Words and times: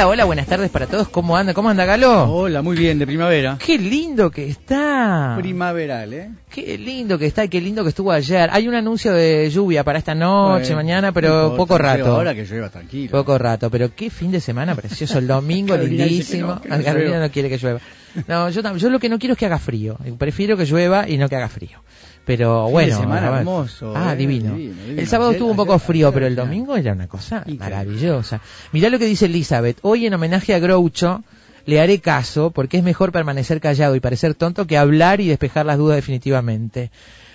Hola, 0.00 0.08
hola, 0.08 0.24
buenas 0.24 0.46
tardes 0.46 0.70
para 0.70 0.86
todos. 0.86 1.10
¿Cómo 1.10 1.36
anda? 1.36 1.52
¿Cómo 1.52 1.68
anda 1.68 1.84
Galo? 1.84 2.32
Hola, 2.32 2.62
muy 2.62 2.74
bien, 2.74 2.98
de 2.98 3.06
primavera. 3.06 3.58
Qué 3.62 3.76
lindo 3.76 4.30
que 4.30 4.48
está. 4.48 5.34
Primaveral, 5.36 6.14
¿eh? 6.14 6.30
Qué 6.48 6.78
lindo 6.78 7.18
que 7.18 7.26
está 7.26 7.44
y 7.44 7.50
qué 7.50 7.60
lindo 7.60 7.82
que 7.82 7.90
estuvo 7.90 8.10
ayer. 8.10 8.48
Hay 8.50 8.66
un 8.66 8.74
anuncio 8.74 9.12
de 9.12 9.50
lluvia 9.50 9.84
para 9.84 9.98
esta 9.98 10.14
noche, 10.14 10.72
Bueno, 10.72 10.76
mañana, 10.76 11.12
pero 11.12 11.54
poco 11.54 11.76
rato. 11.76 12.16
Ahora 12.16 12.34
que 12.34 12.46
llueva, 12.46 12.70
tranquilo. 12.70 13.10
Poco 13.10 13.36
rato, 13.36 13.68
pero 13.70 13.94
qué 13.94 14.08
fin 14.08 14.32
de 14.32 14.40
semana 14.40 14.74
precioso. 14.74 15.18
El 15.18 15.26
domingo 15.26 15.76
lindísimo. 15.76 16.54
no, 16.54 16.60
que 16.62 16.68
no 16.70 16.82
Carolina 16.82 17.20
no 17.20 17.30
quiere 17.30 17.50
que 17.50 17.58
llueva. 17.58 17.80
No, 18.26 18.50
yo, 18.50 18.76
yo 18.76 18.90
lo 18.90 18.98
que 18.98 19.08
no 19.08 19.18
quiero 19.18 19.32
es 19.34 19.38
que 19.38 19.46
haga 19.46 19.58
frío. 19.58 19.96
Prefiero 20.18 20.56
que 20.56 20.64
llueva 20.66 21.08
y 21.08 21.16
no 21.16 21.28
que 21.28 21.36
haga 21.36 21.48
frío. 21.48 21.82
Pero 22.26 22.68
bueno. 22.68 22.96
semana 22.98 23.38
hermoso, 23.38 23.92
Ah, 23.96 24.12
eh, 24.12 24.16
divino. 24.16 24.54
divino, 24.54 24.82
divino. 24.82 25.00
El 25.00 25.08
sábado 25.08 25.30
estuvo 25.32 25.50
un 25.50 25.56
poco 25.56 25.72
ayer- 25.74 25.86
frío, 25.86 26.06
ayer 26.08 26.14
pero 26.14 26.26
el 26.26 26.36
domingo 26.36 26.76
era 26.76 26.92
una 26.92 27.08
cosa 27.08 27.44
maravillosa. 27.58 28.40
Mirá 28.72 28.88
lo 28.90 28.98
que 28.98 29.06
dice 29.06 29.26
Elizabeth. 29.26 29.78
Hoy 29.82 30.06
en 30.06 30.14
homenaje 30.14 30.54
a 30.54 30.58
Groucho 30.58 31.22
le 31.66 31.80
haré 31.80 32.00
caso 32.00 32.50
porque 32.50 32.76
es 32.78 32.82
mejor 32.84 33.10
permanecer 33.12 33.60
callado 33.60 33.96
y 33.96 34.00
parecer 34.00 34.34
tonto 34.34 34.66
que 34.66 34.76
hablar 34.78 35.20
y 35.20 35.28
despejar 35.28 35.66
las 35.66 35.78
dudas 35.78 35.96
definitivamente. 35.96 36.90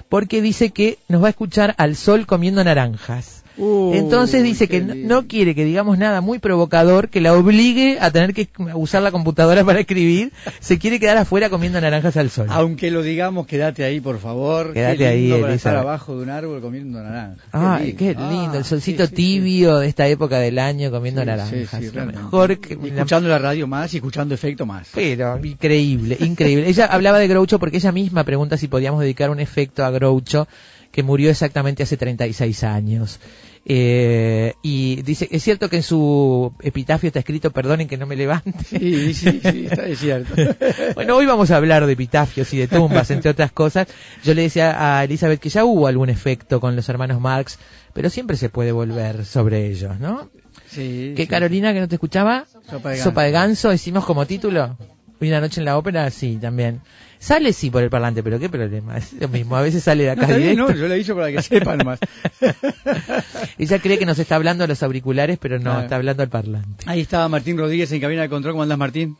Porque 0.07 0.41
dice 0.41 0.69
que 0.71 0.99
nos 1.07 1.21
va 1.23 1.27
a 1.27 1.29
escuchar 1.31 1.73
al 1.77 1.95
sol 1.95 2.25
comiendo 2.27 2.63
naranjas. 2.63 3.43
Uy, 3.57 3.97
Entonces 3.97 4.43
dice 4.43 4.67
que 4.67 4.81
no, 4.81 5.27
quiere 5.27 5.55
que 5.55 5.63
digamos 5.65 5.97
nada 5.97 6.21
muy 6.21 6.39
provocador 6.39 7.09
que 7.09 7.21
la 7.21 7.33
obligue 7.33 7.97
a 8.01 8.11
tener 8.11 8.33
que 8.33 8.49
usar 8.73 9.01
la 9.01 9.11
computadora 9.11 9.63
para 9.65 9.79
escribir. 9.79 10.31
Se 10.59 10.77
quiere 10.77 10.99
quedar 10.99 11.17
afuera 11.17 11.49
comiendo 11.49 11.79
naranjas 11.79 12.17
al 12.17 12.29
sol. 12.29 12.47
Aunque 12.49 12.91
lo 12.91 13.01
digamos, 13.01 13.47
quédate 13.47 13.83
ahí, 13.83 13.99
por 13.99 14.19
favor. 14.19 14.73
Quédate 14.73 14.97
Qué 14.97 15.07
ahí, 15.07 15.31
para 15.41 15.53
estar 15.53 15.75
abajo 15.75 16.17
de 16.17 16.23
un 16.23 16.29
árbol 16.29 16.61
comiendo 16.61 17.01
naranja. 17.01 17.41
Ay, 17.51 17.93
qué 17.93 18.07
lindo, 18.07 18.51
Ah, 18.53 18.57
el 18.57 18.65
solcito 18.65 19.03
sí, 19.03 19.09
sí, 19.09 19.15
sí. 19.15 19.15
tibio 19.15 19.77
de 19.77 19.87
esta 19.87 20.07
época 20.07 20.39
del 20.39 20.59
año 20.59 20.91
comiendo 20.91 21.21
Sí, 21.21 21.27
naranjas. 21.27 21.81
Lo 21.93 22.05
mejor 22.05 22.59
que 22.59 22.73
Y 22.81 22.87
escuchando 22.89 23.29
la 23.29 23.39
radio 23.39 23.67
más 23.67 23.93
y 23.93 23.97
escuchando 23.97 24.35
efecto 24.35 24.65
más. 24.65 24.87
Pero 24.93 25.39
increíble, 25.43 26.17
increíble. 26.19 26.67
Ella 26.67 26.85
hablaba 26.85 27.19
de 27.19 27.27
Groucho 27.27 27.59
porque 27.59 27.77
ella 27.77 27.91
misma 27.91 28.23
pregunta 28.23 28.57
si 28.57 28.67
podíamos 28.67 29.01
dedicar 29.01 29.29
un 29.29 29.39
efecto 29.39 29.83
a 29.85 29.91
Groucho 29.91 30.47
que 30.91 31.03
murió 31.03 31.29
exactamente 31.29 31.83
hace 31.83 31.97
36 31.97 32.63
años. 32.63 33.19
Eh, 33.67 34.53
y 34.61 35.01
dice, 35.01 35.27
es 35.31 35.41
cierto 35.41 35.69
que 35.69 35.77
en 35.77 35.83
su 35.83 36.53
epitafio 36.61 37.07
está 37.07 37.19
escrito, 37.19 37.49
perdonen 37.49 37.87
que 37.87 37.97
no 37.97 38.05
me 38.05 38.15
levante. 38.15 38.63
Sí, 38.63 39.13
sí, 39.15 39.41
sí, 39.41 39.65
está 39.69 39.87
es 39.87 39.99
cierto. 39.99 40.33
Bueno, 40.95 41.15
hoy 41.15 41.25
vamos 41.25 41.49
a 41.49 41.57
hablar 41.57 41.85
de 41.85 41.93
epitafios 41.93 42.53
y 42.53 42.57
de 42.57 42.67
tumbas, 42.67 43.09
entre 43.09 43.31
otras 43.31 43.51
cosas. 43.51 43.87
Yo 44.23 44.33
le 44.35 44.43
decía 44.43 44.97
a 44.97 45.03
Elizabeth 45.03 45.39
que 45.39 45.49
ya 45.49 45.65
hubo 45.65 45.87
algún 45.87 46.09
efecto 46.09 46.59
con 46.59 46.75
los 46.75 46.87
hermanos 46.89 47.19
Marx, 47.19 47.57
pero 47.93 48.09
siempre 48.09 48.37
se 48.37 48.49
puede 48.49 48.71
volver 48.71 49.25
sobre 49.25 49.67
ellos, 49.67 49.99
¿no? 49.99 50.29
Sí, 50.67 51.13
¿Qué, 51.15 51.23
sí. 51.23 51.27
Carolina, 51.27 51.73
que 51.73 51.79
no 51.79 51.87
te 51.87 51.95
escuchaba? 51.95 52.45
Sopa 52.69 52.91
de 52.91 52.97
Sopa 52.97 53.23
de 53.23 53.31
ganso. 53.31 53.47
ganso, 53.47 53.69
decimos 53.69 54.05
como 54.05 54.25
título. 54.27 54.77
Una 55.19 55.39
noche 55.41 55.61
en 55.61 55.65
la 55.65 55.77
ópera, 55.77 56.09
sí, 56.11 56.37
también. 56.39 56.81
Sale 57.19 57.53
sí 57.53 57.69
por 57.71 57.81
el 57.83 57.89
parlante, 57.89 58.21
pero 58.23 58.37
qué 58.39 58.49
problema, 58.49 58.97
es 58.97 59.13
lo 59.13 59.27
mismo, 59.27 59.55
a 59.55 59.61
veces 59.61 59.83
sale 59.83 60.03
de 60.03 60.15
No, 60.15 60.23
acá 60.23 60.35
directo. 60.37 60.67
no, 60.67 60.75
yo 60.75 60.87
le 60.87 60.95
he 60.95 60.97
dicho 60.97 61.15
para 61.15 61.31
que 61.31 61.41
sepa 61.41 61.75
nomás. 61.75 61.99
Ella 63.57 63.79
cree 63.79 63.97
que 63.97 64.05
nos 64.05 64.19
está 64.19 64.35
hablando 64.35 64.63
a 64.63 64.67
los 64.67 64.81
auriculares, 64.83 65.37
pero 65.39 65.57
no, 65.57 65.63
Claro. 65.65 65.79
está 65.81 65.95
hablando 65.95 66.23
al 66.23 66.29
parlante. 66.29 66.85
Ahí 66.87 67.01
estaba 67.01 67.27
Martín 67.29 67.57
Rodríguez 67.57 67.91
en 67.91 68.01
cabina 68.01 68.21
de 68.23 68.29
control. 68.29 68.53
¿Cómo 68.53 68.63
andás, 68.63 68.77
Martín? 68.77 69.17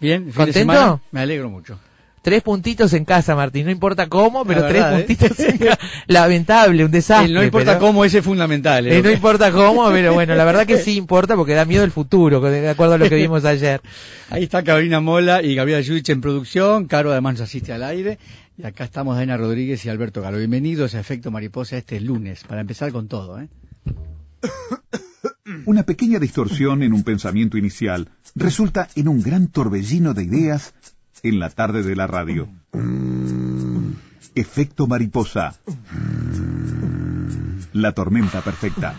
¿Bien? 0.00 0.22
¿Fin 0.24 0.28
de 0.30 0.34
¿Contento? 0.34 0.58
semana? 0.58 1.00
Me 1.10 1.20
alegro 1.20 1.50
mucho. 1.50 1.78
Tres 2.22 2.42
puntitos 2.42 2.92
en 2.92 3.06
casa, 3.06 3.34
Martín, 3.34 3.64
no 3.64 3.70
importa 3.70 4.06
cómo, 4.08 4.44
pero 4.44 4.66
tres 4.68 4.84
¿eh? 4.84 4.96
puntitos 4.98 5.40
en 5.40 5.58
casa. 5.58 5.78
Lamentable, 6.06 6.84
un 6.84 6.90
desastre. 6.90 7.28
El 7.28 7.34
no 7.34 7.42
importa 7.42 7.72
pero- 7.78 7.86
cómo, 7.86 8.04
ese 8.04 8.18
es 8.18 8.24
fundamental. 8.24 8.86
¿eh? 8.86 9.02
No 9.02 9.10
importa 9.10 9.50
cómo, 9.52 9.88
pero 9.90 10.12
bueno, 10.12 10.34
la 10.34 10.44
verdad 10.44 10.66
que 10.66 10.76
sí 10.76 10.96
importa 10.96 11.34
porque 11.34 11.54
da 11.54 11.64
miedo 11.64 11.82
el 11.82 11.90
futuro, 11.90 12.40
de 12.42 12.68
acuerdo 12.68 12.94
a 12.94 12.98
lo 12.98 13.08
que 13.08 13.14
vimos 13.14 13.46
ayer. 13.46 13.80
Ahí 14.28 14.44
está 14.44 14.62
Carolina 14.62 15.00
Mola 15.00 15.42
y 15.42 15.54
Gabriela 15.54 15.80
Yudich 15.80 16.10
en 16.10 16.20
producción. 16.20 16.86
Caro 16.86 17.10
además 17.10 17.34
nos 17.34 17.42
asiste 17.42 17.72
al 17.72 17.82
aire. 17.82 18.18
Y 18.58 18.64
acá 18.66 18.84
estamos 18.84 19.16
Dana 19.16 19.38
Rodríguez 19.38 19.82
y 19.86 19.88
Alberto 19.88 20.20
Galo. 20.20 20.36
Bienvenidos 20.36 20.94
a 20.94 21.00
Efecto 21.00 21.30
Mariposa 21.30 21.78
este 21.78 21.98
lunes, 22.00 22.44
para 22.44 22.60
empezar 22.60 22.92
con 22.92 23.08
todo. 23.08 23.40
¿eh? 23.40 23.48
Una 25.64 25.84
pequeña 25.84 26.18
distorsión 26.18 26.82
en 26.82 26.92
un 26.92 27.02
pensamiento 27.02 27.56
inicial 27.56 28.08
resulta 28.34 28.88
en 28.94 29.08
un 29.08 29.22
gran 29.22 29.48
torbellino 29.48 30.12
de 30.14 30.24
ideas 30.24 30.74
en 31.22 31.38
la 31.38 31.50
tarde 31.50 31.82
de 31.82 31.96
la 31.96 32.06
radio. 32.06 32.48
Efecto 34.34 34.86
mariposa. 34.86 35.54
La 37.72 37.92
tormenta 37.92 38.40
perfecta. 38.40 38.94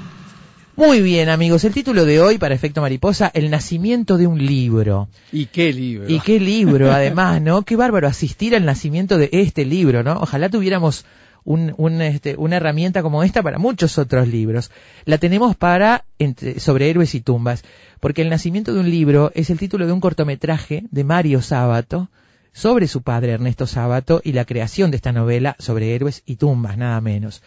Muy 0.75 1.01
bien, 1.01 1.29
amigos, 1.29 1.65
el 1.65 1.73
título 1.73 2.05
de 2.05 2.21
hoy 2.21 2.37
para 2.37 2.55
Efecto 2.55 2.81
Mariposa, 2.81 3.29
El 3.33 3.49
nacimiento 3.49 4.17
de 4.17 4.25
un 4.25 4.43
libro. 4.43 5.09
Y 5.31 5.47
qué 5.47 5.73
libro. 5.73 6.09
Y 6.09 6.19
qué 6.21 6.39
libro, 6.39 6.91
además, 6.91 7.41
¿no? 7.41 7.63
Qué 7.63 7.75
bárbaro 7.75 8.07
asistir 8.07 8.55
al 8.55 8.65
nacimiento 8.65 9.17
de 9.17 9.29
este 9.33 9.65
libro, 9.65 10.01
¿no? 10.01 10.13
Ojalá 10.13 10.49
tuviéramos 10.49 11.05
este, 11.45 12.35
una 12.37 12.57
herramienta 12.57 13.01
como 13.01 13.23
esta 13.23 13.41
para 13.43 13.57
muchos 13.57 13.97
otros 13.97 14.27
libros. 14.27 14.71
La 15.05 15.17
tenemos 15.17 15.55
para 15.55 16.05
entre- 16.19 16.59
sobre 16.59 16.89
héroes 16.89 17.15
y 17.15 17.21
tumbas, 17.21 17.63
porque 17.99 18.21
El 18.21 18.29
nacimiento 18.29 18.73
de 18.73 18.79
un 18.79 18.89
libro 18.89 19.31
es 19.35 19.49
el 19.49 19.59
título 19.59 19.85
de 19.87 19.93
un 19.93 20.01
cortometraje 20.01 20.83
de 20.91 21.03
Mario 21.03 21.41
Sábato 21.41 22.09
sobre 22.53 22.87
su 22.87 23.01
padre 23.01 23.31
Ernesto 23.31 23.65
Sábato 23.65 24.21
y 24.23 24.33
la 24.33 24.45
creación 24.45 24.91
de 24.91 24.97
esta 24.97 25.11
novela 25.11 25.55
sobre 25.59 25.95
héroes 25.95 26.21
y 26.25 26.35
tumbas, 26.35 26.77
nada 26.77 26.99
menos. 27.01 27.41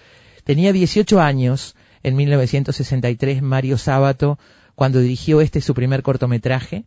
Tenía 0.45 0.73
18 0.73 1.21
años 1.21 1.75
en 2.03 2.17
1963 2.17 3.43
Mario 3.43 3.79
Sábato 3.79 4.39
cuando 4.75 5.01
dirigió 5.01 5.41
este 5.41 5.61
su 5.61 5.75
primer 5.75 6.03
cortometraje 6.03 6.85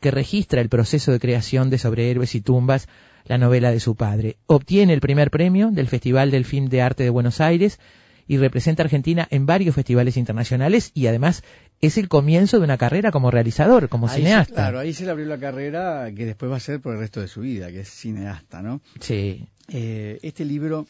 que 0.00 0.10
registra 0.10 0.60
el 0.60 0.68
proceso 0.68 1.12
de 1.12 1.20
creación 1.20 1.70
de 1.70 1.78
Sobre 1.78 2.10
héroes 2.10 2.34
y 2.34 2.40
tumbas, 2.40 2.88
la 3.26 3.38
novela 3.38 3.70
de 3.70 3.80
su 3.80 3.94
padre. 3.94 4.36
Obtiene 4.46 4.92
el 4.94 5.00
primer 5.00 5.30
premio 5.30 5.70
del 5.70 5.88
Festival 5.88 6.30
del 6.30 6.44
Film 6.44 6.68
de 6.68 6.82
Arte 6.82 7.02
de 7.04 7.10
Buenos 7.10 7.40
Aires 7.40 7.78
y 8.26 8.36
representa 8.36 8.82
a 8.82 8.84
Argentina 8.84 9.26
en 9.30 9.46
varios 9.46 9.74
festivales 9.74 10.16
internacionales 10.16 10.90
y 10.94 11.06
además 11.06 11.42
es 11.80 11.96
el 11.96 12.08
comienzo 12.08 12.58
de 12.58 12.64
una 12.64 12.76
carrera 12.76 13.10
como 13.10 13.30
realizador, 13.30 13.88
como 13.88 14.06
Ahí 14.08 14.16
se- 14.16 14.26
cineasta. 14.26 14.54
claro, 14.54 14.78
ahí 14.80 14.92
se 14.92 15.04
le 15.04 15.10
abrió 15.12 15.26
la 15.26 15.38
carrera 15.38 16.10
que 16.14 16.26
después 16.26 16.50
va 16.50 16.56
a 16.56 16.60
ser 16.60 16.80
por 16.80 16.92
el 16.94 17.00
resto 17.00 17.20
de 17.20 17.28
su 17.28 17.40
vida, 17.40 17.70
que 17.70 17.80
es 17.80 17.88
cineasta, 17.90 18.60
¿no? 18.62 18.80
Sí, 19.00 19.46
Eh, 19.70 20.18
este 20.22 20.44
libro 20.44 20.86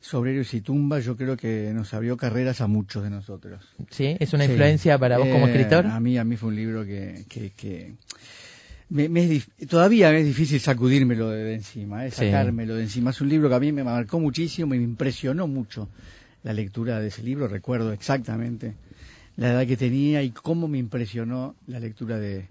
sobre 0.00 0.32
héroes 0.32 0.52
y 0.52 0.60
tumbas 0.60 1.04
yo 1.04 1.16
creo 1.16 1.36
que 1.36 1.70
nos 1.74 1.94
abrió 1.94 2.16
carreras 2.18 2.60
a 2.60 2.66
muchos 2.66 3.02
de 3.02 3.08
nosotros. 3.10 3.62
sí, 3.90 4.16
es 4.20 4.32
una 4.34 4.44
Sí. 4.44 4.50
influencia 4.50 4.98
para 4.98 5.16
vos 5.18 5.28
como 5.28 5.46
Eh, 5.46 5.50
escritor. 5.52 5.86
A 5.86 6.00
mí, 6.00 6.18
a 6.18 6.24
mí 6.24 6.36
fue 6.36 6.50
un 6.50 6.56
libro 6.56 6.84
que, 6.84 7.24
que, 7.30 7.50
que 7.52 7.94
me, 8.94 9.08
me 9.08 9.24
es 9.24 9.30
dif- 9.30 9.66
todavía 9.68 10.10
me 10.10 10.20
es 10.20 10.26
difícil 10.26 10.60
sacudírmelo 10.60 11.28
de, 11.30 11.42
de 11.44 11.54
encima, 11.54 12.06
eh, 12.06 12.10
Sí. 12.10 12.16
sacármelo 12.16 12.74
de 12.76 12.82
encima. 12.84 13.10
Es 13.10 13.20
un 13.20 13.28
libro 13.28 13.48
que 13.48 13.54
a 13.56 13.60
mí 13.60 13.72
me 13.72 13.84
marcó 13.84 14.20
muchísimo, 14.20 14.68
me 14.68 14.76
impresionó 14.76 15.46
mucho 15.46 15.88
la 16.42 16.52
lectura 16.52 17.00
de 17.00 17.08
ese 17.08 17.22
libro. 17.22 17.48
Recuerdo 17.48 17.92
exactamente 17.92 18.74
la 19.36 19.50
edad 19.52 19.66
que 19.66 19.76
tenía 19.76 20.22
y 20.22 20.30
cómo 20.30 20.68
me 20.68 20.78
impresionó 20.78 21.56
la 21.66 21.80
lectura 21.80 22.18
de 22.18 22.46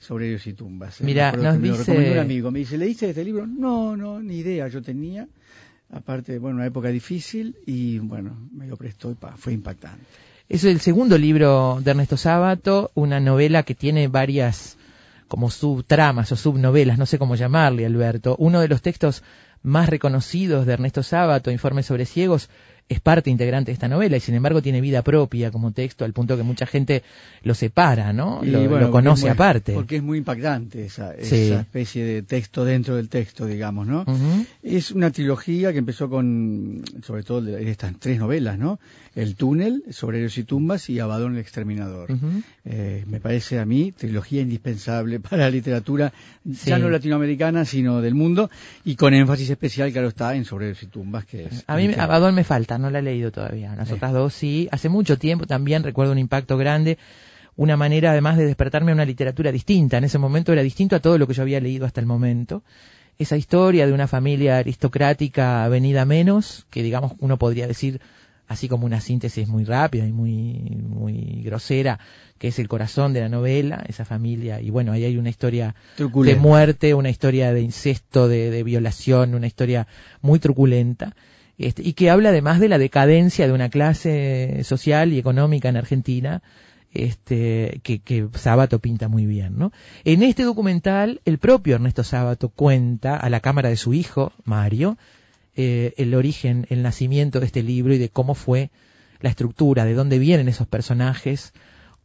sobre 0.00 0.28
ellos 0.28 0.46
y 0.46 0.52
tumbas. 0.52 1.00
eh. 1.00 1.04
Mira, 1.04 1.32
nos 1.32 1.54
que 1.54 1.60
me 1.60 1.68
lo 1.68 1.76
dice- 1.78 2.12
un 2.12 2.18
amigo. 2.18 2.50
Me 2.50 2.60
dice, 2.60 2.78
¿leíste 2.78 3.08
este 3.10 3.24
libro? 3.24 3.46
No, 3.46 3.96
no, 3.96 4.20
ni 4.20 4.38
idea. 4.38 4.68
Yo 4.68 4.80
tenía, 4.82 5.26
aparte, 5.90 6.38
bueno, 6.38 6.56
una 6.56 6.66
época 6.66 6.88
difícil 6.88 7.56
y 7.66 7.98
bueno, 7.98 8.36
me 8.52 8.66
lo 8.66 8.76
prestó 8.76 9.10
y 9.10 9.14
pa, 9.14 9.36
fue 9.36 9.52
impactante. 9.54 10.04
Es 10.48 10.64
el 10.64 10.80
segundo 10.80 11.18
libro 11.18 11.78
de 11.82 11.90
Ernesto 11.90 12.16
Sábato, 12.16 12.90
una 12.94 13.20
novela 13.20 13.64
que 13.64 13.74
tiene 13.74 14.08
varias 14.08 14.77
como 15.28 15.50
subtramas 15.50 16.32
o 16.32 16.36
subnovelas, 16.36 16.98
no 16.98 17.06
sé 17.06 17.18
cómo 17.18 17.36
llamarle, 17.36 17.86
Alberto. 17.86 18.34
Uno 18.38 18.60
de 18.60 18.68
los 18.68 18.82
textos 18.82 19.22
más 19.62 19.88
reconocidos 19.88 20.66
de 20.66 20.72
Ernesto 20.72 21.02
Sábato, 21.02 21.50
Informe 21.50 21.82
sobre 21.82 22.06
ciegos, 22.06 22.48
es 22.88 23.00
parte 23.00 23.30
integrante 23.30 23.70
de 23.70 23.74
esta 23.74 23.88
novela 23.88 24.16
y 24.16 24.20
sin 24.20 24.34
embargo 24.34 24.62
tiene 24.62 24.80
vida 24.80 25.02
propia 25.02 25.50
como 25.50 25.72
texto 25.72 26.04
al 26.04 26.12
punto 26.12 26.36
que 26.36 26.42
mucha 26.42 26.66
gente 26.66 27.02
lo 27.42 27.54
separa, 27.54 28.12
¿no? 28.12 28.40
Lo, 28.42 28.90
conoce 28.90 29.28
aparte. 29.28 29.74
Porque 29.74 29.96
es 29.96 30.02
muy 30.02 30.18
impactante 30.18 30.86
esa, 30.86 31.14
especie 31.14 32.04
de 32.04 32.22
texto 32.22 32.64
dentro 32.64 32.96
del 32.96 33.08
texto, 33.08 33.46
digamos, 33.46 33.86
¿no? 33.86 34.04
Es 34.62 34.90
una 34.90 35.10
trilogía 35.10 35.72
que 35.72 35.78
empezó 35.78 36.08
con, 36.08 36.82
sobre 37.02 37.22
todo 37.22 37.56
estas 37.58 37.94
tres 37.98 38.18
novelas, 38.18 38.58
¿no? 38.58 38.78
El 39.14 39.34
túnel, 39.34 39.82
Sobre 39.90 40.18
y 40.28 40.42
tumbas 40.44 40.90
y 40.90 41.00
Abadón 41.00 41.34
el 41.34 41.40
exterminador. 41.40 42.10
Eh, 42.64 43.04
me 43.06 43.20
parece 43.20 43.58
a 43.58 43.64
mí 43.64 43.92
trilogía 43.92 44.42
indispensable 44.42 45.20
para 45.20 45.38
la 45.38 45.50
literatura, 45.50 46.12
ya 46.44 46.78
no 46.78 46.88
latinoamericana, 46.88 47.64
sino 47.64 48.00
del 48.00 48.14
mundo, 48.14 48.50
y 48.84 48.96
con 48.96 49.14
énfasis 49.14 49.50
especial, 49.50 49.92
claro 49.92 50.08
está, 50.08 50.34
en 50.34 50.44
Sobre 50.44 50.70
y 50.70 50.86
tumbas, 50.86 51.24
que 51.24 51.46
es... 51.46 51.64
A 51.66 51.76
mí 51.76 51.92
Abadón 51.96 52.34
me 52.34 52.44
falta 52.44 52.77
no 52.78 52.90
la 52.90 53.00
he 53.00 53.02
leído 53.02 53.30
todavía. 53.30 53.74
Las 53.76 53.92
otras 53.92 54.12
dos 54.12 54.34
sí. 54.34 54.68
Hace 54.70 54.88
mucho 54.88 55.18
tiempo 55.18 55.46
también 55.46 55.82
recuerdo 55.82 56.12
un 56.12 56.18
impacto 56.18 56.56
grande, 56.56 56.98
una 57.56 57.76
manera 57.76 58.12
además 58.12 58.36
de 58.36 58.46
despertarme 58.46 58.92
a 58.92 58.94
una 58.94 59.04
literatura 59.04 59.52
distinta. 59.52 59.98
En 59.98 60.04
ese 60.04 60.18
momento 60.18 60.52
era 60.52 60.62
distinto 60.62 60.96
a 60.96 61.00
todo 61.00 61.18
lo 61.18 61.26
que 61.26 61.34
yo 61.34 61.42
había 61.42 61.60
leído 61.60 61.86
hasta 61.86 62.00
el 62.00 62.06
momento. 62.06 62.62
Esa 63.18 63.36
historia 63.36 63.86
de 63.86 63.92
una 63.92 64.06
familia 64.06 64.58
aristocrática 64.58 65.66
venida 65.68 66.04
menos, 66.04 66.66
que 66.70 66.82
digamos 66.82 67.14
uno 67.18 67.36
podría 67.36 67.66
decir 67.66 68.00
así 68.48 68.68
como 68.68 68.86
una 68.86 69.00
síntesis 69.00 69.46
muy 69.46 69.64
rápida 69.64 70.06
y 70.06 70.12
muy, 70.12 70.78
muy 70.88 71.42
grosera, 71.44 71.98
que 72.38 72.48
es 72.48 72.58
el 72.58 72.66
corazón 72.66 73.12
de 73.12 73.20
la 73.20 73.28
novela, 73.28 73.84
esa 73.86 74.04
familia, 74.04 74.60
y 74.60 74.70
bueno, 74.70 74.92
ahí 74.92 75.04
hay 75.04 75.18
una 75.18 75.28
historia 75.28 75.74
de 75.98 76.36
muerte, 76.36 76.94
una 76.94 77.10
historia 77.10 77.52
de 77.52 77.60
incesto, 77.60 78.26
de 78.26 78.62
violación, 78.62 79.34
una 79.34 79.46
historia 79.46 79.86
muy 80.22 80.38
truculenta. 80.38 81.14
Este, 81.58 81.82
y 81.82 81.94
que 81.94 82.08
habla 82.08 82.28
además 82.28 82.60
de 82.60 82.68
la 82.68 82.78
decadencia 82.78 83.46
de 83.46 83.52
una 83.52 83.68
clase 83.68 84.62
social 84.62 85.12
y 85.12 85.18
económica 85.18 85.68
en 85.68 85.76
Argentina, 85.76 86.42
este, 86.92 87.80
que, 87.82 88.28
Sábato 88.34 88.78
pinta 88.78 89.08
muy 89.08 89.26
bien, 89.26 89.58
¿no? 89.58 89.72
En 90.04 90.22
este 90.22 90.44
documental, 90.44 91.20
el 91.24 91.38
propio 91.38 91.74
Ernesto 91.74 92.04
Sábato 92.04 92.48
cuenta 92.48 93.16
a 93.16 93.28
la 93.28 93.40
cámara 93.40 93.68
de 93.68 93.76
su 93.76 93.92
hijo, 93.92 94.32
Mario, 94.44 94.96
eh, 95.56 95.94
el 95.96 96.14
origen, 96.14 96.66
el 96.70 96.82
nacimiento 96.82 97.40
de 97.40 97.46
este 97.46 97.62
libro 97.62 97.92
y 97.92 97.98
de 97.98 98.08
cómo 98.08 98.34
fue 98.34 98.70
la 99.20 99.30
estructura, 99.30 99.84
de 99.84 99.94
dónde 99.94 100.18
vienen 100.20 100.48
esos 100.48 100.68
personajes, 100.68 101.52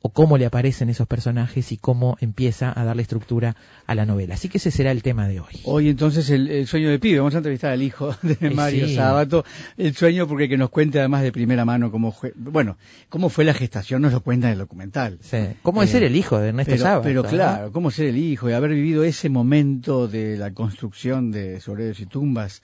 o 0.05 0.09
cómo 0.09 0.37
le 0.37 0.45
aparecen 0.45 0.89
esos 0.89 1.07
personajes 1.07 1.71
y 1.71 1.77
cómo 1.77 2.17
empieza 2.19 2.77
a 2.77 2.83
darle 2.83 3.03
estructura 3.03 3.55
a 3.87 3.95
la 3.95 4.05
novela. 4.05 4.35
Así 4.35 4.49
que 4.49 4.57
ese 4.57 4.69
será 4.69 4.91
el 4.91 5.01
tema 5.01 5.29
de 5.29 5.39
hoy. 5.39 5.61
Hoy 5.63 5.87
entonces 5.87 6.29
el, 6.29 6.67
sueño 6.67 6.89
de 6.89 6.99
pibe. 6.99 7.19
Vamos 7.19 7.35
a 7.35 7.37
entrevistar 7.37 7.71
al 7.71 7.81
hijo 7.81 8.13
de 8.21 8.37
eh, 8.41 8.49
Mario 8.49 8.89
Sábato. 8.89 9.45
El 9.77 9.95
sueño 9.95 10.27
porque 10.27 10.49
que 10.49 10.57
nos 10.57 10.71
cuente 10.71 10.99
además 10.99 11.23
de 11.23 11.31
primera 11.31 11.63
mano 11.63 11.89
cómo 11.89 12.11
fue, 12.11 12.33
bueno, 12.35 12.75
cómo 13.07 13.29
fue 13.29 13.45
la 13.45 13.53
gestación, 13.53 14.01
nos 14.01 14.11
lo 14.11 14.19
cuenta 14.19 14.47
en 14.47 14.53
el 14.53 14.59
documental. 14.59 15.19
Sí. 15.21 15.37
¿Cómo 15.61 15.81
es 15.81 15.91
ser 15.91 16.03
eh, 16.03 16.07
el 16.07 16.17
hijo 16.17 16.37
de 16.37 16.49
Ernesto 16.49 16.77
Sábato? 16.77 17.03
Pero 17.03 17.23
claro, 17.23 17.71
cómo 17.71 17.89
ser 17.89 18.07
el 18.07 18.17
hijo 18.17 18.49
y 18.49 18.53
haber 18.53 18.71
vivido 18.71 19.05
ese 19.05 19.29
momento 19.29 20.09
de 20.09 20.35
la 20.35 20.53
construcción 20.53 21.31
de 21.31 21.61
Sobreros 21.61 22.01
y 22.01 22.07
Tumbas 22.07 22.61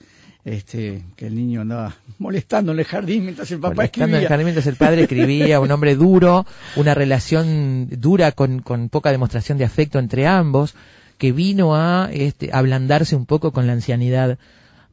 este, 0.50 1.04
que 1.16 1.26
el 1.28 1.36
niño 1.36 1.60
andaba 1.60 1.96
molestando 2.18 2.72
en 2.72 2.80
el 2.80 2.84
jardín 2.84 3.24
mientras 3.24 3.50
el 3.52 3.60
papá 3.60 3.84
escribía. 3.84 4.16
en 4.16 4.22
el 4.22 4.28
jardín 4.28 4.46
mientras 4.46 4.66
el 4.66 4.76
padre 4.76 5.02
escribía, 5.02 5.60
un 5.60 5.70
hombre 5.70 5.94
duro, 5.94 6.44
una 6.76 6.92
relación 6.94 7.88
dura 7.88 8.32
con, 8.32 8.60
con 8.60 8.88
poca 8.88 9.12
demostración 9.12 9.58
de 9.58 9.64
afecto 9.64 9.98
entre 9.98 10.26
ambos, 10.26 10.74
que 11.18 11.32
vino 11.32 11.76
a 11.76 12.08
este, 12.12 12.50
ablandarse 12.52 13.14
un 13.14 13.26
poco 13.26 13.52
con 13.52 13.66
la 13.66 13.74
ancianidad 13.74 14.38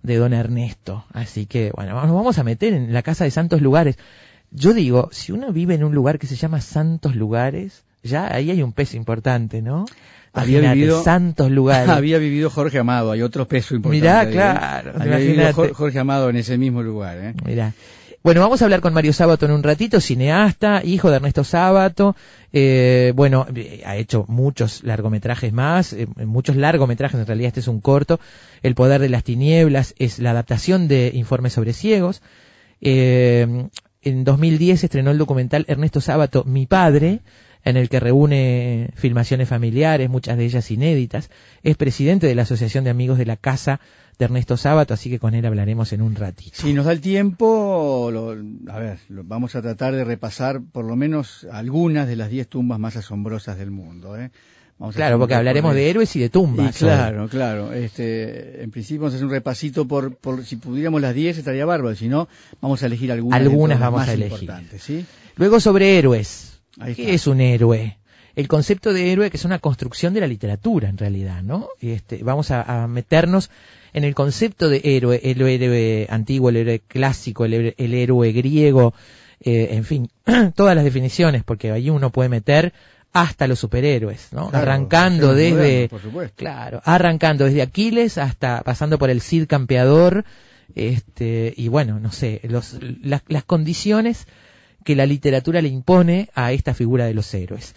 de 0.04 0.16
don 0.18 0.34
Ernesto. 0.34 1.06
Así 1.12 1.48
que, 1.48 1.72
bueno, 1.76 1.94
nos 1.94 2.14
vamos 2.14 2.38
a 2.38 2.44
meter 2.44 2.74
en 2.74 2.94
la 2.94 3.02
casa 3.02 3.24
de 3.24 3.32
santos 3.32 3.62
lugares. 3.62 3.98
Yo 4.52 4.74
digo, 4.74 5.10
si 5.12 5.32
uno 5.32 5.52
vive 5.52 5.74
en 5.74 5.84
un 5.84 5.96
lugar 5.96 6.20
que 6.20 6.28
se 6.28 6.36
llama 6.36 6.62
santos 6.62 7.16
lugares, 7.16 7.84
ya 8.04 8.34
ahí 8.34 8.52
hay 8.52 8.62
un 8.62 8.74
peso 8.74 8.98
importante, 8.98 9.62
¿no? 9.62 9.86
había 10.34 10.74
vivido 10.74 11.04
santos 11.04 11.50
lugares. 11.52 11.90
Había 11.90 12.18
vivido 12.18 12.50
Jorge 12.50 12.80
Amado, 12.80 13.12
hay 13.12 13.22
otro 13.22 13.48
peso 13.48 13.76
importante. 13.76 14.02
Mirá, 14.02 14.30
claro. 14.30 14.94
Había 15.00 15.18
vivido 15.18 15.74
Jorge 15.74 16.00
Amado 16.00 16.30
en 16.30 16.36
ese 16.38 16.58
mismo 16.58 16.84
lugar. 16.84 17.18
¿eh? 17.18 17.34
Mirá. 17.46 17.74
Bueno, 18.24 18.42
vamos 18.42 18.62
a 18.62 18.66
hablar 18.66 18.82
con 18.82 18.94
Mario 18.94 19.14
Sábato 19.14 19.46
en 19.46 19.54
un 19.54 19.64
ratito, 19.64 20.02
cineasta, 20.02 20.82
hijo 20.84 21.10
de 21.10 21.16
Ernesto 21.16 21.44
Sábato. 21.44 22.16
Eh, 22.52 23.14
bueno, 23.16 23.46
ha 23.86 23.96
hecho 23.96 24.26
muchos 24.28 24.84
largometrajes 24.84 25.54
más, 25.54 25.94
eh, 25.94 26.08
muchos 26.26 26.58
largometrajes, 26.58 27.20
en 27.20 27.26
realidad 27.26 27.48
este 27.48 27.62
es 27.62 27.68
un 27.68 27.80
corto. 27.80 28.20
El 28.64 28.76
poder 28.76 29.00
de 29.00 29.10
las 29.10 29.24
tinieblas 29.24 29.96
es 29.98 30.20
la 30.20 30.32
adaptación 30.32 30.88
de 30.90 31.12
Informes 31.14 31.54
sobre 31.54 31.74
ciegos. 31.74 32.22
Eh, 32.82 33.68
en 34.02 34.24
2010 34.24 34.84
estrenó 34.84 35.12
el 35.12 35.18
documental 35.18 35.64
Ernesto 35.70 36.02
Sábato, 36.02 36.44
Mi 36.44 36.66
Padre, 36.66 37.22
en 37.64 37.78
el 37.78 37.90
que 37.90 38.00
reúne 38.00 38.92
filmaciones 38.96 39.50
familiares, 39.50 40.10
muchas 40.10 40.38
de 40.38 40.46
ellas 40.46 40.72
inéditas. 40.72 41.30
Es 41.64 41.78
presidente 41.78 42.28
de 42.28 42.36
la 42.36 42.44
Asociación 42.44 42.84
de 42.84 42.90
Amigos 42.90 43.18
de 43.18 43.26
la 43.26 43.38
Casa 43.38 43.80
de 44.18 44.26
Ernesto 44.26 44.58
Sábato, 44.58 44.94
así 44.94 45.10
que 45.10 45.20
con 45.20 45.36
él 45.36 45.46
hablaremos 45.46 45.94
en 45.94 46.02
un 46.02 46.16
ratito. 46.16 46.52
Si 46.54 46.74
nos 46.74 46.86
da 46.86 46.92
el 46.92 47.02
tiempo, 47.02 48.12
a 48.68 48.80
ver, 48.80 49.00
vamos 49.10 49.56
a 49.56 49.62
tratar 49.62 49.94
de 49.96 50.04
repasar 50.04 50.62
por 50.62 50.86
lo 50.86 50.96
menos 50.96 51.46
algunas 51.52 52.08
de 52.08 52.16
las 52.16 52.30
diez 52.30 52.48
tumbas 52.48 52.80
más 52.80 52.96
asombrosas 52.96 53.58
del 53.58 53.70
mundo. 53.70 54.18
¿eh? 54.18 54.32
claro, 54.94 55.20
porque 55.20 55.36
hablaremos 55.36 55.74
de 55.76 55.90
héroes 55.90 56.16
y 56.16 56.20
de 56.20 56.30
tumbas. 56.30 56.78
claro, 56.78 57.28
claro. 57.28 57.74
Este, 57.74 58.64
en 58.64 58.72
principio 58.72 59.02
vamos 59.02 59.14
a 59.14 59.16
hacer 59.18 59.26
un 59.26 59.32
repasito 59.32 59.88
por, 59.88 60.16
por 60.16 60.46
si 60.46 60.56
pudiéramos 60.56 61.02
las 61.02 61.14
diez 61.14 61.38
estaría 61.38 61.66
bárbaro, 61.66 61.96
si 61.96 62.08
no, 62.08 62.28
vamos 62.62 62.82
a 62.84 62.88
elegir 62.88 63.12
algunas. 63.12 63.40
Algunas 63.40 63.80
vamos 63.80 64.08
a 64.08 64.14
elegir. 64.14 64.52
¿sí? 64.80 65.06
Luego 65.36 65.60
sobre 65.60 65.98
héroes. 65.98 66.47
¿Qué 66.96 67.14
es 67.14 67.28
un 67.28 67.42
héroe? 67.42 67.98
El 68.36 68.48
concepto 68.48 68.94
de 68.94 69.12
héroe 69.12 69.32
que 69.32 69.38
es 69.38 69.46
una 69.46 69.60
construcción 69.60 70.14
de 70.14 70.22
la 70.22 70.28
literatura 70.28 70.90
en 70.90 70.98
realidad, 70.98 71.42
¿no? 71.42 71.70
Este, 71.82 72.24
vamos 72.24 72.52
a, 72.52 72.88
meternos 72.88 73.50
en 73.94 74.04
el 74.04 74.14
concepto 74.14 74.70
de 74.70 74.82
héroe, 74.84 75.20
el 75.24 75.42
héroe 75.42 76.08
antiguo, 76.10 76.50
el 76.50 76.58
héroe 76.58 76.82
clásico, 76.88 77.46
el, 77.46 77.74
héroe 77.78 78.32
griego, 78.34 78.94
eh, 79.40 79.70
en 79.72 79.84
fin, 79.84 80.10
todas 80.56 80.76
las 80.76 80.84
definiciones, 80.86 81.44
porque 81.44 81.72
ahí 81.72 81.90
uno 81.90 82.12
puede 82.12 82.30
meter 82.30 82.74
hasta 83.12 83.48
los 83.48 83.58
superhéroes, 83.58 84.32
¿no? 84.32 84.52
arrancando 84.54 85.34
desde, 85.34 85.90
claro, 86.36 86.82
arrancando 86.86 87.46
desde 87.46 87.64
Aquiles 87.64 88.20
hasta 88.20 88.62
pasando 88.62 89.00
por 89.00 89.10
el 89.10 89.22
Cid 89.22 89.48
campeador, 89.48 90.26
este, 90.76 91.54
y 91.58 91.70
bueno, 91.70 92.00
no 92.00 92.12
sé, 92.12 92.42
los, 92.44 92.78
las 93.02 93.44
condiciones 93.46 94.28
que 94.88 94.96
la 94.96 95.06
literatura 95.06 95.62
le 95.62 95.68
impone 95.68 96.30
a 96.34 96.54
esta 96.54 96.74
figura 96.74 97.04
de 97.04 97.14
los 97.14 97.34
héroes. 97.34 97.76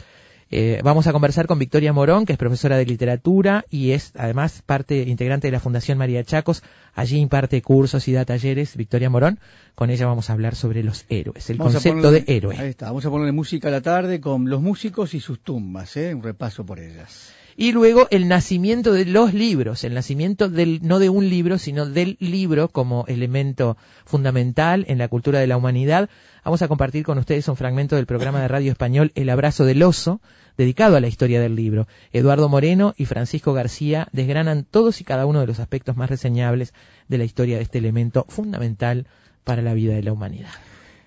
Eh, 0.48 0.80
vamos 0.84 1.08
a 1.08 1.12
conversar 1.12 1.48
con 1.48 1.58
Victoria 1.58 1.92
Morón, 1.92 2.24
que 2.24 2.34
es 2.34 2.38
profesora 2.38 2.76
de 2.76 2.86
literatura 2.86 3.64
y 3.68 3.90
es 3.90 4.12
además 4.16 4.62
parte 4.64 5.02
integrante 5.08 5.48
de 5.48 5.50
la 5.50 5.58
Fundación 5.58 5.98
María 5.98 6.22
Chacos. 6.22 6.62
Allí 6.94 7.18
imparte 7.18 7.62
cursos 7.62 8.06
y 8.06 8.12
da 8.12 8.24
talleres. 8.24 8.76
Victoria 8.76 9.10
Morón, 9.10 9.40
con 9.74 9.90
ella 9.90 10.06
vamos 10.06 10.30
a 10.30 10.34
hablar 10.34 10.54
sobre 10.54 10.84
los 10.84 11.04
héroes, 11.08 11.50
el 11.50 11.58
concepto 11.58 12.12
de 12.12 12.22
héroe. 12.28 12.56
Ahí 12.56 12.68
está, 12.68 12.86
vamos 12.86 13.04
a 13.06 13.10
ponerle 13.10 13.32
música 13.32 13.66
a 13.66 13.72
la 13.72 13.80
tarde 13.80 14.20
con 14.20 14.48
los 14.48 14.62
músicos 14.62 15.12
y 15.14 15.18
sus 15.18 15.40
tumbas, 15.40 15.96
¿eh? 15.96 16.14
un 16.14 16.22
repaso 16.22 16.64
por 16.64 16.78
ellas. 16.78 17.32
Y 17.56 17.72
luego 17.72 18.08
el 18.10 18.28
nacimiento 18.28 18.92
de 18.92 19.04
los 19.04 19.34
libros, 19.34 19.84
el 19.84 19.94
nacimiento 19.94 20.48
del, 20.48 20.80
no 20.82 20.98
de 20.98 21.08
un 21.08 21.28
libro, 21.28 21.58
sino 21.58 21.86
del 21.86 22.16
libro 22.20 22.68
como 22.68 23.04
elemento 23.08 23.76
fundamental 24.04 24.84
en 24.88 24.98
la 24.98 25.08
cultura 25.08 25.40
de 25.40 25.46
la 25.46 25.56
humanidad 25.56 26.08
Vamos 26.44 26.62
a 26.62 26.68
compartir 26.68 27.04
con 27.04 27.18
ustedes 27.18 27.48
un 27.48 27.56
fragmento 27.56 27.96
del 27.96 28.06
programa 28.06 28.40
de 28.40 28.48
radio 28.48 28.72
español 28.72 29.12
El 29.14 29.28
abrazo 29.28 29.64
del 29.64 29.82
oso, 29.82 30.20
dedicado 30.56 30.96
a 30.96 31.00
la 31.00 31.08
historia 31.08 31.40
del 31.40 31.54
libro. 31.54 31.86
Eduardo 32.12 32.48
Moreno 32.48 32.94
y 32.96 33.04
Francisco 33.04 33.52
García 33.52 34.08
desgranan 34.12 34.64
todos 34.64 35.00
y 35.00 35.04
cada 35.04 35.26
uno 35.26 35.40
de 35.40 35.46
los 35.46 35.60
aspectos 35.60 35.96
más 35.96 36.08
reseñables 36.08 36.72
de 37.08 37.18
la 37.18 37.24
historia 37.24 37.56
de 37.56 37.62
este 37.62 37.78
elemento 37.78 38.24
fundamental 38.28 39.06
para 39.44 39.62
la 39.62 39.74
vida 39.74 39.94
de 39.94 40.02
la 40.02 40.12
humanidad. 40.12 40.50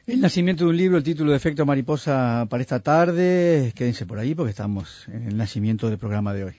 El 0.06 0.20
nacimiento 0.20 0.66
de 0.66 0.70
un 0.72 0.76
libro, 0.76 0.98
el 0.98 1.04
título 1.04 1.32
de 1.32 1.38
Efecto 1.38 1.66
Mariposa 1.66 2.46
para 2.50 2.62
esta 2.62 2.82
tarde. 2.82 3.72
Quédense 3.74 4.06
por 4.06 4.20
ahí 4.20 4.36
porque 4.36 4.50
estamos 4.50 5.08
en 5.08 5.28
el 5.28 5.38
nacimiento 5.38 5.90
del 5.90 5.98
programa 5.98 6.34
de 6.34 6.44
hoy. 6.44 6.56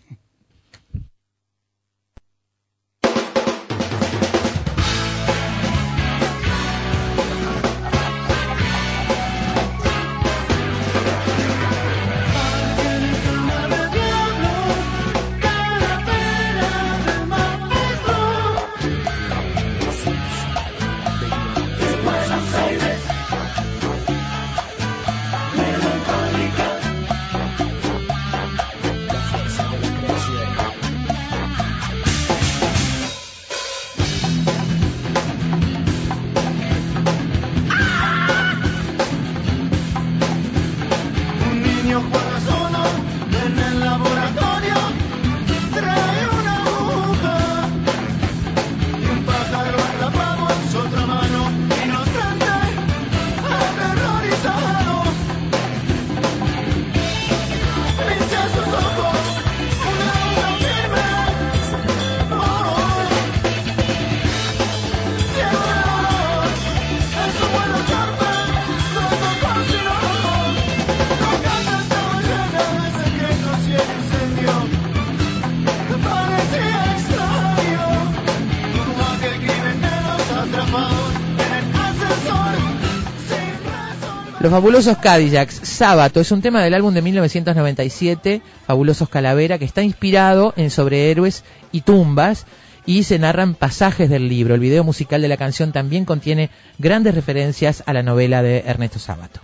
Fabulosos 84.54 84.98
Cadillacs, 84.98 85.62
Sábato, 85.64 86.20
es 86.20 86.30
un 86.30 86.40
tema 86.40 86.62
del 86.62 86.74
álbum 86.74 86.94
de 86.94 87.02
1997, 87.02 88.40
Fabulosos 88.68 89.08
Calavera, 89.08 89.58
que 89.58 89.64
está 89.64 89.82
inspirado 89.82 90.54
en 90.56 90.70
sobrehéroes 90.70 91.42
y 91.72 91.80
tumbas 91.80 92.46
y 92.86 93.02
se 93.02 93.18
narran 93.18 93.56
pasajes 93.56 94.08
del 94.08 94.28
libro. 94.28 94.54
El 94.54 94.60
video 94.60 94.84
musical 94.84 95.22
de 95.22 95.26
la 95.26 95.36
canción 95.36 95.72
también 95.72 96.04
contiene 96.04 96.50
grandes 96.78 97.16
referencias 97.16 97.82
a 97.84 97.92
la 97.92 98.04
novela 98.04 98.44
de 98.44 98.60
Ernesto 98.64 99.00
Sábato. 99.00 99.40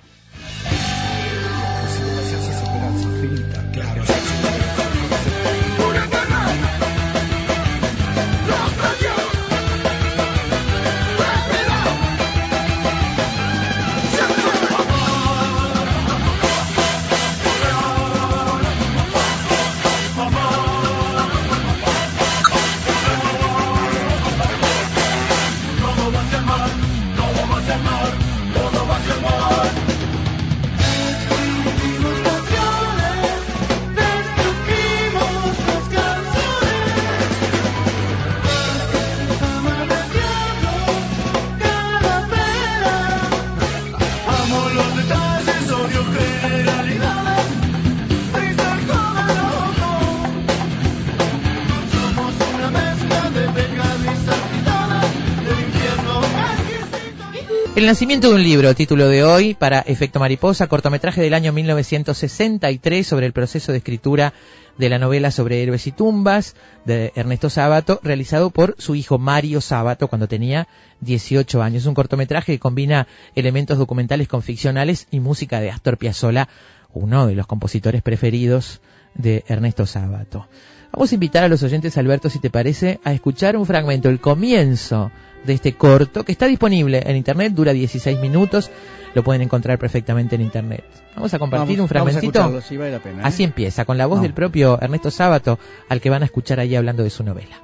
El 57.80 57.86
nacimiento 57.86 58.28
de 58.28 58.34
un 58.34 58.42
libro, 58.42 58.74
título 58.74 59.08
de 59.08 59.24
hoy, 59.24 59.54
para 59.54 59.80
Efecto 59.80 60.20
Mariposa, 60.20 60.66
cortometraje 60.66 61.22
del 61.22 61.32
año 61.32 61.50
1963 61.50 63.06
sobre 63.06 63.24
el 63.24 63.32
proceso 63.32 63.72
de 63.72 63.78
escritura 63.78 64.34
de 64.76 64.90
la 64.90 64.98
novela 64.98 65.30
sobre 65.30 65.62
héroes 65.62 65.86
y 65.86 65.92
tumbas 65.92 66.56
de 66.84 67.10
Ernesto 67.14 67.48
Sábato, 67.48 67.98
realizado 68.02 68.50
por 68.50 68.74
su 68.76 68.96
hijo 68.96 69.16
Mario 69.16 69.62
Sábato 69.62 70.08
cuando 70.08 70.28
tenía 70.28 70.68
18 71.00 71.62
años. 71.62 71.86
Un 71.86 71.94
cortometraje 71.94 72.52
que 72.52 72.58
combina 72.58 73.06
elementos 73.34 73.78
documentales 73.78 74.28
con 74.28 74.42
ficcionales 74.42 75.06
y 75.10 75.20
música 75.20 75.58
de 75.58 75.70
Astor 75.70 75.96
Piazzolla, 75.96 76.50
uno 76.92 77.26
de 77.28 77.34
los 77.34 77.46
compositores 77.46 78.02
preferidos 78.02 78.82
de 79.14 79.42
Ernesto 79.48 79.86
Sábato. 79.86 80.48
Vamos 80.92 81.12
a 81.12 81.14
invitar 81.14 81.44
a 81.44 81.48
los 81.48 81.62
oyentes, 81.62 81.96
Alberto, 81.96 82.28
si 82.28 82.40
te 82.40 82.50
parece, 82.50 83.00
a 83.04 83.14
escuchar 83.14 83.56
un 83.56 83.64
fragmento, 83.64 84.10
el 84.10 84.20
comienzo 84.20 85.10
de 85.44 85.54
este 85.54 85.74
corto, 85.74 86.24
que 86.24 86.32
está 86.32 86.46
disponible 86.46 87.02
en 87.04 87.16
internet, 87.16 87.52
dura 87.54 87.72
16 87.72 88.20
minutos, 88.20 88.70
lo 89.14 89.22
pueden 89.22 89.42
encontrar 89.42 89.78
perfectamente 89.78 90.36
en 90.36 90.42
internet. 90.42 90.84
Vamos 91.16 91.32
a 91.34 91.38
compartir 91.38 91.80
un 91.80 91.88
fragmentito. 91.88 92.58
¿eh? 92.58 93.20
Así 93.22 93.44
empieza, 93.44 93.84
con 93.84 93.98
la 93.98 94.06
voz 94.06 94.22
del 94.22 94.34
propio 94.34 94.78
Ernesto 94.80 95.10
Sábato, 95.10 95.58
al 95.88 96.00
que 96.00 96.10
van 96.10 96.22
a 96.22 96.26
escuchar 96.26 96.60
ahí 96.60 96.74
hablando 96.74 97.02
de 97.02 97.10
su 97.10 97.24
novela. 97.24 97.56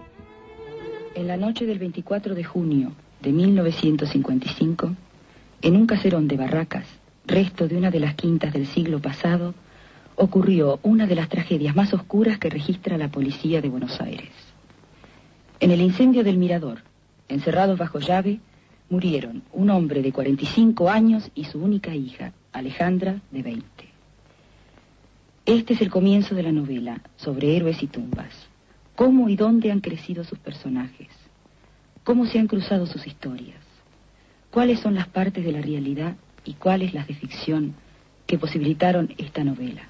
En 1.14 1.26
la 1.26 1.36
noche 1.36 1.66
del 1.66 1.78
24 1.78 2.34
de 2.34 2.44
junio 2.44 2.92
de 3.22 3.32
1955, 3.32 4.94
en 5.62 5.76
un 5.76 5.86
caserón 5.86 6.28
de 6.28 6.36
Barracas, 6.36 6.86
resto 7.26 7.66
de 7.68 7.76
una 7.76 7.90
de 7.90 8.00
las 8.00 8.14
quintas 8.14 8.52
del 8.52 8.66
siglo 8.66 9.00
pasado, 9.00 9.54
ocurrió 10.16 10.78
una 10.82 11.06
de 11.06 11.14
las 11.14 11.28
tragedias 11.28 11.74
más 11.74 11.92
oscuras 11.92 12.38
que 12.38 12.50
registra 12.50 12.98
la 12.98 13.08
policía 13.08 13.60
de 13.60 13.68
Buenos 13.68 14.00
Aires. 14.00 14.30
En 15.60 15.70
el 15.70 15.80
incendio 15.80 16.22
del 16.22 16.38
Mirador, 16.38 16.82
encerrados 17.28 17.78
bajo 17.78 17.98
llave, 17.98 18.40
murieron 18.88 19.42
un 19.52 19.70
hombre 19.70 20.02
de 20.02 20.12
45 20.12 20.88
años 20.90 21.30
y 21.34 21.44
su 21.44 21.58
única 21.58 21.94
hija, 21.94 22.32
Alejandra, 22.52 23.20
de 23.30 23.42
20. 23.42 23.66
Este 25.46 25.74
es 25.74 25.80
el 25.80 25.90
comienzo 25.90 26.34
de 26.34 26.42
la 26.42 26.52
novela 26.52 27.00
sobre 27.16 27.56
héroes 27.56 27.82
y 27.82 27.86
tumbas. 27.86 28.48
Cómo 28.94 29.28
y 29.28 29.36
dónde 29.36 29.70
han 29.70 29.80
crecido 29.80 30.24
sus 30.24 30.38
personajes. 30.38 31.08
Cómo 32.02 32.26
se 32.26 32.38
han 32.38 32.46
cruzado 32.46 32.86
sus 32.86 33.06
historias. 33.06 33.60
Cuáles 34.50 34.80
son 34.80 34.94
las 34.94 35.08
partes 35.08 35.44
de 35.44 35.52
la 35.52 35.60
realidad 35.60 36.16
y 36.44 36.54
cuáles 36.54 36.94
las 36.94 37.06
de 37.06 37.14
ficción 37.14 37.74
que 38.26 38.38
posibilitaron 38.38 39.14
esta 39.18 39.44
novela. 39.44 39.88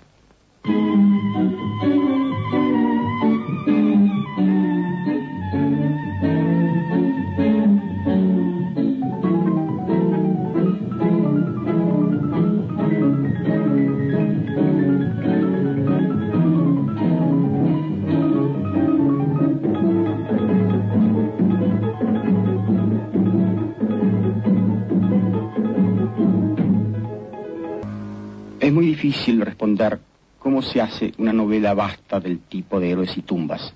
Difícil 28.97 29.43
responder 29.43 30.00
cómo 30.38 30.62
se 30.62 30.81
hace 30.81 31.12
una 31.19 31.35
novela 31.35 31.75
vasta 31.75 32.19
del 32.19 32.41
tipo 32.41 32.81
de 32.81 32.93
héroes 32.93 33.15
y 33.19 33.21
tumbas. 33.21 33.75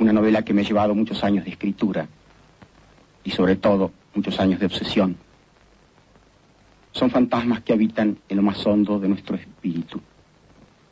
Una 0.00 0.12
novela 0.12 0.42
que 0.42 0.52
me 0.52 0.62
ha 0.62 0.64
llevado 0.64 0.92
muchos 0.92 1.22
años 1.22 1.44
de 1.44 1.52
escritura 1.52 2.08
y 3.22 3.30
sobre 3.30 3.54
todo 3.54 3.92
muchos 4.12 4.40
años 4.40 4.58
de 4.58 4.66
obsesión. 4.66 5.16
Son 6.90 7.10
fantasmas 7.10 7.60
que 7.60 7.72
habitan 7.72 8.18
en 8.28 8.36
lo 8.36 8.42
más 8.42 8.66
hondo 8.66 8.98
de 8.98 9.08
nuestro 9.08 9.36
espíritu 9.36 10.00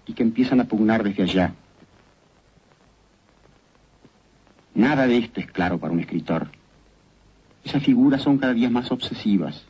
y 0.07 0.13
que 0.13 0.23
empiezan 0.23 0.61
a 0.61 0.69
pugnar 0.69 1.03
desde 1.03 1.25
allá. 1.25 1.55
Nada 4.77 5.09
de 5.09 5.19
esto 5.19 5.41
es 5.41 5.51
claro 5.51 5.79
para 5.79 5.93
un 5.93 5.99
escritor. 5.99 6.49
Esas 7.65 7.83
figuras 7.83 8.23
son 8.23 8.39
cada 8.39 8.55
día 8.55 8.71
más 8.71 8.93
obsesivas, 8.93 9.68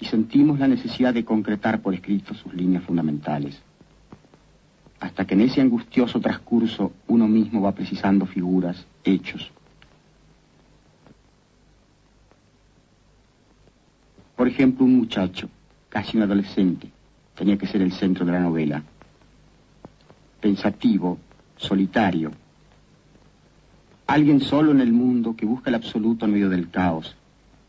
y 0.00 0.06
sentimos 0.06 0.58
la 0.58 0.66
necesidad 0.66 1.12
de 1.12 1.24
concretar 1.24 1.82
por 1.82 1.94
escrito 1.94 2.34
sus 2.34 2.52
líneas 2.54 2.82
fundamentales, 2.82 3.60
hasta 4.98 5.26
que 5.26 5.34
en 5.34 5.42
ese 5.42 5.60
angustioso 5.60 6.20
transcurso 6.20 6.92
uno 7.06 7.28
mismo 7.28 7.60
va 7.60 7.72
precisando 7.72 8.24
figuras, 8.24 8.86
hechos. 9.04 9.50
Por 14.36 14.48
ejemplo, 14.48 14.86
un 14.86 14.96
muchacho, 14.96 15.50
casi 15.90 16.16
un 16.16 16.22
adolescente, 16.22 16.90
tenía 17.34 17.58
que 17.58 17.66
ser 17.66 17.82
el 17.82 17.92
centro 17.92 18.24
de 18.24 18.32
la 18.32 18.40
novela. 18.40 18.82
Pensativo, 20.40 21.18
solitario. 21.58 22.32
Alguien 24.06 24.40
solo 24.40 24.72
en 24.72 24.80
el 24.80 24.92
mundo 24.92 25.36
que 25.36 25.44
busca 25.44 25.68
el 25.68 25.76
absoluto 25.76 26.24
en 26.24 26.32
medio 26.32 26.48
del 26.48 26.70
caos, 26.70 27.16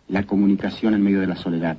la 0.07 0.23
comunicación 0.23 0.93
en 0.93 1.03
medio 1.03 1.19
de 1.19 1.27
la 1.27 1.35
soledad. 1.35 1.77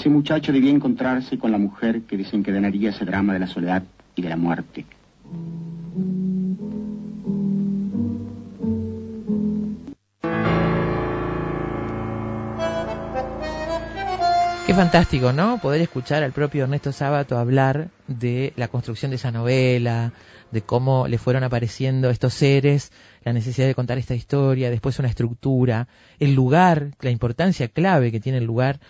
Ese 0.00 0.08
muchacho 0.08 0.50
debía 0.50 0.70
encontrarse 0.70 1.38
con 1.38 1.52
la 1.52 1.58
mujer 1.58 2.00
que 2.04 2.16
desencadenaría 2.16 2.88
ese 2.88 3.04
drama 3.04 3.34
de 3.34 3.38
la 3.38 3.46
soledad 3.46 3.82
y 4.14 4.22
de 4.22 4.30
la 4.30 4.36
muerte. 4.38 4.86
Qué 14.66 14.72
fantástico, 14.72 15.34
¿no? 15.34 15.58
Poder 15.58 15.82
escuchar 15.82 16.22
al 16.22 16.32
propio 16.32 16.64
Ernesto 16.64 16.92
Sábato 16.92 17.36
hablar 17.36 17.90
de 18.06 18.54
la 18.56 18.68
construcción 18.68 19.10
de 19.10 19.16
esa 19.16 19.30
novela, 19.30 20.14
de 20.50 20.62
cómo 20.62 21.08
le 21.08 21.18
fueron 21.18 21.44
apareciendo 21.44 22.08
estos 22.08 22.32
seres, 22.32 22.90
la 23.22 23.34
necesidad 23.34 23.66
de 23.66 23.74
contar 23.74 23.98
esta 23.98 24.14
historia, 24.14 24.70
después 24.70 24.98
una 24.98 25.08
estructura, 25.08 25.88
el 26.18 26.32
lugar, 26.34 26.92
la 27.02 27.10
importancia 27.10 27.68
clave 27.68 28.10
que 28.10 28.20
tiene 28.20 28.38
el 28.38 28.44
lugar 28.44 28.80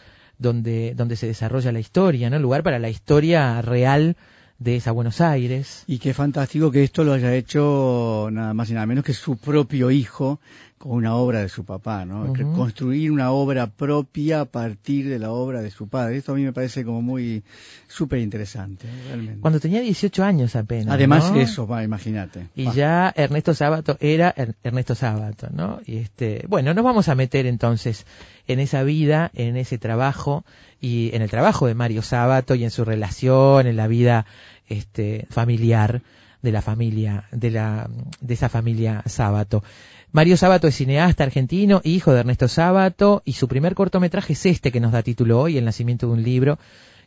donde, 0.40 0.94
donde 0.96 1.16
se 1.16 1.26
desarrolla 1.26 1.70
la 1.70 1.80
historia, 1.80 2.30
¿no? 2.30 2.36
El 2.36 2.42
lugar 2.42 2.62
para 2.62 2.78
la 2.78 2.88
historia 2.88 3.60
real 3.62 4.16
de 4.58 4.76
esa 4.76 4.90
Buenos 4.90 5.20
Aires. 5.20 5.84
Y 5.86 5.98
qué 5.98 6.14
fantástico 6.14 6.70
que 6.70 6.82
esto 6.82 7.04
lo 7.04 7.12
haya 7.12 7.34
hecho 7.34 8.28
nada 8.32 8.54
más 8.54 8.70
y 8.70 8.74
nada 8.74 8.86
menos 8.86 9.04
que 9.04 9.12
su 9.12 9.36
propio 9.36 9.90
hijo 9.90 10.40
con 10.80 10.92
una 10.92 11.14
obra 11.14 11.40
de 11.40 11.50
su 11.50 11.66
papá, 11.66 12.06
¿no? 12.06 12.32
Construir 12.54 13.12
una 13.12 13.32
obra 13.32 13.66
propia 13.66 14.40
a 14.40 14.44
partir 14.46 15.10
de 15.10 15.18
la 15.18 15.30
obra 15.30 15.60
de 15.60 15.70
su 15.70 15.88
padre. 15.88 16.16
Esto 16.16 16.32
a 16.32 16.36
mí 16.36 16.42
me 16.42 16.54
parece 16.54 16.86
como 16.86 17.02
muy 17.02 17.44
súper 17.86 18.20
interesante, 18.20 18.88
realmente. 19.06 19.42
Cuando 19.42 19.60
tenía 19.60 19.82
18 19.82 20.24
años 20.24 20.56
apenas. 20.56 20.94
Además 20.94 21.32
eso, 21.36 21.66
va, 21.66 21.84
imagínate. 21.84 22.46
Y 22.56 22.72
ya 22.72 23.12
Ernesto 23.14 23.52
Sábato 23.52 23.98
era 24.00 24.34
Ernesto 24.62 24.94
Sábato, 24.94 25.48
¿no? 25.52 25.80
Y 25.84 25.98
este, 25.98 26.46
bueno, 26.48 26.72
nos 26.72 26.82
vamos 26.82 27.10
a 27.10 27.14
meter 27.14 27.44
entonces 27.44 28.06
en 28.46 28.58
esa 28.58 28.82
vida, 28.82 29.30
en 29.34 29.58
ese 29.58 29.76
trabajo 29.76 30.46
y 30.80 31.10
en 31.12 31.20
el 31.20 31.28
trabajo 31.28 31.66
de 31.66 31.74
Mario 31.74 32.00
Sábato 32.00 32.54
y 32.54 32.64
en 32.64 32.70
su 32.70 32.86
relación, 32.86 33.66
en 33.66 33.76
la 33.76 33.86
vida 33.86 34.24
este, 34.66 35.26
familiar 35.28 36.00
de 36.40 36.52
la 36.52 36.62
familia, 36.62 37.24
de 37.32 37.50
la, 37.50 37.90
de 38.22 38.32
esa 38.32 38.48
familia 38.48 39.02
Sábato. 39.04 39.62
Mario 40.12 40.36
Sábato 40.36 40.66
es 40.66 40.74
cineasta 40.74 41.22
argentino, 41.22 41.80
hijo 41.84 42.12
de 42.12 42.20
Ernesto 42.20 42.48
Sábato, 42.48 43.22
y 43.24 43.34
su 43.34 43.46
primer 43.46 43.76
cortometraje 43.76 44.32
es 44.32 44.44
este 44.44 44.72
que 44.72 44.80
nos 44.80 44.90
da 44.90 45.04
título 45.04 45.40
hoy, 45.40 45.56
El 45.56 45.64
nacimiento 45.64 46.08
de 46.08 46.14
un 46.14 46.24
libro, 46.24 46.58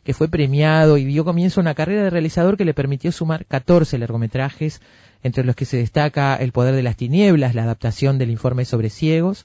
que 0.04 0.14
fue 0.14 0.28
premiado 0.28 0.96
y 0.96 1.04
dio 1.04 1.22
comienzo 1.22 1.60
a 1.60 1.62
una 1.62 1.74
carrera 1.74 2.04
de 2.04 2.08
realizador 2.08 2.56
que 2.56 2.64
le 2.64 2.72
permitió 2.72 3.12
sumar 3.12 3.44
14 3.44 3.98
largometrajes, 3.98 4.80
entre 5.22 5.44
los 5.44 5.54
que 5.54 5.66
se 5.66 5.76
destaca 5.76 6.34
El 6.36 6.52
poder 6.52 6.74
de 6.74 6.82
las 6.82 6.96
tinieblas, 6.96 7.54
la 7.54 7.64
adaptación 7.64 8.16
del 8.16 8.30
informe 8.30 8.64
sobre 8.64 8.88
ciegos, 8.88 9.44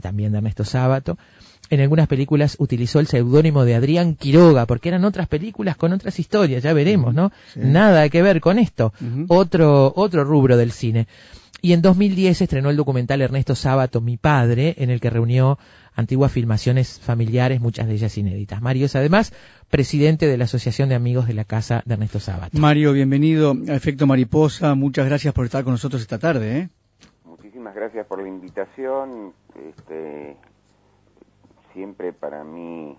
también 0.00 0.30
de 0.30 0.38
Ernesto 0.38 0.64
Sábato. 0.64 1.18
En 1.70 1.80
algunas 1.80 2.06
películas 2.06 2.54
utilizó 2.60 3.00
el 3.00 3.08
seudónimo 3.08 3.64
de 3.64 3.74
Adrián 3.74 4.14
Quiroga, 4.14 4.66
porque 4.66 4.90
eran 4.90 5.04
otras 5.04 5.26
películas 5.26 5.76
con 5.76 5.92
otras 5.92 6.20
historias, 6.20 6.62
ya 6.62 6.72
veremos, 6.72 7.14
¿no? 7.14 7.32
Nada 7.56 8.08
que 8.10 8.22
ver 8.22 8.40
con 8.40 8.60
esto. 8.60 8.92
Otro, 9.26 9.92
otro 9.96 10.22
rubro 10.22 10.56
del 10.56 10.70
cine. 10.70 11.08
Y 11.64 11.74
en 11.74 11.80
2010 11.80 12.42
estrenó 12.42 12.70
el 12.70 12.76
documental 12.76 13.22
Ernesto 13.22 13.54
Sábato, 13.54 14.00
Mi 14.00 14.16
Padre, 14.16 14.74
en 14.78 14.90
el 14.90 15.00
que 15.00 15.10
reunió 15.10 15.60
antiguas 15.94 16.32
filmaciones 16.32 16.98
familiares, 16.98 17.60
muchas 17.60 17.86
de 17.86 17.94
ellas 17.94 18.18
inéditas. 18.18 18.60
Mario 18.60 18.86
es 18.86 18.96
además 18.96 19.32
presidente 19.70 20.26
de 20.26 20.36
la 20.36 20.44
Asociación 20.44 20.88
de 20.88 20.96
Amigos 20.96 21.28
de 21.28 21.34
la 21.34 21.44
Casa 21.44 21.84
de 21.86 21.94
Ernesto 21.94 22.18
Sábato. 22.18 22.58
Mario, 22.58 22.92
bienvenido 22.92 23.54
a 23.68 23.74
Efecto 23.74 24.08
Mariposa. 24.08 24.74
Muchas 24.74 25.06
gracias 25.06 25.32
por 25.34 25.44
estar 25.44 25.62
con 25.62 25.74
nosotros 25.74 26.02
esta 26.02 26.18
tarde. 26.18 26.58
¿eh? 26.58 26.68
Muchísimas 27.24 27.76
gracias 27.76 28.08
por 28.08 28.20
la 28.20 28.28
invitación. 28.28 29.32
Este, 29.54 30.36
siempre 31.72 32.12
para 32.12 32.42
mí 32.42 32.96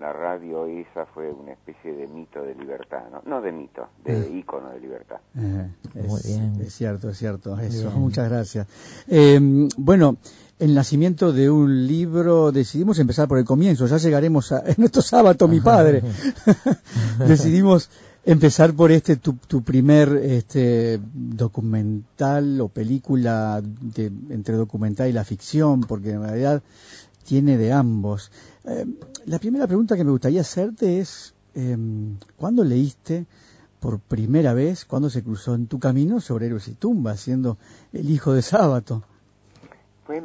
la 0.00 0.12
radio 0.14 0.66
esa 0.66 1.04
fue 1.06 1.30
una 1.30 1.52
especie 1.52 1.92
de 1.92 2.08
mito 2.08 2.42
de 2.42 2.54
libertad, 2.54 3.02
no, 3.12 3.22
no 3.26 3.42
de 3.42 3.52
mito, 3.52 3.86
de 4.02 4.18
eh. 4.18 4.38
ícono 4.38 4.70
de 4.70 4.80
libertad. 4.80 5.18
Eh, 5.36 5.68
es, 5.94 6.24
es, 6.24 6.74
cierto, 6.74 7.10
es 7.10 7.18
cierto, 7.18 7.58
eso, 7.58 7.90
muchas 7.90 8.30
gracias. 8.30 8.66
Eh, 9.08 9.38
bueno, 9.76 10.16
el 10.58 10.74
nacimiento 10.74 11.32
de 11.32 11.50
un 11.50 11.86
libro, 11.86 12.50
decidimos 12.50 12.98
empezar 12.98 13.28
por 13.28 13.38
el 13.38 13.44
comienzo, 13.44 13.86
ya 13.86 13.98
llegaremos 13.98 14.52
a, 14.52 14.60
en 14.60 14.76
nuestro 14.78 15.02
sábado, 15.02 15.46
mi 15.48 15.60
padre, 15.60 16.02
decidimos 17.18 17.90
empezar 18.24 18.72
por 18.72 18.92
este, 18.92 19.16
tu, 19.16 19.34
tu 19.34 19.62
primer 19.62 20.08
este, 20.22 20.98
documental 21.12 22.60
o 22.62 22.68
película 22.68 23.60
de, 23.62 24.06
entre 24.30 24.56
documental 24.56 25.08
y 25.08 25.12
la 25.12 25.24
ficción, 25.24 25.82
porque 25.82 26.12
en 26.12 26.22
realidad 26.22 26.62
tiene 27.24 27.56
de 27.56 27.72
ambos. 27.72 28.30
Eh, 28.64 28.86
la 29.26 29.38
primera 29.38 29.66
pregunta 29.66 29.96
que 29.96 30.04
me 30.04 30.10
gustaría 30.10 30.40
hacerte 30.40 31.00
es, 31.00 31.34
eh, 31.54 31.76
¿cuándo 32.36 32.64
leíste 32.64 33.26
por 33.80 33.98
primera 33.98 34.54
vez, 34.54 34.84
cuándo 34.84 35.08
se 35.10 35.22
cruzó 35.22 35.54
en 35.54 35.66
tu 35.66 35.78
camino 35.78 36.20
sobre 36.20 36.46
héroes 36.46 36.68
y 36.68 36.74
tumbas, 36.74 37.20
siendo 37.20 37.56
el 37.92 38.10
hijo 38.10 38.32
de 38.32 38.42
Sábato? 38.42 39.02
Fue 40.04 40.22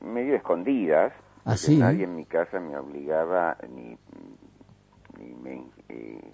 medio 0.00 0.36
escondidas. 0.36 1.12
Así. 1.44 1.76
¿Ah, 1.76 1.92
nadie 1.92 2.04
en 2.04 2.16
mi 2.16 2.24
casa 2.24 2.58
me 2.58 2.76
obligaba 2.76 3.56
ni, 3.68 3.96
me, 5.42 5.64
eh, 5.88 6.32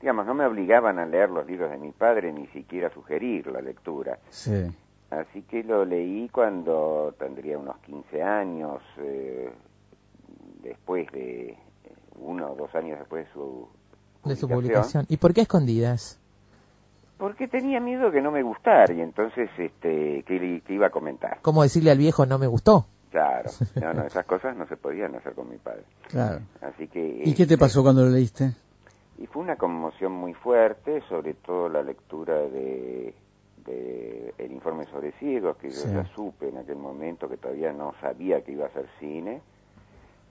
digamos, 0.00 0.26
no 0.26 0.34
me 0.34 0.46
obligaban 0.46 0.98
a 0.98 1.06
leer 1.06 1.30
los 1.30 1.46
libros 1.46 1.70
de 1.70 1.78
mi 1.78 1.92
padre, 1.92 2.32
ni 2.32 2.46
siquiera 2.48 2.88
a 2.88 2.90
sugerir 2.90 3.46
la 3.48 3.60
lectura. 3.60 4.18
Sí. 4.30 4.66
Así 5.10 5.42
que 5.42 5.62
lo 5.62 5.84
leí 5.84 6.28
cuando 6.28 7.14
tendría 7.18 7.58
unos 7.58 7.78
15 7.78 8.22
años, 8.22 8.82
eh, 8.98 9.52
después 10.62 11.10
de 11.12 11.56
uno 12.18 12.52
o 12.52 12.56
dos 12.56 12.74
años 12.74 12.98
después 12.98 13.26
de 13.26 13.32
su 13.32 13.68
de 14.24 14.36
su 14.36 14.48
publicación. 14.48 15.06
¿Y 15.08 15.18
por 15.18 15.32
qué 15.32 15.42
escondidas? 15.42 16.18
Porque 17.18 17.48
tenía 17.48 17.80
miedo 17.80 18.10
que 18.10 18.20
no 18.20 18.30
me 18.30 18.42
gustara 18.42 18.92
y 18.92 19.00
entonces 19.00 19.48
este 19.56 20.24
que, 20.24 20.62
iba 20.68 20.88
a 20.88 20.90
comentar. 20.90 21.38
¿Cómo 21.42 21.62
decirle 21.62 21.90
al 21.90 21.98
viejo 21.98 22.26
no 22.26 22.38
me 22.38 22.46
gustó? 22.46 22.86
Claro, 23.10 23.50
no, 23.80 23.94
no, 23.94 24.04
esas 24.04 24.26
cosas 24.26 24.56
no 24.56 24.66
se 24.66 24.76
podían 24.76 25.14
hacer 25.14 25.34
con 25.34 25.48
mi 25.48 25.56
padre. 25.56 25.84
Claro. 26.08 26.40
Así 26.60 26.88
que. 26.88 27.22
¿Y 27.24 27.30
qué 27.30 27.46
te 27.46 27.54
este, 27.54 27.58
pasó 27.58 27.82
cuando 27.82 28.02
lo 28.02 28.10
leíste? 28.10 28.52
Y 29.18 29.26
fue 29.26 29.42
una 29.42 29.56
conmoción 29.56 30.12
muy 30.12 30.34
fuerte, 30.34 31.00
sobre 31.08 31.32
todo 31.34 31.70
la 31.70 31.82
lectura 31.82 32.34
de 32.34 33.14
de 33.66 34.34
el 34.38 34.52
informe 34.52 34.84
sobre 34.86 35.12
ciegos, 35.12 35.56
que 35.56 35.70
yo 35.70 35.82
ya 35.92 36.04
supe 36.14 36.48
en 36.48 36.58
aquel 36.58 36.76
momento 36.76 37.28
que 37.28 37.36
todavía 37.36 37.72
no 37.72 37.94
sabía 38.00 38.42
que 38.42 38.52
iba 38.52 38.66
a 38.66 38.70
ser 38.70 38.86
cine, 38.98 39.40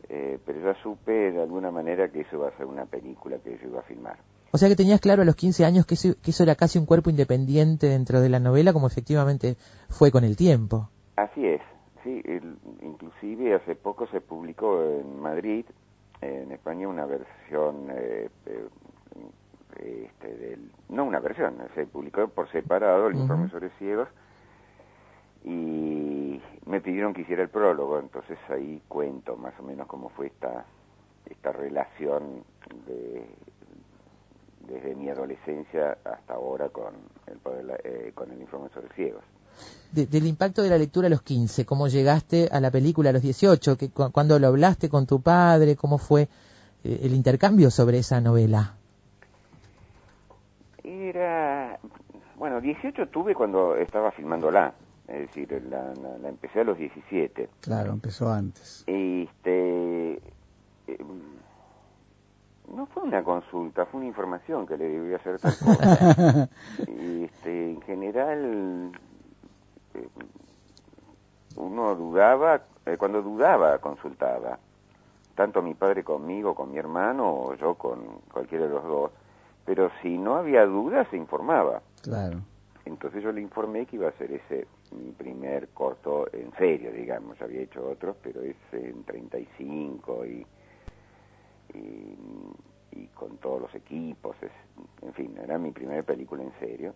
eh, 0.09 0.39
pero 0.45 0.61
ya 0.61 0.81
supe 0.81 1.31
de 1.31 1.41
alguna 1.41 1.71
manera 1.71 2.09
que 2.09 2.21
eso 2.21 2.37
iba 2.37 2.47
a 2.47 2.57
ser 2.57 2.65
una 2.65 2.85
película 2.85 3.37
que 3.39 3.57
yo 3.57 3.67
iba 3.67 3.79
a 3.79 3.83
filmar. 3.83 4.17
O 4.51 4.57
sea 4.57 4.69
que 4.69 4.75
tenías 4.75 5.01
claro 5.01 5.23
a 5.23 5.25
los 5.25 5.35
15 5.35 5.65
años 5.65 5.85
que 5.85 5.95
eso, 5.95 6.43
era 6.43 6.55
casi 6.55 6.79
un 6.79 6.85
cuerpo 6.85 7.09
independiente 7.09 7.87
dentro 7.87 8.21
de 8.21 8.29
la 8.29 8.39
novela, 8.39 8.71
como 8.71 8.87
efectivamente 8.87 9.57
fue 9.89 10.11
con 10.11 10.23
el 10.23 10.37
tiempo. 10.37 10.89
Así 11.17 11.45
es, 11.45 11.61
sí, 12.03 12.21
inclusive 12.81 13.55
hace 13.55 13.75
poco 13.75 14.07
se 14.07 14.21
publicó 14.21 14.81
en 14.81 15.19
Madrid, 15.19 15.65
en 16.21 16.51
España, 16.51 16.87
una 16.87 17.05
versión 17.05 17.89
eh, 17.91 18.29
eh 18.45 18.67
este, 19.77 20.35
del, 20.35 20.71
no 20.89 21.05
una 21.05 21.19
versión, 21.19 21.55
se 21.73 21.85
publicó 21.85 22.27
por 22.27 22.51
separado 22.51 23.07
el 23.07 23.17
informe 23.17 23.49
sobre 23.49 23.69
ciegos 23.71 24.07
y 25.43 26.41
me 26.65 26.81
pidieron 26.81 27.13
que 27.13 27.21
hiciera 27.21 27.43
el 27.43 27.49
prólogo, 27.49 27.99
entonces 27.99 28.37
ahí 28.49 28.81
cuento 28.87 29.35
más 29.37 29.53
o 29.59 29.63
menos 29.63 29.87
cómo 29.87 30.09
fue 30.09 30.27
esta, 30.27 30.65
esta 31.29 31.51
relación 31.51 32.43
de, 32.87 33.27
desde 34.67 34.95
mi 34.95 35.09
adolescencia 35.09 35.97
hasta 36.03 36.33
ahora 36.33 36.69
con 36.69 36.95
el, 37.27 37.71
eh, 37.83 38.11
con 38.15 38.31
el 38.31 38.41
informe 38.41 38.69
sobre 38.73 38.89
ciegos. 38.95 39.23
del 39.91 40.25
impacto 40.25 40.63
de 40.63 40.69
la 40.69 40.77
lectura 40.77 41.07
a 41.07 41.09
los 41.09 41.21
15, 41.21 41.65
¿cómo 41.65 41.87
llegaste 41.87 42.49
a 42.51 42.59
la 42.59 42.71
película 42.71 43.11
a 43.11 43.13
los 43.13 43.21
18? 43.21 43.77
Que, 43.77 43.89
¿Cuándo 43.89 44.39
lo 44.39 44.47
hablaste 44.47 44.89
con 44.89 45.05
tu 45.05 45.21
padre? 45.21 45.75
¿Cómo 45.75 45.97
fue 45.97 46.23
eh, 46.83 46.99
el 47.03 47.13
intercambio 47.13 47.69
sobre 47.69 47.99
esa 47.99 48.19
novela? 48.19 48.77
Era, 51.09 51.77
bueno, 52.35 52.59
18 52.59 53.09
tuve 53.09 53.35
cuando 53.35 53.75
estaba 53.75 54.11
filmándola, 54.11 54.73
es 55.07 55.19
decir, 55.27 55.51
la, 55.69 55.93
la, 55.93 56.29
empecé 56.29 56.61
a 56.61 56.63
los 56.63 56.79
17. 56.79 57.47
Claro, 57.61 57.91
empezó 57.91 58.31
antes. 58.31 58.83
Este, 58.87 60.13
em, 60.87 61.21
no 62.73 62.87
fue 62.87 63.03
una 63.03 63.23
consulta, 63.23 63.85
fue 63.85 63.99
una 63.99 64.07
información 64.07 64.65
que 64.65 64.77
le 64.77 64.89
debía 64.89 65.17
hacer 65.17 65.39
tal 65.39 65.53
cosa. 65.59 66.49
este, 66.79 67.69
en 67.69 67.81
general, 67.83 68.91
em, 69.93 70.01
uno 71.57 71.95
dudaba, 71.95 72.63
eh, 72.87 72.97
cuando 72.97 73.21
dudaba 73.21 73.77
consultaba, 73.77 74.57
tanto 75.35 75.61
mi 75.61 75.75
padre 75.75 76.03
conmigo, 76.03 76.55
con 76.55 76.71
mi 76.71 76.79
hermano, 76.79 77.29
o 77.29 77.53
yo 77.53 77.75
con 77.75 78.21
cualquiera 78.31 78.65
de 78.65 78.71
los 78.71 78.83
dos 78.83 79.11
pero 79.65 79.91
si 80.01 80.17
no 80.17 80.35
había 80.35 80.65
dudas 80.65 81.07
se 81.09 81.17
informaba. 81.17 81.81
Claro. 82.01 82.39
Entonces 82.85 83.23
yo 83.23 83.31
le 83.31 83.41
informé 83.41 83.85
que 83.85 83.95
iba 83.95 84.07
a 84.07 84.11
ser 84.13 84.31
ese 84.31 84.67
mi 84.91 85.11
primer 85.11 85.69
corto 85.69 86.27
en 86.31 86.51
serio, 86.53 86.91
digamos, 86.91 87.41
había 87.41 87.61
hecho 87.61 87.87
otros, 87.89 88.15
pero 88.21 88.41
es 88.41 88.55
en 88.71 89.03
35 89.03 90.25
y, 90.25 90.45
y, 91.73 92.17
y 92.91 93.07
con 93.07 93.37
todos 93.37 93.61
los 93.61 93.75
equipos, 93.75 94.35
es, 94.41 94.51
en 95.01 95.13
fin, 95.13 95.35
era 95.41 95.57
mi 95.57 95.71
primera 95.71 96.03
película 96.03 96.43
en 96.43 96.53
serio. 96.59 96.93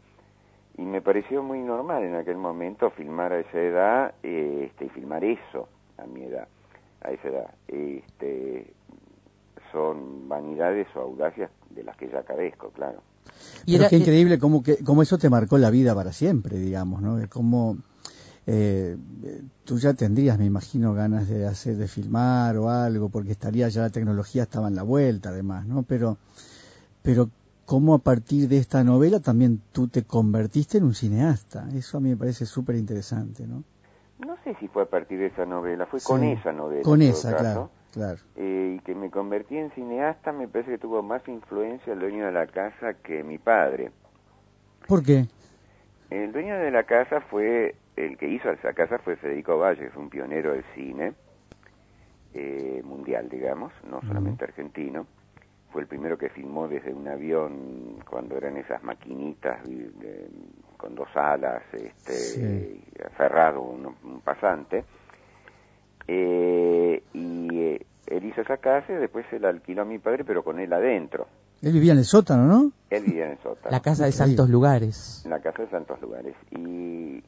Y 0.77 0.83
me 0.83 1.01
pareció 1.01 1.43
muy 1.43 1.59
normal 1.59 2.03
en 2.03 2.15
aquel 2.15 2.37
momento 2.37 2.89
filmar 2.91 3.33
a 3.33 3.39
esa 3.39 3.59
edad 3.59 4.13
este, 4.23 4.85
y 4.85 4.89
filmar 4.89 5.23
eso 5.23 5.67
a 5.97 6.05
mi 6.05 6.23
edad, 6.23 6.47
a 7.01 7.11
esa 7.11 7.27
edad. 7.27 7.53
Este, 7.67 8.71
son 9.71 10.27
vanidades 10.27 10.87
o 10.95 11.01
audacias 11.01 11.51
de 11.69 11.83
las 11.83 11.95
que 11.97 12.09
ya 12.09 12.23
carezco, 12.23 12.69
claro. 12.69 13.01
Y 13.65 13.77
Pero 13.77 13.89
qué 13.89 13.97
increíble 13.97 14.39
cómo, 14.39 14.63
que, 14.63 14.83
cómo 14.83 15.01
eso 15.01 15.17
te 15.17 15.29
marcó 15.29 15.57
la 15.57 15.69
vida 15.69 15.93
para 15.95 16.11
siempre, 16.11 16.57
digamos, 16.57 17.01
¿no? 17.01 17.19
Cómo 17.29 17.77
eh, 18.47 18.97
tú 19.63 19.77
ya 19.77 19.93
tendrías, 19.93 20.39
me 20.39 20.45
imagino, 20.45 20.93
ganas 20.93 21.29
de 21.29 21.45
hacer, 21.45 21.75
de 21.75 21.87
filmar 21.87 22.57
o 22.57 22.69
algo, 22.69 23.09
porque 23.09 23.31
estaría 23.31 23.67
ya 23.69 23.83
la 23.83 23.89
tecnología 23.89 24.43
estaba 24.43 24.67
en 24.67 24.75
la 24.75 24.83
vuelta, 24.83 25.29
además, 25.29 25.65
¿no? 25.67 25.83
Pero, 25.83 26.17
pero 27.03 27.29
cómo 27.65 27.93
a 27.93 27.99
partir 27.99 28.47
de 28.49 28.57
esta 28.57 28.83
novela 28.83 29.19
también 29.19 29.61
tú 29.71 29.87
te 29.87 30.03
convertiste 30.03 30.79
en 30.79 30.85
un 30.85 30.95
cineasta. 30.95 31.67
Eso 31.75 31.97
a 31.97 32.01
mí 32.01 32.09
me 32.09 32.17
parece 32.17 32.47
súper 32.47 32.75
interesante, 32.75 33.45
¿no? 33.45 33.63
No 34.17 34.35
sé 34.43 34.55
si 34.59 34.67
fue 34.67 34.83
a 34.83 34.89
partir 34.89 35.19
de 35.19 35.27
esa 35.27 35.45
novela, 35.45 35.85
fue 35.85 36.01
con 36.01 36.23
esa 36.23 36.51
novela. 36.51 36.81
Con 36.81 37.01
esa, 37.01 37.35
claro, 37.35 37.69
claro. 37.91 38.17
Eh, 38.35 38.75
y 38.77 38.79
que 38.79 38.95
me 38.95 39.09
convertí 39.09 39.57
en 39.57 39.71
cineasta 39.71 40.31
me 40.31 40.47
parece 40.47 40.71
que 40.71 40.77
tuvo 40.77 41.01
más 41.01 41.27
influencia 41.27 41.93
el 41.93 41.99
dueño 41.99 42.25
de 42.25 42.31
la 42.31 42.47
casa 42.47 42.93
que 42.93 43.23
mi 43.23 43.37
padre. 43.37 43.91
¿Por 44.87 45.03
qué? 45.03 45.25
El 46.09 46.31
dueño 46.31 46.57
de 46.57 46.71
la 46.71 46.83
casa 46.83 47.21
fue, 47.21 47.75
el 47.95 48.17
que 48.17 48.27
hizo 48.27 48.49
esa 48.49 48.73
casa 48.73 48.97
fue 48.99 49.15
Federico 49.15 49.57
Valle, 49.59 49.89
fue 49.91 50.01
un 50.01 50.09
pionero 50.09 50.53
del 50.53 50.63
cine 50.73 51.13
eh, 52.33 52.81
mundial, 52.83 53.29
digamos, 53.29 53.71
no 53.89 54.01
solamente 54.01 54.45
argentino. 54.45 55.05
Fue 55.71 55.83
el 55.83 55.87
primero 55.87 56.17
que 56.17 56.29
filmó 56.29 56.67
desde 56.67 56.91
un 56.91 57.07
avión 57.07 57.99
cuando 58.09 58.37
eran 58.37 58.57
esas 58.57 58.83
maquinitas 58.83 59.59
con 60.77 60.95
dos 60.95 61.09
alas, 61.15 61.61
este, 61.73 62.79
aferrado 63.05 63.61
un, 63.61 63.95
un 64.03 64.21
pasante. 64.21 64.83
Eh, 66.11 67.03
y 67.13 67.47
eh, 67.59 67.85
él 68.07 68.25
hizo 68.25 68.41
esa 68.41 68.57
casa 68.57 68.91
y 68.91 68.95
después 68.95 69.27
se 69.29 69.39
la 69.39 69.49
alquiló 69.49 69.83
a 69.83 69.85
mi 69.85 69.99
padre, 69.99 70.25
pero 70.25 70.43
con 70.43 70.59
él 70.59 70.73
adentro. 70.73 71.27
Él 71.61 71.71
vivía 71.73 71.91
en 71.91 71.99
el 71.99 72.05
sótano, 72.05 72.47
¿no? 72.47 72.71
Él 72.89 73.03
vivía 73.03 73.25
en 73.25 73.31
el 73.33 73.37
sótano. 73.37 73.69
La 73.69 73.79
casa 73.79 74.05
de 74.05 74.11
Santos 74.11 74.49
Lugares. 74.49 75.23
La 75.29 75.39
casa 75.39 75.61
de 75.61 75.69
Santos 75.69 76.01
Lugares. 76.01 76.35
Y, 76.49 77.21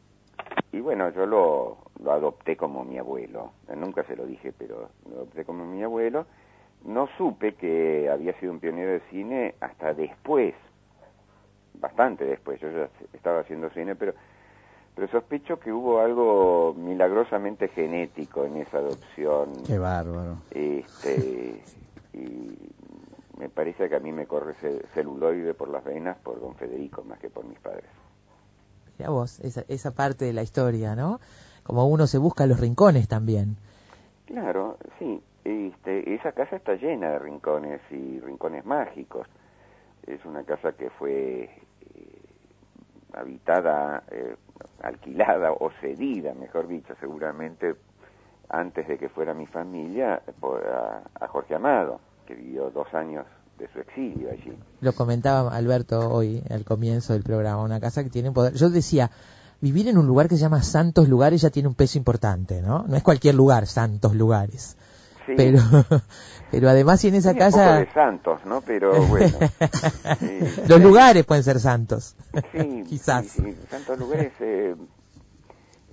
y 0.72 0.80
bueno, 0.80 1.12
yo 1.12 1.28
lo, 1.28 1.78
lo 2.04 2.12
adopté 2.12 2.58
como 2.58 2.84
mi 2.84 2.98
abuelo. 2.98 3.52
Nunca 3.78 4.04
se 4.06 4.15
lo 4.15 4.26
dije, 4.26 4.52
pero 4.58 4.89
lo 5.08 5.17
adopté 5.17 5.46
como 5.46 5.63
mi 5.63 5.84
abuelo. 5.84 6.26
No 6.84 7.08
supe 7.20 7.54
que 7.54 8.10
había 8.10 8.34
sido 8.39 8.52
un 8.52 8.60
pionero 8.60 8.94
de 8.94 9.02
cine 9.12 9.54
hasta 9.60 9.94
después, 9.94 10.56
bastante 11.76 12.26
después. 12.26 12.60
Yo 12.60 12.72
ya 12.72 12.89
estaba 13.13 13.41
haciendo 13.41 13.70
cine, 13.70 13.96
pero 13.96 14.15
pero 15.02 15.14
sospecho 15.14 15.60
que 15.60 15.74
hubo 15.74 16.00
algo 16.00 16.76
milagrosamente 16.78 17.70
genético 17.70 18.46
en 18.46 18.58
esa 18.58 18.78
adopción. 18.78 19.52
Qué 19.66 19.80
bárbaro. 19.80 20.38
Este, 20.52 21.64
y 22.14 22.56
me 23.40 23.50
parece 23.50 23.90
que 23.90 23.96
a 23.96 24.00
mí 24.00 24.12
me 24.12 24.28
corre 24.28 24.54
celuloide 24.94 25.56
por 25.56 25.70
las 25.70 25.84
venas 25.84 26.20
por 26.20 26.40
don 26.40 26.54
Federico 26.54 27.04
más 27.04 27.18
que 27.18 27.32
por 27.32 27.46
mis 27.46 27.58
padres. 27.58 27.90
Ya 29.00 29.10
vos, 29.10 29.40
esa, 29.40 29.64
esa 29.70 29.90
parte 29.90 30.26
de 30.26 30.34
la 30.34 30.44
historia, 30.44 30.96
¿no? 30.96 31.20
Como 31.64 31.88
uno 31.88 32.06
se 32.06 32.20
busca 32.20 32.46
los 32.46 32.60
rincones 32.60 33.08
también. 33.08 33.58
Claro, 34.28 34.78
sí. 35.00 35.20
Este, 35.44 36.14
esa 36.14 36.34
casa 36.34 36.58
está 36.58 36.76
llena 36.76 37.10
de 37.10 37.18
rincones 37.18 37.82
y 37.90 38.20
rincones 38.20 38.68
mágicos. 38.68 39.26
Es 40.06 40.24
una 40.26 40.44
casa 40.44 40.74
que 40.74 40.92
fue 40.92 41.50
habitada, 43.13 44.04
eh, 44.12 44.36
alquilada 44.82 45.52
o 45.52 45.71
cedida, 45.82 46.34
mejor 46.34 46.67
dicho, 46.67 46.93
seguramente 47.00 47.76
antes 48.50 48.88
de 48.88 48.97
que 48.97 49.10
fuera 49.10 49.34
mi 49.34 49.47
familia, 49.47 50.21
a, 50.41 51.02
a 51.26 51.28
Jorge 51.28 51.56
Amado, 51.56 52.00
que 52.26 52.36
vivió 52.36 52.69
dos 52.69 52.93
años 52.93 53.26
de 53.58 53.67
su 53.71 53.80
exilio 53.80 54.30
allí. 54.32 54.58
Lo 54.82 54.93
comentaba 54.93 55.56
Alberto 55.56 56.12
hoy 56.12 56.43
al 56.50 56.65
comienzo 56.65 57.13
del 57.13 57.24
programa, 57.24 57.63
una 57.63 57.80
casa 57.80 58.04
que 58.04 58.10
tiene 58.10 58.32
poder. 58.32 58.54
Yo 58.56 58.69
decía, 58.69 59.12
vivir 59.62 59.88
en 59.88 59.97
un 59.97 60.08
lugar 60.08 60.28
que 60.28 60.36
se 60.36 60.41
llama 60.41 60.63
Santos 60.63 61.08
Lugares 61.08 61.41
ya 61.41 61.50
tiene 61.50 61.69
un 61.69 61.76
peso 61.76 61.97
importante, 61.97 62.62
¿no? 62.62 62.84
No 62.88 62.95
es 62.95 63.04
cualquier 63.04 63.36
lugar, 63.36 63.67
Santos 63.67 64.15
Lugares. 64.15 64.76
Sí. 65.32 65.38
Pero, 65.38 65.60
pero 66.52 66.70
además 66.70 67.00
si 67.00 67.08
en 67.08 67.15
esa 67.15 67.32
Tiene 67.32 67.46
un 67.46 67.52
casa... 67.52 67.65
poco 67.65 67.80
de 67.80 67.94
santos, 67.94 68.46
¿no? 68.46 68.62
Pero 68.62 69.06
bueno. 69.06 69.38
sí. 70.20 70.39
Los 70.67 70.82
lugares 70.82 71.26
pueden 71.26 71.44
ser 71.44 71.60
santos. 71.60 72.15
Sí, 72.52 72.84
Quizás. 72.88 73.28
Sí. 73.28 73.56
Santos 73.70 74.00
Lugares, 74.00 74.34
eh, 74.39 74.76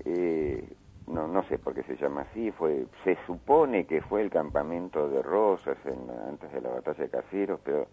eh, 0.05 0.69
no, 1.07 1.29
no 1.29 1.43
sé 1.49 1.59
por 1.59 1.75
qué 1.75 1.83
se 1.85 1.97
llama 1.97 2.27
así, 2.31 2.51
fue, 2.53 2.87
se 3.05 3.17
supone 3.27 3.87
que 3.87 4.01
fue 4.03 4.23
el 4.23 4.31
campamento 4.31 5.09
de 5.09 5.23
Rosas 5.23 5.77
en, 5.85 6.11
antes 6.29 6.53
de 6.53 6.61
la 6.61 6.71
batalla 6.71 7.05
de 7.05 7.09
Caseros, 7.11 7.61
pero 7.65 7.87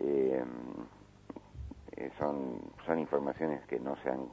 eh, 0.00 0.42
eh, 1.96 2.10
son, 2.18 2.60
son 2.86 2.98
informaciones 2.98 3.64
que 3.66 3.78
no 3.78 3.96
se 4.02 4.10
han 4.10 4.26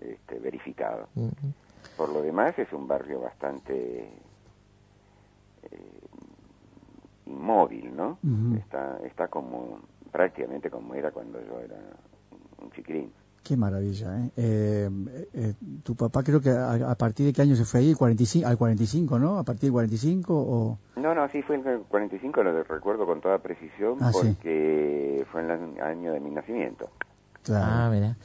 este, 0.00 0.38
verificado. 0.38 1.08
Por 1.96 2.08
lo 2.10 2.22
demás 2.22 2.58
es 2.58 2.72
un 2.72 2.88
barrio 2.88 3.20
bastante 3.20 4.10
eh, 5.70 6.00
inmóvil, 7.26 7.94
¿no? 7.96 8.18
Está, 8.58 8.98
está 9.04 9.28
como 9.28 9.80
prácticamente 10.12 10.70
como 10.70 10.94
era 10.94 11.10
cuando 11.10 11.40
yo 11.40 11.60
era 11.60 11.76
un 12.62 12.70
chiquirín. 12.72 13.10
Qué 13.42 13.56
maravilla, 13.58 14.18
¿eh? 14.20 14.30
Eh, 14.38 14.90
eh, 15.34 15.54
tu 15.82 15.94
papá 15.94 16.22
creo 16.22 16.40
que 16.40 16.48
a, 16.50 16.90
a 16.90 16.94
partir 16.94 17.26
de 17.26 17.32
qué 17.34 17.42
año 17.42 17.54
se 17.56 17.66
fue 17.66 17.80
ahí, 17.80 17.90
el 17.90 17.96
45, 17.96 18.48
al 18.48 18.56
45, 18.56 19.18
¿no? 19.18 19.38
A 19.38 19.42
partir 19.44 19.64
del 19.64 19.72
45 19.72 20.34
o... 20.34 20.78
No, 20.96 21.14
no, 21.14 21.28
sí 21.28 21.42
fue 21.42 21.56
en 21.56 21.66
el 21.66 21.80
45, 21.80 22.42
lo 22.42 22.62
recuerdo 22.62 23.04
con 23.04 23.20
toda 23.20 23.38
precisión 23.38 23.98
Ah, 24.00 24.12
sí. 24.12 24.28
porque 24.28 25.26
fue 25.30 25.42
en 25.42 25.50
el 25.50 25.80
año 25.82 26.12
de 26.12 26.20
mi 26.20 26.30
nacimiento. 26.30 26.88
Claro. 27.42 27.66
Ah, 27.68 27.90
mira. 27.92 28.16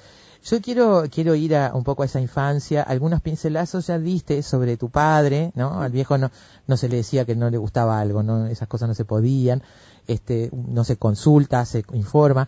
Yo 0.50 0.62
quiero, 0.62 1.04
quiero 1.12 1.36
ir 1.36 1.56
a, 1.56 1.72
un 1.76 1.84
poco 1.84 2.04
a 2.04 2.06
esa 2.06 2.20
infancia. 2.20 2.82
Algunos 2.82 3.22
pincelazos 3.22 3.88
ya 3.88 4.00
diste 4.00 4.42
sobre 4.42 4.78
tu 4.78 4.90
padre, 4.90 5.52
¿no? 5.56 5.82
Al 5.82 5.92
viejo 5.92 6.18
no, 6.18 6.32
no 6.68 6.78
se 6.78 6.90
le 6.90 6.98
decía 6.98 7.26
que 7.26 7.36
no 7.36 7.50
le 7.50 7.58
gustaba 7.58 8.00
algo, 8.00 8.24
¿no? 8.24 8.48
Esas 8.48 8.68
cosas 8.68 8.88
no 8.90 8.96
se 8.96 9.06
podían. 9.06 9.62
Este, 10.08 10.50
no 10.54 10.84
se 10.84 10.98
consulta, 10.98 11.64
se 11.66 11.84
informa. 11.94 12.48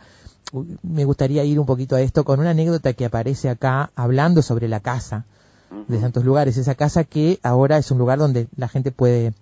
Me 0.81 1.05
gustaría 1.05 1.43
ir 1.43 1.59
un 1.59 1.65
poquito 1.65 1.95
a 1.95 2.01
esto 2.01 2.25
con 2.25 2.39
una 2.39 2.49
anécdota 2.51 2.93
que 2.93 3.05
aparece 3.05 3.49
acá 3.49 3.91
hablando 3.95 4.41
sobre 4.41 4.67
la 4.67 4.79
casa 4.79 5.25
de 5.69 5.95
Ujú. 5.95 6.01
Santos 6.01 6.25
Lugares. 6.25 6.57
Esa 6.57 6.75
casa 6.75 7.03
que 7.03 7.39
ahora 7.43 7.77
es 7.77 7.91
un 7.91 7.97
lugar 7.99 8.17
donde 8.19 8.47
la 8.55 8.67
gente 8.67 8.91
puede, 8.91 9.33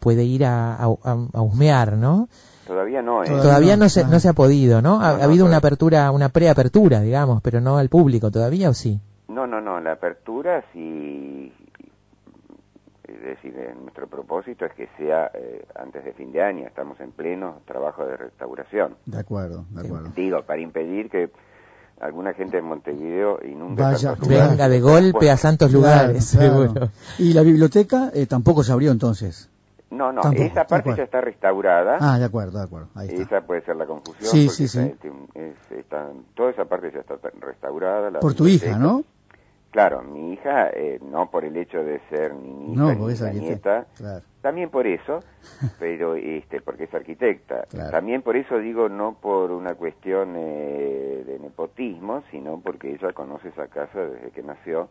puede 0.00 0.24
ir 0.24 0.44
a, 0.44 0.74
a, 0.74 0.84
a- 0.86 1.28
a 1.32 1.40
husmear, 1.42 1.96
¿no? 1.96 2.28
Todavía 2.66 3.02
no, 3.02 3.22
¿eh? 3.22 3.28
Todavía 3.28 3.76
no, 3.76 3.84
no 3.84 3.88
se, 3.88 4.04
no 4.04 4.18
se 4.20 4.28
ha 4.28 4.32
podido, 4.32 4.80
¿no? 4.82 5.00
Ha, 5.00 5.12
No, 5.12 5.16
no, 5.16 5.22
ha 5.22 5.24
habido 5.24 5.46
una 5.46 5.58
apertura, 5.58 6.10
una 6.10 6.28
preapertura, 6.28 7.00
digamos, 7.00 7.42
pero 7.42 7.60
no 7.60 7.76
al 7.76 7.88
público 7.88 8.30
todavía, 8.30 8.70
¿o 8.70 8.74
sí? 8.74 9.00
No, 9.28 9.46
no, 9.46 9.60
no, 9.60 9.80
la 9.80 9.92
apertura 9.92 10.64
sí, 10.72 11.52
es 13.04 13.22
decir, 13.22 13.54
eh, 13.56 13.74
nuestro 13.80 14.06
propósito 14.06 14.64
es 14.64 14.72
que 14.72 14.88
sea 14.96 15.30
eh, 15.34 15.64
antes 15.74 16.04
de 16.04 16.12
fin 16.12 16.32
de 16.32 16.42
año, 16.42 16.66
estamos 16.66 16.98
en 17.00 17.12
pleno 17.12 17.60
trabajo 17.66 18.04
de 18.06 18.16
restauración. 18.16 18.96
De 19.06 19.18
acuerdo, 19.18 19.64
de 19.70 19.86
acuerdo. 19.86 20.12
Digo, 20.14 20.42
para 20.42 20.60
impedir 20.60 21.10
que 21.10 21.30
alguna 22.00 22.34
gente 22.34 22.56
de 22.56 22.62
Montevideo 22.62 23.40
inunde 23.44 23.82
Vaya. 23.82 24.16
Venga 24.20 24.68
de 24.68 24.80
golpe 24.80 25.30
a 25.30 25.36
Santos 25.36 25.72
Lugares, 25.72 26.30
Claro, 26.30 26.48
claro. 26.48 26.68
seguro. 26.72 26.90
Y 27.18 27.32
la 27.32 27.42
biblioteca 27.42 28.10
eh, 28.14 28.26
tampoco 28.26 28.62
se 28.62 28.72
abrió 28.72 28.90
entonces. 28.90 29.50
No, 29.96 30.12
no, 30.12 30.20
Tampoco, 30.22 30.44
esa 30.44 30.64
parte 30.64 30.94
ya 30.96 31.04
está 31.04 31.20
restaurada. 31.20 31.98
Ah, 32.00 32.18
de 32.18 32.24
acuerdo, 32.24 32.58
de 32.58 32.64
acuerdo. 32.64 32.88
Ahí 32.94 33.08
está. 33.08 33.22
Esa 33.38 33.46
puede 33.46 33.62
ser 33.62 33.76
la 33.76 33.86
confusión. 33.86 34.30
Sí, 34.30 34.48
sí, 34.48 34.66
sí. 34.68 34.80
está- 34.80 35.08
es- 35.34 35.72
está- 35.72 36.08
toda 36.34 36.50
esa 36.50 36.64
parte 36.64 36.90
ya 36.92 37.00
está 37.00 37.16
restaurada. 37.40 38.10
la 38.10 38.20
Por 38.20 38.34
tu 38.34 38.46
hija. 38.46 38.78
¿no? 38.78 39.04
Claro, 39.70 40.02
mi 40.02 40.34
hija, 40.34 40.70
eh, 40.70 41.00
no 41.02 41.30
por 41.30 41.44
el 41.44 41.56
hecho 41.56 41.82
de 41.82 42.00
ser 42.08 42.32
mi 42.32 42.72
hija 42.72 42.80
No, 42.80 42.94
ni 42.94 43.14
mi 43.34 43.40
nieta, 43.40 43.86
Claro. 43.96 44.22
también 44.40 44.70
por 44.70 44.86
eso, 44.86 45.18
pero 45.80 46.14
este, 46.14 46.60
porque 46.60 46.84
es 46.84 46.94
arquitecta. 46.94 47.64
Claro. 47.70 47.90
También 47.90 48.22
por 48.22 48.36
eso 48.36 48.56
digo, 48.58 48.88
no 48.88 49.14
por 49.20 49.50
una 49.50 49.74
cuestión 49.74 50.34
eh, 50.36 51.24
de 51.26 51.38
nepotismo, 51.40 52.22
sino 52.30 52.60
porque 52.60 52.92
ella 52.94 53.12
conoce 53.12 53.48
esa 53.48 53.66
casa 53.66 53.98
desde 53.98 54.30
que 54.30 54.44
nació 54.44 54.90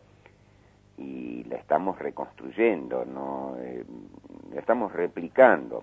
y 0.96 1.44
la 1.44 1.56
estamos 1.56 1.98
reconstruyendo, 1.98 3.04
no 3.04 3.56
Eh, 3.58 3.84
la 4.52 4.60
estamos 4.60 4.92
replicando, 4.92 5.82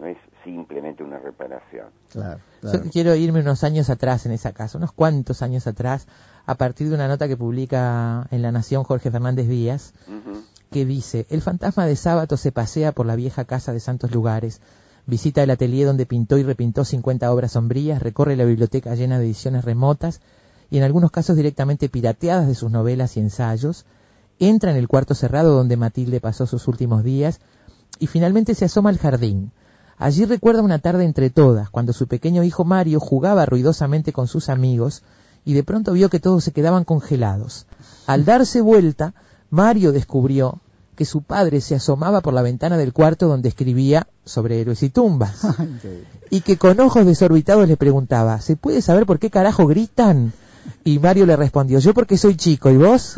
no 0.00 0.06
es 0.06 0.16
simplemente 0.44 1.02
una 1.04 1.18
reparación. 1.18 1.86
Claro, 2.10 2.40
Yo 2.62 2.70
claro. 2.70 2.84
quiero 2.90 3.14
irme 3.14 3.40
unos 3.40 3.62
años 3.62 3.90
atrás 3.90 4.26
en 4.26 4.32
esa 4.32 4.52
casa, 4.52 4.78
unos 4.78 4.92
cuantos 4.92 5.42
años 5.42 5.66
atrás, 5.66 6.08
a 6.46 6.54
partir 6.56 6.88
de 6.88 6.94
una 6.94 7.06
nota 7.06 7.28
que 7.28 7.36
publica 7.36 8.26
en 8.30 8.42
La 8.42 8.50
Nación 8.50 8.82
Jorge 8.84 9.10
Fernández 9.10 9.48
Díaz, 9.48 9.92
que 10.70 10.84
dice, 10.84 11.26
el 11.30 11.42
fantasma 11.42 11.86
de 11.86 11.96
sábado 11.96 12.36
se 12.36 12.52
pasea 12.52 12.92
por 12.92 13.06
la 13.06 13.16
vieja 13.16 13.44
casa 13.44 13.72
de 13.72 13.80
Santos 13.80 14.12
Lugares, 14.12 14.60
visita 15.06 15.42
el 15.42 15.50
atelier 15.50 15.86
donde 15.86 16.06
pintó 16.06 16.38
y 16.38 16.42
repintó 16.42 16.84
50 16.84 17.30
obras 17.32 17.52
sombrías, 17.52 18.02
recorre 18.02 18.36
la 18.36 18.44
biblioteca 18.44 18.94
llena 18.94 19.18
de 19.18 19.26
ediciones 19.26 19.64
remotas 19.64 20.20
y 20.70 20.78
en 20.78 20.84
algunos 20.84 21.10
casos 21.10 21.36
directamente 21.36 21.88
pirateadas 21.88 22.46
de 22.46 22.54
sus 22.54 22.70
novelas 22.70 23.16
y 23.16 23.20
ensayos, 23.20 23.84
entra 24.40 24.72
en 24.72 24.76
el 24.76 24.88
cuarto 24.88 25.14
cerrado 25.14 25.54
donde 25.54 25.76
Matilde 25.76 26.20
pasó 26.20 26.46
sus 26.46 26.66
últimos 26.66 27.04
días 27.04 27.40
y 27.98 28.08
finalmente 28.08 28.54
se 28.54 28.64
asoma 28.64 28.90
al 28.90 28.98
jardín. 28.98 29.52
Allí 29.98 30.24
recuerda 30.24 30.62
una 30.62 30.78
tarde 30.78 31.04
entre 31.04 31.28
todas, 31.28 31.68
cuando 31.68 31.92
su 31.92 32.08
pequeño 32.08 32.42
hijo 32.42 32.64
Mario 32.64 33.00
jugaba 33.00 33.44
ruidosamente 33.44 34.12
con 34.12 34.26
sus 34.26 34.48
amigos 34.48 35.02
y 35.44 35.52
de 35.52 35.62
pronto 35.62 35.92
vio 35.92 36.08
que 36.08 36.20
todos 36.20 36.42
se 36.42 36.52
quedaban 36.52 36.84
congelados. 36.84 37.66
Al 38.06 38.24
darse 38.24 38.62
vuelta, 38.62 39.14
Mario 39.50 39.92
descubrió 39.92 40.60
que 40.96 41.04
su 41.04 41.22
padre 41.22 41.60
se 41.60 41.74
asomaba 41.74 42.20
por 42.20 42.34
la 42.34 42.42
ventana 42.42 42.76
del 42.76 42.92
cuarto 42.92 43.26
donde 43.28 43.48
escribía 43.48 44.06
sobre 44.24 44.60
héroes 44.60 44.82
y 44.82 44.90
tumbas. 44.90 45.46
y 46.30 46.40
que 46.42 46.56
con 46.56 46.78
ojos 46.80 47.06
desorbitados 47.06 47.68
le 47.68 47.76
preguntaba, 47.76 48.40
¿se 48.40 48.56
puede 48.56 48.82
saber 48.82 49.06
por 49.06 49.18
qué 49.18 49.30
carajo 49.30 49.66
gritan? 49.66 50.32
Y 50.84 50.98
Mario 50.98 51.26
le 51.26 51.36
respondió, 51.36 51.78
yo 51.78 51.92
porque 51.94 52.16
soy 52.16 52.36
chico, 52.36 52.70
¿y 52.70 52.76
vos? 52.76 53.16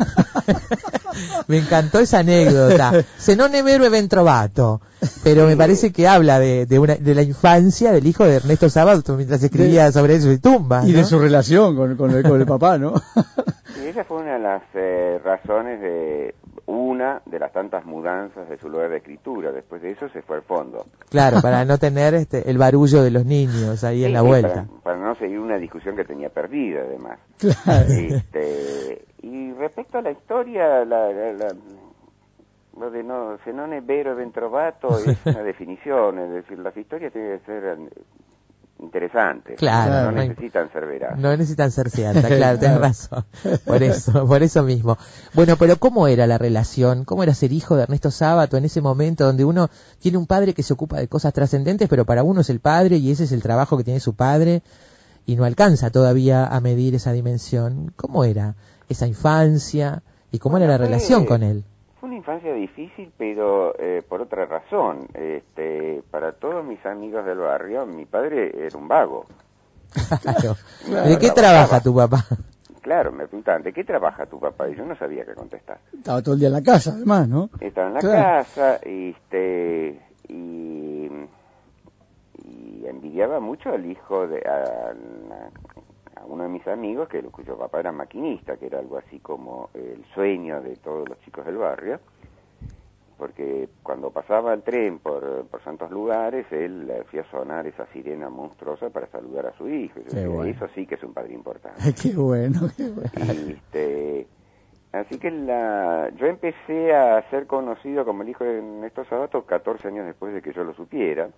me 1.47 1.57
encantó 1.57 1.99
esa 1.99 2.19
anécdota. 2.19 3.03
Se 3.17 3.35
non 3.35 3.53
è 3.53 3.63
vero 3.63 3.89
ben 3.89 4.07
trovato. 4.07 4.81
Pero 5.23 5.45
me 5.45 5.55
parece 5.55 5.91
que 5.91 6.07
habla 6.07 6.39
de, 6.39 6.65
de, 6.65 6.79
una, 6.79 6.95
de 6.95 7.15
la 7.15 7.21
infancia 7.21 7.91
del 7.91 8.07
hijo 8.07 8.25
de 8.25 8.35
Ernesto 8.35 8.69
Sábado 8.69 9.01
mientras 9.15 9.43
escribía 9.43 9.91
sobre 9.91 10.15
eso 10.15 10.31
y 10.31 10.37
tumbas. 10.37 10.87
Y 10.87 10.91
¿no? 10.91 10.99
de 10.99 11.03
su 11.03 11.19
relación 11.19 11.75
con, 11.75 11.95
con, 11.95 12.11
el, 12.11 12.23
con 12.23 12.39
el 12.39 12.47
papá, 12.47 12.77
¿no? 12.77 12.93
Y 13.83 13.87
esa 13.87 14.03
fue 14.05 14.17
una 14.17 14.33
de 14.33 14.39
las 14.39 14.61
eh, 14.75 15.19
razones 15.23 15.81
de 15.81 16.35
una 16.65 17.21
de 17.25 17.39
las 17.39 17.51
tantas 17.51 17.85
mudanzas 17.85 18.47
de 18.49 18.57
su 18.57 18.69
lugar 18.69 18.89
de 18.89 18.97
escritura. 18.97 19.51
Después 19.51 19.81
de 19.81 19.91
eso 19.91 20.07
se 20.09 20.21
fue 20.21 20.37
al 20.37 20.43
fondo. 20.43 20.85
Claro, 21.09 21.37
para 21.41 21.65
no 21.65 21.77
tener 21.77 22.13
este, 22.13 22.49
el 22.49 22.57
barullo 22.57 23.03
de 23.03 23.11
los 23.11 23.25
niños 23.25 23.83
ahí 23.83 24.05
en 24.05 24.13
la 24.13 24.21
vuelta. 24.21 24.65
Para, 24.65 24.81
para 24.83 24.97
no 24.97 25.15
seguir 25.15 25.39
una 25.39 25.57
discusión 25.57 25.95
que 25.95 26.05
tenía 26.05 26.29
perdida, 26.29 26.81
además. 26.81 27.19
Claro. 27.37 27.85
Este, 27.89 29.05
y 29.21 29.51
respecto 29.53 29.97
a 29.97 30.01
la 30.01 30.11
historia, 30.11 30.85
la, 30.85 31.11
la- 31.11 31.33
la- 31.33 31.55
lo 32.79 32.89
de 32.89 33.03
no, 33.03 33.37
se 33.45 33.53
non 33.53 33.71
è 33.71 33.81
vero 33.85 34.15
ben 34.15 34.31
trovato 34.31 34.97
es 34.97 35.15
una 35.27 35.43
definición, 35.51 36.17
es 36.17 36.31
decir, 36.31 36.57
las 36.57 36.75
historias 36.75 37.13
tienen 37.13 37.37
que 37.37 37.45
ser 37.45 37.77
interesantes, 38.79 39.57
Claro, 39.57 40.11
no 40.11 40.17
necesitan 40.17 40.71
ser 40.71 40.85
veraz. 40.85 41.17
No 41.17 41.31
necesitan 41.31 41.71
ser 41.71 41.89
ciertas, 41.89 42.25
claro, 42.27 42.59
tenés 42.59 42.79
razón. 42.79 43.25
Por 43.65 43.83
eso, 43.83 44.27
por 44.27 44.43
eso 44.43 44.63
mismo. 44.63 44.97
Bueno, 45.33 45.55
pero 45.57 45.77
¿cómo 45.77 46.07
era 46.07 46.27
la 46.27 46.37
relación? 46.37 47.05
¿Cómo 47.05 47.23
era 47.23 47.33
ser 47.33 47.51
hijo 47.51 47.75
de 47.75 47.83
Ernesto 47.83 48.11
Sábato 48.11 48.57
en 48.57 48.65
ese 48.65 48.81
momento 48.81 49.25
donde 49.25 49.45
uno 49.45 49.69
tiene 49.99 50.17
un 50.17 50.27
padre 50.27 50.53
que 50.53 50.63
se 50.63 50.73
ocupa 50.73 50.97
de 50.97 51.07
cosas 51.07 51.33
trascendentes, 51.33 51.87
pero 51.89 52.05
para 52.05 52.23
uno 52.23 52.41
es 52.41 52.49
el 52.49 52.59
padre 52.59 52.97
y 52.97 53.11
ese 53.11 53.23
es 53.23 53.31
el 53.31 53.41
trabajo 53.41 53.77
que 53.77 53.83
tiene 53.83 53.99
su 53.99 54.15
padre 54.15 54.63
y 55.25 55.35
no 55.35 55.45
alcanza 55.45 55.89
todavía 55.89 56.45
a 56.45 56.59
medir 56.59 56.95
esa 56.95 57.13
dimensión? 57.13 57.93
¿Cómo 57.95 58.25
era 58.25 58.55
esa 58.89 59.07
infancia 59.07 60.03
y 60.31 60.39
cómo 60.39 60.57
era 60.57 60.67
la 60.67 60.77
relación 60.77 61.25
con 61.25 61.43
él? 61.43 61.63
Fue 62.03 62.09
una 62.09 62.17
infancia 62.17 62.53
difícil, 62.53 63.13
pero 63.17 63.79
eh, 63.79 64.03
por 64.05 64.19
otra 64.21 64.45
razón. 64.45 65.07
Este, 65.13 66.03
para 66.11 66.33
todos 66.33 66.61
mis 66.65 66.85
amigos 66.85 67.23
del 67.25 67.37
barrio, 67.37 67.85
mi 67.85 68.03
padre 68.03 68.51
era 68.67 68.77
un 68.77 68.89
vago. 68.89 69.25
Claro. 70.21 70.57
Claro, 70.85 71.07
¿De 71.09 71.17
qué 71.17 71.29
trabajaba. 71.29 71.79
trabaja 71.79 71.79
tu 71.81 71.95
papá? 71.95 72.25
Claro, 72.81 73.13
me 73.13 73.25
preguntaban, 73.25 73.63
¿de 73.63 73.71
qué 73.71 73.85
trabaja 73.85 74.25
tu 74.25 74.37
papá? 74.37 74.67
Y 74.67 74.75
yo 74.75 74.83
no 74.85 74.97
sabía 74.97 75.23
qué 75.23 75.33
contestar. 75.33 75.77
Estaba 75.97 76.21
todo 76.21 76.33
el 76.33 76.39
día 76.41 76.49
en 76.49 76.55
la 76.55 76.61
casa, 76.61 76.91
además, 76.93 77.29
¿no? 77.29 77.49
Estaba 77.61 77.87
en 77.87 77.93
la 77.93 77.99
Claro. 78.01 78.43
casa 78.43 78.75
este, 78.83 80.01
y, 80.27 81.07
y 82.43 82.85
envidiaba 82.85 83.39
mucho 83.39 83.69
al 83.69 83.85
hijo 83.89 84.27
de 84.27 84.39
a, 84.39 84.93
a 86.23 86.25
uno 86.25 86.43
de 86.43 86.49
mis 86.49 86.67
amigos, 86.67 87.09
que 87.09 87.21
cuyo 87.23 87.57
papá 87.57 87.79
era 87.79 87.91
maquinista, 87.91 88.57
que 88.57 88.67
era 88.67 88.79
algo 88.79 88.97
así 88.97 89.19
como 89.19 89.69
el 89.73 90.03
sueño 90.13 90.61
de 90.61 90.75
todos 90.77 91.07
los 91.07 91.19
chicos 91.21 91.45
del 91.45 91.57
barrio, 91.57 91.99
porque 93.17 93.69
cuando 93.83 94.09
pasaba 94.09 94.53
el 94.53 94.63
tren 94.63 94.99
por, 94.99 95.45
por 95.45 95.63
santos 95.63 95.91
lugares, 95.91 96.45
él 96.51 96.87
le 96.87 97.01
hacía 97.01 97.23
sonar 97.29 97.67
esa 97.67 97.85
sirena 97.87 98.29
monstruosa 98.29 98.89
para 98.89 99.07
saludar 99.07 99.47
a 99.47 99.57
su 99.57 99.69
hijo. 99.69 99.95
Qué 99.95 100.03
decía, 100.03 100.27
bueno. 100.27 100.51
Eso 100.51 100.67
sí 100.73 100.85
que 100.85 100.95
es 100.95 101.03
un 101.03 101.13
padre 101.13 101.33
importante. 101.33 101.93
qué 102.01 102.15
bueno, 102.15 102.61
qué 102.75 102.89
bueno. 102.89 103.11
Y, 103.15 103.51
este, 103.51 104.27
así 104.91 105.17
que 105.19 105.31
la, 105.31 106.09
yo 106.17 106.25
empecé 106.25 106.93
a 106.93 107.29
ser 107.29 107.47
conocido 107.47 108.03
como 108.05 108.23
el 108.23 108.29
hijo 108.29 108.43
de 108.43 108.61
Néstor 108.61 109.07
Sabato 109.07 109.45
14 109.45 109.87
años 109.89 110.05
después 110.05 110.33
de 110.33 110.41
que 110.41 110.53
yo 110.53 110.63
lo 110.63 110.73
supiera, 110.73 111.29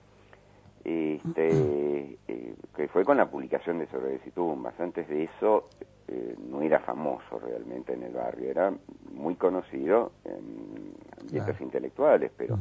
este, 0.85 2.17
eh, 2.27 2.55
que 2.75 2.87
fue 2.89 3.03
con 3.03 3.17
la 3.17 3.25
publicación 3.29 3.79
de 3.79 3.87
Sobre 3.87 4.21
y 4.25 4.31
Tumbas. 4.31 4.79
Antes 4.79 5.07
de 5.09 5.23
eso 5.23 5.67
eh, 6.07 6.35
no 6.49 6.61
era 6.61 6.79
famoso 6.79 7.39
realmente 7.39 7.93
en 7.93 8.03
el 8.03 8.13
barrio, 8.13 8.49
era 8.51 8.71
muy 9.11 9.35
conocido 9.35 10.11
en 10.23 10.93
ambientes 11.19 11.55
Claro. 11.55 11.63
intelectuales, 11.65 12.31
pero 12.37 12.57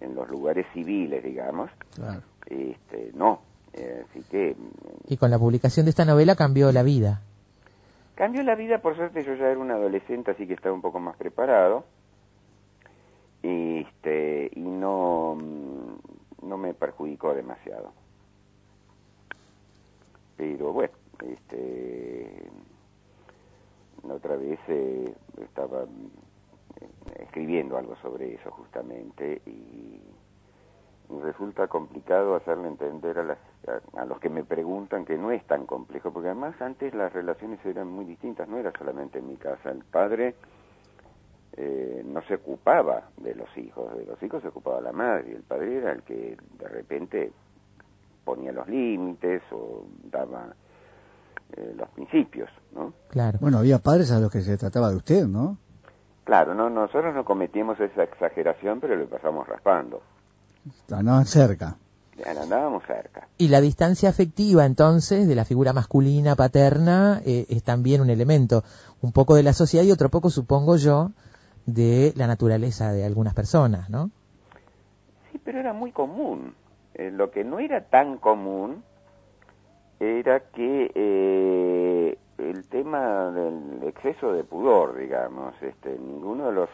en 0.00 0.14
los 0.14 0.28
lugares 0.28 0.66
civiles, 0.74 1.22
digamos, 1.22 1.70
Claro. 1.94 2.20
este, 2.46 3.12
no. 3.14 3.40
Eh, 3.72 4.04
así 4.10 4.22
que 4.30 4.56
Y 5.06 5.16
con 5.16 5.30
la 5.30 5.38
publicación 5.38 5.86
de 5.86 5.90
esta 5.90 6.04
novela 6.04 6.34
cambió 6.34 6.72
la 6.72 6.82
vida. 6.82 7.22
Cambió 8.16 8.42
la 8.42 8.54
vida, 8.56 8.78
por 8.78 8.96
suerte 8.96 9.22
yo 9.22 9.34
ya 9.34 9.46
era 9.50 9.58
un 9.60 9.70
adolescente, 9.70 10.30
así 10.32 10.46
que 10.46 10.54
estaba 10.54 10.74
un 10.74 10.80
poco 10.80 10.98
más 10.98 11.16
preparado. 11.16 11.84
Este, 13.42 14.50
y 14.56 14.60
no, 14.60 15.36
mm, 15.36 16.15
no 16.42 16.56
me 16.56 16.74
perjudicó 16.74 17.34
demasiado. 17.34 17.92
Pero 20.36 20.72
bueno, 20.72 20.92
este, 21.24 22.50
otra 24.02 24.36
vez 24.36 24.58
eh, 24.68 25.14
estaba 25.42 25.86
mm, 25.86 27.22
escribiendo 27.22 27.78
algo 27.78 27.96
sobre 27.96 28.34
eso 28.34 28.50
justamente 28.50 29.40
y, 29.46 30.02
y 31.10 31.20
resulta 31.22 31.68
complicado 31.68 32.34
hacerle 32.34 32.68
entender 32.68 33.18
a, 33.18 33.24
las, 33.24 33.38
a, 33.66 34.00
a 34.02 34.04
los 34.04 34.20
que 34.20 34.28
me 34.28 34.44
preguntan 34.44 35.04
que 35.04 35.16
no 35.16 35.30
es 35.30 35.44
tan 35.46 35.66
complejo, 35.66 36.12
porque 36.12 36.28
además 36.28 36.60
antes 36.60 36.94
las 36.94 37.12
relaciones 37.12 37.64
eran 37.64 37.88
muy 37.88 38.04
distintas, 38.04 38.48
no 38.48 38.58
era 38.58 38.72
solamente 38.78 39.18
en 39.18 39.28
mi 39.28 39.36
casa, 39.36 39.70
el 39.70 39.84
padre 39.84 40.34
eh, 41.56 42.02
no 42.04 42.22
se 42.22 42.34
ocupaba 42.34 43.08
de 43.16 43.34
los 43.34 43.48
hijos, 43.56 43.96
de 43.96 44.04
los 44.04 44.22
hijos 44.22 44.42
se 44.42 44.48
ocupaba 44.48 44.80
la 44.80 44.92
madre, 44.92 45.30
y 45.30 45.34
el 45.34 45.42
padre 45.42 45.78
era 45.78 45.92
el 45.92 46.02
que 46.02 46.36
de 46.58 46.68
repente 46.68 47.32
ponía 48.24 48.52
los 48.52 48.68
límites 48.68 49.42
o 49.52 49.84
daba 50.10 50.54
eh, 51.56 51.74
los 51.76 51.88
principios, 51.90 52.50
¿no? 52.74 52.92
Claro. 53.08 53.38
Bueno, 53.40 53.58
había 53.58 53.78
padres 53.78 54.10
a 54.10 54.18
los 54.18 54.30
que 54.30 54.42
se 54.42 54.58
trataba 54.58 54.90
de 54.90 54.96
usted, 54.96 55.26
¿no? 55.26 55.56
Claro, 56.24 56.54
no, 56.54 56.68
nosotros 56.68 57.14
no 57.14 57.24
cometíamos 57.24 57.78
esa 57.78 58.02
exageración, 58.02 58.80
pero 58.80 58.96
le 58.96 59.06
pasamos 59.06 59.46
raspando. 59.46 60.02
Andaban 60.90 61.24
cerca. 61.24 61.76
Andábamos 62.24 62.82
cerca. 62.86 63.28
Y 63.38 63.48
la 63.48 63.60
distancia 63.60 64.08
afectiva, 64.08 64.64
entonces, 64.64 65.28
de 65.28 65.34
la 65.34 65.44
figura 65.44 65.72
masculina 65.72 66.34
paterna, 66.34 67.20
eh, 67.24 67.46
es 67.48 67.62
también 67.62 68.00
un 68.00 68.10
elemento, 68.10 68.64
un 69.02 69.12
poco 69.12 69.36
de 69.36 69.44
la 69.44 69.52
sociedad 69.52 69.84
y 69.84 69.92
otro 69.92 70.08
poco, 70.08 70.30
supongo 70.30 70.76
yo, 70.76 71.12
de 71.66 72.12
la 72.16 72.26
naturaleza 72.26 72.92
de 72.92 73.04
algunas 73.04 73.34
personas, 73.34 73.90
¿no? 73.90 74.10
Sí, 75.30 75.40
pero 75.44 75.60
era 75.60 75.72
muy 75.72 75.92
común. 75.92 76.54
Eh, 76.94 77.10
lo 77.10 77.30
que 77.30 77.44
no 77.44 77.58
era 77.58 77.82
tan 77.82 78.18
común 78.18 78.82
era 80.00 80.40
que 80.40 80.90
eh, 80.94 82.18
el 82.38 82.68
tema 82.68 83.30
del 83.30 83.82
exceso 83.88 84.32
de 84.32 84.44
pudor, 84.44 84.96
digamos, 84.98 85.54
este, 85.62 85.98
ninguno 85.98 86.46
de 86.46 86.52
los 86.52 86.70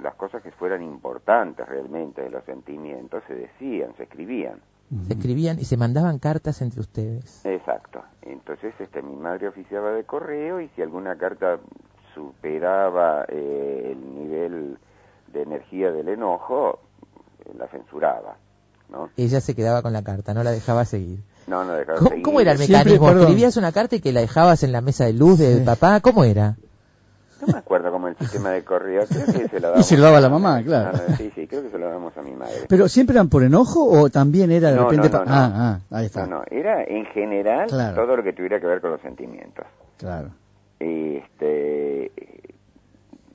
las 0.00 0.14
cosas 0.14 0.42
que 0.42 0.50
fueran 0.50 0.82
importantes 0.82 1.66
realmente 1.68 2.22
de 2.22 2.30
los 2.30 2.44
sentimientos 2.44 3.22
se 3.26 3.34
decían, 3.34 3.94
se 3.96 4.04
escribían. 4.04 4.60
Se 5.06 5.14
escribían 5.14 5.58
y 5.58 5.64
se 5.64 5.78
mandaban 5.78 6.18
cartas 6.18 6.60
entre 6.60 6.80
ustedes. 6.80 7.46
Exacto. 7.46 8.02
Entonces, 8.20 8.74
este, 8.78 9.00
mi 9.00 9.16
madre 9.16 9.48
oficiaba 9.48 9.92
de 9.92 10.04
correo 10.04 10.60
y 10.60 10.68
si 10.70 10.82
alguna 10.82 11.16
carta 11.16 11.58
superaba 12.14 13.24
eh, 13.28 13.92
el 13.92 14.14
nivel 14.14 14.78
de 15.32 15.42
energía 15.42 15.90
del 15.92 16.08
enojo, 16.08 16.80
eh, 17.44 17.52
la 17.58 17.66
censuraba, 17.68 18.36
¿no? 18.90 19.10
Ella 19.16 19.40
se 19.40 19.54
quedaba 19.54 19.82
con 19.82 19.92
la 19.92 20.02
carta, 20.02 20.34
no 20.34 20.42
la 20.42 20.50
dejaba 20.50 20.84
seguir. 20.84 21.20
No, 21.46 21.64
no 21.64 21.72
dejaba 21.74 21.98
¿Cómo, 21.98 22.10
seguir. 22.10 22.24
cómo 22.24 22.40
era 22.40 22.52
el 22.52 22.58
mecanismo? 22.58 23.10
¿Escribías 23.10 23.56
una 23.56 23.72
carta 23.72 23.96
y 23.96 24.00
que 24.00 24.12
la 24.12 24.20
dejabas 24.20 24.62
en 24.62 24.72
la 24.72 24.80
mesa 24.80 25.04
de 25.06 25.12
luz 25.14 25.38
de 25.38 25.58
Sí. 25.58 25.64
papá? 25.64 26.00
¿Cómo 26.00 26.24
era? 26.24 26.56
No 27.40 27.48
me 27.52 27.58
acuerdo 27.58 27.90
cómo 27.90 28.06
el 28.06 28.16
sistema 28.16 28.50
de 28.50 28.62
correo, 28.62 29.02
creo 29.08 29.26
que 29.26 29.48
se 29.48 29.58
lo 29.58 29.76
Y 29.80 29.82
se 29.82 29.96
lo 29.96 30.04
daba 30.04 30.18
a- 30.18 30.20
la 30.20 30.28
mamá, 30.28 30.62
claro. 30.62 30.96
Sí, 31.16 31.32
sí, 31.34 31.48
creo 31.48 31.62
que 31.64 31.70
se 31.70 31.78
lo 31.78 31.88
damos 31.88 32.16
a 32.16 32.22
mi 32.22 32.30
madre. 32.32 32.66
¿Pero 32.68 32.88
siempre 32.88 33.14
eran 33.14 33.28
por 33.28 33.42
enojo 33.42 33.84
o 33.84 34.08
también 34.10 34.52
era 34.52 34.70
de 34.70 34.76
No, 34.76 34.84
repente... 34.88 35.08
no, 35.10 35.18
no, 35.18 35.24
pa- 35.24 35.30
no. 35.30 35.34
Ah, 35.36 35.52
ah, 35.90 35.96
ahí 35.98 36.06
está. 36.06 36.24
No, 36.26 36.38
no, 36.38 36.44
era 36.48 36.84
en 36.84 37.04
general 37.06 37.66
Claro. 37.68 37.96
todo 38.04 38.16
lo 38.18 38.22
que 38.22 38.32
tuviera 38.32 38.60
que 38.60 38.66
ver 38.68 38.80
con 38.80 38.92
los 38.92 39.00
sentimientos. 39.00 39.66
Claro. 39.98 40.28
Este, 40.84 42.10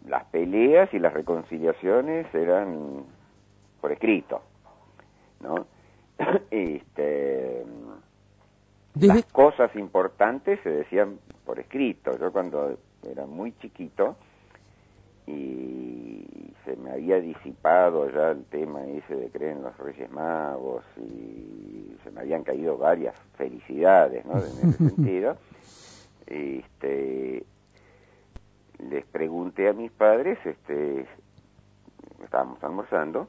las 0.05 0.25
peleas 0.25 0.93
y 0.93 0.99
las 0.99 1.13
reconciliaciones 1.13 2.27
eran 2.35 3.03
por 3.79 3.91
escrito, 3.93 4.41
¿no? 5.41 5.65
Este, 6.51 7.63
Desde- 8.93 9.07
las 9.07 9.25
cosas 9.25 9.73
importantes 9.75 10.59
se 10.63 10.69
decían 10.71 11.19
por 11.45 11.57
escrito. 11.59 12.17
Yo 12.19 12.33
cuando 12.33 12.77
era 13.09 13.25
muy 13.25 13.53
chiquito 13.59 14.17
y 15.25 16.25
se 16.65 16.75
me 16.75 16.91
había 16.91 17.21
disipado 17.21 18.09
ya 18.11 18.31
el 18.31 18.43
tema 18.45 18.85
ese 18.87 19.15
de 19.15 19.29
creer 19.29 19.57
en 19.57 19.63
los 19.63 19.77
Reyes 19.77 20.11
Magos 20.11 20.83
y 20.97 21.95
se 22.03 22.11
me 22.11 22.21
habían 22.21 22.43
caído 22.43 22.77
varias 22.77 23.15
felicidades, 23.37 24.25
¿no? 24.25 24.33
En 24.37 24.69
ese 24.69 24.77
sentido. 24.89 25.37
Este, 26.27 27.45
les 28.79 29.05
pregunté 29.05 29.69
a 29.69 29.73
mis 29.73 29.91
padres, 29.91 30.37
este, 30.45 31.05
estábamos 32.23 32.63
almorzando, 32.63 33.27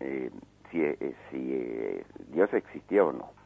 eh, 0.00 0.30
si, 0.70 0.82
eh, 0.82 1.16
si 1.30 1.52
eh, 1.52 2.04
Dios 2.30 2.52
existía 2.54 3.04
o 3.04 3.12
no. 3.12 3.38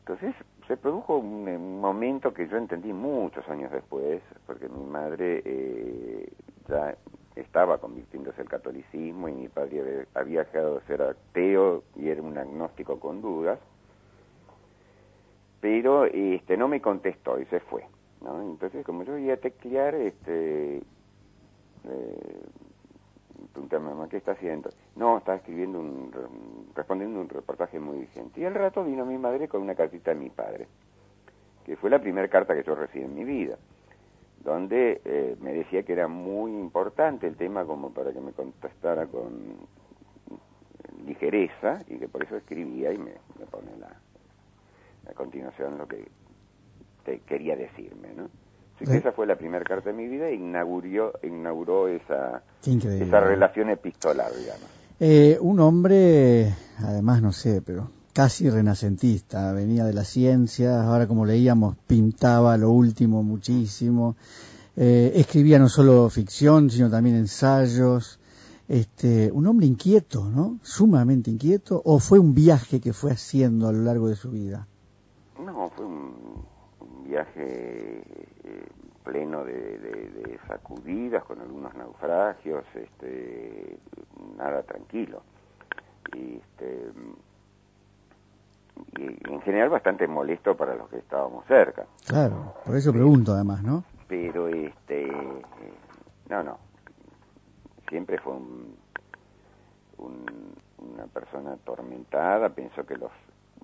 Entonces 0.00 0.34
se 0.66 0.76
produjo 0.76 1.18
un, 1.18 1.80
momento 1.80 2.32
que 2.32 2.46
yo 2.46 2.56
entendí 2.56 2.92
muchos 2.92 3.48
años 3.48 3.72
después, 3.72 4.22
porque 4.46 4.68
mi 4.68 4.84
madre 4.84 5.42
eh, 5.44 6.32
ya 6.68 6.96
estaba 7.34 7.78
convirtiéndose 7.78 8.40
al 8.40 8.48
catolicismo 8.48 9.28
y 9.28 9.32
mi 9.32 9.48
padre 9.48 10.06
había 10.14 10.44
dejado 10.44 10.78
de 10.78 10.86
ser 10.86 11.02
ateo 11.02 11.82
y 11.96 12.08
era 12.08 12.22
un 12.22 12.36
agnóstico 12.38 13.00
con 13.00 13.20
dudas, 13.20 13.58
pero 15.60 16.06
este 16.06 16.56
no 16.56 16.68
me 16.68 16.80
contestó 16.80 17.38
y 17.38 17.44
se 17.46 17.60
fue. 17.60 17.84
¿no? 18.22 18.40
Entonces, 18.42 18.84
como 18.84 19.04
yo 19.04 19.16
iba 19.18 19.34
a 19.34 19.38
teclear, 19.38 19.94
este, 19.94 20.78
eh, 21.84 22.42
mamá, 23.78 24.08
¿qué 24.08 24.16
está 24.16 24.32
haciendo? 24.32 24.70
No, 24.96 25.18
está 25.18 25.36
escribiendo 25.36 25.80
un, 25.80 26.10
respondiendo 26.74 27.20
un 27.20 27.28
reportaje 27.28 27.78
muy 27.78 27.98
vigente. 28.00 28.40
Y 28.40 28.44
al 28.44 28.54
rato 28.54 28.84
vino 28.84 29.04
mi 29.04 29.18
madre 29.18 29.48
con 29.48 29.62
una 29.62 29.74
cartita 29.74 30.12
de 30.12 30.20
mi 30.20 30.30
padre, 30.30 30.66
que 31.64 31.76
fue 31.76 31.90
la 31.90 32.00
primera 32.00 32.28
carta 32.28 32.54
que 32.54 32.62
yo 32.62 32.74
recibí 32.74 33.04
en 33.04 33.14
mi 33.14 33.24
vida, 33.24 33.58
donde 34.42 35.00
eh, 35.04 35.36
me 35.40 35.52
decía 35.52 35.82
que 35.82 35.92
era 35.92 36.08
muy 36.08 36.52
importante 36.52 37.26
el 37.26 37.36
tema 37.36 37.64
como 37.64 37.92
para 37.92 38.12
que 38.12 38.20
me 38.20 38.32
contestara 38.32 39.06
con 39.06 39.56
ligereza 41.06 41.78
y 41.86 41.98
que 41.98 42.08
por 42.08 42.22
eso 42.24 42.36
escribía 42.36 42.92
y 42.92 42.98
me 42.98 43.12
pone 43.50 43.76
la, 43.78 43.90
a 45.08 45.14
continuación 45.14 45.78
lo 45.78 45.86
que 45.86 46.08
te 47.04 47.20
quería 47.20 47.56
decirme, 47.56 48.12
¿no? 48.16 48.28
Así 48.76 48.90
que 48.90 48.96
esa 48.96 49.12
fue 49.12 49.26
la 49.26 49.36
primera 49.36 49.62
carta 49.62 49.90
de 49.90 49.96
mi 49.96 50.08
vida 50.08 50.28
e 50.28 50.34
inauguró, 50.34 51.12
inauguró 51.22 51.88
esa, 51.88 52.42
esa 52.64 53.20
relación 53.20 53.68
epistolar, 53.68 54.32
digamos. 54.34 54.64
Eh, 54.98 55.36
un 55.40 55.60
hombre, 55.60 56.54
además 56.78 57.20
no 57.20 57.32
sé, 57.32 57.60
pero 57.60 57.90
casi 58.14 58.48
renacentista, 58.48 59.52
venía 59.52 59.84
de 59.84 59.92
la 59.92 60.04
ciencia, 60.04 60.82
ahora 60.82 61.06
como 61.06 61.26
leíamos, 61.26 61.76
pintaba 61.86 62.56
lo 62.56 62.70
último 62.70 63.22
muchísimo, 63.22 64.16
eh, 64.76 65.12
escribía 65.14 65.58
no 65.58 65.68
solo 65.68 66.08
ficción, 66.08 66.70
sino 66.70 66.90
también 66.90 67.16
ensayos, 67.16 68.18
este, 68.68 69.30
un 69.32 69.46
hombre 69.46 69.66
inquieto, 69.66 70.24
¿no? 70.24 70.58
Sumamente 70.62 71.30
inquieto, 71.30 71.82
o 71.84 71.98
fue 71.98 72.18
un 72.18 72.34
viaje 72.34 72.80
que 72.80 72.92
fue 72.92 73.10
haciendo 73.12 73.68
a 73.68 73.72
lo 73.72 73.82
largo 73.82 74.08
de 74.08 74.16
su 74.16 74.30
vida? 74.30 74.68
No, 75.44 75.70
fue 75.70 75.86
un, 75.86 76.44
viaje 77.04 78.02
eh, 78.44 78.66
pleno 79.04 79.44
de, 79.44 80.38
sacudidas, 80.46 81.24
con 81.24 81.40
algunos 81.40 81.74
naufragios, 81.74 82.64
este, 82.74 83.78
nada 84.36 84.62
tranquilo. 84.62 85.22
Y, 86.14 86.36
este, 86.36 86.92
y 88.98 89.32
en 89.32 89.40
general 89.42 89.70
bastante 89.70 90.06
molesto 90.06 90.56
para 90.56 90.74
los 90.74 90.88
que 90.88 90.98
estábamos 90.98 91.46
cerca. 91.46 91.86
Claro, 92.06 92.54
por 92.64 92.76
eso 92.76 92.92
pregunto 92.92 93.32
además, 93.32 93.62
¿no? 93.62 93.84
Pero 94.08 94.48
este, 94.48 95.08
no, 96.28 96.42
no, 96.42 96.58
siempre 97.88 98.18
fue 98.18 98.34
una 99.98 101.06
persona 101.12 101.52
atormentada, 101.52 102.48
pensó 102.48 102.84
que 102.84 102.96
los 102.96 103.10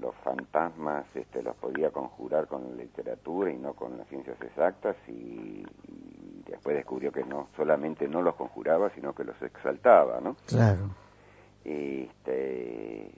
los 0.00 0.14
fantasmas 0.16 1.06
este, 1.14 1.42
los 1.42 1.56
podía 1.56 1.90
conjurar 1.90 2.46
con 2.46 2.62
la 2.68 2.82
literatura 2.82 3.50
y 3.50 3.56
no 3.56 3.72
con 3.74 3.96
las 3.96 4.06
ciencias 4.08 4.40
exactas 4.40 4.96
y, 5.08 5.64
después 6.46 6.76
descubrió 6.76 7.10
que 7.10 7.24
no 7.24 7.48
solamente 7.56 8.06
no 8.06 8.22
los 8.22 8.36
conjuraba 8.36 8.90
sino 8.94 9.12
que 9.14 9.24
los 9.24 9.40
exaltaba 9.42 10.20
no 10.20 10.36
claro. 10.46 10.90
Este 11.64 13.10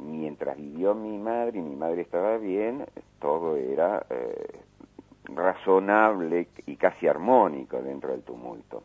mientras 0.00 0.56
vivió 0.56 0.94
mi 0.94 1.18
madre 1.18 1.58
y 1.58 1.62
mi 1.62 1.76
madre 1.76 2.02
estaba 2.02 2.38
bien 2.38 2.86
todo 3.20 3.56
era 3.56 4.06
eh, 4.08 4.60
razonable 5.24 6.48
y 6.66 6.76
casi 6.76 7.06
armónico 7.06 7.80
dentro 7.82 8.12
del 8.12 8.22
tumulto. 8.22 8.82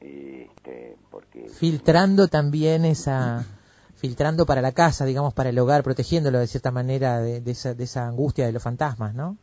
Este 0.00 0.96
porque 1.10 1.48
filtrando 1.48 2.28
también 2.28 2.84
esa 2.84 3.44
filtrando 3.98 4.46
para 4.46 4.62
la 4.62 4.72
casa, 4.72 5.04
digamos, 5.04 5.34
para 5.34 5.50
el 5.50 5.58
hogar, 5.58 5.82
protegiéndolo 5.82 6.38
de 6.38 6.46
cierta 6.46 6.70
manera 6.70 7.18
de, 7.20 7.42
esa, 7.50 7.74
de 7.74 7.84
esa 7.84 8.06
angustia 8.06 8.46
de 8.46 8.52
los 8.52 8.62
fantasmas, 8.62 9.12
¿no? 9.14 9.36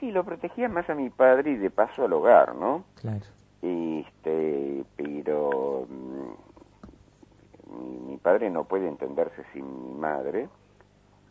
Sí, 0.00 0.10
lo 0.10 0.24
protegía 0.24 0.68
más 0.68 0.88
a 0.88 0.94
mi 0.94 1.10
padre 1.10 1.50
y 1.52 1.56
de 1.56 1.70
paso 1.70 2.06
al 2.06 2.12
hogar, 2.14 2.54
¿no? 2.54 2.84
Claro. 3.00 3.26
Este, 3.60 4.84
pero 4.96 5.86
mm, 5.88 6.30
mi, 8.10 8.16
padre 8.16 8.48
no 8.48 8.64
puede 8.64 8.88
entenderse 8.88 9.44
sin 9.52 9.66
mi 9.84 9.94
madre, 9.98 10.48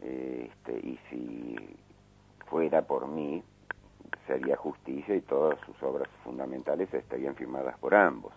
este, 0.02 0.73
y 0.73 1.00
si 1.10 1.56
fuera 2.45 2.84
por 2.84 3.08
mí, 3.08 3.43
sería 4.28 4.58
justicia 4.58 5.15
y 5.15 5.21
todas 5.21 5.58
sus 5.65 5.82
obras 5.82 6.08
fundamentales 6.23 6.93
estarían 6.93 7.36
firmadas 7.36 7.78
por 7.80 7.95
ambos, 7.95 8.34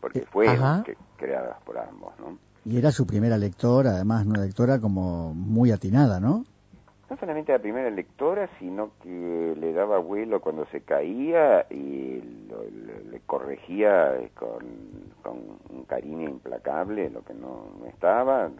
porque 0.00 0.20
eh, 0.20 0.26
fueron 0.30 0.84
creadas 1.16 1.60
por 1.62 1.78
ambos, 1.78 2.12
¿no? 2.20 2.38
Y 2.68 2.78
era 2.78 2.90
su 2.90 3.06
primera 3.06 3.38
lectora, 3.38 3.90
además 3.92 4.26
una 4.26 4.42
lectora 4.42 4.80
como 4.80 5.32
muy 5.32 5.70
atinada, 5.70 6.18
¿no? 6.18 6.44
No 7.08 7.16
solamente 7.16 7.52
la 7.52 7.60
primera 7.60 7.88
lectora, 7.90 8.50
sino 8.58 8.90
que 9.00 9.54
le 9.56 9.72
daba 9.72 9.98
vuelo 9.98 10.40
cuando 10.40 10.66
se 10.66 10.80
caía 10.80 11.64
y 11.70 12.20
le 13.08 13.20
corregía 13.24 14.16
con, 14.34 14.64
un 15.70 15.84
cariño 15.84 16.28
implacable 16.28 17.08
lo 17.08 17.22
que 17.22 17.34
no, 17.34 17.68
estaba. 17.86 18.50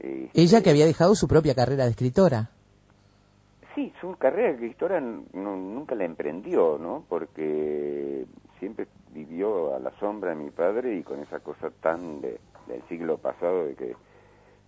Ella 0.00 0.32
que 0.32 0.56
este, 0.56 0.70
había 0.70 0.86
dejado 0.86 1.14
su 1.14 1.28
propia 1.28 1.54
carrera 1.54 1.84
de 1.84 1.90
escritora. 1.90 2.50
Sí, 3.76 3.92
su 4.00 4.16
carrera 4.16 4.48
de 4.48 4.54
escritora 4.54 5.00
nunca 5.00 5.94
la 5.94 6.04
emprendió, 6.04 6.78
¿no? 6.78 7.04
Porque 7.08 8.26
siempre 8.58 8.88
vivió 9.12 9.76
a 9.76 9.78
la 9.78 9.92
sombra 10.00 10.30
de 10.30 10.36
mi 10.36 10.50
padre 10.50 10.96
y 10.96 11.04
con 11.04 11.20
esa 11.20 11.38
cosa 11.38 11.70
tan 11.80 12.20
de 12.20 12.40
del 12.66 12.82
siglo 12.88 13.18
pasado 13.18 13.66
de 13.66 13.74
que 13.74 13.96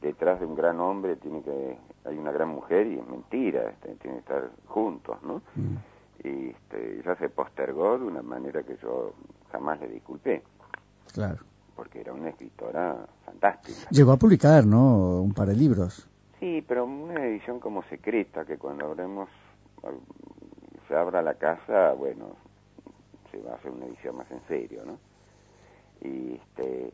detrás 0.03 0.41
de 0.41 0.47
un 0.47 0.55
gran 0.55 0.81
hombre 0.81 1.17
tiene 1.17 1.43
que 1.43 1.79
hay 2.05 2.17
una 2.17 2.31
gran 2.31 2.51
mujer 2.51 2.87
y 2.87 2.99
es 2.99 3.07
mentira, 3.07 3.71
este, 3.71 3.95
tienen 3.97 4.23
que 4.23 4.33
estar 4.33 4.51
juntos, 4.67 5.17
¿no? 5.23 5.43
Mm. 5.57 5.77
Y 6.25 6.51
este, 6.51 7.03
ya 7.05 7.17
se 7.17 7.29
postergó 7.29 7.99
de 7.99 8.05
una 8.05 8.23
manera 8.23 8.63
que 8.63 8.77
yo 8.77 9.13
jamás 9.51 9.81
le 9.81 9.89
disculpé. 9.89 10.43
Claro. 11.13 11.45
Porque 11.75 12.01
era 12.01 12.13
una 12.13 12.31
escritora 12.31 13.07
fantástica. 13.25 13.89
Llegó 13.91 14.13
a 14.13 14.17
publicar, 14.17 14.65
¿no? 14.65 15.21
Un 15.21 15.35
par 15.35 15.49
de 15.49 15.57
libros. 15.57 16.09
Sí, 16.41 16.65
pero 16.67 16.85
una 16.85 17.25
edición 17.27 17.61
como 17.61 17.83
secreta, 17.85 18.45
que 18.45 18.57
cuando 18.57 18.87
abremos, 18.87 19.29
se 20.89 20.95
abra 20.95 21.23
la 21.23 21.35
casa, 21.35 21.93
bueno, 21.93 22.37
se 23.31 23.41
va 23.43 23.53
a 23.53 23.55
hacer 23.57 23.71
una 23.71 23.87
edición 23.87 24.17
más 24.17 24.31
en 24.31 24.41
serio, 24.47 24.85
¿no? 24.85 24.99
Y 26.03 26.35
este, 26.35 26.93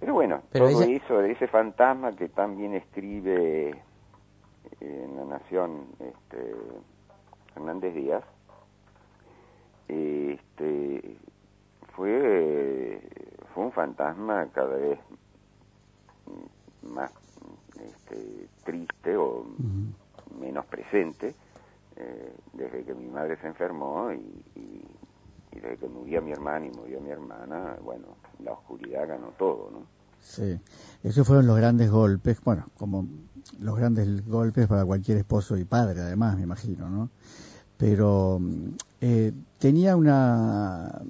pero 0.00 0.14
bueno, 0.14 0.42
todo 0.52 0.68
eso 0.68 1.18
de 1.18 1.32
ese 1.32 1.46
fantasma 1.46 2.14
que 2.14 2.28
también 2.28 2.74
escribe 2.74 3.70
en 4.80 5.16
La 5.16 5.24
Nación 5.24 5.86
este, 6.00 6.54
Hernández 7.54 7.94
Díaz, 7.94 8.24
este, 9.88 11.16
fue, 11.94 13.00
fue 13.54 13.64
un 13.64 13.72
fantasma 13.72 14.46
cada 14.52 14.76
vez 14.76 14.98
más 16.82 17.12
este, 17.80 18.48
triste 18.64 19.16
o 19.16 19.46
menos 20.38 20.66
presente 20.66 21.34
eh, 21.96 22.32
desde 22.52 22.84
que 22.84 22.94
mi 22.94 23.08
madre 23.08 23.36
se 23.38 23.46
enfermó 23.46 24.12
y, 24.12 24.42
y, 24.54 24.82
y 25.56 25.60
desde 25.60 25.78
que 25.78 25.88
murió 25.88 26.22
mi 26.22 26.32
hermana 26.32 26.66
y 26.66 26.70
murió 26.70 27.00
mi 27.00 27.10
hermana, 27.10 27.76
bueno, 27.82 28.08
la 28.42 28.52
oscuridad 28.52 29.08
ganó 29.08 29.28
todo, 29.38 29.70
¿no? 29.72 29.86
Sí, 30.20 30.58
esos 31.02 31.26
fueron 31.26 31.46
los 31.46 31.56
grandes 31.56 31.90
golpes, 31.90 32.40
bueno, 32.44 32.66
como 32.76 33.06
los 33.60 33.76
grandes 33.76 34.26
golpes 34.26 34.66
para 34.66 34.84
cualquier 34.84 35.18
esposo 35.18 35.56
y 35.56 35.64
padre, 35.64 36.00
además, 36.00 36.36
me 36.36 36.42
imagino, 36.42 36.88
¿no? 36.88 37.10
Pero 37.76 38.40
eh, 39.00 39.32
tenía 39.58 39.96
una... 39.96 41.00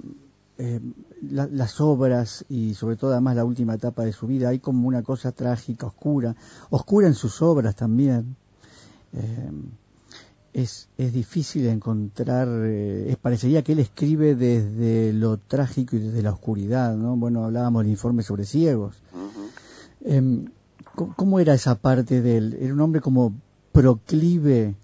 Eh, 0.58 0.80
las 1.20 1.80
obras 1.80 2.44
y 2.48 2.74
sobre 2.74 2.96
todo 2.96 3.12
además 3.12 3.36
la 3.36 3.44
última 3.44 3.74
etapa 3.74 4.04
de 4.04 4.12
su 4.12 4.26
vida, 4.26 4.48
hay 4.48 4.58
como 4.58 4.88
una 4.88 5.02
cosa 5.02 5.32
trágica, 5.32 5.86
oscura, 5.86 6.34
oscura 6.70 7.06
en 7.06 7.14
sus 7.14 7.42
obras 7.42 7.74
también. 7.74 8.36
Eh, 9.12 9.50
es, 10.56 10.88
es 10.96 11.12
difícil 11.12 11.66
encontrar, 11.66 12.48
eh, 12.50 13.14
parecería 13.20 13.62
que 13.62 13.72
él 13.72 13.78
escribe 13.78 14.34
desde 14.34 15.12
lo 15.12 15.36
trágico 15.36 15.96
y 15.96 15.98
desde 15.98 16.22
la 16.22 16.32
oscuridad, 16.32 16.96
¿no? 16.96 17.14
Bueno, 17.14 17.44
hablábamos 17.44 17.82
del 17.82 17.90
informe 17.90 18.22
sobre 18.22 18.46
ciegos. 18.46 18.96
Em, 20.02 20.46
¿cómo, 20.94 21.40
era 21.40 21.52
esa 21.52 21.74
parte 21.74 22.22
de 22.22 22.38
él? 22.38 22.58
¿Era 22.58 22.72
un 22.72 22.80
hombre 22.80 23.02
como 23.02 23.34
proclive 23.70 24.74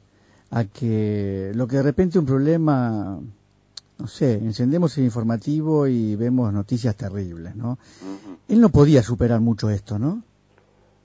a 0.51 0.65
que 0.65 1.53
lo 1.55 1.67
que 1.67 1.77
de 1.77 1.83
repente 1.83 2.19
un 2.19 2.27
problema, 2.27 3.19
no 3.99 4.07
sé, 4.07 4.35
encendemos 4.35 4.99
el 4.99 5.05
informativo 5.05 5.87
y 5.87 6.17
vemos 6.17 6.53
noticias 6.53 6.95
terribles, 6.97 7.57
¿no? 7.57 7.79
Él 8.47 8.61
no 8.61 8.69
podía 8.69 9.03
superar 9.03 9.41
mucho 9.41 9.71
esto, 9.71 9.99
¿no? 9.99 10.23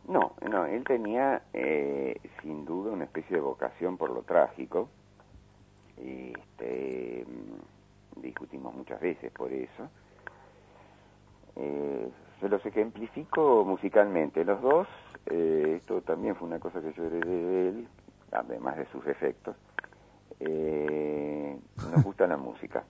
No, 0.08 0.36
no, 0.50 0.66
él 0.66 0.86
tenía 0.86 1.42
eh, 1.54 2.20
sin 2.42 2.66
duda 2.66 2.92
una 2.92 3.04
especie 3.04 3.36
de 3.36 3.42
vocación 3.42 3.98
por 3.98 4.10
lo 4.10 4.22
trágico. 4.22 4.90
Este, 5.98 7.26
mm, 7.28 8.22
discutimos 8.22 8.74
muchas 8.74 9.02
veces 9.02 9.32
por 9.34 9.52
eso. 9.52 9.90
Eh, 11.58 12.10
se 12.40 12.48
los 12.48 12.66
ejemplifico 12.66 13.66
musicalmente. 13.66 14.46
Los 14.46 14.62
dos, 14.62 14.88
eh, 15.26 15.76
esto 15.82 16.02
también 16.02 16.36
fue 16.36 16.48
una 16.48 16.60
cosa 16.60 16.80
que 16.82 16.94
yo 16.94 17.04
heredé 17.04 17.30
de 17.30 17.70
él, 17.70 17.88
además 18.32 18.78
de 18.78 18.86
sus 18.88 19.06
efectos. 19.08 19.58
Eh, 20.40 21.58
nos 21.92 22.04
gusta 22.04 22.28
la 22.28 22.38
música. 22.38 22.84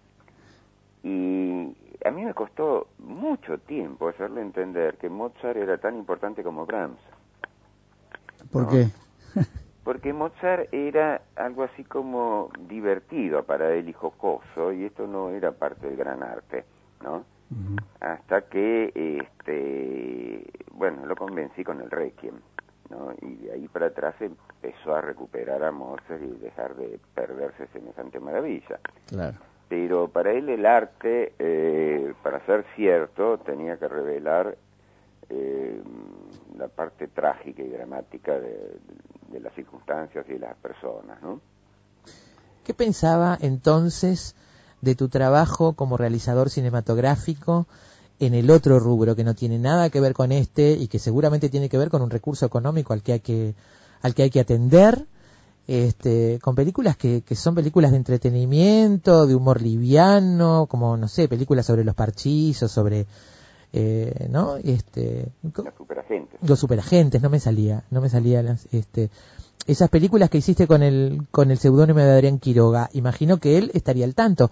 Y 1.04 1.76
a 2.06 2.12
mí 2.12 2.26
me 2.26 2.34
costó 2.34 2.88
mucho 3.00 3.58
tiempo 3.60 4.08
hacerle 4.10 4.42
entender 4.42 4.98
que 4.98 5.10
Mozart 5.10 5.58
era 5.58 5.78
tan 5.78 5.96
importante 5.96 6.44
como 6.44 6.66
Brahms. 6.66 7.00
¿Por 8.52 8.64
No. 8.64 8.70
qué? 8.70 8.88
Porque 9.84 10.12
Mozart 10.12 10.74
era 10.74 11.22
algo 11.38 11.64
así 11.64 11.84
como 11.86 12.50
divertido 12.68 13.44
para 13.44 13.74
él 13.74 13.88
y 13.88 13.94
jocoso, 13.94 14.74
y 14.74 14.84
esto 14.86 15.08
no 15.08 15.30
era 15.30 15.52
parte 15.54 15.88
del 15.88 15.96
gran 15.96 16.24
arte, 16.24 16.66
¿no? 17.02 17.24
Hasta 18.02 18.42
que, 18.42 18.92
este, 19.22 20.46
bueno, 20.74 21.06
lo 21.06 21.16
convencí 21.16 21.64
con 21.64 21.80
el 21.80 21.90
Requiem, 21.90 22.36
¿no? 22.90 23.14
Y 23.22 23.36
de 23.36 23.54
ahí 23.54 23.68
para 23.70 23.86
atrás 23.88 24.16
empezó 24.20 24.94
a 24.94 25.00
recuperar 25.00 25.64
a 25.64 25.72
Mozart 25.72 26.22
y 26.22 26.38
dejar 26.40 26.76
de 26.76 27.00
perderse 27.16 27.68
semejante 27.68 28.20
maravilla. 28.20 28.80
Claro. 29.08 29.38
Pero 29.70 30.08
para 30.08 30.32
él 30.32 30.50
el 30.50 30.66
arte, 30.66 31.34
eh, 31.40 32.14
para 32.24 32.46
ser 32.46 32.66
cierto, 32.76 33.38
tenía 33.40 33.78
que 33.78 33.88
revelar 33.88 34.58
eh, 35.30 35.82
la 36.58 36.68
parte 36.70 37.08
trágica 37.08 37.62
y 37.62 37.68
dramática 37.68 38.40
de, 38.40 38.80
las 39.42 39.54
circunstancias 39.54 40.26
y 40.30 40.34
de 40.34 40.40
las 40.40 40.56
personas, 40.56 41.22
¿no? 41.22 41.42
¿Qué 42.64 42.74
pensaba 42.74 43.38
entonces 43.40 44.36
de 44.82 44.96
tu 44.96 45.10
trabajo 45.10 45.74
como 45.74 45.98
realizador 45.98 46.50
cinematográfico 46.50 47.68
en 48.20 48.34
el 48.34 48.50
otro 48.50 48.80
rubro 48.80 49.16
que 49.16 49.24
no 49.24 49.36
tiene 49.36 49.60
nada 49.60 49.90
que 49.90 50.00
ver 50.00 50.14
con 50.14 50.32
este 50.32 50.72
y 50.72 50.88
que 50.88 51.00
seguramente 51.00 51.50
tiene 51.50 51.70
que 51.70 51.78
ver 51.78 51.90
con 51.90 52.02
un 52.02 52.10
recurso 52.10 52.46
económico 52.46 52.94
al 52.94 53.04
que 53.04 53.14
hay 53.14 53.20
que 53.20 53.54
al 54.02 54.16
que 54.16 54.24
hay 54.24 54.30
que 54.30 54.40
atender? 54.40 55.06
Este, 55.68 56.40
con 56.42 56.56
películas 56.56 56.96
que, 56.96 57.24
que 57.24 57.36
son 57.36 57.54
películas 57.54 57.92
de 57.92 57.98
entretenimiento, 57.98 59.28
de 59.28 59.36
humor 59.36 59.62
liviano, 59.62 60.66
como 60.70 60.96
no 60.96 61.08
sé, 61.10 61.28
películas 61.28 61.66
sobre 61.66 61.84
los 61.84 61.94
parchizos, 61.94 62.72
sobre 62.72 63.06
eh, 63.74 64.28
¿no? 64.30 64.56
Este, 64.58 65.30
Los 65.44 65.76
superagentes. 65.78 66.40
los 66.42 66.60
superagentes, 66.60 67.22
no 67.22 67.30
me 67.30 67.40
salía, 67.40 67.84
no 67.92 68.00
me 68.02 68.10
salía 68.10 68.42
las, 68.42 68.68
este, 68.72 69.10
esas 69.66 69.90
películas 69.90 70.30
que 70.30 70.38
hiciste 70.38 70.68
con 70.68 70.84
el, 70.84 71.28
con 71.32 71.52
el 71.52 71.58
seudónimo 71.58 72.00
de 72.00 72.12
Adrián 72.12 72.40
Quiroga, 72.40 72.90
imagino 72.94 73.38
que 73.38 73.58
él 73.58 73.72
estaría 73.74 74.06
al 74.06 74.16
tanto. 74.16 74.50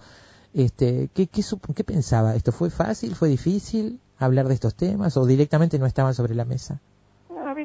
Este, 0.52 1.08
¿qué, 1.14 1.26
qué, 1.26 1.42
qué 1.74 1.84
pensaba? 1.84 2.34
¿Esto 2.34 2.52
fue 2.52 2.70
fácil? 2.70 3.14
¿Fue 3.14 3.28
difícil 3.28 4.00
hablar 4.18 4.48
de 4.48 4.54
estos 4.54 4.74
temas? 4.74 5.16
¿O 5.16 5.26
directamente 5.26 5.78
no 5.78 5.86
estaban 5.86 6.14
sobre 6.14 6.34
la 6.34 6.44
mesa? 6.44 6.80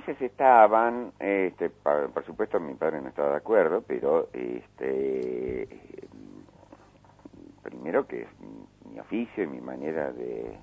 Estaban, 0.07 1.13
este, 1.19 1.69
por 1.69 2.25
supuesto 2.25 2.59
mi 2.59 2.73
padre 2.73 3.01
no 3.01 3.09
estaba 3.09 3.31
de 3.31 3.37
acuerdo, 3.37 3.83
pero 3.85 4.29
este, 4.33 5.67
primero 7.63 8.07
que 8.07 8.23
es 8.23 8.27
mi 8.89 8.99
oficio 8.99 9.43
y 9.43 9.47
mi 9.47 9.61
manera 9.61 10.11
de, 10.11 10.57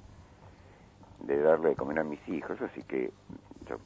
de 1.21 1.41
darle 1.41 1.71
de 1.71 1.77
comer 1.77 2.01
a 2.01 2.05
mis 2.05 2.27
hijos, 2.29 2.61
así 2.61 2.83
que 2.83 3.13
yo 3.69 3.77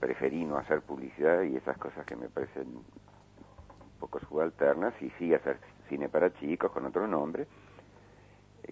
preferí 0.00 0.44
no 0.44 0.58
hacer 0.58 0.82
publicidad 0.82 1.42
y 1.42 1.56
esas 1.56 1.78
cosas 1.78 2.04
que 2.04 2.16
me 2.16 2.28
parecen 2.28 2.66
un 2.68 2.84
poco 4.00 4.20
subalternas 4.20 4.94
y 5.00 5.10
sí 5.18 5.34
hacer 5.34 5.58
cine 5.88 6.08
para 6.08 6.32
chicos 6.34 6.72
con 6.72 6.86
otro 6.86 7.06
nombre, 7.06 7.46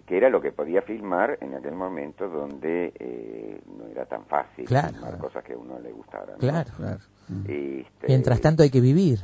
que 0.05 0.17
era 0.17 0.29
lo 0.29 0.41
que 0.41 0.51
podía 0.51 0.81
filmar 0.81 1.37
en 1.41 1.53
aquel 1.55 1.75
momento 1.75 2.27
donde 2.27 2.93
eh, 2.99 3.61
no 3.77 3.87
era 3.87 4.05
tan 4.05 4.25
fácil 4.25 4.65
Claro. 4.65 4.89
filmar 4.89 5.17
cosas 5.17 5.43
que 5.43 5.53
a 5.53 5.57
uno 5.57 5.79
le 5.79 5.91
gustaran. 5.91 6.35
¿no? 6.35 6.37
Claro. 6.37 6.71
Claro. 6.77 6.99
Mm. 7.29 7.41
Este, 7.47 8.07
Mientras 8.07 8.41
tanto 8.41 8.63
hay 8.63 8.69
que 8.69 8.81
vivir. 8.81 9.19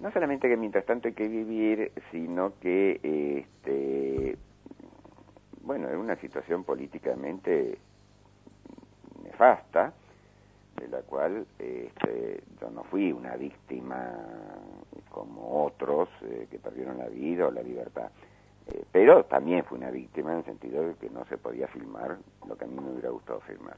no 0.00 0.10
solamente 0.12 0.48
que 0.48 0.56
mientras 0.56 0.84
tanto 0.86 1.08
hay 1.08 1.14
que 1.14 1.28
vivir, 1.28 1.92
sino 2.10 2.54
que, 2.60 3.00
este, 3.46 4.36
bueno, 5.62 5.88
es 5.88 5.96
una 5.96 6.16
situación 6.16 6.64
políticamente 6.64 7.78
nefasta, 9.24 9.92
de 10.80 10.88
la 10.88 11.00
cual 11.02 11.46
este, 11.58 12.42
yo 12.60 12.70
no 12.70 12.84
fui 12.84 13.12
una 13.12 13.36
víctima 13.36 14.14
como 15.10 15.64
otros 15.66 16.08
eh, 16.22 16.46
que 16.50 16.58
perdieron 16.58 16.98
la 16.98 17.08
vida 17.08 17.46
o 17.46 17.50
la 17.50 17.62
libertad. 17.62 18.10
Eh, 18.68 18.84
pero 18.92 19.24
también 19.24 19.64
fui 19.64 19.78
una 19.78 19.90
víctima 19.90 20.32
en 20.32 20.38
el 20.38 20.44
sentido 20.44 20.82
de 20.86 20.94
que 20.94 21.10
no 21.10 21.24
se 21.26 21.38
podía 21.38 21.66
filmar 21.68 22.18
lo 22.48 22.56
que 22.56 22.64
a 22.64 22.68
mí 22.68 22.74
me 22.80 22.90
hubiera 22.92 23.10
gustado 23.10 23.40
filmar. 23.40 23.76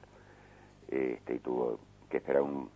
Este, 0.89 1.35
y 1.37 1.39
tuvo 1.39 1.79
que 2.11 2.19
esperar 2.19 2.43
un, 2.43 2.69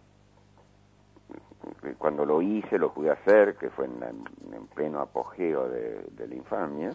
cuando 1.98 2.24
lo 2.24 2.40
hice, 2.42 2.78
lo 2.78 2.92
pude 2.92 3.10
hacer, 3.10 3.56
que 3.56 3.70
fue 3.70 3.86
en, 3.86 4.00
la- 4.00 4.08
en 4.10 4.66
pleno 4.74 5.00
apogeo 5.00 5.68
de, 5.68 6.02
de 6.16 6.28
la 6.28 6.34
infamia, 6.34 6.90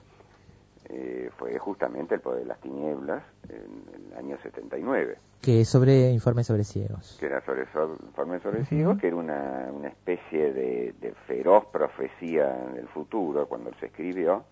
eh, 0.89 1.29
fue 1.37 1.57
justamente 1.59 2.15
El 2.15 2.21
Poder 2.21 2.39
de 2.41 2.45
las 2.47 2.59
Tinieblas, 2.59 3.23
en 3.49 4.11
el 4.11 4.17
año 4.17 4.37
79, 4.41 5.17
Que 5.41 5.61
es 5.61 5.69
sobre 5.69 6.09
informe 6.11 6.43
sobre 6.43 6.63
ciegos. 6.63 7.17
que 7.19 7.25
era 7.27 7.41
sobre 7.45 7.65
so- 7.71 7.97
Informe 8.03 8.39
sobre 8.39 8.65
Ciegos, 8.65 8.97
que 8.99 9.07
era 9.07 9.15
una, 9.15 9.69
una 9.71 9.89
especie 9.89 10.53
de, 10.53 10.93
de 10.99 11.13
feroz 11.27 11.65
profecía 11.71 12.47
del 12.73 12.87
futuro 12.87 13.47
cuando 13.47 13.71
se 13.79 13.87
escribió, 13.87 14.43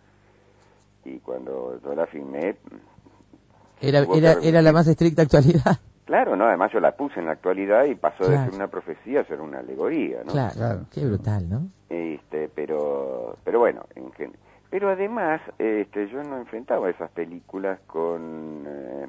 y 1.05 1.19
cuando 1.19 1.79
yo 1.83 1.95
la 1.95 2.05
filmé, 2.07 2.57
Era, 3.81 3.99
era, 4.13 4.33
era 4.43 4.61
la 4.61 4.71
más 4.73 4.87
estricta 4.87 5.21
actualidad. 5.23 5.77
claro, 6.05 6.35
no, 6.35 6.45
además 6.45 6.71
yo 6.71 6.79
la 6.79 6.91
puse 6.95 7.19
en 7.19 7.25
la 7.27 7.33
actualidad 7.33 7.85
y 7.85 7.95
pasó 7.95 8.27
de 8.27 8.37
ser 8.43 8.53
una 8.53 8.67
profecía 8.67 9.21
a 9.21 9.25
ser 9.25 9.39
una 9.41 9.59
alegoría, 9.59 10.23
¿no? 10.23 10.33
Claro, 10.33 10.53
Claro. 10.55 10.85
qué 10.91 11.05
brutal, 11.05 11.49
¿no? 11.49 11.69
este 11.89 12.49
pero 12.49 13.35
pero 13.43 13.59
bueno 13.59 13.83
en 13.95 14.11
gen- 14.13 14.37
pero 14.69 14.89
además 14.89 15.41
este 15.57 16.07
yo 16.09 16.23
no 16.23 16.37
enfrentaba 16.37 16.89
esas 16.89 17.09
películas 17.11 17.79
con 17.87 18.63
eh, 18.67 19.07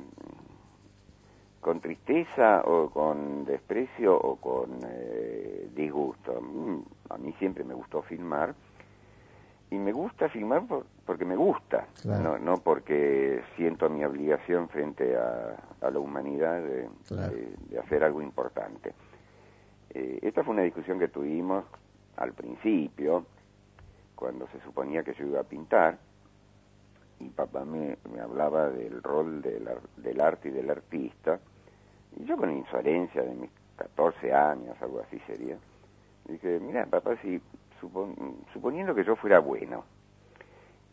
con 1.61 1.81
tristeza 1.81 2.63
o 2.65 2.89
con 2.91 3.45
desprecio 3.45 4.17
o 4.17 4.37
con 4.37 4.81
eh, 4.87 5.69
disgusto 5.75 6.41
Mm, 6.41 6.81
a 7.11 7.19
mí 7.19 7.33
siempre 7.39 7.65
me 7.65 7.75
gustó 7.75 8.03
filmar 8.03 8.55
y 9.71 9.77
me 9.77 9.93
gusta 9.93 10.29
filmar 10.29 10.67
por- 10.67 10.87
porque 11.11 11.25
me 11.25 11.35
gusta 11.35 11.89
Claro. 12.03 12.23
no 12.23 12.39
no 12.39 12.59
porque 12.59 13.43
siento 13.57 13.91
mi 13.91 14.05
obligación 14.05 14.69
frente 14.69 15.17
a, 15.17 15.57
a 15.81 15.91
la 15.91 15.99
humanidad 15.99 16.63
de, 16.63 16.89
Claro. 17.09 17.33
de- 17.33 17.53
de 17.69 17.79
hacer 17.81 18.05
algo 18.05 18.23
importante 18.23 18.95
eh, 19.93 20.21
esta 20.23 20.45
fue 20.45 20.55
una 20.55 20.63
discusión 20.63 21.01
que 21.01 21.09
tuvimos 21.09 21.65
al 22.17 22.33
principio, 22.33 23.27
cuando 24.15 24.47
se 24.53 24.61
suponía 24.61 25.03
que 25.03 25.15
yo 25.15 25.27
iba 25.27 25.41
a 25.41 25.43
pintar, 25.43 25.99
y 27.19 27.29
papá 27.31 27.65
me, 27.65 27.99
me 28.09 28.21
hablaba 28.21 28.71
del 28.71 29.03
rol 29.03 29.43
del, 29.43 29.67
ar- 29.67 29.83
del 29.97 30.21
arte 30.21 30.49
y 30.51 30.53
del 30.53 30.71
artista, 30.71 31.41
y 32.15 32.25
yo 32.25 32.37
con 32.37 32.53
insolencia 32.53 33.21
de 33.23 33.35
mis 33.35 33.51
14 33.75 34.33
años, 34.33 34.77
algo 34.81 35.01
así 35.01 35.19
sería, 35.27 35.59
dije, 36.27 36.61
mira, 36.61 36.87
papá, 36.87 37.17
si 37.23 37.41
supon- 37.81 38.15
suponiendo 38.53 38.95
que 38.95 39.03
yo 39.03 39.17
fuera 39.17 39.41
bueno, 39.41 39.85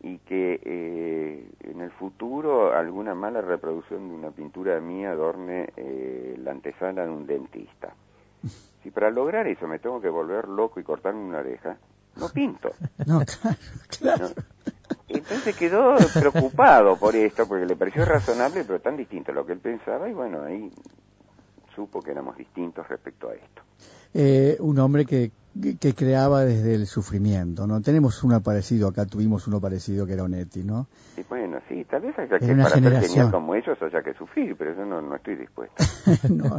y 0.02 0.18
que 0.18 0.60
eh, 0.62 1.50
en 1.60 1.80
el 1.80 1.90
futuro 1.90 2.72
alguna 2.72 3.14
mala 3.14 3.40
reproducción 3.40 4.08
de 4.08 4.14
una 4.14 4.30
pintura 4.30 4.80
mía 4.80 5.10
adorne 5.10 5.70
eh, 5.76 6.36
la 6.42 6.52
antesala 6.52 7.04
de 7.04 7.10
un 7.10 7.26
dentista. 7.26 7.94
Si 8.80 8.92
para 8.92 9.10
lograr 9.10 9.48
eso 9.48 9.66
me 9.66 9.80
tengo 9.80 10.00
que 10.00 10.08
volver 10.08 10.46
loco 10.46 10.78
y 10.78 10.84
cortarme 10.84 11.20
una 11.20 11.38
oreja, 11.38 11.76
no 12.16 12.28
pinto. 12.32 12.70
No, 13.06 13.20
claro, 13.24 13.58
claro. 13.88 14.28
¿no? 14.28 14.42
Entonces 15.08 15.56
quedó 15.56 15.96
preocupado 16.14 16.96
por 16.96 17.16
esto, 17.16 17.46
porque 17.48 17.66
le 17.66 17.76
pareció 17.76 18.04
razonable, 18.04 18.64
pero 18.64 18.80
tan 18.80 18.96
distinto 18.96 19.32
a 19.32 19.34
lo 19.34 19.44
que 19.44 19.52
él 19.52 19.58
pensaba, 19.58 20.08
y 20.08 20.12
bueno, 20.12 20.42
ahí 20.42 20.70
supo 21.74 22.00
que 22.00 22.10
éramos 22.10 22.36
distintos 22.36 22.86
respecto 22.88 23.30
a 23.30 23.34
esto. 23.34 23.62
Eh, 24.14 24.56
un 24.60 24.78
hombre 24.78 25.04
que 25.04 25.30
que, 25.60 25.94
creaba 25.94 26.44
desde 26.44 26.74
el 26.74 26.86
sufrimiento, 26.86 27.66
¿no? 27.66 27.80
Tenemos 27.80 28.22
uno 28.22 28.40
parecido, 28.40 28.88
acá 28.88 29.06
tuvimos 29.06 29.46
uno 29.46 29.60
parecido 29.60 30.06
que 30.06 30.12
era 30.12 30.24
Onetti, 30.24 30.62
¿no? 30.64 30.86
Sí, 31.16 31.24
bueno, 31.28 31.58
sí, 31.68 31.84
tal 31.90 32.02
vez 32.02 32.18
haya 32.18 32.38
que 32.38 32.54
para 32.54 33.02
ser 33.02 33.30
como 33.30 33.54
ellos 33.54 33.76
haya 33.80 34.02
que 34.02 34.14
sufrir, 34.14 34.56
pero 34.56 34.74
yo 34.76 34.84
no, 34.84 35.00
no 35.00 35.16
estoy 35.16 35.36
dispuesto. 35.36 35.84
no, 36.28 36.58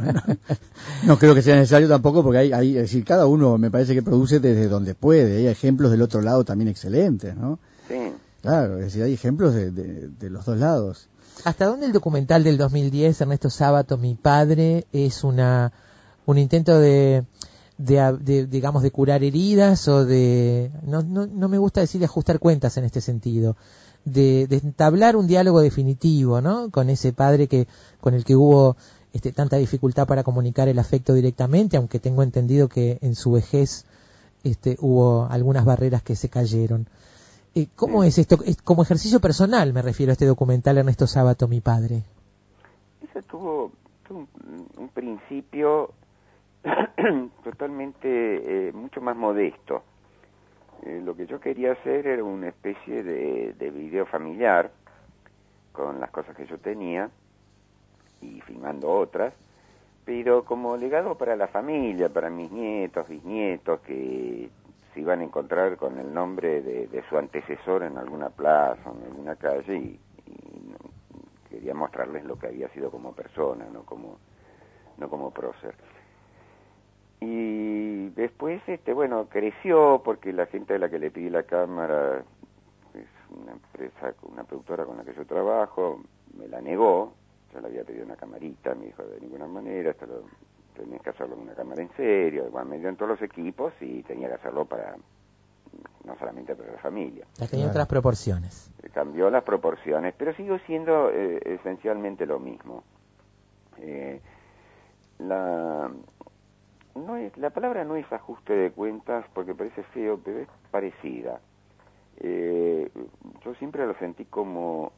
no, 1.06 1.18
creo 1.18 1.34
que 1.34 1.42
sea 1.42 1.56
necesario 1.56 1.88
tampoco 1.88 2.22
porque 2.22 2.38
hay, 2.38 2.52
hay, 2.52 2.76
es 2.76 2.82
decir, 2.82 3.04
cada 3.04 3.26
uno 3.26 3.58
me 3.58 3.70
parece 3.70 3.94
que 3.94 4.02
produce 4.02 4.40
desde 4.40 4.68
donde 4.68 4.94
puede, 4.94 5.36
hay 5.38 5.46
ejemplos 5.46 5.90
del 5.90 6.02
otro 6.02 6.20
lado 6.20 6.44
también 6.44 6.68
excelentes, 6.68 7.36
¿no? 7.36 7.58
Sí. 7.88 8.12
Claro, 8.42 8.78
es 8.78 8.84
decir, 8.84 9.02
hay 9.02 9.12
ejemplos 9.12 9.54
de, 9.54 9.70
de, 9.70 10.08
de 10.08 10.30
los 10.30 10.46
dos 10.46 10.58
lados. 10.58 11.08
¿Hasta 11.44 11.66
dónde 11.66 11.86
el 11.86 11.92
documental 11.92 12.44
del 12.44 12.58
2010, 12.58 13.20
Ernesto 13.20 13.50
Sábato, 13.50 13.96
mi 13.96 14.14
padre, 14.14 14.86
es 14.92 15.24
una 15.24 15.72
un 16.26 16.38
intento 16.38 16.78
de 16.78 17.24
de, 17.80 18.46
digamos, 18.46 18.82
de 18.82 18.90
curar 18.90 19.24
heridas 19.24 19.88
o 19.88 20.04
de, 20.04 20.70
no, 20.82 21.02
no, 21.02 21.26
no, 21.26 21.48
me 21.48 21.58
gusta 21.58 21.80
decir 21.80 21.98
de 21.98 22.04
ajustar 22.04 22.38
cuentas 22.38 22.76
en 22.76 22.84
este 22.84 23.00
sentido, 23.00 23.56
de, 24.04 24.46
de, 24.46 24.56
entablar 24.56 25.16
un 25.16 25.26
diálogo 25.26 25.60
definitivo, 25.60 26.40
¿no? 26.40 26.70
Con 26.70 26.90
ese 26.90 27.12
padre 27.12 27.46
que, 27.46 27.66
con 28.00 28.14
el 28.14 28.24
que 28.24 28.36
hubo 28.36 28.76
este, 29.12 29.32
tanta 29.32 29.56
dificultad 29.56 30.06
para 30.06 30.22
comunicar 30.22 30.68
el 30.68 30.78
afecto 30.78 31.14
directamente, 31.14 31.76
aunque 31.76 31.98
tengo 31.98 32.22
entendido 32.22 32.68
que 32.68 32.98
en 33.00 33.14
su 33.14 33.32
vejez 33.32 33.86
este, 34.44 34.76
hubo 34.80 35.26
algunas 35.30 35.64
barreras 35.64 36.02
que 36.02 36.16
se 36.16 36.28
cayeron. 36.28 36.86
Eh, 37.54 37.66
¿Cómo 37.76 38.04
es 38.04 38.18
esto? 38.18 38.38
como 38.62 38.82
ejercicio 38.82 39.20
personal 39.20 39.72
me 39.72 39.82
refiero 39.82 40.10
a 40.10 40.14
este 40.14 40.26
documental 40.26 40.78
Ernesto 40.78 41.06
Sábato, 41.06 41.48
mi 41.48 41.60
padre. 41.60 42.04
Tuvo, 43.28 43.72
tuvo 44.06 44.28
un 44.76 44.88
principio 44.88 45.92
totalmente 47.44 48.68
eh, 48.68 48.72
mucho 48.72 49.00
más 49.00 49.16
modesto. 49.16 49.82
Eh, 50.82 51.00
lo 51.04 51.14
que 51.14 51.26
yo 51.26 51.40
quería 51.40 51.72
hacer 51.72 52.06
era 52.06 52.24
una 52.24 52.48
especie 52.48 53.02
de, 53.02 53.52
de 53.54 53.70
video 53.70 54.06
familiar 54.06 54.70
con 55.72 56.00
las 56.00 56.10
cosas 56.10 56.36
que 56.36 56.46
yo 56.46 56.58
tenía 56.58 57.10
y 58.20 58.40
filmando 58.42 58.90
otras, 58.90 59.32
pero 60.04 60.44
como 60.44 60.76
legado 60.76 61.16
para 61.16 61.36
la 61.36 61.48
familia, 61.48 62.08
para 62.08 62.30
mis 62.30 62.50
nietos, 62.50 63.08
bisnietos, 63.08 63.80
que 63.80 64.50
se 64.92 65.00
iban 65.00 65.20
a 65.20 65.24
encontrar 65.24 65.76
con 65.76 65.98
el 65.98 66.12
nombre 66.12 66.62
de, 66.62 67.04
su 67.08 67.16
antecesor 67.16 67.82
en 67.82 67.96
alguna 67.96 68.30
plaza, 68.30 68.90
en 68.90 69.04
alguna 69.04 69.36
calle, 69.36 69.76
y, 69.76 70.00
quería 71.48 71.74
mostrarles 71.74 72.24
lo 72.24 72.38
que 72.38 72.46
había 72.46 72.68
sido 72.68 72.90
como 72.90 73.12
persona, 73.12 73.66
no 73.72 73.82
como, 73.82 74.18
no 74.98 75.08
como 75.08 75.30
prócer. 75.32 75.74
Y 77.20 78.08
después, 78.10 78.62
este, 78.66 78.92
bueno, 78.92 79.26
creció 79.28 80.02
porque 80.04 80.32
la 80.32 80.46
gente 80.46 80.74
a 80.74 80.78
la 80.78 80.88
que 80.88 80.98
le 80.98 81.10
pedí 81.10 81.28
la 81.28 81.42
cámara 81.42 82.24
es 82.94 83.06
una 83.30 83.52
empresa, 83.52 84.14
una 84.22 84.44
productora 84.44 84.84
con 84.84 84.96
la 84.96 85.04
que 85.04 85.14
yo 85.14 85.26
trabajo, 85.26 86.00
me 86.36 86.48
la 86.48 86.60
negó. 86.60 87.12
Yo 87.52 87.60
le 87.60 87.66
había 87.66 87.84
pedido 87.84 88.04
una 88.04 88.16
camarita, 88.16 88.74
me 88.74 88.86
dijo 88.86 89.02
de 89.02 89.20
ninguna 89.20 89.46
manera, 89.46 89.90
esto 89.90 90.06
lo, 90.06 90.22
tenías 90.74 91.02
que 91.02 91.10
hacerlo 91.10 91.34
con 91.34 91.44
una 91.44 91.54
cámara 91.54 91.82
en 91.82 91.90
serio. 91.96 92.48
Bueno, 92.50 92.70
me 92.70 92.78
dio 92.78 92.88
en 92.88 92.96
todos 92.96 93.10
los 93.10 93.22
equipos 93.22 93.72
y 93.80 94.02
tenía 94.02 94.28
que 94.28 94.34
hacerlo 94.34 94.64
para, 94.64 94.96
no 96.04 96.16
solamente 96.18 96.54
para 96.54 96.72
la 96.72 96.78
familia. 96.78 97.26
Ya 97.34 97.46
tenía 97.46 97.68
otras 97.68 97.86
proporciones. 97.86 98.70
Cambió 98.92 99.30
las 99.30 99.44
proporciones, 99.44 100.14
pero 100.16 100.34
sigo 100.34 100.58
siendo 100.60 101.10
eh, 101.10 101.40
esencialmente 101.44 102.26
lo 102.26 102.38
mismo. 102.38 102.82
Eh, 103.78 104.20
la 105.18 105.90
no 106.94 107.16
es, 107.16 107.36
la 107.36 107.50
palabra 107.50 107.84
no 107.84 107.96
es 107.96 108.10
ajuste 108.12 108.52
de 108.52 108.70
cuentas 108.70 109.24
porque 109.34 109.54
parece 109.54 109.82
feo, 109.84 110.20
pero 110.22 110.40
es 110.40 110.48
parecida. 110.70 111.40
Eh, 112.18 112.90
yo 113.44 113.54
siempre 113.54 113.86
lo 113.86 113.94
sentí 113.94 114.24
como 114.26 114.92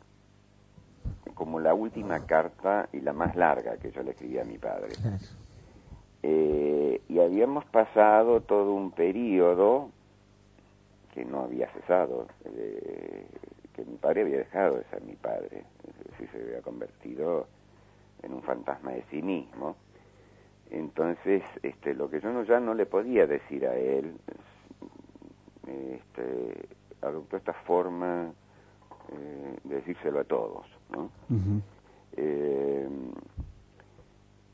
como 1.34 1.60
la 1.60 1.74
última 1.74 2.26
carta 2.26 2.88
y 2.92 3.00
la 3.00 3.12
más 3.12 3.34
larga 3.36 3.76
que 3.76 3.90
yo 3.90 4.02
le 4.02 4.10
escribí 4.10 4.38
a 4.38 4.44
mi 4.44 4.58
padre. 4.58 4.90
Eh, 6.22 7.00
y 7.08 7.18
habíamos 7.18 7.64
pasado 7.64 8.42
todo 8.42 8.74
un 8.74 8.92
periodo 8.92 9.90
que 11.12 11.24
no 11.24 11.40
había 11.40 11.68
cesado, 11.72 12.28
que 12.44 13.84
mi 13.84 13.96
padre 13.96 14.22
había 14.22 14.38
dejado 14.38 14.76
de 14.76 14.84
ser 14.84 15.02
mi 15.02 15.14
padre, 15.16 15.64
es 15.88 16.10
decir, 16.10 16.28
se 16.30 16.42
había 16.42 16.62
convertido 16.62 17.46
en 18.22 18.34
un 18.34 18.42
fantasma 18.42 18.92
de 18.92 19.04
sí 19.10 19.20
mismo 19.20 19.76
entonces, 20.72 21.42
este, 21.62 21.94
lo 21.94 22.08
que 22.08 22.18
yo 22.20 22.32
no, 22.32 22.44
ya 22.44 22.58
no 22.58 22.72
le 22.72 22.86
podía 22.86 23.26
decir 23.26 23.66
a 23.66 23.76
él, 23.76 24.16
este, 25.66 26.66
adoptó 27.02 27.36
esta 27.36 27.52
forma 27.52 28.32
eh, 29.12 29.56
de 29.64 29.74
decírselo 29.76 30.20
a 30.20 30.24
todos, 30.24 30.66
¿no? 30.90 31.10
eh, 32.16 32.88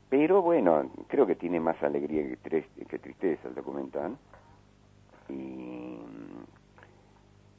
pero 0.09 0.41
bueno, 0.41 0.91
creo 1.07 1.25
que 1.25 1.35
tiene 1.35 1.61
más 1.61 1.81
alegría 1.83 2.35
que, 2.43 2.65
que 2.85 2.99
tristeza 2.99 3.47
el 3.47 3.55
documental. 3.55 4.17
Y, 5.29 5.99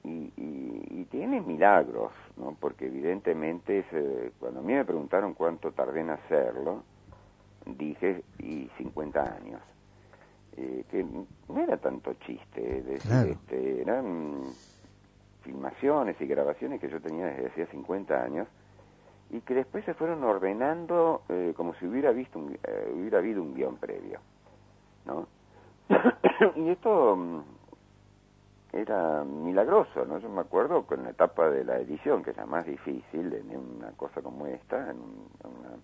y, 0.02 0.32
y, 0.36 1.06
tiene 1.10 1.40
milagros, 1.40 2.10
¿no? 2.36 2.56
Porque 2.58 2.86
evidentemente, 2.86 3.84
cuando 4.40 4.60
a 4.60 4.62
mí 4.62 4.72
me 4.72 4.84
preguntaron 4.84 5.34
cuánto 5.34 5.70
tardé 5.70 6.00
en 6.00 6.10
hacerlo, 6.10 6.82
dije, 7.76 8.22
y 8.38 8.68
50 8.78 9.22
años. 9.22 9.60
Eh, 10.56 10.84
que 10.90 11.04
no 11.04 11.60
era 11.60 11.76
tanto 11.76 12.14
chiste, 12.26 12.82
decir, 12.82 13.30
este, 13.30 13.82
eran 13.82 14.52
filmaciones 15.42 16.20
y 16.20 16.26
grabaciones 16.26 16.80
que 16.80 16.88
yo 16.88 17.00
tenía 17.00 17.26
desde 17.26 17.46
hacía 17.46 17.66
50 17.66 18.22
años 18.22 18.48
y 19.30 19.40
que 19.40 19.54
después 19.54 19.84
se 19.84 19.94
fueron 19.94 20.24
ordenando 20.24 21.22
eh, 21.28 21.54
como 21.56 21.74
si 21.74 21.86
hubiera 21.86 22.10
visto 22.10 22.38
un, 22.38 22.58
eh, 22.62 22.92
hubiera 22.94 23.18
habido 23.18 23.42
un 23.42 23.54
guion 23.54 23.76
previo, 23.76 24.18
¿no? 25.06 25.28
y 26.56 26.68
esto 26.68 27.16
mm, 27.16 27.40
era 28.72 29.24
milagroso, 29.24 30.04
¿no? 30.04 30.18
Yo 30.18 30.28
me 30.28 30.40
acuerdo 30.40 30.82
con 30.84 31.04
la 31.04 31.10
etapa 31.10 31.48
de 31.48 31.64
la 31.64 31.78
edición, 31.78 32.22
que 32.22 32.30
es 32.30 32.36
la 32.36 32.46
más 32.46 32.66
difícil 32.66 33.32
en 33.32 33.56
una 33.56 33.90
cosa 33.92 34.20
como 34.20 34.46
esta, 34.46 34.90
en 34.90 34.98
una 34.98 35.76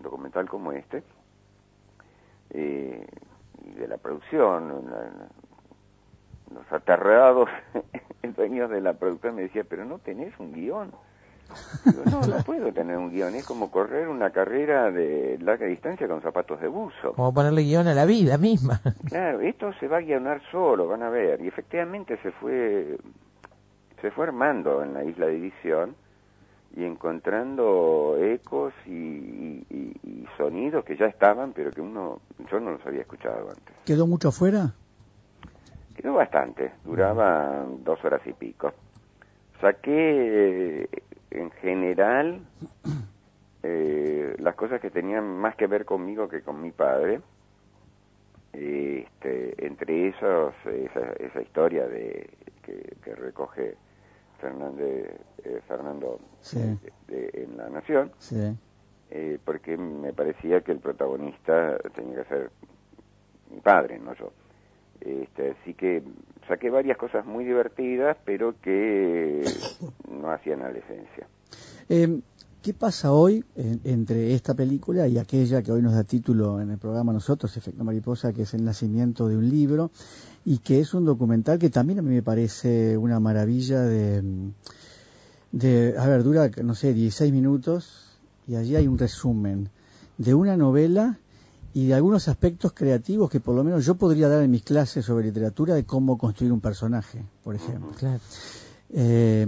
un 0.00 0.02
documental 0.02 0.48
como 0.48 0.72
este, 0.72 1.02
eh, 2.50 3.06
y 3.62 3.70
de 3.72 3.86
la 3.86 3.98
producción, 3.98 4.84
los 6.52 6.72
aterrados 6.72 7.48
dueños 8.36 8.70
de 8.70 8.80
la 8.80 8.94
producción 8.94 9.34
me 9.34 9.42
decían, 9.42 9.66
pero 9.68 9.84
no 9.84 9.98
tenés 9.98 10.32
un 10.38 10.52
guion. 10.52 10.90
no, 12.10 12.20
no 12.20 12.42
puedo 12.44 12.72
tener 12.72 12.96
un 12.96 13.10
guion, 13.10 13.34
es 13.34 13.44
como 13.44 13.70
correr 13.70 14.08
una 14.08 14.30
carrera 14.30 14.90
de 14.90 15.36
larga 15.40 15.66
distancia 15.66 16.08
con 16.08 16.22
zapatos 16.22 16.60
de 16.60 16.68
buzo. 16.68 17.12
Como 17.12 17.34
ponerle 17.34 17.62
guion 17.62 17.86
a 17.86 17.94
la 17.94 18.06
vida 18.06 18.38
misma. 18.38 18.80
Claro, 19.06 19.40
esto 19.40 19.72
se 19.74 19.88
va 19.88 19.98
a 19.98 20.00
guionar 20.00 20.40
solo, 20.50 20.86
van 20.86 21.02
a 21.02 21.10
ver. 21.10 21.42
Y 21.42 21.48
efectivamente 21.48 22.16
se 22.22 22.30
fue, 22.30 22.96
se 24.00 24.10
fue 24.12 24.26
armando 24.26 24.82
en 24.82 24.94
la 24.94 25.04
isla 25.04 25.26
de 25.26 25.36
edición 25.36 25.96
y 26.76 26.84
encontrando 26.84 28.16
ecos 28.20 28.72
y, 28.86 29.64
sonidos 30.36 30.84
que 30.84 30.96
ya 30.96 31.06
estaban, 31.06 31.52
pero 31.52 31.70
que 31.70 31.80
uno 31.80 32.20
yo 32.50 32.60
no 32.60 32.72
los 32.72 32.86
había 32.86 33.02
escuchado 33.02 33.50
antes. 33.50 33.74
¿Quedó 33.84 34.06
mucho 34.06 34.28
afuera? 34.28 34.72
Quedó 35.94 36.14
bastante, 36.14 36.72
duraba 36.84 37.66
dos 37.84 38.02
horas 38.04 38.22
y 38.26 38.32
pico. 38.32 38.72
Saqué 39.60 40.88
en 41.30 41.50
general 41.50 42.40
eh, 43.62 44.34
las 44.38 44.54
cosas 44.54 44.80
que 44.80 44.90
tenían 44.90 45.26
más 45.26 45.56
que 45.56 45.66
ver 45.66 45.84
conmigo 45.84 46.28
que 46.28 46.42
con 46.42 46.62
mi 46.62 46.70
padre. 46.70 47.20
Este, 48.52 49.66
entre 49.66 50.08
esos 50.08 50.54
esa, 50.64 51.12
esa 51.18 51.40
historia 51.40 51.86
de 51.86 52.30
que, 52.62 52.96
que 53.02 53.14
recoge 53.14 53.76
Fernández, 54.40 55.20
eh, 55.44 55.60
Fernando 55.68 56.18
en 57.08 57.56
La 57.56 57.68
Nación, 57.68 58.10
eh, 59.10 59.38
porque 59.44 59.76
me 59.76 60.12
parecía 60.12 60.60
que 60.62 60.72
el 60.72 60.78
protagonista 60.78 61.76
tenía 61.94 62.22
que 62.22 62.28
ser 62.28 62.50
mi 63.50 63.60
padre, 63.60 63.98
no 63.98 64.14
yo. 64.14 64.32
Este, 65.00 65.52
así 65.52 65.74
que 65.74 66.02
saqué 66.46 66.70
varias 66.70 66.98
cosas 66.98 67.24
muy 67.24 67.44
divertidas, 67.44 68.16
pero 68.24 68.54
que 68.60 69.42
no 70.10 70.30
hacían 70.30 70.62
a 70.62 70.70
la 70.70 70.78
esencia. 70.78 71.26
Eh, 71.88 72.20
¿Qué 72.62 72.74
pasa 72.74 73.14
hoy 73.14 73.42
entre 73.56 74.34
esta 74.34 74.52
película 74.52 75.08
y 75.08 75.16
aquella 75.16 75.62
que 75.62 75.72
hoy 75.72 75.80
nos 75.80 75.94
da 75.94 76.04
título 76.04 76.60
en 76.60 76.70
el 76.70 76.76
programa 76.76 77.10
nosotros, 77.10 77.56
Efecto 77.56 77.84
Mariposa, 77.84 78.34
que 78.34 78.42
es 78.42 78.52
el 78.52 78.66
nacimiento 78.66 79.28
de 79.28 79.38
un 79.38 79.48
libro 79.48 79.90
y 80.44 80.58
que 80.58 80.80
es 80.80 80.94
un 80.94 81.04
documental 81.04 81.58
que 81.58 81.70
también 81.70 81.98
a 81.98 82.02
mí 82.02 82.10
me 82.14 82.22
parece 82.22 82.96
una 82.96 83.20
maravilla 83.20 83.82
de, 83.82 84.22
de 85.52 85.94
a 85.98 86.06
ver, 86.06 86.22
dura, 86.22 86.50
no 86.62 86.74
sé, 86.74 86.94
16 86.94 87.32
minutos 87.32 88.18
y 88.46 88.56
allí 88.56 88.76
hay 88.76 88.88
un 88.88 88.98
resumen 88.98 89.68
de 90.18 90.34
una 90.34 90.56
novela 90.56 91.18
y 91.72 91.86
de 91.86 91.94
algunos 91.94 92.28
aspectos 92.28 92.72
creativos 92.72 93.30
que 93.30 93.40
por 93.40 93.54
lo 93.54 93.62
menos 93.62 93.84
yo 93.84 93.94
podría 93.94 94.28
dar 94.28 94.42
en 94.42 94.50
mis 94.50 94.62
clases 94.62 95.04
sobre 95.04 95.26
literatura 95.26 95.74
de 95.74 95.84
cómo 95.84 96.18
construir 96.18 96.52
un 96.52 96.60
personaje, 96.60 97.24
por 97.44 97.54
ejemplo. 97.54 97.92
Claro. 97.96 98.20
Eh, 98.92 99.46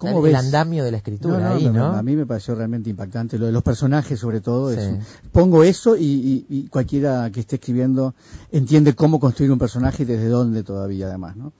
¿Cómo 0.00 0.18
el, 0.26 0.32
ves? 0.32 0.44
andamio 0.44 0.82
de 0.82 0.90
la 0.90 0.96
escritura 0.96 1.38
No, 1.38 1.48
no, 1.50 1.54
ahí, 1.54 1.68
no. 1.68 1.84
A 1.92 2.02
mí 2.02 2.16
me 2.16 2.26
pareció 2.26 2.54
realmente 2.54 2.88
impactante 2.90 3.38
lo 3.38 3.46
de 3.46 3.52
los 3.52 3.62
personajes, 3.62 4.18
sobre 4.18 4.40
todo. 4.40 4.72
Sí. 4.72 4.78
eso. 4.80 4.98
Pongo 5.30 5.62
eso 5.62 5.94
y, 5.96 6.02
y- 6.04 6.46
y 6.48 6.68
cualquiera 6.68 7.30
que 7.30 7.40
esté 7.40 7.56
escribiendo 7.56 8.14
entiende 8.50 8.94
cómo 8.94 9.20
construir 9.20 9.52
un 9.52 9.58
personaje 9.58 10.02
y 10.02 10.06
desde 10.06 10.26
dónde 10.28 10.62
todavía, 10.62 11.06
además, 11.06 11.36
¿no? 11.36 11.52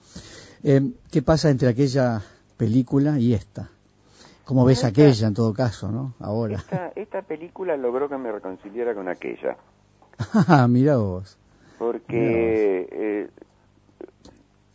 Eh, 0.63 0.91
¿Qué 1.11 1.21
pasa 1.21 1.49
entre 1.49 1.67
aquella 1.69 2.21
película 2.57 3.19
y 3.19 3.33
esta? 3.33 3.69
¿Cómo 4.45 4.65
ves 4.65 4.79
Esta- 4.79 4.87
aquella, 4.87 5.27
en 5.27 5.33
todo 5.33 5.53
caso, 5.53 5.91
no? 5.91 6.13
Ahora. 6.19 6.57
Esta, 6.57 6.91
esta 6.95 7.21
película 7.21 7.77
logró 7.77 8.09
que 8.09 8.17
me 8.17 8.31
reconciliara 8.31 8.93
con 8.93 9.07
aquella, 9.07 9.55
Mira 10.67 10.97
vos. 10.97 11.37
porque 11.79 12.87
eh, 12.91 13.29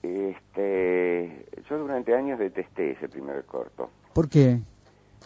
este, 0.03 1.47
yo 1.69 1.79
durante 1.79 2.15
años 2.15 2.39
detesté 2.39 2.93
ese 2.93 3.09
primer 3.09 3.45
corto. 3.45 3.91
¿Por 4.13 4.29
qué? 4.29 4.59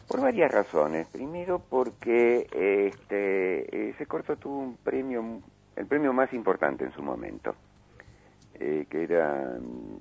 Por 0.09 0.21
varias 0.21 0.51
razones. 0.51 1.07
Primero 1.09 1.61
porque 1.61 2.47
este, 2.53 3.91
ese 3.91 4.07
corto 4.07 4.37
tuvo 4.37 4.59
un 4.59 4.77
premio, 4.77 5.41
el 5.77 5.87
premio 5.87 6.13
más 6.13 6.33
importante 6.33 6.85
en 6.85 6.93
su 6.93 7.03
momento, 7.03 7.55
eh, 8.55 8.87
que 8.91 9.05
era 9.05 9.59
mm, 9.61 9.99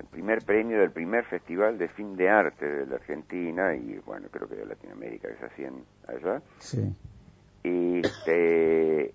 el 0.00 0.06
primer 0.06 0.44
premio 0.44 0.80
del 0.80 0.90
primer 0.90 1.24
festival 1.24 1.78
de 1.78 1.88
fin 1.88 2.16
de 2.16 2.28
arte 2.28 2.66
de 2.66 2.86
la 2.86 2.96
Argentina 2.96 3.74
y 3.76 3.98
bueno, 4.04 4.28
creo 4.30 4.48
que 4.48 4.56
de 4.56 4.66
Latinoamérica 4.66 5.28
que 5.28 5.36
se 5.36 5.46
hacían 5.46 5.74
allá. 6.08 6.42
Sí. 6.58 6.94
Este, 7.62 9.12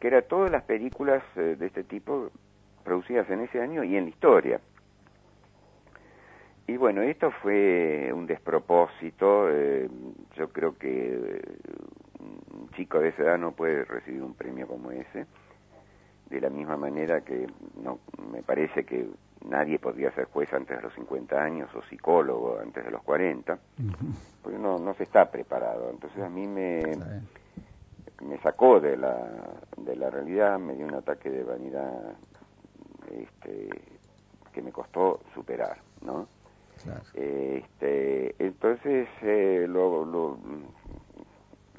que 0.00 0.06
era 0.06 0.22
todas 0.22 0.50
las 0.50 0.64
películas 0.64 1.22
eh, 1.36 1.56
de 1.58 1.66
este 1.66 1.84
tipo 1.84 2.30
producidas 2.86 3.28
en 3.30 3.40
ese 3.40 3.60
año 3.60 3.82
y 3.84 3.96
en 3.96 4.04
la 4.04 4.10
historia. 4.10 4.60
Y 6.68 6.76
bueno, 6.76 7.02
esto 7.02 7.30
fue 7.42 8.10
un 8.14 8.26
despropósito. 8.26 9.48
eh, 9.50 9.88
yo 10.36 10.48
creo 10.50 10.76
que 10.78 11.14
eh, 11.14 11.42
un 12.20 12.70
chico 12.76 12.98
de 13.00 13.08
esa 13.10 13.22
edad 13.22 13.38
no 13.38 13.52
puede 13.52 13.84
recibir 13.84 14.22
un 14.22 14.34
premio 14.34 14.66
como 14.66 14.90
ese. 14.92 15.26
De 16.30 16.40
la 16.40 16.48
misma 16.50 16.76
manera 16.76 17.20
que 17.20 17.46
no 17.82 17.98
me 18.32 18.42
parece 18.42 18.84
que 18.84 19.06
nadie 19.48 19.78
podría 19.78 20.10
ser 20.12 20.24
juez 20.26 20.52
antes 20.52 20.76
de 20.76 20.82
los 20.82 20.92
50 20.94 21.40
años 21.40 21.68
o 21.74 21.82
psicólogo 21.82 22.58
antes 22.60 22.84
de 22.84 22.90
los 22.90 23.02
40, 23.02 23.52
Ujú. 23.52 24.06
porque 24.42 24.58
no, 24.58 24.78
no 24.78 24.94
se 24.94 25.04
está 25.04 25.30
preparado. 25.30 25.88
Entonces 25.90 26.20
a 26.22 26.28
mí 26.28 26.48
me, 26.48 26.96
me 28.24 28.38
sacó 28.38 28.80
de 28.80 28.96
la, 28.96 29.16
de 29.76 29.94
la 29.94 30.10
realidad, 30.10 30.58
me 30.58 30.74
dio 30.74 30.86
un 30.86 30.94
ataque 30.94 31.30
de 31.30 31.44
vanidad 31.44 32.14
este, 33.10 33.68
que 34.52 34.62
me 34.62 34.72
costó 34.72 35.20
superar, 35.34 35.78
¿no? 36.02 36.28
Claro. 36.82 37.02
Este, 37.14 38.34
entonces 38.38 39.08
eh, 39.22 39.66
lo, 39.68 40.04
lo- 40.04 40.38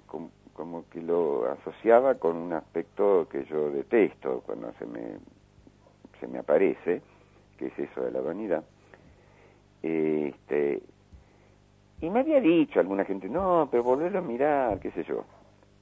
com- 0.07 0.32
como 0.53 0.88
que 0.89 1.01
lo 1.01 1.45
asociaba 1.51 2.15
con 2.15 2.36
un 2.38 2.53
aspecto 2.53 3.28
que 3.30 3.45
yo 3.45 3.69
detesto 3.71 4.41
cuando 4.45 4.71
se 4.73 4.86
me 4.86 5.17
se 6.19 6.28
me 6.28 6.39
aparece, 6.39 7.01
que 7.57 7.67
es 7.67 7.78
eso 7.80 8.01
de 8.01 8.11
la 8.11 8.21
vanidad. 8.21 8.65
Este, 9.84 10.82
y 12.01 12.09
me 12.09 12.21
había 12.21 12.41
dicho 12.41 12.80
alguna 12.80 13.05
gente, 13.05 13.30
no, 13.30 13.67
pero 13.69 13.84
volverlo 13.84 14.19
a 14.19 14.23
mirar, 14.23 14.80
qué 14.80 14.91
sé 14.91 15.03
yo. 15.03 15.25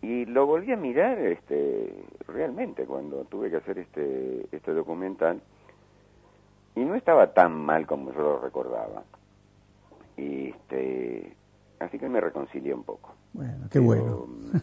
Y 0.06 0.26
lo 0.26 0.46
volví 0.46 0.72
a 0.72 0.78
mirar 0.78 1.18
este, 1.18 1.92
realmente 2.28 2.86
cuando 2.86 3.24
tuve 3.24 3.50
que 3.50 3.56
hacer 3.56 3.80
este, 3.80 4.46
este 4.52 4.72
documental. 4.72 5.42
Y 6.76 6.82
no 6.82 6.94
estaba 6.94 7.34
tan 7.34 7.54
mal 7.54 7.88
como 7.88 8.14
yo 8.14 8.20
lo 8.20 8.40
recordaba. 8.40 9.02
Y 10.16 10.50
este, 10.50 11.36
así 11.80 11.98
que 11.98 12.08
me 12.08 12.22
reconcilié 12.22 12.72
un 12.76 12.84
poco. 12.84 13.16
Bueno, 13.34 13.66
qué 13.72 13.80
Pero, 13.80 13.84
bueno. 13.84 14.28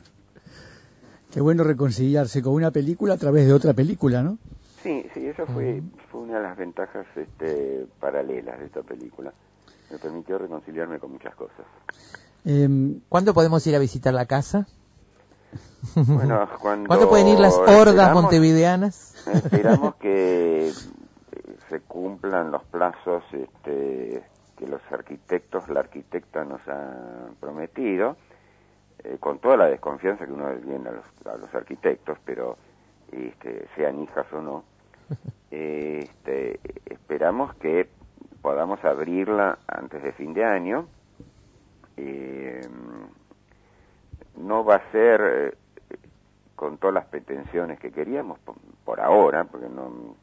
Qué 1.33 1.41
bueno 1.41 1.65
reconciliarse 1.65 2.43
con 2.43 2.53
una 2.53 2.71
película 2.71 3.15
a 3.15 3.17
través 3.17 3.47
de 3.47 3.55
otra 3.55 3.73
película, 3.73 4.23
¿no? 4.23 4.37
Sí, 4.83 5.07
sí, 5.15 5.27
eso 5.27 5.47
fue, 5.47 5.83
fue 6.11 6.21
una 6.21 6.37
de 6.37 6.43
las 6.43 6.59
ventajas 6.59 7.07
este, 7.17 7.87
paralelas 7.99 8.61
de 8.61 8.67
esta 8.67 8.83
película. 8.83 9.33
Me 9.91 9.99
permitió 9.99 10.37
reconciliarme 10.37 10.99
con 10.99 11.11
muchas 11.13 11.35
cosas. 11.35 11.65
Em, 12.45 13.01
¿Cuándo 13.09 13.33
podemos 13.33 13.67
ir 13.67 13.75
a 13.75 13.79
visitar 13.79 14.13
la 14.13 14.27
casa? 14.27 14.67
Bueno, 15.95 16.49
cuando 16.61 16.89
¿Cuándo 16.89 17.09
pueden 17.09 17.29
ir 17.29 17.39
las 17.39 17.57
hordas 17.57 18.13
montevideanas? 18.15 19.27
Esperamos 19.27 19.97
que 19.97 20.69
eh, 20.69 20.73
se 21.69 21.81
cumplan 21.81 22.51
los 22.51 22.63
plazos 22.65 23.23
este, 23.33 24.23
que 24.57 24.67
los 24.67 24.81
arquitectos, 24.91 25.69
la 25.69 25.81
arquitecta 25.81 26.45
nos 26.45 26.61
ha 26.69 27.31
prometido, 27.41 28.17
eh, 29.05 29.17
con 29.19 29.39
toda 29.39 29.57
la 29.57 29.67
desconfianza 29.67 30.27
que 30.27 30.33
uno 30.33 30.49
tiene 30.65 30.89
a 30.89 30.93
los, 30.93 31.05
a 31.27 31.37
los 31.37 31.55
arquitectos, 31.55 32.19
pero 32.25 32.57
este, 33.11 33.67
sean 33.77 34.03
hijas 34.03 34.27
o 34.33 34.41
no, 34.41 34.65
este, 35.51 36.61
esperamos 36.87 37.55
que 37.57 37.89
podamos 38.41 38.85
abrirla 38.85 39.59
antes 39.67 40.03
de 40.03 40.13
fin 40.13 40.35
de 40.35 40.45
año. 40.45 40.87
Eh, 41.97 42.61
no 44.37 44.65
va 44.65 44.77
a 44.77 44.93
ser 44.93 45.21
eh, 45.21 45.55
con 46.63 46.79
todas 46.79 46.95
las 46.95 47.07
pretensiones 47.07 47.81
que 47.81 47.91
queríamos 47.91 48.39
por, 48.85 49.01
ahora, 49.01 49.43
porque 49.43 49.69
no, 49.69 50.15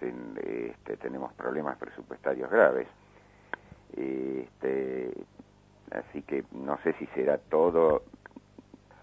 este, 0.00 0.96
tenemos 0.98 1.32
problemas 1.32 1.76
presupuestarios 1.76 2.48
graves. 2.48 2.86
Este, 3.96 5.12
así 5.90 6.22
que 6.22 6.44
no 6.52 6.78
sé 6.84 6.92
si 7.00 7.06
será 7.06 7.38
todo 7.38 8.04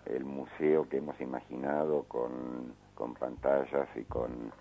el 0.06 0.24
museo 0.24 0.88
que 0.88 1.00
hemos 1.00 1.20
imaginado 1.20 2.04
con, 2.04 2.74
pantallas 3.20 3.90
y 3.98 4.04
con 4.04 4.54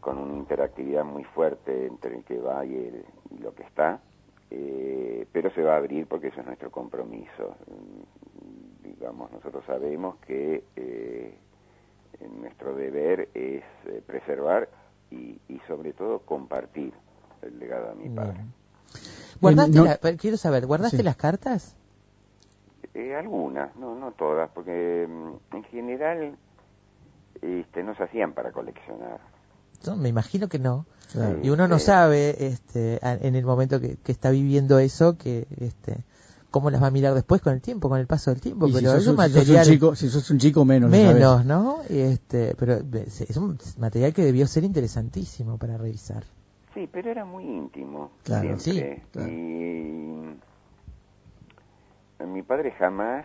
con 0.00 0.18
una 0.18 0.34
interactividad 0.34 1.04
muy 1.04 1.24
fuerte 1.24 1.86
entre 1.86 2.16
el 2.16 2.24
que 2.24 2.38
va 2.38 2.64
y 2.64 3.04
lo 3.40 3.54
que 3.54 3.62
está, 3.64 4.00
eh, 4.50 5.26
pero 5.32 5.50
se 5.50 5.62
va 5.62 5.74
a 5.74 5.76
abrir 5.76 6.06
porque 6.06 6.28
eso 6.28 6.40
es 6.40 6.46
nuestro 6.46 6.70
compromiso. 6.70 7.54
Digamos, 8.98 9.30
nosotros 9.32 9.64
sabemos 9.66 10.16
que 10.26 10.64
eh, 10.76 11.34
nuestro 12.40 12.74
deber 12.74 13.28
es 13.34 13.62
eh, 13.86 14.02
preservar 14.06 14.68
y, 15.10 15.38
y 15.48 15.60
sobre 15.66 15.92
todo 15.92 16.20
compartir 16.20 16.92
el 17.42 17.58
legado 17.58 17.88
de 17.90 17.94
mi 17.96 18.14
padre. 18.14 18.32
Bien. 18.34 18.52
¿Guardaste 19.40 19.76
no- 19.78 19.84
la- 19.84 19.98
quiero 20.16 20.36
saber, 20.36 20.66
¿guardaste 20.66 20.98
Sí. 20.98 21.02
las 21.02 21.16
cartas? 21.16 21.76
Eh, 22.94 23.14
algunas, 23.16 23.74
no, 23.76 23.94
no 23.96 24.12
todas, 24.12 24.48
porque 24.50 25.06
mm, 25.08 25.56
en 25.56 25.64
general 25.64 26.36
este, 27.42 27.82
no 27.82 27.94
se 27.96 28.04
hacían 28.04 28.32
para 28.32 28.52
coleccionar. 28.52 29.18
No, 29.86 29.96
me 29.96 30.08
imagino 30.08 30.48
que 30.48 30.58
no. 30.58 30.86
Claro. 31.12 31.40
Y 31.42 31.50
uno 31.50 31.68
no 31.68 31.78
sabe 31.78 32.46
este, 32.46 32.98
en 33.02 33.34
el 33.34 33.44
momento 33.44 33.80
que, 33.80 33.96
que 33.96 34.12
está 34.12 34.30
viviendo 34.30 34.78
eso, 34.78 35.18
que 35.18 35.46
este, 35.60 35.98
cómo 36.54 36.70
las 36.70 36.80
va 36.80 36.86
a 36.86 36.90
mirar 36.92 37.14
después 37.14 37.40
con 37.42 37.52
el 37.52 37.60
tiempo, 37.60 37.88
con 37.88 37.98
el 37.98 38.06
paso 38.06 38.30
del 38.30 38.40
tiempo. 38.40 38.68
y 38.68 38.72
si 38.72 38.78
pero 38.78 38.92
sos, 38.92 39.00
es 39.02 39.06
un 39.08 39.18
un- 39.18 39.24
si 39.24 39.32
sos 39.32 39.38
un 39.40 39.44
material 39.44 39.66
chico, 39.66 39.94
si 39.96 40.08
sos 40.08 40.30
un 40.30 40.38
chico 40.38 40.64
menos, 40.64 40.88
menos, 40.88 41.44
¿no? 41.44 41.80
Y 41.90 41.98
este, 41.98 42.54
pero 42.56 42.74
es 42.74 43.20
es 43.22 43.36
un 43.36 43.58
material 43.78 44.14
que 44.14 44.22
debió 44.22 44.46
ser 44.46 44.62
interesantísimo 44.62 45.58
para 45.58 45.76
revisar. 45.76 46.22
Sí, 46.72 46.88
pero 46.92 47.10
era 47.10 47.24
muy 47.24 47.42
íntimo. 47.44 48.12
Claro. 48.22 48.56
siempre. 48.60 48.96
Sí, 48.98 49.02
claro. 49.10 49.32
Y 49.32 50.36
a 52.20 52.26
mi 52.26 52.42
padre 52.42 52.70
jamás 52.70 53.24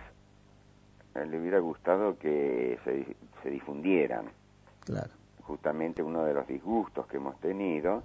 eh, 1.14 1.26
le 1.28 1.40
hubiera 1.40 1.60
gustado 1.60 2.18
que 2.18 2.80
se, 2.84 3.16
se 3.44 3.50
difundieran. 3.52 4.26
Claro. 4.86 5.12
Justamente 5.44 6.02
uno 6.02 6.24
de 6.24 6.34
los 6.34 6.48
disgustos 6.48 7.06
que 7.06 7.18
hemos 7.18 7.40
tenido 7.40 8.02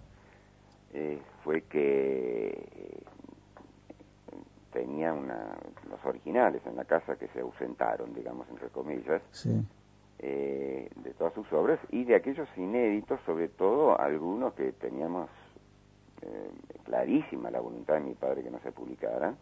eh, 0.92 1.18
fue 1.42 1.62
que 1.62 2.48
eh, 2.76 3.02
tenía 4.74 5.12
una, 5.12 5.56
los 5.88 6.04
originales 6.04 6.60
en 6.66 6.74
la 6.76 6.84
casa 6.84 7.14
que 7.16 7.28
se 7.28 7.40
ausentaron, 7.40 8.12
digamos, 8.12 8.46
entre 8.50 8.68
comillas, 8.68 9.22
Sí. 9.30 9.62
eh, 10.18 10.90
de 10.96 11.14
todas 11.14 11.32
sus 11.32 11.50
obras 11.52 11.78
y 11.90 12.04
de 12.04 12.16
aquellos 12.16 12.48
inéditos, 12.58 13.20
sobre 13.24 13.48
todo 13.48 13.98
algunos 13.98 14.52
que 14.54 14.72
teníamos 14.72 15.30
eh, 16.22 16.50
clarísima 16.84 17.50
la 17.50 17.60
voluntad 17.60 17.94
de 17.94 18.00
mi 18.00 18.14
padre 18.14 18.42
que 18.42 18.50
no 18.50 18.58
se 18.60 18.72
publicaran. 18.72 19.36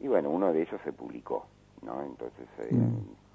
Y 0.00 0.08
bueno, 0.08 0.30
uno 0.30 0.52
de 0.52 0.62
ellos 0.62 0.80
se 0.84 0.92
publicó, 0.92 1.46
¿no? 1.82 2.02
Entonces, 2.02 2.46
eh, 2.58 2.72
Mm. 2.72 3.25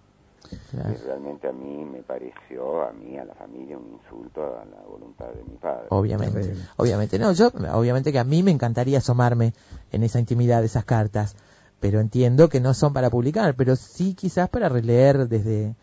Claro. 0.72 0.90
eh, 0.92 1.00
realmente 1.06 1.48
a 1.48 1.52
mí 1.52 1.84
me 1.86 2.02
pareció, 2.04 2.84
a 2.84 2.92
mí, 2.92 3.18
a 3.18 3.26
la 3.26 3.34
familia, 3.36 3.78
un 3.78 4.00
insulto 4.02 4.42
a 4.42 4.66
la 4.66 4.82
voluntad 4.88 5.28
de 5.28 5.44
mi 5.44 5.58
padre. 5.58 5.88
Obviamente, 5.90 6.56
obviamente. 6.78 7.20
No, 7.20 7.32
yo, 7.34 7.48
obviamente 7.74 8.12
que 8.12 8.20
a 8.20 8.24
mí 8.24 8.44
me 8.44 8.52
encantaría 8.52 8.98
asomarme 9.00 9.54
en 9.92 10.04
esa 10.04 10.20
intimidad 10.20 10.60
de 10.62 10.66
esas 10.68 10.86
cartas, 10.86 11.36
pero 11.80 12.00
entiendo 12.00 12.50
que 12.50 12.60
no 12.60 12.74
son 12.74 12.94
para 12.94 13.10
publicar, 13.10 13.56
pero 13.56 13.76
sí 13.76 14.14
quizás 14.14 14.50
para 14.50 14.70
releer 14.70 15.28
desde, 15.28 15.76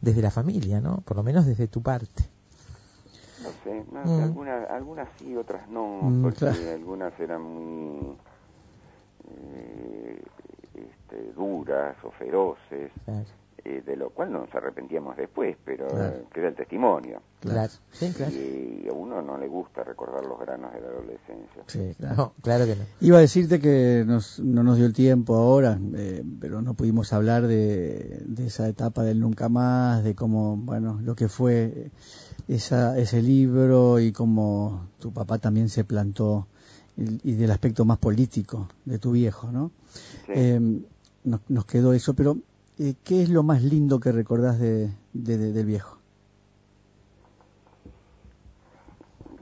desde 0.00 0.22
la 0.22 0.30
familia, 0.30 0.80
¿no? 0.80 0.98
Por 1.04 1.16
lo 1.16 1.22
menos 1.22 1.46
desde 1.46 1.66
tu 1.68 1.82
parte. 1.82 2.24
No 3.42 3.50
sé, 3.64 3.84
no, 3.90 4.00
Mm. 4.00 4.22
algunas, 4.22 4.70
algunas 4.70 5.08
sí, 5.18 5.34
otras 5.36 5.68
no, 5.68 6.10
Mm, 6.10 6.22
porque 6.22 6.38
claro. 6.38 6.70
algunas 6.74 7.18
eran 7.20 7.42
muy 7.42 8.16
eh, 9.30 10.22
este, 10.74 11.32
duras 11.32 11.96
o 12.04 12.10
feroces, 12.12 12.90
Claro, 13.04 13.24
eh, 13.64 13.82
de 13.84 13.96
lo 13.96 14.10
cual 14.10 14.32
nos 14.32 14.52
arrepentíamos 14.54 15.16
después, 15.16 15.56
pero 15.64 15.86
Claro. 15.88 16.24
queda 16.32 16.48
el 16.48 16.54
testimonio. 16.54 17.20
claro, 17.40 17.72
sí, 17.92 18.12
claro. 18.12 18.32
Y 18.32 18.86
a 18.88 18.92
uno 18.92 19.20
no 19.22 19.38
le 19.38 19.48
gusta 19.48 19.82
recordar 19.84 20.24
los 20.24 20.38
granos 20.40 20.72
de 20.72 20.80
la 20.80 20.88
adolescencia. 20.88 21.62
Sí, 21.66 21.94
claro. 21.98 22.16
No, 22.16 22.32
claro 22.42 22.66
que 22.66 22.76
no. 22.76 22.82
Iba 23.00 23.18
a 23.18 23.20
decirte 23.20 23.60
que 23.60 24.04
nos, 24.06 24.40
no 24.40 24.62
nos 24.62 24.76
dio 24.76 24.86
el 24.86 24.92
tiempo 24.92 25.34
ahora, 25.36 25.78
eh, 25.96 26.22
pero 26.40 26.62
no 26.62 26.74
pudimos 26.74 27.12
hablar 27.12 27.46
de, 27.46 28.22
de 28.26 28.46
esa 28.46 28.68
etapa 28.68 29.02
del 29.02 29.20
nunca 29.20 29.48
más, 29.48 30.04
de 30.04 30.14
cómo, 30.14 30.56
bueno, 30.56 31.00
lo 31.02 31.14
que 31.14 31.28
fue 31.28 31.90
esa, 32.48 32.98
ese 32.98 33.22
libro 33.22 34.00
y 34.00 34.12
cómo 34.12 34.88
tu 34.98 35.12
papá 35.12 35.38
también 35.38 35.68
se 35.68 35.84
plantó 35.84 36.46
y, 36.96 37.30
y 37.30 37.34
del 37.34 37.50
aspecto 37.50 37.84
más 37.84 37.98
político 37.98 38.68
de 38.84 38.98
tu 38.98 39.12
viejo, 39.12 39.50
¿no? 39.52 39.70
Sí. 40.26 40.32
Eh, 40.34 40.80
nos, 41.24 41.40
nos 41.48 41.64
quedó 41.66 41.92
eso, 41.92 42.14
pero 42.14 42.36
eh, 42.80 42.96
¿qué 43.04 43.22
es 43.22 43.28
lo 43.30 43.44
más 43.44 43.62
lindo 43.62 44.00
que 44.00 44.12
recordás 44.12 44.58
de, 44.58 44.88
de- 45.12 45.38
de- 45.38 45.52
del 45.52 45.66
viejo? 45.66 46.02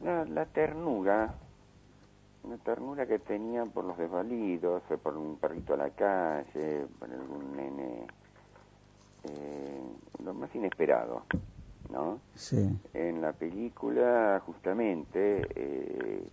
La, 0.02 0.24
la 0.24 0.46
ternura, 0.46 1.18
la 2.42 2.58
ternura 2.58 3.06
que 3.06 3.20
tenía 3.20 3.64
por 3.64 3.84
los 3.84 3.96
desvalidos, 3.96 4.82
eh, 4.90 4.98
por 4.98 5.16
un 5.16 5.38
perrito 5.38 5.74
a 5.74 5.76
la 5.76 5.90
calle, 5.90 6.86
por 6.98 7.08
algún 7.12 7.54
nene, 7.56 8.06
eh, 9.24 9.82
lo 10.24 10.34
más 10.34 10.54
inesperado, 10.54 11.24
¿no? 11.90 12.20
Sí, 12.34 12.80
En 12.94 13.20
la 13.22 13.32
película, 13.34 14.42
justamente, 14.46 15.48
eh, 15.54 16.24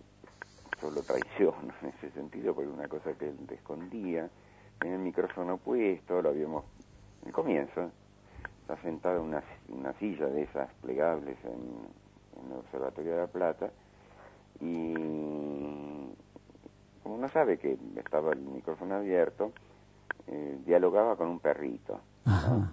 yo 0.82 0.90
lo 0.90 1.02
traiciono 1.04 1.74
en 1.82 1.88
ese 1.90 2.10
sentido, 2.12 2.54
porque 2.54 2.70
una 2.70 2.88
cosa 2.88 3.14
que 3.14 3.28
él 3.28 3.38
te 3.48 3.56
escondía, 3.56 4.30
tenía 4.80 4.96
el 4.96 5.02
micrófono 5.02 5.58
puesto, 5.58 6.22
lo 6.22 6.30
habíamos, 6.30 6.64
el 7.26 7.32
comienzo, 7.32 7.90
está 8.62 8.76
sentado 8.82 9.18
en 9.18 9.22
una, 9.22 9.42
una 9.68 9.92
silla 9.94 10.26
de 10.26 10.42
esas 10.42 10.72
plegables 10.82 11.36
en, 11.44 12.40
en 12.40 12.52
el 12.52 12.58
Observatorio 12.58 13.12
de 13.12 13.18
la 13.18 13.26
Plata, 13.26 13.70
y 14.60 14.94
como 17.02 17.18
no 17.18 17.28
sabe 17.28 17.58
que 17.58 17.78
estaba 17.96 18.32
el 18.32 18.40
micrófono 18.40 18.96
abierto, 18.96 19.52
eh, 20.26 20.58
dialogaba 20.64 21.16
con 21.16 21.28
un 21.28 21.40
perrito. 21.40 22.00
¿no? 22.24 22.32
Ajá. 22.32 22.72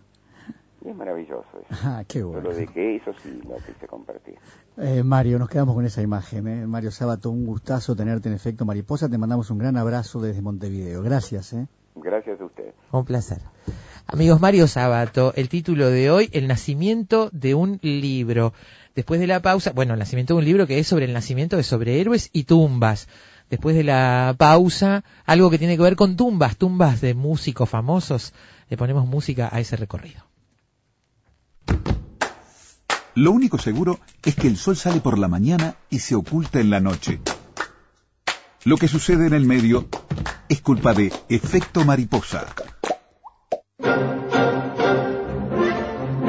Y 0.83 0.89
es 0.89 0.95
maravilloso 0.95 1.47
eso. 1.59 1.81
Ah, 1.83 2.03
qué 2.07 2.23
bueno. 2.23 2.41
Solo 2.41 2.55
de 2.55 2.67
que 2.67 2.95
eso 2.97 3.13
sí 3.21 3.41
lo 3.47 3.55
quise 3.57 3.87
compartir. 3.87 4.35
Eh, 4.77 5.03
Mario, 5.03 5.39
nos 5.39 5.49
quedamos 5.49 5.75
con 5.75 5.85
esa 5.85 6.01
imagen. 6.01 6.47
¿eh? 6.47 6.67
Mario 6.67 6.91
Sábato, 6.91 7.29
un 7.29 7.45
gustazo 7.45 7.95
tenerte 7.95 8.27
en 8.27 8.35
efecto 8.35 8.65
mariposa. 8.65 9.07
Te 9.07 9.17
mandamos 9.17 9.49
un 9.49 9.59
gran 9.59 9.77
abrazo 9.77 10.19
desde 10.19 10.41
Montevideo. 10.41 11.01
Gracias. 11.01 11.53
¿eh? 11.53 11.67
Gracias 11.95 12.41
a 12.41 12.45
usted. 12.45 12.73
Un 12.91 13.05
placer. 13.05 13.39
Amigos, 14.07 14.41
Mario 14.41 14.67
Sabato, 14.67 15.33
el 15.35 15.49
título 15.49 15.89
de 15.89 16.11
hoy, 16.11 16.29
El 16.33 16.47
nacimiento 16.47 17.29
de 17.31 17.55
un 17.55 17.79
libro. 17.81 18.53
Después 18.95 19.19
de 19.19 19.27
la 19.27 19.41
pausa, 19.41 19.71
bueno, 19.71 19.93
el 19.93 19.99
nacimiento 19.99 20.33
de 20.33 20.39
un 20.39 20.45
libro 20.45 20.67
que 20.67 20.79
es 20.79 20.87
sobre 20.87 21.05
el 21.05 21.13
nacimiento 21.13 21.57
de 21.57 21.63
sobrehéroes 21.63 22.29
y 22.33 22.43
tumbas. 22.43 23.07
Después 23.49 23.75
de 23.75 23.83
la 23.83 24.35
pausa, 24.37 25.03
algo 25.25 25.49
que 25.49 25.57
tiene 25.57 25.77
que 25.77 25.83
ver 25.83 25.95
con 25.95 26.15
tumbas, 26.15 26.57
tumbas 26.57 27.01
de 27.01 27.13
músicos 27.13 27.69
famosos. 27.69 28.33
Le 28.69 28.77
ponemos 28.77 29.07
música 29.07 29.49
a 29.51 29.59
ese 29.59 29.75
recorrido. 29.75 30.23
Lo 33.15 33.31
único 33.31 33.59
seguro 33.59 33.99
es 34.23 34.35
que 34.35 34.47
el 34.47 34.57
sol 34.57 34.75
sale 34.75 34.99
por 34.99 35.19
la 35.19 35.27
mañana 35.27 35.75
y 35.89 35.99
se 35.99 36.15
oculta 36.15 36.59
en 36.59 36.71
la 36.71 36.79
noche. 36.79 37.19
Lo 38.65 38.77
que 38.77 38.87
sucede 38.87 39.27
en 39.27 39.33
el 39.33 39.45
medio 39.45 39.89
es 40.47 40.61
culpa 40.61 40.93
de 40.93 41.11
efecto 41.27 41.83
mariposa. 41.83 42.45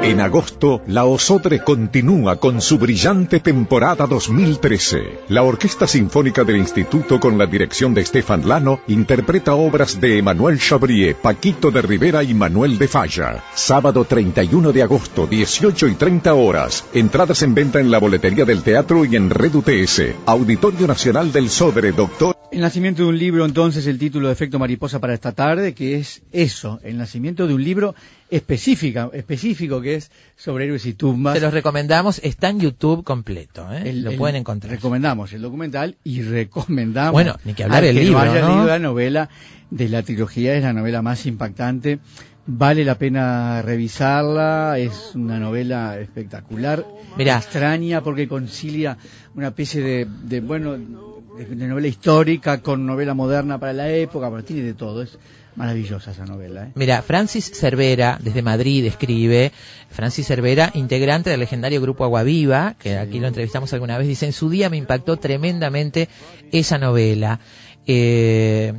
En 0.05 0.21
agosto, 0.21 0.83
la 0.85 1.05
Osodre 1.05 1.63
continúa 1.63 2.35
con 2.35 2.61
su 2.61 2.77
brillante 2.77 3.39
temporada 3.39 4.05
2013. 4.05 5.21
La 5.29 5.41
Orquesta 5.41 5.87
Sinfónica 5.87 6.43
del 6.43 6.57
Instituto, 6.57 7.19
con 7.19 7.39
la 7.39 7.47
dirección 7.47 7.95
de 7.95 8.05
Stefan 8.05 8.47
Lano, 8.47 8.81
interpreta 8.87 9.55
obras 9.55 9.99
de 9.99 10.19
Emanuel 10.19 10.59
Chabrier, 10.59 11.15
Paquito 11.15 11.71
de 11.71 11.81
Rivera 11.81 12.21
y 12.21 12.35
Manuel 12.35 12.77
de 12.77 12.87
Falla. 12.87 13.43
Sábado 13.55 14.05
31 14.05 14.71
de 14.71 14.83
agosto, 14.83 15.25
18 15.25 15.87
y 15.87 15.95
30 15.95 16.35
horas. 16.35 16.85
Entradas 16.93 17.41
en 17.41 17.55
venta 17.55 17.79
en 17.79 17.89
la 17.89 17.97
boletería 17.97 18.45
del 18.45 18.61
teatro 18.61 19.05
y 19.05 19.15
en 19.15 19.31
Red 19.31 19.55
UTS. 19.55 20.03
Auditorio 20.27 20.85
Nacional 20.85 21.31
del 21.31 21.49
Sodre, 21.49 21.93
doctor. 21.93 22.35
El 22.51 22.61
nacimiento 22.61 23.01
de 23.01 23.09
un 23.09 23.17
libro, 23.17 23.43
entonces, 23.43 23.87
el 23.87 23.97
título 23.97 24.27
de 24.27 24.33
Efecto 24.33 24.59
Mariposa 24.59 24.99
para 24.99 25.15
esta 25.15 25.31
tarde, 25.31 25.73
que 25.73 25.95
es 25.95 26.21
eso, 26.31 26.79
el 26.83 26.97
nacimiento 26.97 27.47
de 27.47 27.55
un 27.55 27.63
libro 27.63 27.95
específica, 28.35 29.09
específico 29.13 29.81
que 29.81 29.95
es 29.95 30.11
sobre 30.35 30.65
héroes 30.65 30.85
y 30.85 30.93
tumbas. 30.93 31.35
Se 31.35 31.41
los 31.41 31.53
recomendamos, 31.53 32.19
está 32.23 32.49
en 32.49 32.59
YouTube 32.59 33.03
completo, 33.03 33.71
¿eh? 33.73 33.89
El- 33.89 34.03
lo 34.03 34.11
el- 34.11 34.17
pueden 34.17 34.35
encontrar. 34.37 34.71
Recomendamos 34.73 35.33
el 35.33 35.41
documental 35.41 35.97
y 36.03 36.21
recomendamos. 36.21 37.11
Bueno, 37.13 37.35
ni 37.45 37.53
que 37.53 37.63
hablar 37.63 37.83
que 37.83 37.93
libro, 37.93 38.13
no 38.13 38.19
haya 38.31 38.41
¿no? 38.41 38.47
leído 38.49 38.65
la 38.67 38.79
novela 38.79 39.29
de 39.71 39.89
la 39.89 40.03
trilogía, 40.03 40.55
es 40.55 40.63
la 40.63 40.73
novela 40.73 41.01
más 41.01 41.25
impactante. 41.25 41.99
Vale 42.47 42.85
la 42.85 42.95
pena 42.99 43.63
revisarla, 43.63 44.77
es 44.77 45.15
una 45.15 45.39
novela 45.39 45.99
espectacular, 45.99 46.85
Mirá. 47.17 47.37
extraña 47.37 48.01
porque 48.03 48.27
concilia 48.27 48.97
una 49.33 49.47
especie 49.47 49.81
de, 49.81 50.05
de, 50.25 50.41
bueno, 50.41 50.73
de, 50.77 51.45
de 51.45 51.67
novela 51.67 51.87
histórica 51.87 52.61
con 52.61 52.85
novela 52.85 53.15
moderna 53.15 53.57
para 53.59 53.73
la 53.73 53.89
época, 53.89 54.29
pero 54.29 54.43
tiene 54.43 54.61
de 54.61 54.73
todo, 54.75 55.01
es 55.01 55.17
maravillosa 55.55 56.11
esa 56.11 56.25
novela. 56.25 56.65
¿eh? 56.65 56.71
Mira, 56.75 57.01
Francis 57.01 57.51
Cervera, 57.53 58.19
desde 58.21 58.41
Madrid, 58.41 58.85
escribe, 58.85 59.51
Francis 59.89 60.27
Cervera, 60.27 60.71
integrante 60.73 61.29
del 61.29 61.39
legendario 61.39 61.81
grupo 61.81 62.03
Aguaviva, 62.03 62.75
que 62.79 62.97
aquí 62.97 63.19
lo 63.19 63.27
entrevistamos 63.27 63.71
alguna 63.73 63.97
vez, 63.97 64.07
dice, 64.07 64.25
en 64.25 64.33
su 64.33 64.49
día 64.49 64.69
me 64.69 64.77
impactó 64.77 65.17
tremendamente 65.17 66.09
esa 66.51 66.77
novela. 66.77 67.39
Eh, 67.87 68.73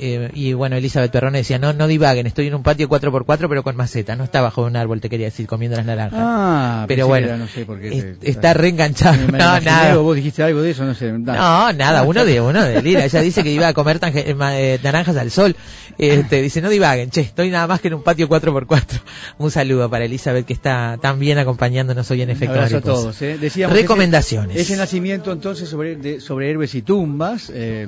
eh, 0.00 0.30
y 0.34 0.54
bueno, 0.54 0.76
Elizabeth 0.76 1.10
Perrone 1.12 1.38
decía, 1.38 1.58
no, 1.58 1.72
no 1.72 1.86
divaguen, 1.86 2.26
estoy 2.26 2.46
en 2.48 2.54
un 2.54 2.62
patio 2.62 2.88
4x4 2.88 3.46
pero 3.48 3.62
con 3.62 3.76
maceta, 3.76 4.16
no 4.16 4.24
está 4.24 4.40
bajo 4.40 4.62
un 4.64 4.74
árbol, 4.76 5.00
te 5.00 5.08
quería 5.08 5.26
decir, 5.26 5.46
comiendo 5.46 5.76
las 5.76 5.86
naranjas. 5.86 6.18
Ah, 6.20 6.84
pero 6.88 7.06
bueno, 7.06 7.26
que 7.26 7.32
era, 7.34 7.38
no 7.38 7.46
sé 7.48 7.64
por 7.64 7.78
qué 7.80 7.88
es- 7.96 8.18
te- 8.18 8.30
está 8.30 8.54
reenganchado. 8.54 9.18
Me- 9.26 9.32
me 9.32 9.38
No, 9.38 9.60
nada. 9.60 9.96
vos 9.98 10.16
dijiste 10.16 10.42
algo 10.42 10.62
de 10.62 10.70
eso, 10.70 10.84
no 10.84 10.94
sé. 10.94 11.12
nada. 11.12 11.70
No, 11.70 11.72
nada, 11.78 12.02
uno 12.02 12.24
de 12.24 12.40
uno 12.40 12.62
de 12.64 12.82
Lira. 12.82 13.04
Ella 13.04 13.20
dice 13.20 13.42
que 13.44 13.52
iba 13.52 13.68
a 13.68 13.74
comer 13.74 14.00
tanje- 14.00 14.24
eh, 14.26 14.36
eh, 14.40 14.80
naranjas 14.82 15.16
al 15.16 15.30
sol. 15.30 15.54
Este, 15.98 16.40
dice, 16.42 16.60
no 16.62 16.70
divaguen, 16.70 17.10
che, 17.10 17.20
estoy 17.22 17.50
nada 17.50 17.66
más 17.66 17.80
que 17.80 17.88
en 17.88 17.94
un 17.94 18.02
patio 18.02 18.28
4x4. 18.28 19.00
Un 19.38 19.50
saludo 19.50 19.90
para 19.90 20.04
Elizabeth 20.04 20.46
que 20.46 20.52
está 20.52 20.96
tan 21.00 21.18
bien 21.18 21.38
acompañándonos 21.38 22.10
hoy 22.10 22.22
en 22.22 22.30
Efecto 22.30 22.58
a 22.60 22.80
todos. 22.80 23.18
Decíamos 23.20 23.76
Recomendaciones. 23.76 24.56
Ese, 24.56 24.62
ese 24.74 24.76
nacimiento 24.76 25.32
entonces 25.32 25.68
sobre, 25.68 25.96
de- 25.96 26.20
sobre 26.20 26.50
héroes 26.50 26.74
y 26.74 26.82
tumbas, 26.82 27.50
eh, 27.54 27.86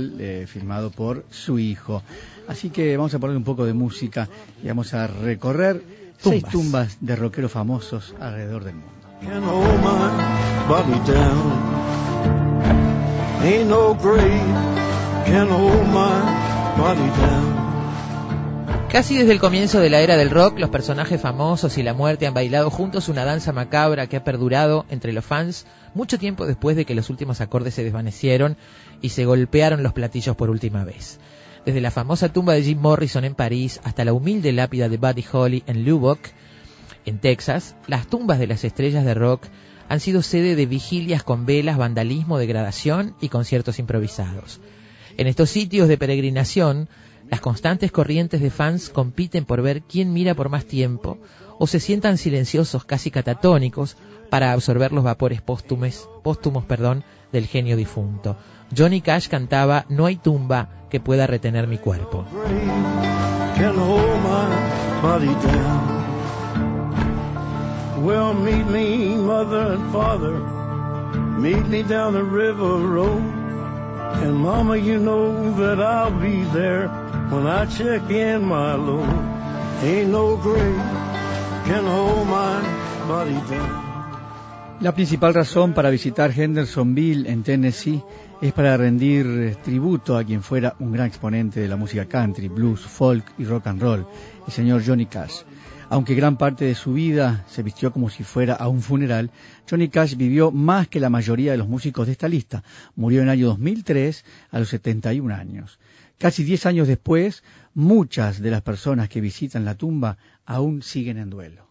documental 0.00 0.20
eh, 0.20 0.46
filmado 0.46 0.90
por 0.90 1.24
su 1.30 1.58
hijo. 1.58 2.02
Así 2.48 2.70
que 2.70 2.96
vamos 2.96 3.14
a 3.14 3.18
poner 3.18 3.36
un 3.36 3.44
poco 3.44 3.64
de 3.64 3.72
música 3.74 4.28
y 4.62 4.68
vamos 4.68 4.94
a 4.94 5.06
recorrer 5.06 5.82
seis 6.18 6.42
Tumbas. 6.42 6.52
tumbas 6.52 6.98
de 7.00 7.16
rockeros 7.16 7.52
famosos 7.52 8.14
alrededor 8.20 8.64
del 8.64 8.74
mundo. 8.74 8.90
can 9.22 9.42
hold 9.42 9.80
my 9.82 10.08
body 10.66 10.98
down. 11.06 11.52
Ain't 13.42 13.68
no 13.68 13.94
grave 13.94 14.54
can 15.26 15.48
hold 15.48 15.86
my 15.88 16.76
body 16.76 17.08
down. 17.20 17.59
Casi 18.92 19.16
desde 19.16 19.30
el 19.30 19.38
comienzo 19.38 19.78
de 19.78 19.88
la 19.88 20.00
era 20.00 20.16
del 20.16 20.30
rock, 20.30 20.58
los 20.58 20.68
personajes 20.68 21.20
famosos 21.20 21.78
y 21.78 21.84
la 21.84 21.94
muerte 21.94 22.26
han 22.26 22.34
bailado 22.34 22.70
juntos 22.70 23.08
una 23.08 23.24
danza 23.24 23.52
macabra 23.52 24.08
que 24.08 24.16
ha 24.16 24.24
perdurado 24.24 24.84
entre 24.90 25.12
los 25.12 25.24
fans 25.24 25.64
mucho 25.94 26.18
tiempo 26.18 26.44
después 26.44 26.76
de 26.76 26.84
que 26.84 26.96
los 26.96 27.08
últimos 27.08 27.40
acordes 27.40 27.74
se 27.74 27.84
desvanecieron 27.84 28.56
y 29.00 29.10
se 29.10 29.26
golpearon 29.26 29.84
los 29.84 29.92
platillos 29.92 30.34
por 30.34 30.50
última 30.50 30.82
vez. 30.82 31.20
Desde 31.64 31.80
la 31.80 31.92
famosa 31.92 32.32
tumba 32.32 32.54
de 32.54 32.64
Jim 32.64 32.80
Morrison 32.80 33.24
en 33.24 33.36
París 33.36 33.80
hasta 33.84 34.04
la 34.04 34.12
humilde 34.12 34.50
lápida 34.50 34.88
de 34.88 34.96
Buddy 34.96 35.24
Holly 35.30 35.62
en 35.68 35.84
Lubbock, 35.84 36.18
en 37.06 37.20
Texas, 37.20 37.76
las 37.86 38.08
tumbas 38.08 38.40
de 38.40 38.48
las 38.48 38.64
estrellas 38.64 39.04
de 39.04 39.14
rock 39.14 39.44
han 39.88 40.00
sido 40.00 40.20
sede 40.20 40.56
de 40.56 40.66
vigilias 40.66 41.22
con 41.22 41.46
velas, 41.46 41.78
vandalismo, 41.78 42.38
degradación 42.38 43.14
y 43.20 43.28
conciertos 43.28 43.78
improvisados. 43.78 44.60
En 45.16 45.28
estos 45.28 45.50
sitios 45.50 45.86
de 45.86 45.96
peregrinación, 45.96 46.88
las 47.30 47.40
constantes 47.40 47.92
corrientes 47.92 48.40
de 48.40 48.50
fans 48.50 48.90
compiten 48.90 49.44
por 49.44 49.62
ver 49.62 49.82
quién 49.82 50.12
mira 50.12 50.34
por 50.34 50.48
más 50.48 50.64
tiempo 50.64 51.18
o 51.58 51.66
se 51.68 51.78
sientan 51.78 52.18
silenciosos, 52.18 52.84
casi 52.84 53.10
catatónicos, 53.10 53.96
para 54.30 54.52
absorber 54.52 54.92
los 54.92 55.04
vapores 55.04 55.40
póstumes, 55.40 56.08
póstumos 56.24 56.64
perdón, 56.64 57.04
del 57.32 57.46
genio 57.46 57.76
difunto. 57.76 58.36
Johnny 58.76 59.00
Cash 59.00 59.28
cantaba 59.28 59.84
No 59.88 60.06
hay 60.06 60.16
tumba 60.16 60.86
que 60.90 61.00
pueda 61.00 61.26
retener 61.26 61.66
mi 61.66 61.78
cuerpo. 61.78 62.24
Well, 68.02 68.32
meet 68.32 68.66
me, 68.66 69.14
mother 69.16 69.74
and 69.74 69.92
father. 69.92 70.32
Meet 71.38 71.68
me 71.68 71.82
down 71.82 72.14
the 72.14 72.24
river 72.24 72.78
road. 72.78 73.20
And 74.22 74.36
mama, 74.36 74.78
you 74.78 74.98
know 74.98 75.52
that 75.56 75.78
I'll 75.80 76.10
be 76.10 76.44
there 76.52 77.09
La 84.80 84.92
principal 84.92 85.34
razón 85.34 85.72
para 85.72 85.90
visitar 85.90 86.32
Hendersonville 86.36 87.30
en 87.30 87.44
Tennessee 87.44 88.02
es 88.42 88.52
para 88.52 88.76
rendir 88.76 89.26
eh, 89.26 89.56
tributo 89.62 90.16
a 90.18 90.24
quien 90.24 90.42
fuera 90.42 90.74
un 90.80 90.90
gran 90.90 91.06
exponente 91.06 91.60
de 91.60 91.68
la 91.68 91.76
música 91.76 92.04
country, 92.06 92.48
blues, 92.48 92.80
folk 92.80 93.24
y 93.38 93.44
rock 93.44 93.68
and 93.68 93.80
roll, 93.80 94.06
el 94.44 94.52
señor 94.52 94.82
Johnny 94.84 95.06
Cash. 95.06 95.42
Aunque 95.88 96.16
gran 96.16 96.36
parte 96.36 96.64
de 96.64 96.74
su 96.74 96.94
vida 96.94 97.44
se 97.48 97.62
vistió 97.62 97.92
como 97.92 98.10
si 98.10 98.24
fuera 98.24 98.54
a 98.54 98.66
un 98.66 98.82
funeral, 98.82 99.30
Johnny 99.70 99.88
Cash 99.88 100.16
vivió 100.16 100.50
más 100.50 100.88
que 100.88 100.98
la 100.98 101.10
mayoría 101.10 101.52
de 101.52 101.58
los 101.58 101.68
músicos 101.68 102.06
de 102.06 102.12
esta 102.12 102.28
lista. 102.28 102.64
Murió 102.96 103.20
en 103.20 103.28
el 103.28 103.30
año 103.30 103.46
2003 103.46 104.24
a 104.50 104.58
los 104.58 104.68
71 104.68 105.32
años. 105.32 105.78
Casi 106.20 106.44
10 106.44 106.66
años 106.66 106.86
después, 106.86 107.42
muchas 107.72 108.42
de 108.42 108.50
las 108.50 108.60
personas 108.60 109.08
que 109.08 109.22
visitan 109.22 109.64
la 109.64 109.76
tumba 109.76 110.18
aún 110.44 110.82
siguen 110.82 111.16
en 111.16 111.30
duelo. 111.30 111.66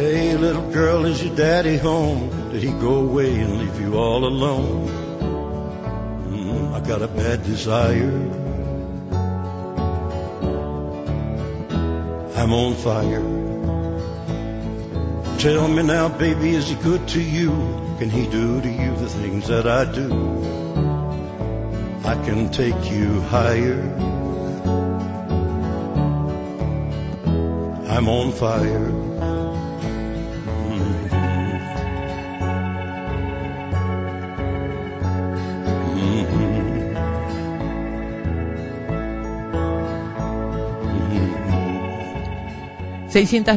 Hey, 0.00 0.36
little 0.36 0.72
girl, 0.72 1.06
is 1.06 1.22
your 1.22 1.36
daddy 1.36 1.78
home? 1.78 2.30
Did 2.50 2.64
he 2.64 2.72
go 2.80 2.96
away 2.96 3.32
and 3.42 3.60
leave 3.60 3.80
you 3.80 3.96
all 3.96 4.24
alone? 4.24 4.88
Mm, 6.28 6.74
I 6.74 6.80
got 6.80 7.00
a 7.00 7.06
bad 7.06 7.44
desire. 7.44 8.49
I'm 12.40 12.54
on 12.54 12.74
fire. 12.74 13.20
Tell 15.38 15.68
me 15.68 15.82
now, 15.82 16.08
baby, 16.08 16.54
is 16.54 16.70
he 16.70 16.74
good 16.76 17.06
to 17.08 17.20
you? 17.20 17.50
Can 17.98 18.08
he 18.08 18.26
do 18.28 18.62
to 18.62 18.66
you 18.66 18.96
the 18.96 19.10
things 19.10 19.48
that 19.48 19.66
I 19.66 19.84
do? 19.84 20.08
I 22.02 22.14
can 22.24 22.50
take 22.50 22.90
you 22.90 23.20
higher. 23.20 23.82
I'm 27.90 28.08
on 28.08 28.32
fire. 28.32 29.09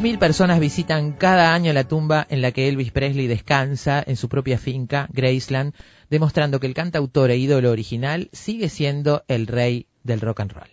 Mil 0.02 0.18
personas 0.18 0.60
visitan 0.60 1.12
cada 1.12 1.54
año 1.54 1.74
la 1.74 1.84
tumba 1.84 2.26
en 2.30 2.42
la 2.42 2.52
que 2.52 2.68
Elvis 2.68 2.92
Presley 2.92 3.28
descansa 3.28 4.04
en 4.06 4.16
su 4.16 4.28
propia 4.28 4.58
finca, 4.58 5.08
Graceland, 5.12 5.74
demostrando 6.10 6.60
que 6.60 6.68
el 6.68 6.74
cantautor 6.74 7.30
e 7.30 7.38
ídolo 7.38 7.70
original 7.70 8.30
sigue 8.34 8.70
siendo 8.70 9.24
el 9.28 9.46
rey 9.46 9.86
del 10.04 10.22
rock 10.22 10.40
and 10.40 10.54
roll. 10.54 10.70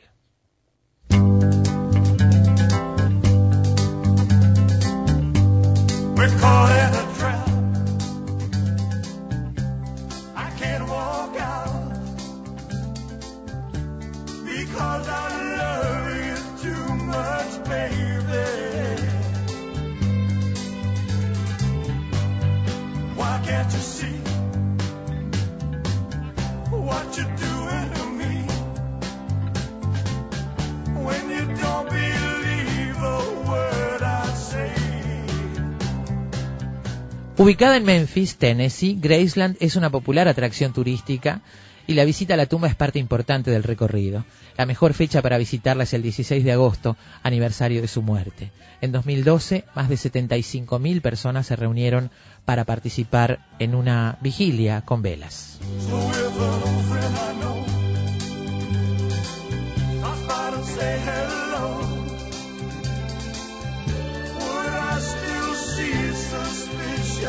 Ubicada 37.41 37.79
en 37.79 37.85
Memphis, 37.85 38.37
Tennessee, 38.37 38.99
Graceland 39.01 39.57
es 39.61 39.75
una 39.75 39.89
popular 39.89 40.29
atracción 40.29 40.75
turística 40.75 41.41
y 41.87 41.95
la 41.95 42.05
visita 42.05 42.35
a 42.35 42.37
la 42.37 42.45
tumba 42.45 42.69
es 42.69 42.75
parte 42.75 42.99
importante 42.99 43.51
del 43.51 43.63
recorrido. 43.63 44.27
La 44.59 44.67
mejor 44.67 44.93
fecha 44.93 45.23
para 45.23 45.39
visitarla 45.39 45.85
es 45.85 45.95
el 45.95 46.03
16 46.03 46.45
de 46.45 46.53
agosto, 46.53 46.99
aniversario 47.23 47.81
de 47.81 47.89
su 47.89 48.03
muerte. 48.03 48.53
En 48.83 48.93
2012, 48.93 49.65
más 49.75 49.89
de 49.89 49.95
75.000 49.95 51.01
personas 51.01 51.47
se 51.47 51.57
reunieron 51.57 52.11
para 52.45 52.67
participar 52.67 53.49
en 53.59 53.75
una 53.75 54.19
vigilia 54.21 54.83
con 54.83 55.01
velas. 55.01 55.61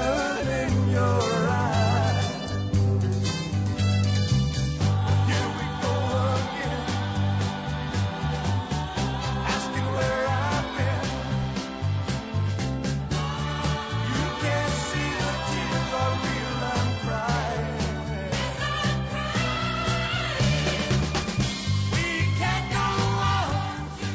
love. 0.01 0.40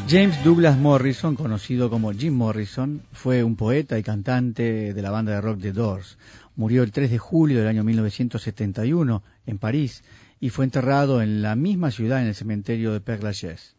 James 0.09 0.45
Douglas 0.45 0.79
Morrison, 0.79 1.35
conocido 1.35 1.91
como 1.91 2.13
Jim 2.13 2.33
Morrison, 2.33 3.03
fue 3.11 3.43
un 3.43 3.57
poeta 3.57 3.99
y 3.99 4.05
cantante 4.05 4.95
de 4.95 5.03
la 5.03 5.11
banda 5.11 5.33
de 5.33 5.41
rock 5.41 5.61
The 5.61 5.73
Doors. 5.73 6.17
Murió 6.55 6.85
el 6.85 6.93
3 6.93 7.11
de 7.11 7.19
julio 7.19 7.59
del 7.59 7.67
año 7.67 7.83
1971 7.83 9.25
en 9.47 9.59
París 9.59 10.05
y 10.39 10.51
fue 10.51 10.65
enterrado 10.65 11.23
en 11.23 11.43
la 11.43 11.57
misma 11.57 11.91
ciudad 11.91 12.23
en 12.23 12.29
el 12.29 12.37
cementerio 12.37 12.93
de 12.93 13.01
Père 13.01 13.25
Lachaise. 13.25 13.75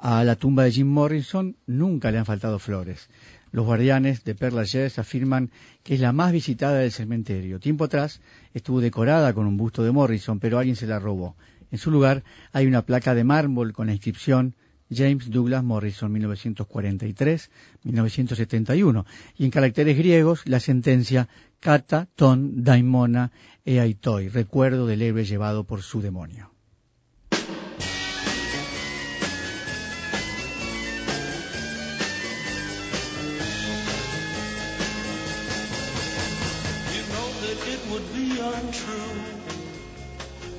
A 0.00 0.22
la 0.22 0.36
tumba 0.36 0.62
de 0.62 0.70
Jim 0.70 0.86
Morrison 0.86 1.56
nunca 1.66 2.12
le 2.12 2.18
han 2.18 2.26
faltado 2.26 2.60
flores. 2.60 3.08
Los 3.50 3.66
guardianes 3.66 4.22
de 4.22 4.36
Père 4.36 4.54
Lachaise 4.54 5.00
afirman 5.00 5.50
que 5.82 5.94
es 5.94 6.00
la 6.00 6.12
más 6.12 6.30
visitada 6.30 6.78
del 6.78 6.92
cementerio. 6.92 7.58
Tiempo 7.58 7.86
atrás 7.86 8.20
estuvo 8.54 8.80
decorada 8.80 9.32
con 9.32 9.48
un 9.48 9.56
busto 9.56 9.82
de 9.82 9.90
Morrison, 9.90 10.38
pero 10.38 10.60
alguien 10.60 10.76
se 10.76 10.86
la 10.86 11.00
robó. 11.00 11.34
En 11.72 11.78
su 11.78 11.90
lugar 11.90 12.22
hay 12.52 12.66
una 12.66 12.82
placa 12.82 13.16
de 13.16 13.24
mármol 13.24 13.72
con 13.72 13.88
la 13.88 13.94
inscripción 13.94 14.54
James 14.90 15.30
Douglas 15.30 15.62
Morrison 15.64 16.12
1943-1971 16.14 19.04
y 19.36 19.44
en 19.44 19.50
caracteres 19.50 19.98
griegos 19.98 20.42
la 20.46 20.60
sentencia 20.60 21.28
Kata 21.60 22.08
ton 22.14 22.62
daimona 22.62 23.32
eaitoi, 23.64 24.28
recuerdo 24.28 24.86
del 24.86 25.02
héroe 25.02 25.24
llevado 25.24 25.64
por 25.64 25.82
su 25.82 26.00
demonio. 26.00 26.52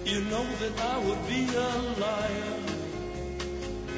You 0.05 0.21
know 0.23 0.45
that 0.61 0.79
I 0.79 0.97
would 1.05 1.27
be 1.27 1.47
a 1.53 1.69
liar 1.99 2.56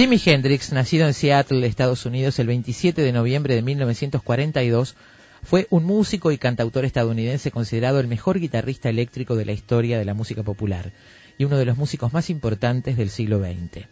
Jimi 0.00 0.18
Hendrix, 0.24 0.72
nacido 0.72 1.06
en 1.06 1.12
Seattle, 1.12 1.66
Estados 1.66 2.06
Unidos, 2.06 2.38
el 2.38 2.46
27 2.46 3.02
de 3.02 3.12
noviembre 3.12 3.54
de 3.54 3.60
1942, 3.60 4.96
fue 5.42 5.66
un 5.68 5.84
músico 5.84 6.32
y 6.32 6.38
cantautor 6.38 6.86
estadounidense 6.86 7.50
considerado 7.50 8.00
el 8.00 8.08
mejor 8.08 8.40
guitarrista 8.40 8.88
eléctrico 8.88 9.36
de 9.36 9.44
la 9.44 9.52
historia 9.52 9.98
de 9.98 10.06
la 10.06 10.14
música 10.14 10.42
popular 10.42 10.90
y 11.36 11.44
uno 11.44 11.58
de 11.58 11.66
los 11.66 11.76
músicos 11.76 12.14
más 12.14 12.30
importantes 12.30 12.96
del 12.96 13.10
siglo 13.10 13.40
XX. 13.40 13.88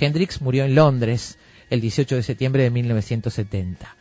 Hendrix 0.00 0.40
murió 0.40 0.64
en 0.64 0.74
Londres 0.74 1.36
el 1.68 1.82
18 1.82 2.16
de 2.16 2.22
septiembre 2.22 2.62
de 2.62 2.70
1970. 2.70 3.94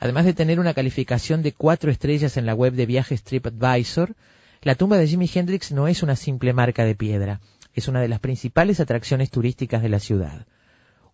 Además 0.00 0.24
de 0.24 0.34
tener 0.34 0.58
una 0.58 0.74
calificación 0.74 1.44
de 1.44 1.52
cuatro 1.52 1.92
estrellas 1.92 2.36
en 2.36 2.44
la 2.44 2.56
web 2.56 2.72
de 2.72 2.86
viajes 2.86 3.22
TripAdvisor, 3.22 4.16
la 4.62 4.74
tumba 4.74 4.98
de 4.98 5.06
Jimi 5.06 5.30
Hendrix 5.32 5.70
no 5.70 5.86
es 5.86 6.02
una 6.02 6.16
simple 6.16 6.52
marca 6.52 6.84
de 6.84 6.96
piedra, 6.96 7.40
es 7.72 7.86
una 7.86 8.00
de 8.00 8.08
las 8.08 8.18
principales 8.18 8.80
atracciones 8.80 9.30
turísticas 9.30 9.80
de 9.80 9.90
la 9.90 10.00
ciudad. 10.00 10.44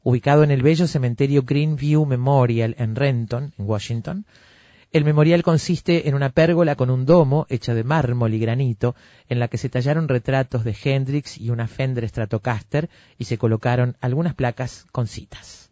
Ubicado 0.06 0.44
en 0.44 0.50
el 0.50 0.62
bello 0.62 0.86
cementerio 0.86 1.44
Greenview 1.44 2.04
Memorial 2.04 2.76
en 2.78 2.94
Renton, 2.94 3.54
en 3.56 3.66
Washington, 3.66 4.26
el 4.92 5.02
memorial 5.02 5.42
consiste 5.42 6.10
en 6.10 6.14
una 6.14 6.28
pérgola 6.28 6.76
con 6.76 6.90
un 6.90 7.06
domo 7.06 7.46
hecha 7.48 7.72
de 7.72 7.84
mármol 7.84 8.34
y 8.34 8.38
granito, 8.38 8.94
en 9.30 9.38
la 9.38 9.48
que 9.48 9.56
se 9.56 9.70
tallaron 9.70 10.06
retratos 10.06 10.62
de 10.62 10.76
Hendrix 10.84 11.38
y 11.38 11.48
una 11.48 11.68
Fender 11.68 12.06
Stratocaster 12.06 12.90
y 13.18 13.24
se 13.24 13.38
colocaron 13.38 13.96
algunas 14.02 14.34
placas 14.34 14.86
con 14.92 15.06
citas. 15.06 15.63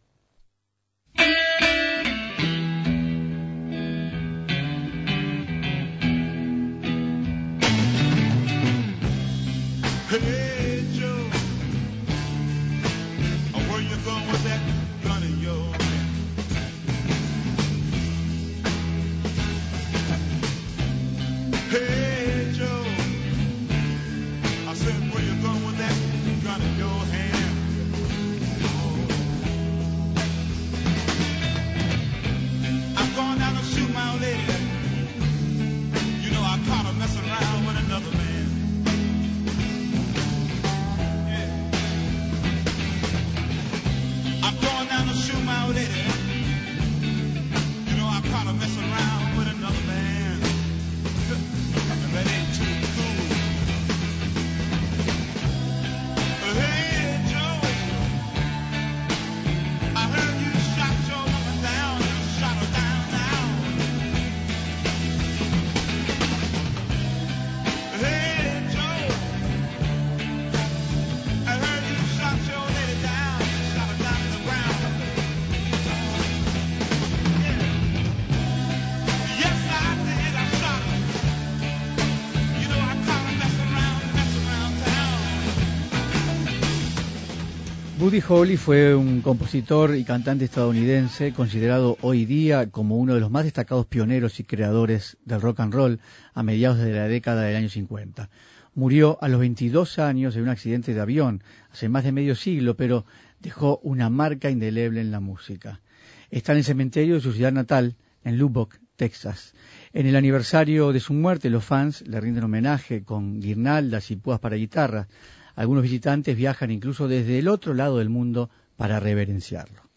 Buddy 88.02 88.20
Holly 88.28 88.56
fue 88.56 88.96
un 88.96 89.20
compositor 89.20 89.94
y 89.94 90.02
cantante 90.02 90.46
estadounidense 90.46 91.32
considerado 91.32 91.98
hoy 92.00 92.24
día 92.24 92.68
como 92.68 92.96
uno 92.96 93.14
de 93.14 93.20
los 93.20 93.30
más 93.30 93.44
destacados 93.44 93.86
pioneros 93.86 94.40
y 94.40 94.44
creadores 94.44 95.18
del 95.24 95.40
rock 95.40 95.60
and 95.60 95.72
roll 95.72 96.00
a 96.34 96.42
mediados 96.42 96.78
de 96.78 96.90
la 96.90 97.06
década 97.06 97.42
del 97.42 97.54
año 97.54 97.68
50. 97.68 98.28
Murió 98.74 99.18
a 99.22 99.28
los 99.28 99.38
22 99.38 100.00
años 100.00 100.34
en 100.34 100.42
un 100.42 100.48
accidente 100.48 100.94
de 100.94 101.00
avión 101.00 101.44
hace 101.70 101.88
más 101.88 102.02
de 102.02 102.10
medio 102.10 102.34
siglo, 102.34 102.76
pero 102.76 103.06
dejó 103.38 103.78
una 103.84 104.10
marca 104.10 104.50
indeleble 104.50 105.00
en 105.00 105.12
la 105.12 105.20
música. 105.20 105.80
Está 106.28 106.50
en 106.50 106.58
el 106.58 106.64
cementerio 106.64 107.14
de 107.14 107.20
su 107.20 107.32
ciudad 107.32 107.52
natal, 107.52 107.94
en 108.24 108.36
Lubbock, 108.36 108.78
Texas. 108.96 109.54
En 109.92 110.08
el 110.08 110.16
aniversario 110.16 110.92
de 110.92 110.98
su 110.98 111.14
muerte, 111.14 111.50
los 111.50 111.64
fans 111.64 112.02
le 112.08 112.20
rinden 112.20 112.42
homenaje 112.42 113.04
con 113.04 113.38
guirnaldas 113.40 114.10
y 114.10 114.16
púas 114.16 114.40
para 114.40 114.56
guitarra. 114.56 115.06
Algunos 115.54 115.82
visitantes 115.82 116.36
viajan 116.36 116.70
incluso 116.70 117.08
desde 117.08 117.38
el 117.38 117.48
otro 117.48 117.74
lado 117.74 117.98
del 117.98 118.08
mundo 118.08 118.50
para 118.76 119.00
reverenciarlo. 119.00 119.91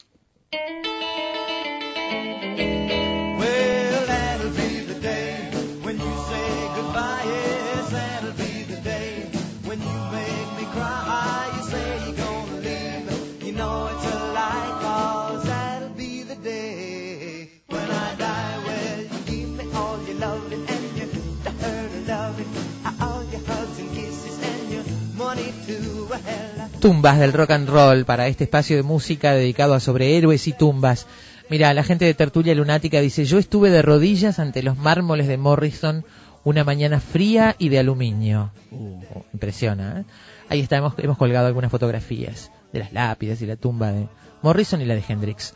Tumbas 26.86 27.18
del 27.18 27.34
rock 27.34 27.50
and 27.50 27.68
roll 27.68 28.06
para 28.06 28.28
este 28.28 28.44
espacio 28.44 28.76
de 28.76 28.84
música 28.84 29.34
dedicado 29.34 29.74
a 29.74 29.80
sobrehéroes 29.80 30.48
y 30.48 30.54
tumbas. 30.54 31.08
Mira, 31.50 31.74
la 31.74 31.84
gente 31.84 32.06
de 32.06 32.14
Tertulia 32.14 32.54
Lunática 32.54 33.02
dice, 33.02 33.26
yo 33.26 33.40
estuve 33.40 33.72
de 33.72 33.82
rodillas 33.82 34.38
ante 34.38 34.62
los 34.62 34.78
mármoles 34.78 35.28
de 35.28 35.40
Morrison 35.40 36.06
una 36.44 36.64
mañana 36.64 37.00
fría 37.00 37.56
y 37.58 37.70
de 37.70 37.80
aluminio. 37.80 38.52
Uh, 38.70 39.02
impresiona, 39.34 40.02
¿eh? 40.02 40.04
Ahí 40.48 40.60
está, 40.60 40.78
hemos, 40.78 40.94
hemos 41.00 41.18
colgado 41.18 41.48
algunas 41.48 41.72
fotografías 41.72 42.52
de 42.72 42.78
las 42.78 42.94
lápidas 42.94 43.42
y 43.42 43.48
la 43.48 43.56
tumba 43.56 43.92
de 43.92 44.08
Morrison 44.44 44.80
y 44.80 44.86
la 44.86 44.94
de 44.94 45.04
Hendrix. 45.10 45.56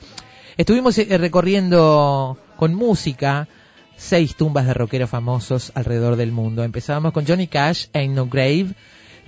Estuvimos 0.58 0.98
eh, 0.98 1.16
recorriendo 1.20 2.40
con 2.58 2.74
música 2.74 3.48
seis 3.98 4.36
tumbas 4.36 4.66
de 4.66 4.74
rockeros 4.74 5.12
famosos 5.12 5.74
alrededor 5.76 6.16
del 6.16 6.32
mundo. 6.32 6.64
Empezábamos 6.64 7.14
con 7.14 7.28
Johnny 7.28 7.46
Cash, 7.46 7.86
Ain't 7.94 8.16
No 8.16 8.26
Grave. 8.26 8.74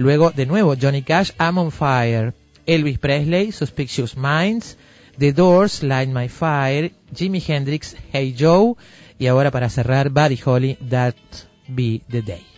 Luego, 0.02 0.32
de 0.32 0.48
nuevo, 0.48 0.76
Johnny 0.76 1.04
Cash, 1.04 1.32
I'm 1.40 1.60
on 1.60 1.72
Fire. 1.72 2.34
Elvis 2.66 2.98
Presley, 2.98 3.52
Suspicious 3.52 4.18
Minds. 4.18 4.78
The 5.20 5.32
Doors, 5.32 5.84
Light 5.84 6.10
My 6.10 6.28
Fire. 6.28 6.92
Jimi 7.14 7.40
Hendrix, 7.40 7.96
Hey 8.12 8.34
Joe. 8.36 8.76
Y 9.20 9.28
ahora 9.28 9.52
para 9.52 9.70
cerrar, 9.70 10.10
Buddy 10.10 10.40
Holly, 10.44 10.78
That 10.90 11.16
Be 11.68 12.02
The 12.10 12.24
Day. 12.24 12.51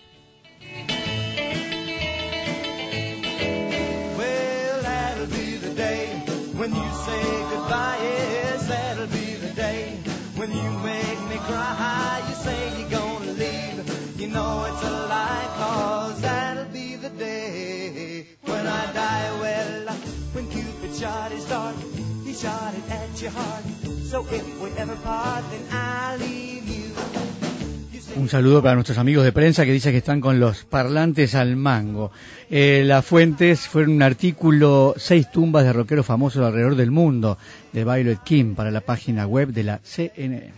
Un 28.16 28.30
saludo 28.30 28.62
para 28.62 28.76
nuestros 28.76 29.00
amigos 29.00 29.24
de 29.24 29.32
prensa 29.32 29.66
que 29.66 29.72
dicen 29.72 29.92
que 29.92 29.98
están 29.98 30.22
con 30.22 30.40
los 30.40 30.66
parlantes 30.66 31.34
al 31.34 31.56
mango. 31.56 32.12
Eh, 32.52 32.84
las 32.86 33.04
fuentes 33.04 33.62
fueron 33.62 33.94
un 33.94 34.04
artículo, 34.04 34.94
seis 34.98 35.32
tumbas 35.32 35.64
de 35.64 35.74
rockeros 35.74 36.06
famosos 36.06 36.46
alrededor 36.46 36.76
del 36.76 36.92
mundo, 36.92 37.40
de 37.72 37.84
Violet 37.84 38.20
Kim, 38.24 38.54
para 38.54 38.70
la 38.70 38.82
página 38.82 39.26
web 39.26 39.50
de 39.50 39.64
la 39.64 39.80
CNN. 39.84 40.54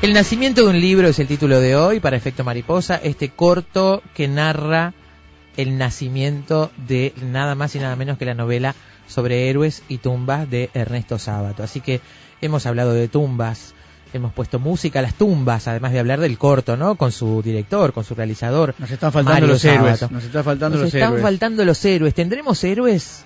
El 0.00 0.12
nacimiento 0.14 0.62
de 0.62 0.68
un 0.68 0.80
libro 0.80 1.08
es 1.08 1.18
el 1.18 1.26
título 1.26 1.60
de 1.60 1.74
hoy 1.74 1.98
para 1.98 2.16
Efecto 2.16 2.44
Mariposa, 2.44 3.00
este 3.02 3.30
corto 3.30 4.02
que 4.14 4.28
narra 4.28 4.94
el 5.56 5.76
nacimiento 5.76 6.70
de 6.86 7.12
nada 7.20 7.56
más 7.56 7.74
y 7.74 7.80
nada 7.80 7.96
menos 7.96 8.16
que 8.16 8.24
la 8.24 8.34
novela 8.34 8.76
sobre 9.08 9.50
héroes 9.50 9.82
y 9.88 9.98
tumbas 9.98 10.48
de 10.48 10.70
Ernesto 10.72 11.18
Sábato. 11.18 11.64
Así 11.64 11.80
que 11.80 12.00
hemos 12.40 12.64
hablado 12.66 12.92
de 12.92 13.08
tumbas, 13.08 13.74
hemos 14.12 14.32
puesto 14.32 14.60
música 14.60 15.00
a 15.00 15.02
las 15.02 15.14
tumbas, 15.14 15.66
además 15.66 15.92
de 15.92 15.98
hablar 15.98 16.20
del 16.20 16.38
corto, 16.38 16.76
¿no? 16.76 16.94
Con 16.94 17.10
su 17.10 17.42
director, 17.42 17.92
con 17.92 18.04
su 18.04 18.14
realizador. 18.14 18.76
Nos 18.78 18.92
están 18.92 19.10
faltando 19.10 19.32
Mario 19.40 19.48
los 19.48 19.64
héroes. 19.64 20.10
Nos 20.12 20.22
están 20.24 20.44
faltando 20.44 20.76
Nos 20.76 20.84
los 20.84 20.94
están 20.94 21.08
héroes. 21.08 21.22
faltando 21.22 21.64
los 21.64 21.84
héroes. 21.84 22.14
¿Tendremos 22.14 22.62
héroes? 22.62 23.24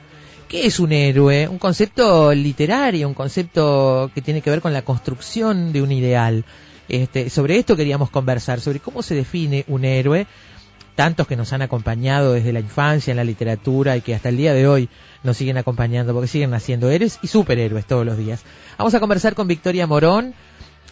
¿Qué 0.52 0.66
es 0.66 0.80
un 0.80 0.92
héroe? 0.92 1.48
Un 1.48 1.56
concepto 1.56 2.34
literario, 2.34 3.08
un 3.08 3.14
concepto 3.14 4.10
que 4.14 4.20
tiene 4.20 4.42
que 4.42 4.50
ver 4.50 4.60
con 4.60 4.74
la 4.74 4.82
construcción 4.82 5.72
de 5.72 5.80
un 5.80 5.90
ideal. 5.90 6.44
Este, 6.90 7.30
sobre 7.30 7.56
esto 7.56 7.74
queríamos 7.74 8.10
conversar, 8.10 8.60
sobre 8.60 8.78
cómo 8.78 9.02
se 9.02 9.14
define 9.14 9.64
un 9.66 9.86
héroe, 9.86 10.26
tantos 10.94 11.26
que 11.26 11.36
nos 11.36 11.54
han 11.54 11.62
acompañado 11.62 12.34
desde 12.34 12.52
la 12.52 12.60
infancia 12.60 13.12
en 13.12 13.16
la 13.16 13.24
literatura 13.24 13.96
y 13.96 14.02
que 14.02 14.14
hasta 14.14 14.28
el 14.28 14.36
día 14.36 14.52
de 14.52 14.68
hoy 14.68 14.90
nos 15.22 15.38
siguen 15.38 15.56
acompañando 15.56 16.12
porque 16.12 16.28
siguen 16.28 16.50
naciendo 16.50 16.90
héroes 16.90 17.18
y 17.22 17.28
superhéroes 17.28 17.86
todos 17.86 18.04
los 18.04 18.18
días. 18.18 18.44
Vamos 18.76 18.92
a 18.92 19.00
conversar 19.00 19.34
con 19.34 19.48
Victoria 19.48 19.86
Morón, 19.86 20.34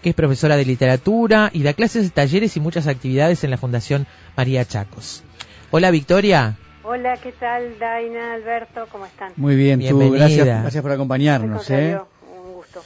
que 0.00 0.08
es 0.08 0.14
profesora 0.14 0.56
de 0.56 0.64
literatura 0.64 1.50
y 1.52 1.64
da 1.64 1.74
clases, 1.74 2.10
talleres 2.14 2.56
y 2.56 2.60
muchas 2.60 2.86
actividades 2.86 3.44
en 3.44 3.50
la 3.50 3.58
Fundación 3.58 4.06
María 4.38 4.64
Chacos. 4.64 5.22
Hola 5.70 5.90
Victoria. 5.90 6.56
Hola, 6.82 7.16
¿qué 7.22 7.32
tal, 7.32 7.78
Daina, 7.78 8.34
Alberto? 8.34 8.86
¿Cómo 8.90 9.04
están? 9.06 9.32
Muy 9.36 9.54
bien, 9.54 9.80
tú, 9.80 9.98
Bienvenida. 9.98 10.18
gracias, 10.18 10.46
gracias 10.62 10.82
por 10.82 10.92
acompañarnos. 10.92 11.70
¿eh? 11.70 11.98
un 12.46 12.54
gusto. 12.54 12.80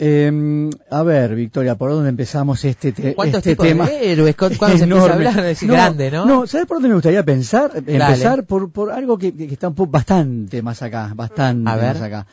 Eh, 0.00 0.70
a 0.90 1.02
ver, 1.02 1.34
Victoria, 1.34 1.74
¿por 1.76 1.90
dónde 1.90 2.08
empezamos 2.08 2.64
este, 2.64 2.92
te- 2.92 3.14
¿Cuántos 3.14 3.38
este 3.38 3.50
tipos 3.50 3.66
tema? 3.66 3.86
de 3.86 4.12
héroes? 4.12 4.36
¿Cu- 4.36 4.50
¿Cuándo 4.58 4.78
se 4.78 4.84
empieza 4.84 5.10
a 5.10 5.14
hablar? 5.14 5.38
Es 5.46 5.62
grande, 5.62 6.10
¿no? 6.10 6.24
No, 6.26 6.46
¿sabes 6.46 6.66
por 6.66 6.76
dónde 6.76 6.88
me 6.88 6.94
gustaría 6.94 7.22
pensar? 7.24 7.70
Empezar 7.76 8.44
por, 8.44 8.70
por 8.70 8.90
algo 8.92 9.18
que, 9.18 9.34
que 9.34 9.44
está 9.46 9.68
un 9.68 9.74
poco 9.74 9.90
bastante 9.92 10.60
más 10.62 10.82
acá, 10.82 11.12
bastante 11.14 11.70
A 11.70 11.76
ver. 11.76 11.94
más 11.94 12.02
acá. 12.02 12.26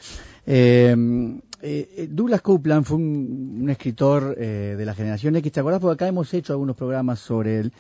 Eh, 0.48 0.96
eh, 1.62 2.08
Douglas 2.12 2.42
Coupland 2.42 2.86
fue 2.86 2.98
un, 2.98 3.60
un 3.64 3.70
escritor 3.70 4.36
eh, 4.40 4.76
de 4.78 4.86
la 4.86 4.94
generación 4.94 5.36
X, 5.38 5.52
¿te 5.52 5.60
acordás? 5.60 5.80
Porque 5.80 5.94
acá 6.04 6.08
hemos 6.08 6.32
hecho 6.36 6.54
algunos 6.54 6.76
programas 6.76 7.20
sobre 7.20 7.60
él. 7.60 7.74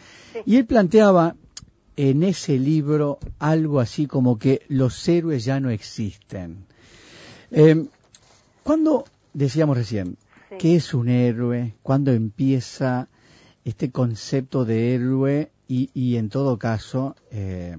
Y 0.48 0.58
él 0.58 0.66
planteaba 0.66 1.36
en 1.98 2.24
ese 2.24 2.58
libro 2.60 3.20
algo 3.39 3.80
así 3.80 4.08
como 4.08 4.38
que 4.38 4.62
los 4.68 5.08
héroes 5.08 5.46
ya 5.46 5.60
no 5.60 5.70
existen. 5.70 6.66
Eh, 7.52 7.86
¿Cuándo, 8.64 9.06
decíamos 9.34 9.78
recién, 9.78 10.18
Sí. 10.50 10.56
qué 10.60 10.76
es 10.76 10.93
un 10.93 11.10
héroe? 11.10 11.74
¿Cuándo 11.84 12.12
empieza 12.12 13.08
este 13.64 13.91
concepto 13.91 14.66
de 14.66 14.93
héroe? 14.96 15.50
Y, 15.68 15.89
y 15.96 16.18
en 16.18 16.30
todo 16.30 16.60
caso, 16.60 17.16
eh, 17.32 17.76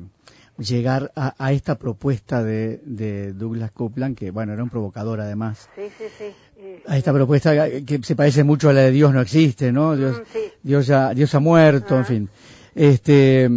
llegar 0.58 1.12
a, 1.14 1.34
a 1.38 1.52
esta 1.52 1.76
propuesta 1.78 2.42
de, 2.42 2.80
de 2.84 3.32
Douglas 3.32 3.70
Coupland, 3.70 4.16
que 4.16 4.30
bueno, 4.32 4.52
era 4.52 4.62
un 4.62 4.70
provocador 4.70 5.20
además, 5.20 5.68
Sí, 5.76 5.82
sí, 5.96 6.04
sí. 6.18 6.24
Eh, 6.58 6.82
a 6.86 6.96
esta 6.96 7.12
propuesta 7.12 7.68
que 7.84 8.00
se 8.02 8.16
parece 8.16 8.42
mucho 8.42 8.70
a 8.70 8.72
la 8.72 8.80
de 8.82 8.90
Dios 8.90 9.12
no 9.12 9.20
existe, 9.20 9.70
¿no? 9.72 9.94
Dios, 9.96 10.16
Mm. 10.18 10.38
Dios, 10.62 10.86
ya, 10.86 11.14
Dios 11.14 11.32
ha 11.34 11.40
muerto, 11.40 11.96
en 11.98 12.04
fin. 12.06 12.28
Este, 12.74 13.48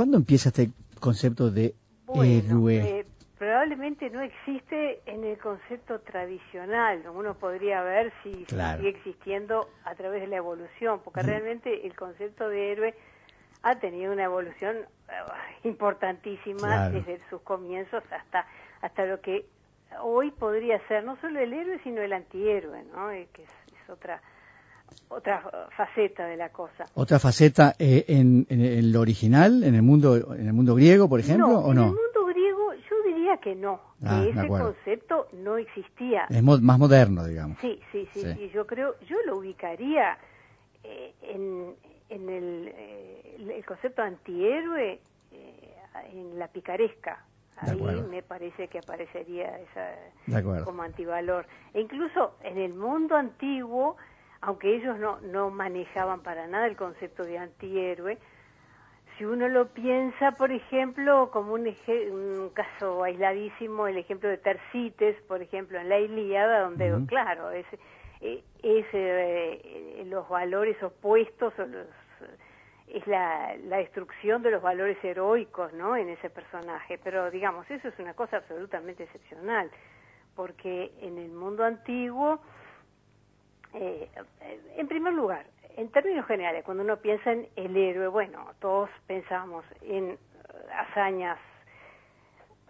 ¿Cuándo 0.00 0.16
empieza 0.16 0.48
este 0.48 0.70
concepto 0.98 1.50
de 1.50 1.74
bueno, 2.06 2.66
héroe? 2.66 3.00
eh, 3.00 3.06
probablemente 3.38 4.08
no 4.08 4.22
existe 4.22 5.02
en 5.04 5.24
el 5.24 5.36
concepto 5.36 6.00
tradicional. 6.00 7.02
Uno 7.14 7.34
podría 7.34 7.82
ver 7.82 8.10
si 8.22 8.46
sigue 8.46 8.88
existiendo 8.88 9.68
a 9.84 9.94
través 9.96 10.22
de 10.22 10.28
la 10.28 10.36
evolución, 10.36 11.02
porque 11.04 11.20
realmente 11.20 11.86
el 11.86 11.94
concepto 11.94 12.48
de 12.48 12.72
héroe 12.72 12.94
ha 13.62 13.78
tenido 13.78 14.10
una 14.14 14.24
evolución 14.24 14.74
eh, 14.78 15.12
importantísima 15.64 16.56
Claro. 16.56 16.94
desde 16.94 17.20
sus 17.28 17.42
comienzos 17.42 18.02
hasta 18.10 18.46
hasta 18.80 19.04
lo 19.04 19.20
que 19.20 19.44
hoy 20.00 20.30
podría 20.30 20.80
ser 20.88 21.04
no 21.04 21.20
solo 21.20 21.40
el 21.40 21.52
héroe 21.52 21.78
sino 21.84 22.00
el 22.00 22.14
antihéroe, 22.14 22.84
¿no? 22.84 23.10
Eh, 23.10 23.28
que 23.34 23.42
es, 23.42 23.50
es 23.66 23.90
otra 23.90 24.22
otra 25.08 25.42
faceta 25.76 26.26
de 26.26 26.36
la 26.36 26.50
cosa. 26.50 26.86
Otra 26.94 27.18
faceta 27.18 27.74
eh, 27.78 28.04
en, 28.08 28.46
en 28.48 28.60
el 28.60 28.94
original, 28.96 29.64
en 29.64 29.74
el 29.74 29.82
mundo, 29.82 30.34
en 30.34 30.46
el 30.46 30.52
mundo 30.52 30.74
griego, 30.74 31.08
por 31.08 31.20
ejemplo, 31.20 31.48
no, 31.48 31.58
o 31.60 31.70
en 31.70 31.76
no? 31.76 31.82
el 31.84 31.88
mundo 31.88 32.24
griego 32.26 32.74
yo 32.74 33.02
diría 33.06 33.36
que 33.38 33.54
no, 33.54 33.80
Ah, 34.02 34.22
que 34.24 34.30
ese 34.30 34.48
concepto 34.48 35.28
no 35.32 35.56
existía. 35.58 36.26
Es 36.30 36.42
mo- 36.42 36.58
más 36.58 36.78
moderno, 36.78 37.24
digamos. 37.26 37.58
Sí, 37.60 37.80
sí, 37.92 38.08
sí, 38.14 38.22
Sí. 38.22 38.32
sí, 38.34 38.50
yo 38.54 38.66
creo, 38.66 38.94
yo 39.08 39.16
lo 39.26 39.36
ubicaría 39.38 40.16
eh, 40.84 41.12
en, 41.22 41.74
en 42.08 42.28
el, 42.30 42.72
eh, 42.74 43.36
el- 43.38 43.64
concepto 43.66 44.02
antihéroe 44.02 45.00
eh, 45.32 45.74
en 46.12 46.38
la 46.38 46.48
picaresca. 46.48 47.24
Ahí 47.56 47.78
me 48.10 48.22
parece 48.22 48.68
que 48.68 48.78
aparecería 48.78 49.58
esa 49.58 50.64
como 50.64 50.82
antivalor. 50.82 51.46
E 51.74 51.80
incluso 51.82 52.36
en 52.42 52.56
el 52.56 52.72
mundo 52.72 53.16
antiguo, 53.16 53.96
aunque 54.42 54.74
ellos 54.76 54.98
no, 54.98 55.20
no 55.20 55.50
manejaban 55.50 56.20
para 56.22 56.46
nada 56.46 56.66
el 56.66 56.76
concepto 56.76 57.24
de 57.24 57.38
antihéroe, 57.38 58.18
si 59.18 59.24
uno 59.26 59.48
lo 59.48 59.68
piensa, 59.68 60.32
por 60.32 60.50
ejemplo, 60.50 61.30
como 61.30 61.52
un, 61.52 61.66
eje- 61.66 62.10
un 62.10 62.50
caso 62.54 63.02
aisladísimo, 63.04 63.86
el 63.86 63.98
ejemplo 63.98 64.30
de 64.30 64.38
Tercites, 64.38 65.14
por 65.28 65.42
ejemplo, 65.42 65.78
en 65.78 65.90
la 65.90 65.98
Ilíada, 65.98 66.60
donde, 66.60 67.04
claro, 67.06 67.50
es, 67.50 67.66
eh, 68.22 68.42
es 68.62 68.86
eh, 68.94 70.04
los 70.06 70.26
valores 70.26 70.82
opuestos, 70.82 71.52
o 71.58 71.66
los, 71.66 71.86
es 72.88 73.06
la, 73.06 73.54
la 73.64 73.76
destrucción 73.76 74.42
de 74.42 74.52
los 74.52 74.62
valores 74.62 74.96
heroicos, 75.04 75.70
¿no?, 75.74 75.96
en 75.96 76.08
ese 76.08 76.30
personaje. 76.30 76.98
Pero, 77.04 77.30
digamos, 77.30 77.70
eso 77.70 77.88
es 77.88 77.98
una 77.98 78.14
cosa 78.14 78.38
absolutamente 78.38 79.02
excepcional, 79.02 79.70
porque 80.34 80.92
en 81.02 81.18
el 81.18 81.30
mundo 81.30 81.62
antiguo, 81.62 82.40
eh, 83.74 84.08
en 84.76 84.88
primer 84.88 85.12
lugar, 85.12 85.46
en 85.76 85.88
términos 85.90 86.26
generales, 86.26 86.64
cuando 86.64 86.82
uno 86.82 86.96
piensa 86.96 87.32
en 87.32 87.48
el 87.56 87.76
héroe, 87.76 88.08
bueno, 88.08 88.46
todos 88.60 88.90
pensamos 89.06 89.64
en 89.82 90.10
eh, 90.10 90.16
hazañas 90.78 91.38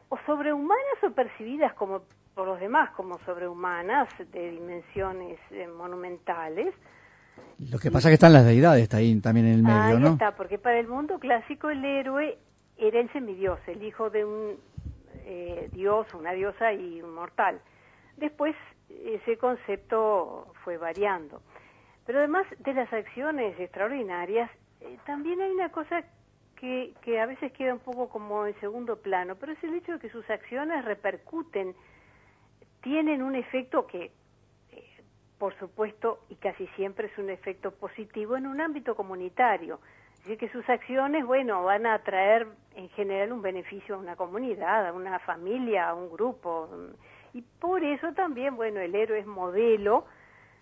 o 0.09 0.19
sobrehumanas 0.27 1.03
o 1.03 1.11
percibidas 1.13 1.73
como 1.75 2.03
por 2.35 2.47
los 2.47 2.61
demás 2.61 2.91
como 2.91 3.19
sobrehumanas 3.21 4.09
de 4.33 4.51
dimensiones 4.51 5.39
eh, 5.51 5.67
monumentales. 5.67 6.75
Lo 7.71 7.79
que 7.79 7.91
pasa 7.91 8.09
es 8.09 8.13
que 8.13 8.15
están 8.15 8.33
las 8.33 8.45
deidades 8.45 8.83
está 8.83 8.99
ahí 8.99 9.19
también 9.21 9.47
en 9.47 9.55
el 9.55 9.63
medio, 9.63 9.97
Ahí 9.97 9.99
¿no? 9.99 10.09
está, 10.11 10.37
porque 10.37 10.59
para 10.59 10.79
el 10.79 10.89
mundo 10.89 11.19
clásico 11.19 11.71
el 11.71 11.85
héroe 11.85 12.39
era 12.79 13.01
el 13.01 13.13
semidios, 13.13 13.59
el 13.67 13.83
hijo 13.83 14.11
de 14.11 14.25
un 14.25 14.57
eh, 15.27 15.69
dios, 15.73 16.07
una 16.15 16.33
diosa 16.33 16.73
y 16.73 17.03
un 17.03 17.15
mortal. 17.15 17.61
Después 18.17 18.55
ese 19.05 19.37
concepto 19.37 20.53
fue 20.65 20.77
variando. 20.77 21.43
Pero 22.07 22.19
además 22.19 22.47
de 22.59 22.75
las 22.75 22.93
acciones 22.93 23.59
extraordinarias, 23.59 24.51
eh, 24.81 24.99
también 25.07 25.41
hay 25.41 25.51
una 25.51 25.71
cosa 25.71 26.03
que, 26.57 26.93
que 27.03 27.21
a 27.21 27.27
veces 27.27 27.53
queda 27.53 27.75
un 27.75 27.81
poco 27.81 28.09
como 28.09 28.47
en 28.47 28.59
segundo 28.61 28.97
plano, 28.97 29.37
pero 29.37 29.53
es 29.53 29.63
el 29.65 29.75
hecho 29.75 29.93
de 29.93 29.99
que 29.99 30.11
sus 30.11 30.29
acciones 30.29 30.85
repercuten, 30.85 31.75
tienen 32.83 33.23
un 33.23 33.35
efecto 33.35 33.87
que, 33.87 34.11
eh, 34.73 34.85
por 35.39 35.59
supuesto, 35.59 36.21
y 36.29 36.37
casi 36.37 36.67
siempre 36.69 37.09
es 37.09 37.19
un 37.19 37.31
efecto 37.31 37.73
positivo 37.73 38.37
en 38.37 38.47
un 38.47 38.61
ámbito 38.61 38.95
comunitario. 38.95 39.81
Así 40.23 40.37
que 40.37 40.49
sus 40.51 40.69
acciones, 40.69 41.25
bueno, 41.25 41.65
van 41.65 41.87
a 41.87 41.99
traer 42.01 42.47
en 42.75 42.89
general 42.91 43.33
un 43.33 43.43
beneficio 43.43 43.95
a 43.95 43.99
una 43.99 44.17
comunidad, 44.17 44.89
a 44.89 44.93
una 44.93 45.19
familia, 45.21 45.89
a 45.89 45.95
un 45.95 46.11
grupo. 46.11 46.69
Y 47.33 47.43
por 47.43 47.85
eso 47.85 48.13
también, 48.15 48.57
bueno, 48.57 48.81
el 48.81 48.95
héroe 48.95 49.21
es 49.21 49.27
modelo. 49.27 50.05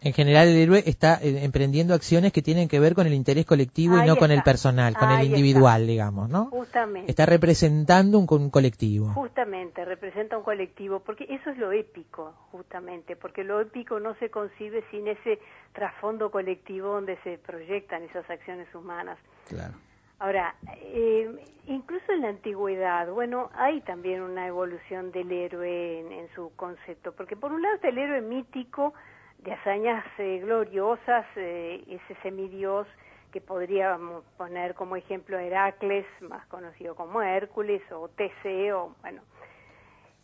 En 0.00 0.12
general, 0.12 0.46
el 0.48 0.56
héroe 0.56 0.82
está 0.86 1.14
eh, 1.20 1.42
emprendiendo 1.42 1.92
acciones 1.92 2.32
que 2.32 2.40
tienen 2.40 2.68
que 2.68 2.78
ver 2.78 2.94
con 2.94 3.08
el 3.08 3.14
interés 3.14 3.46
colectivo 3.46 3.98
y 3.98 4.06
no 4.06 4.14
con 4.14 4.30
el 4.30 4.42
personal, 4.44 4.94
con 4.96 5.08
Ahí 5.08 5.26
el 5.26 5.32
individual, 5.32 5.88
digamos, 5.88 6.28
¿no? 6.28 6.46
Justamente. 6.46 7.10
Está 7.10 7.26
representando 7.26 8.18
un, 8.18 8.26
un 8.30 8.50
colectivo. 8.50 9.08
Justamente, 9.08 9.84
representa 9.84 10.38
un 10.38 10.44
colectivo, 10.44 11.00
porque 11.00 11.26
eso 11.28 11.50
es 11.50 11.58
lo 11.58 11.72
épico, 11.72 12.32
justamente, 12.52 13.16
porque 13.16 13.42
lo 13.42 13.60
épico 13.60 13.98
no 13.98 14.14
se 14.16 14.30
concibe 14.30 14.84
sin 14.92 15.08
ese 15.08 15.40
trasfondo 15.72 16.30
colectivo 16.30 16.92
donde 16.92 17.18
se 17.24 17.38
proyectan 17.38 18.04
esas 18.04 18.28
acciones 18.30 18.72
humanas. 18.74 19.18
Claro. 19.48 19.74
Ahora, 20.20 20.56
eh, 20.82 21.30
incluso 21.66 22.10
en 22.10 22.22
la 22.22 22.28
antigüedad, 22.30 23.08
bueno, 23.12 23.50
hay 23.54 23.80
también 23.82 24.22
una 24.22 24.48
evolución 24.48 25.12
del 25.12 25.30
héroe 25.30 26.00
en, 26.00 26.28
su 26.34 26.50
concepto, 26.56 27.12
porque 27.12 27.36
por 27.36 27.52
un 27.52 27.62
lado 27.62 27.76
está 27.76 27.88
el 27.88 27.98
héroe 27.98 28.20
mítico 28.20 28.94
de 29.38 29.52
hazañas 29.52 30.04
eh, 30.18 30.40
gloriosas, 30.42 31.24
eh, 31.36 31.84
ese 31.86 32.20
semidios 32.22 32.88
que 33.30 33.40
podríamos 33.40 34.24
poner 34.36 34.74
como 34.74 34.96
ejemplo 34.96 35.36
a 35.36 35.42
Heracles, 35.42 36.06
más 36.20 36.44
conocido 36.46 36.96
como 36.96 37.22
Hércules, 37.22 37.82
o 37.92 38.08
Teseo, 38.08 38.96
bueno. 39.02 39.22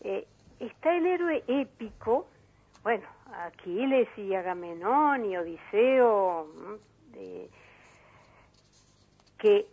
Eh, 0.00 0.26
está 0.58 0.96
el 0.96 1.06
héroe 1.06 1.44
épico, 1.46 2.26
bueno, 2.82 3.06
Aquiles 3.32 4.08
y 4.16 4.34
Agamenón 4.34 5.24
y 5.24 5.36
Odiseo, 5.36 6.48
que 9.38 9.66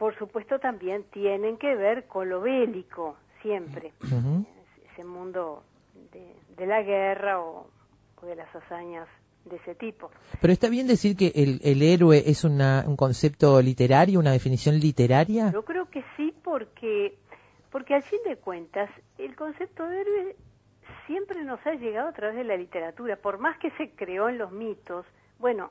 por 0.00 0.16
supuesto 0.16 0.58
también 0.58 1.04
tienen 1.12 1.58
que 1.58 1.76
ver 1.76 2.06
con 2.06 2.30
lo 2.30 2.40
bélico, 2.40 3.16
siempre, 3.42 3.92
ese 4.92 5.04
mundo 5.04 5.62
de, 6.10 6.34
de 6.56 6.66
la 6.66 6.80
guerra 6.82 7.38
o, 7.38 7.66
o 8.22 8.26
de 8.26 8.34
las 8.34 8.48
hazañas 8.56 9.06
de 9.44 9.56
ese 9.56 9.74
tipo. 9.74 10.10
Pero 10.40 10.54
está 10.54 10.70
bien 10.70 10.86
decir 10.86 11.16
que 11.18 11.32
el, 11.34 11.60
el 11.62 11.82
héroe 11.82 12.22
es 12.26 12.44
una- 12.44 12.82
un 12.86 12.96
concepto 12.96 13.60
literario, 13.60 14.18
una 14.20 14.32
definición 14.32 14.80
literaria. 14.80 15.50
Yo 15.52 15.66
creo 15.66 15.90
que 15.90 16.02
sí 16.16 16.32
porque 16.42 17.18
porque 17.70 17.94
al 17.94 18.02
fin 18.02 18.20
de 18.26 18.36
cuentas 18.36 18.88
el 19.18 19.36
concepto 19.36 19.86
de 19.86 20.00
héroe 20.00 20.36
siempre 21.06 21.44
nos 21.44 21.60
ha 21.66 21.74
llegado 21.74 22.08
a 22.08 22.12
través 22.12 22.36
de 22.36 22.44
la 22.44 22.56
literatura, 22.56 23.16
por 23.16 23.38
más 23.38 23.58
que 23.58 23.70
se 23.72 23.90
creó 23.90 24.30
en 24.30 24.38
los 24.38 24.50
mitos, 24.50 25.04
bueno, 25.38 25.70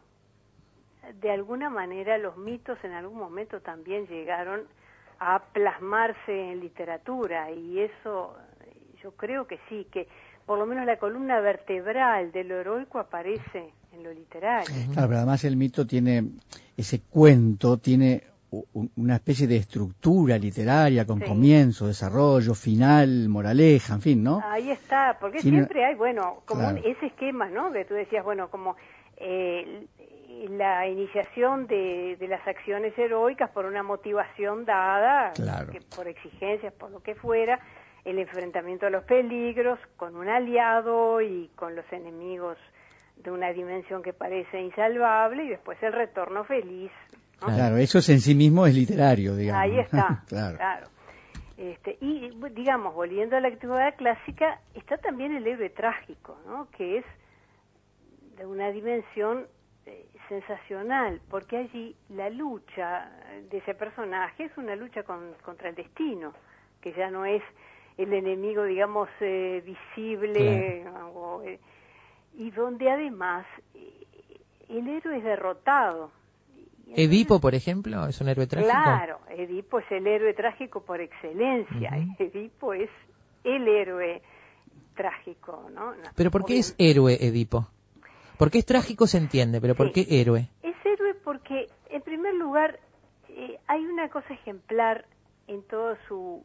de 1.21 1.31
alguna 1.31 1.69
manera 1.69 2.17
los 2.17 2.37
mitos 2.37 2.77
en 2.83 2.91
algún 2.93 3.17
momento 3.17 3.61
también 3.61 4.05
llegaron 4.07 4.61
a 5.19 5.39
plasmarse 5.53 6.51
en 6.51 6.59
literatura 6.59 7.51
y 7.51 7.79
eso 7.79 8.35
yo 9.01 9.11
creo 9.11 9.47
que 9.47 9.59
sí, 9.69 9.87
que 9.91 10.07
por 10.45 10.57
lo 10.59 10.65
menos 10.65 10.85
la 10.85 10.97
columna 10.97 11.39
vertebral 11.39 12.31
de 12.31 12.43
lo 12.43 12.55
heroico 12.59 12.99
aparece 12.99 13.71
en 13.93 14.03
lo 14.03 14.11
literario. 14.13 14.65
Claro, 14.93 15.07
pero 15.07 15.17
además 15.17 15.43
el 15.43 15.55
mito 15.57 15.85
tiene, 15.85 16.23
ese 16.75 17.01
cuento 17.01 17.77
tiene 17.77 18.23
una 18.95 19.15
especie 19.15 19.45
de 19.47 19.57
estructura 19.57 20.37
literaria 20.39 21.05
con 21.05 21.19
Sí. 21.19 21.25
comienzo, 21.25 21.85
desarrollo, 21.87 22.55
final, 22.55 23.29
moraleja, 23.29 23.93
en 23.93 24.01
fin, 24.01 24.23
¿no? 24.23 24.41
Ahí 24.43 24.71
está, 24.71 25.17
porque 25.21 25.39
siempre 25.41 25.85
hay, 25.85 25.93
bueno, 25.95 26.41
como 26.45 26.67
un- 26.67 26.77
ese 26.79 27.05
esquema, 27.07 27.47
¿no? 27.49 27.71
Que 27.71 27.85
tú 27.85 27.93
decías, 27.93 28.23
bueno, 28.25 28.49
como 28.49 28.75
eh, 29.21 29.85
la 30.47 30.87
iniciación 30.87 31.67
de, 31.67 32.15
de 32.19 32.27
las 32.27 32.45
acciones 32.47 32.97
heroicas 32.97 33.49
por 33.51 33.65
una 33.65 33.83
motivación 33.83 34.65
dada, 34.65 35.31
Claro. 35.33 35.71
que 35.71 35.81
por 35.95 36.07
exigencias, 36.07 36.73
por 36.73 36.91
lo 36.91 37.01
que 37.01 37.15
fuera, 37.15 37.59
el 38.05 38.17
enfrentamiento 38.19 38.85
a 38.87 38.89
los 38.89 39.03
peligros 39.03 39.77
con 39.97 40.15
un 40.15 40.29
aliado 40.29 41.21
y 41.21 41.49
con 41.55 41.75
los 41.75 41.85
enemigos 41.91 42.57
de 43.17 43.31
una 43.31 43.51
dimensión 43.51 44.01
que 44.01 44.13
parece 44.13 44.61
insalvable 44.61 45.43
y 45.43 45.49
después 45.49 45.77
el 45.83 45.91
retorno 45.93 46.45
feliz. 46.45 46.91
¿no? 47.41 47.47
Claro, 47.47 47.77
eso 47.77 47.99
es 47.99 48.07
en 48.09 48.21
sí 48.21 48.33
mismo 48.35 48.65
es 48.65 48.73
literario, 48.75 49.35
digamos. 49.35 49.61
Ahí 49.63 49.79
está, 49.79 50.23
claro. 50.27 50.57
claro. 50.57 50.87
Este, 51.57 51.97
y 51.99 52.29
digamos, 52.51 52.95
volviendo 52.95 53.35
a 53.35 53.41
la 53.41 53.49
actividad 53.49 53.93
clásica, 53.97 54.61
está 54.73 54.97
también 54.97 55.35
el 55.35 55.45
héroe 55.45 55.69
trágico, 55.69 56.37
¿no? 56.47 56.69
que 56.71 56.99
es 56.99 57.05
de 58.37 58.45
una 58.45 58.71
dimensión 58.71 59.45
sensacional, 60.27 61.21
porque 61.29 61.57
allí 61.57 61.95
la 62.09 62.29
lucha 62.29 63.09
de 63.49 63.57
ese 63.57 63.73
personaje 63.73 64.45
es 64.45 64.57
una 64.57 64.75
lucha 64.75 65.03
con- 65.03 65.33
contra 65.43 65.69
el 65.69 65.75
destino, 65.75 66.33
que 66.81 66.93
ya 66.93 67.09
no 67.09 67.25
es 67.25 67.41
el 67.97 68.13
enemigo, 68.13 68.63
digamos, 68.63 69.09
eh, 69.19 69.61
visible, 69.65 70.85
o, 71.13 71.41
eh, 71.43 71.59
y 72.37 72.51
donde 72.51 72.89
además 72.89 73.45
eh, 73.73 74.05
el 74.69 74.87
héroe 74.87 75.17
es 75.17 75.23
derrotado. 75.23 76.11
Edipo, 76.95 77.39
por 77.39 77.53
ejemplo, 77.53 78.07
es 78.07 78.19
un 78.21 78.29
héroe 78.29 78.47
trágico. 78.47 78.71
Claro, 78.71 79.19
Edipo 79.29 79.79
es 79.79 79.91
el 79.91 80.07
héroe 80.07 80.33
trágico 80.33 80.81
por 80.81 81.01
excelencia. 81.01 81.89
Edipo 82.19 82.73
es 82.73 82.89
el 83.43 83.67
héroe 83.67 84.21
trágico, 84.95 85.69
¿no? 85.73 85.93
Pero 86.15 86.31
¿por 86.31 86.45
qué 86.45 86.57
es 86.59 86.75
héroe 86.77 87.17
Edipo? 87.19 87.67
Porque 88.39 88.59
es 88.59 88.65
trágico 88.65 89.05
se 89.05 89.17
entiende, 89.17 89.59
pero 89.59 89.75
¿por 89.75 89.87
Sí. 89.91 90.05
qué 90.05 90.21
héroe? 90.21 90.47
Es 90.63 90.75
héroe 90.85 91.13
porque, 91.25 91.67
en 91.89 92.01
primer 92.01 92.33
lugar, 92.35 92.79
eh, 93.27 93.59
hay 93.67 93.85
una 93.85 94.07
cosa 94.09 94.33
ejemplar 94.33 95.05
en 95.47 95.61
todo 95.63 95.97
su 96.07 96.41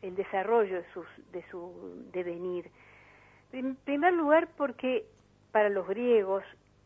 el 0.00 0.14
desarrollo 0.16 0.76
de, 0.76 0.86
sus, 0.94 1.06
de 1.32 1.44
su 1.50 2.06
devenir. 2.12 2.70
En 3.52 3.76
primer 3.76 4.14
lugar, 4.14 4.48
porque 4.56 5.04
para 5.52 5.68
los 5.68 5.86
griegos 5.86 6.42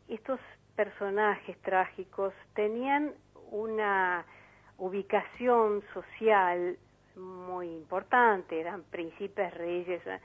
estos 0.08 0.40
personajes 0.74 1.56
trágicos 1.62 2.34
tenían 2.54 3.12
una 3.52 4.24
ubicación 4.78 5.82
social 5.94 6.78
muy 7.14 7.68
importante, 7.68 8.58
eran 8.58 8.82
príncipes, 8.84 9.54
reyes. 9.54 10.04
¿eh? 10.06 10.20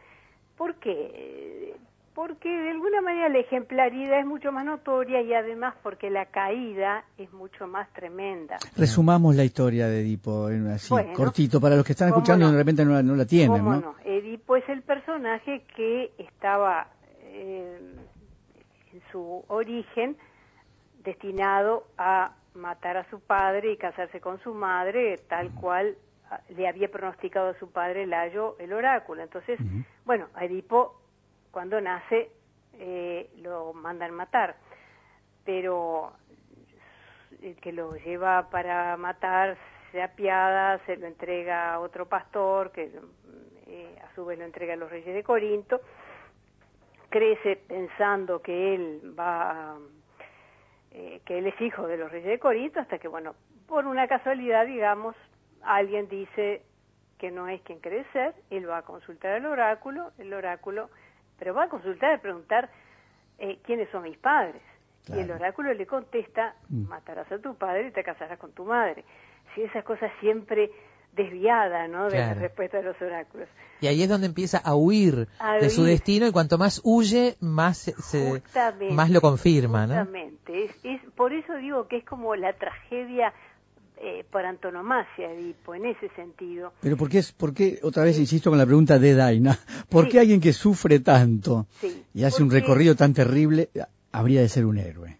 ¿Por 0.57 0.75
qué? 0.75 1.75
Porque 2.15 2.49
de 2.49 2.71
alguna 2.71 3.01
manera 3.01 3.27
la 3.27 3.39
ejemplaridad 3.39 4.19
es 4.19 4.25
mucho 4.25 4.51
más 4.53 4.63
notoria 4.65 5.21
y 5.21 5.33
además 5.33 5.75
porque 5.83 6.09
la 6.09 6.25
caída 6.27 7.03
es 7.17 7.31
mucho 7.33 7.67
más 7.67 7.91
tremenda. 7.91 8.55
Resumamos 8.77 9.35
la 9.35 9.43
historia 9.43 9.87
de 9.87 9.99
Edipo, 9.99 10.49
en 10.49 10.65
así, 10.67 10.89
Bueno, 10.93 11.11
cortito, 11.13 11.59
para 11.59 11.75
los 11.75 11.85
que 11.85 11.91
están 11.91 12.09
¿cómo 12.11 12.19
escuchando 12.21 12.45
y 12.45 12.47
no? 12.47 12.51
de 12.53 12.57
repente 12.57 12.85
no, 12.85 12.93
la- 12.93 13.03
no 13.03 13.15
la 13.15 13.25
tienen, 13.25 13.57
¿Cómo 13.59 13.73
¿no? 13.73 13.81
no? 13.81 13.95
Edipo 14.05 14.55
es 14.55 14.67
el 14.69 14.81
personaje 14.81 15.63
que 15.75 16.13
estaba 16.17 16.87
eh, 17.19 17.77
en 18.93 19.01
su 19.11 19.43
origen 19.49 20.15
destinado 21.03 21.85
a 21.97 22.31
matar 22.55 22.95
a 22.97 23.09
su 23.09 23.19
padre 23.19 23.73
y 23.73 23.77
casarse 23.77 24.21
con 24.21 24.39
su 24.41 24.53
madre, 24.53 25.17
tal 25.27 25.51
cual 25.53 25.95
ah, 26.31 26.39
le 26.55 26.67
había 26.69 26.89
pronosticado 26.89 27.49
a 27.49 27.59
su 27.59 27.69
padre 27.69 28.07
Layo 28.07 28.55
el 28.59 28.71
oráculo. 28.71 29.21
Entonces, 29.21 29.59
bueno, 30.05 30.27
a 30.33 30.45
Edipo 30.45 31.01
cuando 31.55 31.79
nace 31.79 32.31
eh, 32.73 33.29
lo 33.37 33.71
mandan 33.71 34.11
matar, 34.11 34.57
pero 35.45 36.11
el 37.41 37.55
que 37.61 37.71
lo 37.71 37.95
lleva 37.95 38.49
para 38.49 38.97
matar 38.97 39.55
se 39.89 40.03
apiada, 40.03 40.79
se 40.85 40.97
lo 40.97 41.07
entrega 41.07 41.73
a 41.73 41.79
otro 41.79 42.09
pastor, 42.09 42.73
que 42.73 42.91
eh, 43.67 43.97
a 44.03 44.13
su 44.15 44.25
vez 44.25 44.37
lo 44.37 44.43
entrega 44.43 44.73
a 44.73 44.75
los 44.75 44.89
reyes 44.89 45.15
de 45.15 45.23
Corinto, 45.23 45.79
crece 47.07 47.55
pensando 47.55 48.41
que 48.41 48.75
él 48.75 49.15
va, 49.17 49.77
eh, 50.91 51.21
que 51.23 51.37
él 51.37 51.47
es 51.47 51.61
hijo 51.61 51.87
de 51.87 51.95
los 51.95 52.11
reyes 52.11 52.27
de 52.27 52.39
Corinto, 52.39 52.81
hasta 52.81 52.97
que, 52.97 53.07
bueno, 53.07 53.33
por 53.65 53.85
una 53.85 54.09
casualidad, 54.09 54.65
digamos, 54.65 55.15
alguien 55.61 56.09
dice, 56.09 56.63
que 57.17 57.31
no 57.31 57.47
es 57.47 57.61
quien 57.61 57.79
cree 57.79 58.03
ser, 58.11 58.35
él 58.49 58.69
va 58.69 58.79
a 58.79 58.81
consultar 58.81 59.31
al 59.31 59.45
oráculo, 59.45 60.11
el 60.17 60.33
oráculo, 60.33 60.89
pero 61.39 61.53
va 61.53 61.63
a 61.65 61.69
consultar 61.69 62.15
y 62.15 62.21
preguntar 62.21 62.69
eh, 63.39 63.59
quiénes 63.65 63.89
son 63.91 64.03
mis 64.03 64.17
padres. 64.17 64.61
Y 65.13 65.19
el 65.19 65.29
oráculo 65.31 65.71
le 65.73 65.85
contesta, 65.85 66.55
Mm. 66.69 66.87
matarás 66.87 67.31
a 67.31 67.37
tu 67.37 67.53
padre 67.55 67.89
y 67.89 67.91
te 67.91 68.03
casarás 68.03 68.39
con 68.39 68.51
tu 68.53 68.65
madre. 68.65 69.03
Si 69.53 69.61
esas 69.61 69.83
cosas 69.83 70.11
siempre 70.19 70.71
desviada, 71.13 71.87
¿no? 71.87 72.05
De 72.09 72.17
la 72.17 72.25
Claro. 72.27 72.39
respuesta 72.41 72.77
de 72.77 72.83
los 72.83 73.01
oráculos. 73.01 73.47
Y 73.81 73.87
ahí 73.87 74.01
es 74.03 74.09
donde 74.09 74.27
empieza 74.27 74.57
a 74.57 74.75
huir 74.75 75.27
A 75.39 75.55
de 75.57 75.69
su 75.69 75.83
destino 75.83 76.25
y 76.27 76.31
cuanto 76.31 76.57
más 76.57 76.81
huye, 76.83 77.35
más 77.39 77.77
se, 77.77 78.41
más 78.91 79.09
lo 79.09 79.21
confirma, 79.21 79.85
¿no? 79.85 79.95
Justamente. 79.95 80.65
Es, 80.65 80.71
es, 80.83 81.01
por 81.15 81.33
eso 81.33 81.53
digo 81.57 81.87
que 81.87 81.97
es 81.97 82.05
como 82.05 82.35
la 82.35 82.53
tragedia 82.53 83.33
eh, 83.97 84.23
por 84.29 84.45
antonomasia, 84.45 85.31
Edipo, 85.31 85.73
en 85.75 85.85
ese 85.85 86.09
sentido. 86.15 86.73
Pero 86.81 86.97
¿por 86.97 87.09
qué, 87.09 87.19
es, 87.19 87.31
¿por 87.31 87.53
qué, 87.53 87.79
otra 87.83 88.03
vez 88.03 88.17
insisto 88.19 88.49
con 88.49 88.59
la 88.59 88.65
pregunta 88.65 88.99
de 88.99 89.13
Daina, 89.15 89.57
¿por 89.89 90.05
Sí. 90.05 90.11
qué 90.11 90.19
alguien 90.19 90.41
que 90.41 90.53
sufre 90.53 90.99
tanto 90.99 91.65
Sí, 91.79 92.03
y 92.13 92.23
hace 92.23 92.43
un 92.43 92.51
recorrido 92.51 92.95
tan 92.95 93.13
terrible 93.13 93.69
habría 94.11 94.41
de 94.41 94.49
ser 94.49 94.65
un 94.65 94.77
héroe? 94.77 95.17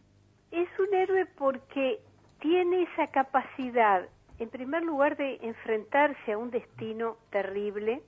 Es 0.51 0.67
un 0.79 0.93
héroe 0.93 1.25
porque 1.37 1.99
tiene 2.39 2.83
esa 2.83 3.07
capacidad, 3.07 4.07
en 4.39 4.49
primer 4.49 4.83
lugar, 4.83 5.17
de 5.17 5.37
enfrentarse 5.41 6.33
a 6.33 6.37
un 6.37 6.51
destino 6.51 7.17
terrible, 7.31 8.01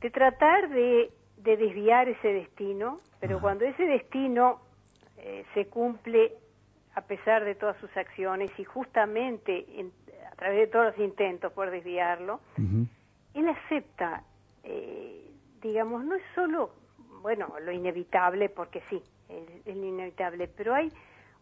de 0.00 0.10
tratar 0.10 0.68
de, 0.70 1.10
de 1.38 1.56
desviar 1.56 2.08
ese 2.08 2.28
destino, 2.28 3.00
pero 3.20 3.40
cuando 3.40 3.64
ese 3.64 3.84
destino 3.84 4.60
eh, 5.18 5.44
se 5.54 5.66
cumple 5.66 6.32
a 6.96 7.02
pesar 7.02 7.44
de 7.44 7.54
todas 7.54 7.76
sus 7.78 7.94
acciones 7.96 8.50
y 8.58 8.64
justamente 8.64 9.64
en- 9.78 9.92
a 10.32 10.34
través 10.34 10.58
de 10.60 10.66
todos 10.66 10.86
los 10.86 10.98
intentos 10.98 11.52
por 11.52 11.70
desviarlo, 11.70 12.40
él 13.34 13.48
acepta, 13.48 14.22
eh, 14.64 15.30
digamos, 15.62 16.04
no 16.04 16.14
es 16.16 16.22
solo, 16.34 16.70
bueno, 17.22 17.52
lo 17.60 17.70
inevitable, 17.70 18.48
porque 18.48 18.82
sí, 18.90 19.02
es, 19.28 19.66
es 19.66 19.76
lo 19.76 19.84
inevitable, 19.84 20.48
pero 20.48 20.74
hay 20.74 20.90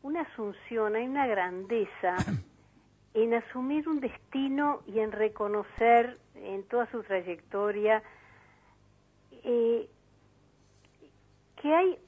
una 0.02 0.22
asunción, 0.22 0.96
hay 0.96 1.06
una 1.06 1.26
grandeza 1.26 2.24
en 3.14 3.34
asumir 3.34 3.88
un 3.88 4.00
destino 4.00 4.82
y 4.86 4.98
en 4.98 5.12
reconocer 5.12 6.18
en 6.34 6.64
toda 6.64 6.86
su 6.90 7.02
trayectoria 7.04 8.02
eh, 9.44 9.88
que 11.62 11.74
hay 11.74 11.98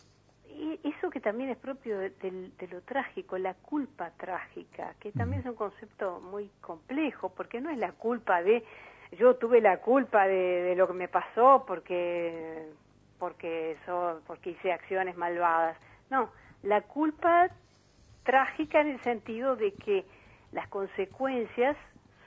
eso 0.84 1.10
que 1.10 1.20
también 1.20 1.50
es 1.50 1.56
propio 1.58 1.98
de, 1.98 2.52
lo 2.70 2.80
trágico, 2.82 3.38
la 3.38 3.54
culpa 3.54 4.10
trágica, 4.16 4.94
que 5.00 5.12
también 5.12 5.40
es 5.40 5.46
un 5.46 5.54
concepto 5.54 6.20
muy 6.20 6.50
complejo, 6.60 7.30
porque 7.30 7.60
no 7.60 7.70
es 7.70 7.78
la 7.78 7.92
culpa 7.92 8.42
de 8.42 8.64
yo 9.12 9.36
tuve 9.36 9.60
la 9.60 9.78
culpa 9.78 10.26
de, 10.26 10.34
de 10.34 10.74
lo 10.74 10.88
que 10.88 10.92
me 10.92 11.08
pasó 11.08 11.64
porque 11.66 12.72
porque 13.18 13.72
eso, 13.72 14.20
porque 14.26 14.50
hice 14.50 14.72
acciones 14.72 15.16
malvadas. 15.16 15.76
No, 16.10 16.30
la 16.62 16.82
culpa 16.82 17.48
trágica 18.24 18.80
en 18.80 18.88
el 18.88 19.00
sentido 19.02 19.56
de 19.56 19.72
que 19.72 20.04
las 20.52 20.68
consecuencias 20.68 21.76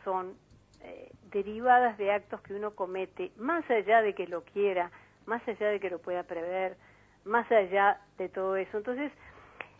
son 0.04 0.34
eh, 0.82 1.12
derivadas 1.32 1.98
de 1.98 2.12
actos 2.12 2.42
que 2.42 2.54
uno 2.54 2.72
comete, 2.72 3.32
más 3.38 3.70
allá 3.70 4.02
de 4.02 4.14
que 4.14 4.28
lo 4.28 4.44
quiera, 4.44 4.92
más 5.26 5.46
allá 5.48 5.68
de 5.68 5.80
que 5.80 5.90
lo 5.90 6.00
pueda 6.00 6.24
prever, 6.24 6.78
más 7.26 7.50
allá 7.52 8.00
de 8.18 8.30
todo 8.30 8.56
eso. 8.56 8.78
Entonces, 8.78 9.12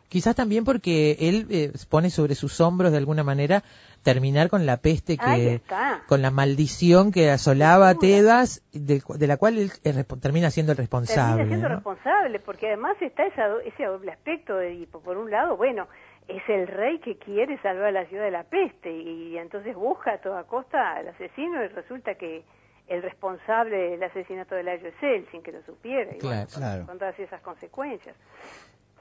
Quizás 0.10 0.36
también 0.36 0.66
porque 0.66 1.18
él 1.20 1.46
eh, 1.52 1.72
pone 1.88 2.10
sobre 2.10 2.34
sus 2.34 2.60
hombros 2.62 2.92
de 2.92 2.98
alguna 2.98 3.24
manera 3.24 3.62
terminar 4.02 4.50
con 4.50 4.66
la 4.66 4.78
peste 4.78 5.18
que 5.20 5.62
con 6.08 6.24
la 6.24 6.32
maldición 6.32 7.12
que 7.12 7.30
asolaba 7.30 7.90
a 7.90 7.94
Tebas 7.94 8.64
de, 8.74 9.04
de 9.08 9.28
la 9.28 9.38
cual 9.38 9.60
él 9.60 9.70
respo- 9.84 10.20
termina 10.20 10.50
siendo 10.50 10.72
el 10.72 10.80
responsable. 10.80 11.44
termina 11.44 11.48
siendo 11.58 11.70
¿no? 11.70 11.76
responsable, 11.76 12.40
porque 12.40 12.70
además 12.70 12.98
está 13.02 13.24
esa 13.28 13.50
ese 13.64 13.84
doble 13.86 14.12
aspecto 14.12 14.56
de 14.56 14.70
Edipo. 14.74 15.00
Por 15.00 15.16
un 15.20 15.30
lado, 15.30 15.56
bueno, 15.58 15.88
es 16.28 16.42
el 16.50 16.66
rey 16.68 16.98
que 17.02 17.20
quiere 17.20 17.62
salvar 17.62 17.90
a 17.90 17.92
la 17.92 18.06
ciudad 18.08 18.24
de 18.24 18.32
la 18.32 18.46
peste 18.46 18.92
y, 18.92 19.38
entonces 19.38 19.76
busca 19.76 20.14
a 20.14 20.18
toda 20.22 20.44
costa 20.46 20.94
al 20.96 21.10
asesino 21.10 21.64
y 21.64 21.68
resulta 21.68 22.16
que 22.16 22.44
el 22.90 23.02
responsable 23.02 23.78
del 23.92 24.04
asesinato 24.04 24.56
de 24.56 24.64
Layo 24.64 24.88
es 24.88 24.96
él, 25.04 25.28
sin 25.32 25.42
que 25.44 25.52
lo 25.52 25.62
supiera, 25.64 26.14
y 26.16 26.18
Claro, 26.20 26.48
con- 26.52 26.60
claro. 26.62 26.86
con 26.86 26.98
todas 27.00 27.18
esas 27.20 27.42
consecuencias. 27.42 28.16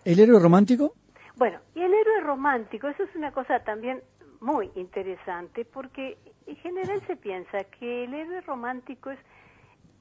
¿El 0.05 0.21
héroe 0.21 0.39
romántico? 0.39 0.93
Bueno, 1.37 1.59
y 1.75 1.81
el 1.83 1.93
héroe 1.93 2.21
romántico, 2.21 2.89
eso 2.89 3.03
es 3.05 3.15
una 3.17 3.33
cosa 3.33 3.61
también 3.61 4.03
muy 4.41 4.71
interesante, 4.77 5.65
porque 5.65 6.17
en 6.47 6.57
general 6.57 7.01
se 7.07 7.17
piensa 7.17 7.65
que 7.79 8.05
el 8.05 8.15
héroe 8.15 8.41
romántico 8.43 9.11
es 9.11 9.19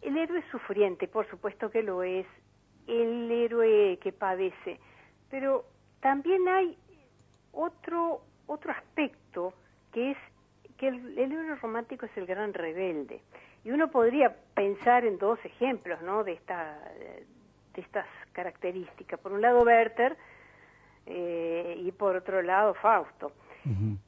el 0.01 0.15
héroe 0.17 0.43
sufriente, 0.51 1.07
por 1.07 1.27
supuesto 1.29 1.71
que 1.71 1.81
lo 1.81 2.03
es, 2.03 2.25
el 2.87 3.31
héroe 3.31 3.97
que 4.01 4.11
padece, 4.13 4.79
pero 5.29 5.65
también 6.01 6.47
hay 6.47 6.77
otro 7.51 8.21
otro 8.45 8.71
aspecto 8.71 9.53
que 9.91 10.11
es 10.11 10.17
que 10.77 10.87
el, 10.87 11.17
el 11.17 11.31
héroe 11.31 11.55
romántico 11.55 12.05
es 12.05 12.15
el 12.17 12.25
gran 12.25 12.53
rebelde 12.53 13.21
y 13.63 13.71
uno 13.71 13.89
podría 13.89 14.35
pensar 14.53 15.05
en 15.05 15.17
dos 15.17 15.39
ejemplos, 15.43 16.01
¿no? 16.01 16.23
De 16.23 16.33
esta 16.33 16.77
de 17.73 17.81
estas 17.81 18.07
características. 18.33 19.19
Por 19.19 19.31
un 19.33 19.41
lado 19.41 19.61
Werther 19.63 20.17
eh, 21.05 21.75
y 21.79 21.91
por 21.91 22.15
otro 22.15 22.41
lado 22.41 22.73
Fausto. 22.75 23.31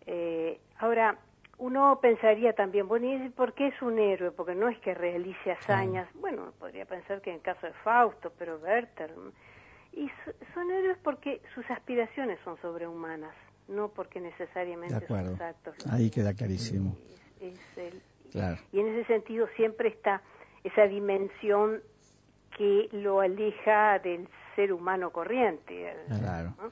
Eh, 0.07 0.59
ahora, 0.77 1.17
uno 1.57 1.99
pensaría 2.01 2.53
también, 2.53 2.87
bueno, 2.87 3.25
¿y 3.25 3.29
por 3.29 3.53
qué 3.53 3.67
es 3.67 3.81
un 3.81 3.99
héroe? 3.99 4.31
Porque 4.31 4.55
no 4.55 4.69
es 4.69 4.79
que 4.79 4.93
realice 4.93 5.51
hazañas. 5.51 6.07
Bueno, 6.15 6.53
podría 6.57 6.85
pensar 6.85 7.21
que 7.21 7.29
en 7.31 7.37
el 7.37 7.41
caso 7.41 7.67
de 7.67 7.73
Fausto, 7.83 8.31
pero 8.39 8.57
Werther. 8.57 9.11
Y 9.91 10.07
so- 10.23 10.31
son 10.53 10.71
héroes 10.71 10.97
porque 11.03 11.41
sus 11.53 11.69
aspiraciones 11.69 12.39
son 12.45 12.57
sobrehumanas, 12.61 13.35
no 13.67 13.89
porque 13.89 14.21
De 14.21 14.27
necesariamente 14.29 14.95
acuerdo. 14.95 15.31
sus 15.31 15.41
actos. 15.41 15.75
Ahí 15.91 16.09
queda 16.09 16.33
clarísimo. 16.33 16.95
es 17.41 17.59
el- 17.77 18.01
Claro. 18.31 18.57
y 18.71 18.79
en 18.79 18.87
ese 18.87 19.05
sentido 19.05 19.47
siempre 19.55 19.89
está 19.89 20.21
esa 20.63 20.83
dimensión 20.83 21.81
que 22.57 22.89
lo 22.91 23.21
aleja 23.21 23.99
del 23.99 24.27
ser 24.55 24.73
humano 24.73 25.11
corriente. 25.11 25.93
Claro. 26.07 26.53
¿no? 26.61 26.71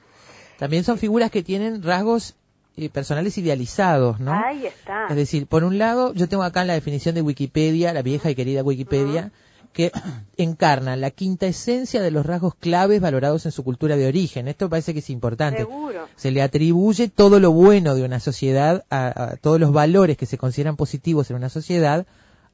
También 0.58 0.84
son 0.84 0.98
figuras 0.98 1.32
que 1.32 1.44
tienen 1.44 1.82
rasgos 1.82 2.36
eh, 2.76 2.90
personales 2.90 3.38
idealizados, 3.38 4.20
¿no? 4.20 4.34
Ahí 4.34 4.66
está. 4.66 5.08
Es 5.10 5.16
decir, 5.16 5.48
por 5.48 5.64
un 5.64 5.78
lado, 5.78 6.14
yo 6.14 6.28
tengo 6.28 6.44
acá 6.44 6.62
en 6.62 6.68
la 6.68 6.74
definición 6.74 7.16
de 7.16 7.22
Wikipedia, 7.22 7.94
la 7.94 8.02
vieja 8.02 8.30
y 8.30 8.36
querida 8.36 8.64
Wikipedia, 8.64 9.32
que 9.78 9.92
encarna 10.38 10.96
la 10.96 11.12
quinta 11.12 11.46
esencia 11.46 12.02
de 12.02 12.12
los 12.12 12.26
rasgos 12.26 12.56
claves 12.56 13.00
valorados 13.00 13.46
en 13.46 13.52
su 13.52 13.64
cultura 13.64 13.96
de 13.96 14.08
origen. 14.08 14.48
Esto 14.48 14.70
parece 14.70 14.92
que 14.94 15.00
es 15.00 15.10
importante. 15.10 15.60
Seguro. 15.60 16.08
Se 16.16 16.32
le 16.32 16.42
atribuye 16.42 17.08
todo 17.10 17.40
lo 17.40 17.52
bueno 17.52 17.94
de 17.96 18.04
una 18.04 18.20
sociedad, 18.20 18.84
a, 18.90 19.08
a 19.34 19.36
todos 19.38 19.60
los 19.60 19.72
valores 19.72 20.18
que 20.18 20.26
se 20.26 20.38
consideran 20.38 20.76
positivos 20.76 21.30
en 21.30 21.38
una 21.38 21.50
sociedad, 21.50 22.06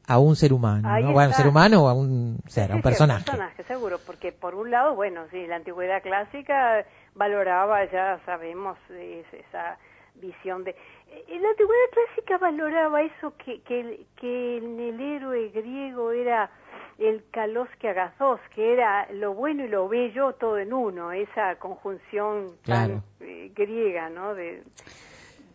a 0.05 0.19
un 0.19 0.35
ser 0.35 0.51
humano. 0.51 0.89
Ahí 0.89 1.01
¿no? 1.03 1.13
Bueno, 1.13 1.27
a 1.27 1.27
un 1.29 1.33
ser 1.33 1.47
humano 1.47 1.83
o 1.85 1.87
a 1.87 1.93
un 1.93 2.39
ser, 2.47 2.71
a 2.71 2.75
un 2.75 2.81
Sí, 2.81 2.83
sí, 2.83 2.89
personaje. 2.89 3.23
personaje, 3.25 3.63
seguro, 3.63 3.99
porque 4.05 4.33
por 4.33 4.53
un 4.53 4.69
lado, 4.69 4.95
bueno, 4.95 5.21
sí, 5.31 5.47
la 5.47 5.55
antigüedad 5.55 6.01
clásica 6.03 6.85
valoraba, 7.15 7.89
ya 7.89 8.19
sabemos, 8.25 8.77
es- 8.89 9.33
esa 9.47 9.77
visión 10.15 10.63
de... 10.65 10.71
eh, 10.71 11.39
La 11.41 11.49
antigüedad 11.49 11.89
clásica 11.93 12.37
valoraba 12.37 13.01
eso 13.01 13.33
que, 13.43 13.61
que, 13.61 14.05
que 14.19 14.57
en 14.57 14.79
el 14.79 14.99
héroe 14.99 15.49
griego 15.49 16.11
era 16.11 16.51
el 16.97 17.23
kalos 17.31 17.67
que 17.79 17.89
hagas 17.89 18.17
dos, 18.17 18.39
que 18.53 18.73
era 18.73 19.07
lo 19.11 19.33
bueno 19.33 19.65
y 19.65 19.67
lo 19.67 19.87
bello 19.89 20.33
todo 20.33 20.57
en 20.59 20.73
uno, 20.73 21.11
esa 21.11 21.55
conjunción 21.57 22.55
Claro. 22.63 23.01
tan 23.19 23.27
eh, 23.27 23.51
griega, 23.55 24.09
¿no? 24.09 24.35
De, 24.35 24.63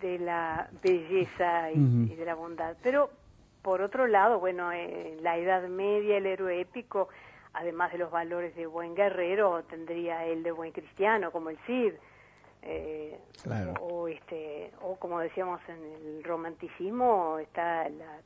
de 0.00 0.18
la 0.18 0.68
belleza 0.82 1.70
y, 1.72 2.14
de 2.14 2.24
la 2.24 2.34
bondad. 2.34 2.76
Pero 2.82 3.10
por 3.62 3.80
otro 3.82 4.06
lado, 4.06 4.38
bueno, 4.40 4.72
en 4.72 5.22
la 5.22 5.36
Edad 5.36 5.66
Media 5.68 6.16
el 6.18 6.26
héroe 6.26 6.60
épico, 6.60 7.08
además 7.52 7.90
de 7.92 7.98
los 7.98 8.10
valores 8.10 8.54
de 8.54 8.66
buen 8.66 8.94
guerrero, 8.94 9.62
tendría 9.64 10.24
el 10.26 10.42
de 10.42 10.52
buen 10.52 10.72
cristiano, 10.72 11.30
como 11.30 11.50
el 11.50 11.58
Cid. 11.66 11.94
eh, 12.62 13.18
Claro. 13.42 13.72
o 13.80 14.08
este 14.08 14.72
o 14.82 14.96
como 14.96 15.20
decíamos 15.20 15.60
en 15.68 15.78
el 15.84 16.24
romanticismo 16.24 17.38
está 17.38 17.88
la- 17.88 18.18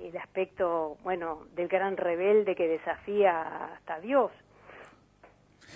el, 0.00 0.08
el 0.08 0.16
aspecto 0.16 0.96
bueno 1.02 1.46
del 1.56 1.68
gran 1.68 1.96
rebelde 1.96 2.54
que 2.54 2.66
desafía 2.68 3.74
hasta 3.74 4.00
Dios. 4.00 4.30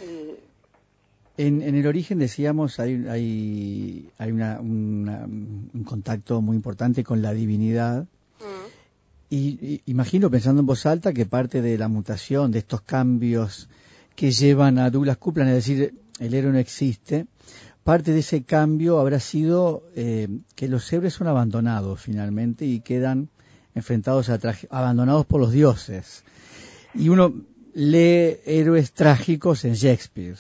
Y 0.03 0.35
En, 1.37 1.63
en 1.63 1.75
el 1.75 1.87
origen 1.87 2.19
decíamos 2.19 2.79
hay, 2.79 3.07
hay, 3.09 4.09
hay 4.19 4.31
una- 4.33 4.61
una- 4.61 5.25
un 5.25 5.85
contacto 5.85 6.41
muy 6.41 6.55
importante 6.57 7.03
con 7.03 7.23
la 7.23 7.33
divinidad. 7.33 8.03
Mm, 8.41 8.67
y, 9.31 9.39
y 9.75 9.83
imagino 9.87 10.31
pensando 10.31 10.61
en 10.61 10.67
voz 10.67 10.87
alta 10.87 11.13
que 11.13 11.27
parte 11.27 11.61
de 11.61 11.77
la 11.77 11.89
mutación 11.89 12.53
de 12.53 12.61
estos 12.61 12.83
cambios 12.83 13.69
que 14.15 14.31
llevan 14.31 14.79
a 14.79 14.91
Douglas 14.91 15.17
Coupland, 15.17 15.51
es 15.51 15.57
decir, 15.57 15.95
el 16.21 16.35
héroe 16.35 16.53
no 16.53 16.59
existe, 16.59 17.27
parte 17.83 18.13
de 18.13 18.21
ese 18.21 18.45
cambio 18.45 19.01
habrá 19.01 19.19
sido 19.19 19.83
eh, 19.97 20.29
que 20.55 20.69
los 20.69 20.91
héroes 20.93 21.15
son 21.15 21.27
abandonados 21.27 22.01
finalmente 22.01 22.65
y 22.65 22.79
quedan 22.81 23.29
enfrentados 23.75 24.31
a 24.31 24.39
abandonados 24.71 25.27
por 25.27 25.41
los 25.41 25.53
dioses. 25.53 26.25
Y 26.95 27.09
uno 27.09 27.33
lee 27.75 28.39
héroes 28.47 28.93
trágicos 28.93 29.65
en 29.65 29.75
Shakespeare. 29.75 30.39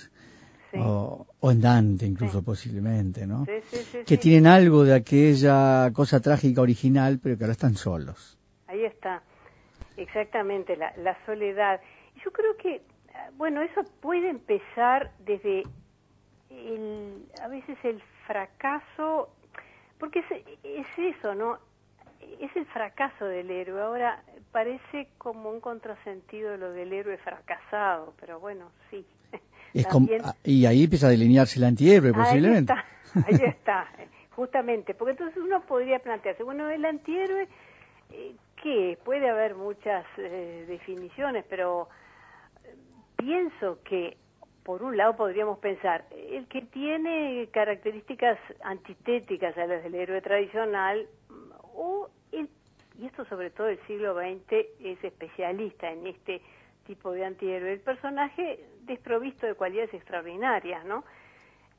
O, 0.76 1.24
o 1.38 1.52
en 1.52 1.60
Dante 1.60 2.04
incluso 2.04 2.42
posiblemente, 2.42 3.28
¿no? 3.28 3.46
Sí, 3.46 4.02
que 4.04 4.16
tienen 4.16 4.48
algo 4.48 4.82
de 4.82 4.92
aquella 4.92 5.88
cosa 5.92 6.18
trágica 6.18 6.60
original, 6.62 7.20
pero 7.22 7.38
que 7.38 7.44
ahora 7.44 7.52
están 7.52 7.76
solos. 7.76 8.36
Ahí 8.66 8.84
está, 8.84 9.22
exactamente, 9.96 10.76
la, 10.76 10.92
la 10.96 11.16
soledad. 11.26 11.80
Yo 12.24 12.32
creo 12.32 12.56
que, 12.56 12.82
bueno, 13.36 13.62
eso 13.62 13.82
puede 14.00 14.28
empezar 14.28 15.12
desde 15.24 15.62
el, 16.50 17.24
a 17.40 17.46
veces 17.46 17.78
el 17.84 18.02
fracaso, 18.26 19.28
porque 20.00 20.18
es, 20.18 20.26
es 20.64 20.86
eso, 20.96 21.36
¿no? 21.36 21.60
Es 22.40 22.54
el 22.56 22.66
fracaso 22.66 23.24
del 23.24 23.50
héroe. 23.50 23.80
Ahora 23.80 24.22
parece 24.52 25.08
como 25.18 25.50
un 25.50 25.60
contrasentido 25.60 26.56
lo 26.56 26.72
del 26.72 26.92
héroe 26.92 27.16
fracasado, 27.18 28.14
pero 28.20 28.40
bueno, 28.40 28.70
sí. 28.90 29.04
Es 29.72 29.86
como- 29.88 30.06
También- 30.06 30.22
ah, 30.24 30.34
y 30.44 30.66
ahí 30.66 30.84
empieza 30.84 31.06
a 31.08 31.10
delinearse 31.10 31.58
el 31.58 31.64
antihéroe, 31.64 32.12
posiblemente. 32.12 32.72
Ahí 32.72 32.78
está, 32.78 33.26
ahí 33.44 33.50
está, 33.50 33.88
justamente, 34.36 34.94
porque 34.94 35.12
entonces 35.12 35.36
uno 35.42 35.62
podría 35.66 35.98
plantearse, 35.98 36.42
bueno, 36.44 36.68
el 36.70 36.84
antihéroe, 36.84 37.48
eh, 38.12 38.36
¿qué? 38.62 38.96
Puede 39.04 39.28
haber 39.28 39.54
muchas 39.56 40.04
eh, 40.18 40.64
definiciones, 40.68 41.44
pero 41.50 41.88
eh, 42.64 42.74
pienso 43.16 43.78
que, 43.82 44.16
por 44.62 44.82
un 44.84 44.96
lado, 44.96 45.16
podríamos 45.16 45.58
pensar, 45.58 46.04
el 46.30 46.46
que 46.46 46.62
tiene 46.62 47.48
características 47.52 48.38
antitéticas 48.62 49.56
a 49.58 49.66
las 49.66 49.82
del 49.82 49.94
héroe 49.96 50.20
tradicional, 50.22 51.06
o 51.74 52.08
el, 52.32 52.48
y 52.98 53.06
esto 53.06 53.24
sobre 53.26 53.50
todo 53.50 53.68
el 53.68 53.78
siglo 53.86 54.14
XX 54.14 54.52
es 54.80 55.02
especialista 55.04 55.90
en 55.90 56.06
este 56.06 56.40
tipo 56.86 57.12
de 57.12 57.24
antihéroe, 57.24 57.72
el 57.72 57.80
personaje 57.80 58.64
desprovisto 58.82 59.46
de 59.46 59.54
cualidades 59.54 59.92
extraordinarias, 59.94 60.84
¿no? 60.84 61.04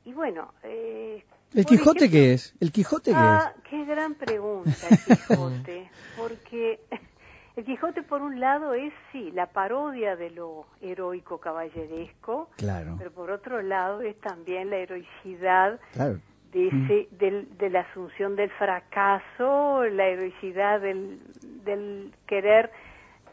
Y 0.04 0.12
bueno, 0.12 0.52
eh, 0.62 1.24
¿El 1.54 1.64
Quijote 1.64 2.04
ejemplo- 2.06 2.10
qué 2.20 2.32
es? 2.34 2.54
¿El 2.60 2.72
Quijote 2.72 3.12
qué 3.12 3.16
Ah, 3.16 3.52
qué 3.70 3.84
gran 3.84 4.14
pregunta 4.14 4.88
el 4.88 4.98
Quijote, 4.98 5.90
porque 6.16 6.80
el 7.56 7.64
Quijote 7.64 8.02
por 8.02 8.20
un 8.22 8.38
lado 8.40 8.74
es 8.74 8.92
sí 9.12 9.30
la 9.32 9.46
parodia 9.46 10.16
de 10.16 10.30
lo 10.30 10.66
heroico 10.80 11.38
caballeresco, 11.38 12.48
es? 12.52 12.56
Claro, 12.58 12.96
pero 12.98 13.12
por 13.12 13.30
otro 13.30 13.62
lado 13.62 14.00
es 14.02 14.18
también 14.20 14.70
la 14.70 14.76
heroicidad 14.76 15.80
claro. 15.92 16.18
De, 16.56 16.68
ese, 16.68 17.08
del- 17.16 17.58
de 17.58 17.68
la 17.70 17.80
asunción 17.80 18.34
del 18.36 18.50
fracaso, 18.50 19.84
la 19.84 20.06
heroicidad 20.06 20.80
del, 20.80 21.20
del 21.64 22.12
querer 22.26 22.70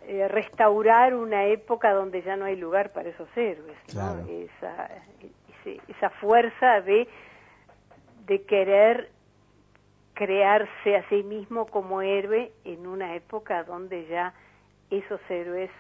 eh, 0.08 0.28
restaurar 0.28 1.16
una 1.16 1.46
época 1.46 1.94
donde 1.94 2.22
ya 2.24 2.36
no 2.36 2.46
hay 2.46 2.58
lugar 2.58 2.92
para 2.92 3.10
esos 3.10 3.30
héroes, 3.38 3.78
¿no? 3.88 3.94
Claro. 3.94 4.26
esa, 4.30 4.90
ese- 5.64 5.80
esa 5.88 6.10
fuerza 6.10 6.82
de, 6.82 7.08
de 8.28 8.42
querer 8.44 9.10
crearse 10.14 10.96
a 10.98 11.08
sí 11.10 11.24
mismo 11.24 11.66
como 11.68 12.02
héroe 12.02 12.52
en 12.66 12.86
una 12.86 13.16
época 13.16 13.64
donde 13.64 14.06
ya 14.08 14.34
esos 14.92 15.22
héroes 15.30 15.72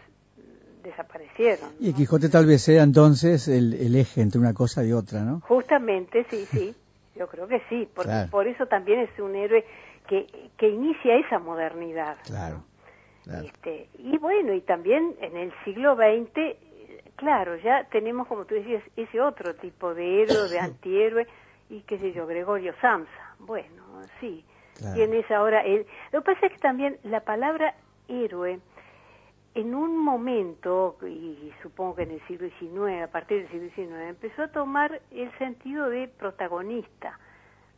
desaparecieron. 0.83 1.69
Y 1.79 1.93
Quijote 1.93 2.29
tal 2.29 2.45
vez 2.45 2.61
sea 2.63 2.83
entonces 2.83 3.47
el, 3.47 3.73
el 3.73 3.95
eje 3.95 4.21
entre 4.21 4.39
una 4.39 4.53
cosa 4.53 4.83
y 4.83 4.91
otra, 4.91 5.21
¿no? 5.21 5.39
Justamente, 5.41 6.25
sí, 6.29 6.45
sí, 6.51 6.75
yo 7.15 7.27
creo 7.27 7.47
que 7.47 7.61
sí, 7.69 7.87
porque 7.93 8.11
Claro. 8.11 8.29
por 8.31 8.47
eso 8.47 8.65
también 8.67 8.99
es 8.99 9.19
un 9.19 9.35
héroe 9.35 9.65
que, 10.07 10.27
que 10.57 10.69
inicia 10.69 11.15
esa 11.15 11.39
modernidad. 11.39 12.17
Claro. 12.25 12.63
claro. 13.23 13.45
Este, 13.45 13.89
y 13.99 14.17
bueno, 14.17 14.53
y 14.53 14.61
también 14.61 15.15
en 15.21 15.37
el 15.37 15.53
siglo 15.63 15.95
XX, 15.95 16.55
claro, 17.15 17.55
ya 17.57 17.85
tenemos, 17.85 18.27
como 18.27 18.45
tú 18.45 18.55
decías, 18.55 18.83
ese 18.97 19.21
otro 19.21 19.55
tipo 19.55 19.93
de 19.93 20.23
héroe, 20.23 20.49
de 20.49 20.59
antihéroe, 20.59 21.27
y 21.69 21.81
qué 21.81 21.97
sé 21.99 22.11
yo, 22.13 22.27
Gregorio 22.27 22.73
Samsa. 22.81 23.35
Bueno, 23.39 23.83
sí, 24.19 24.43
Claro. 24.75 24.95
tienes 24.95 25.29
ahora 25.31 25.61
el... 25.61 25.85
Lo 26.11 26.21
que 26.23 26.33
pasa 26.33 26.47
es 26.47 26.53
que 26.53 26.57
también 26.59 26.97
la 27.03 27.19
palabra 27.21 27.75
héroe, 28.07 28.59
en 29.55 29.75
un 29.75 29.97
momento, 29.97 30.97
y 31.07 31.51
supongo 31.61 31.95
que 31.95 32.03
en 32.03 32.11
el 32.11 32.21
siglo 32.27 32.47
XIX, 32.59 33.03
a 33.03 33.11
partir 33.11 33.47
del 33.47 33.51
siglo 33.51 33.69
XIX, 33.69 34.09
empezó 34.09 34.43
a 34.43 34.47
tomar 34.51 34.99
el 35.11 35.31
sentido 35.37 35.89
de 35.89 36.07
protagonista. 36.07 37.19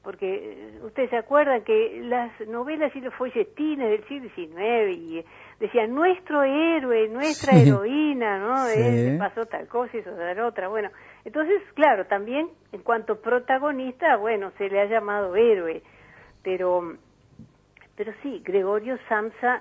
Porque 0.02 0.36
eh, 0.54 0.80
ustedes 0.84 1.10
se 1.10 1.18
acuerdan 1.18 1.64
que 1.64 2.00
las 2.04 2.40
novelas 2.48 2.96
y 2.96 3.02
los 3.02 3.14
folletines 3.16 3.90
del 3.90 4.08
siglo 4.08 4.30
XIX 4.36 4.96
y 4.98 5.18
eh, 5.20 5.26
decían 5.60 5.96
nuestro 5.96 6.44
héroe, 6.44 7.10
nuestra 7.10 7.54
Sí. 7.54 7.68
heroína, 7.68 8.38
¿no? 8.40 8.56
Sí. 8.68 9.18
Pasó 9.18 9.46
tal 9.46 9.68
cosa, 9.68 9.98
hizo 9.98 10.12
tal 10.12 10.40
otra. 10.42 10.68
Bueno, 10.70 10.90
entonces, 11.26 11.60
claro, 11.74 12.06
también 12.06 12.50
en 12.72 12.84
cuanto 12.84 13.20
protagonista, 13.20 14.16
bueno, 14.18 14.52
se 14.60 14.70
le 14.70 14.80
ha 14.80 14.86
llamado 14.86 15.36
héroe. 15.36 15.82
Pero, 16.44 16.96
pero 17.98 18.14
sí, 18.22 18.42
Gregorio 18.46 18.98
Samsa 19.10 19.60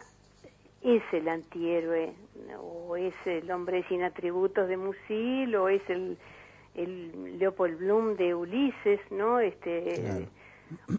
es 0.85 1.03
el 1.13 1.29
antihéroe, 1.29 2.13
o 2.61 2.95
es 2.97 3.15
el 3.25 3.51
hombre 3.51 3.85
sin 3.89 4.03
atributos 4.03 4.69
de 4.69 4.77
Musil, 4.77 5.57
o 5.57 5.69
es 5.69 5.83
el, 5.89 6.19
el 6.75 7.39
Leopold 7.39 7.79
Bloom 7.79 8.17
de 8.17 8.35
Ulises, 8.35 9.01
¿no? 9.11 9.41
Este, 9.41 10.29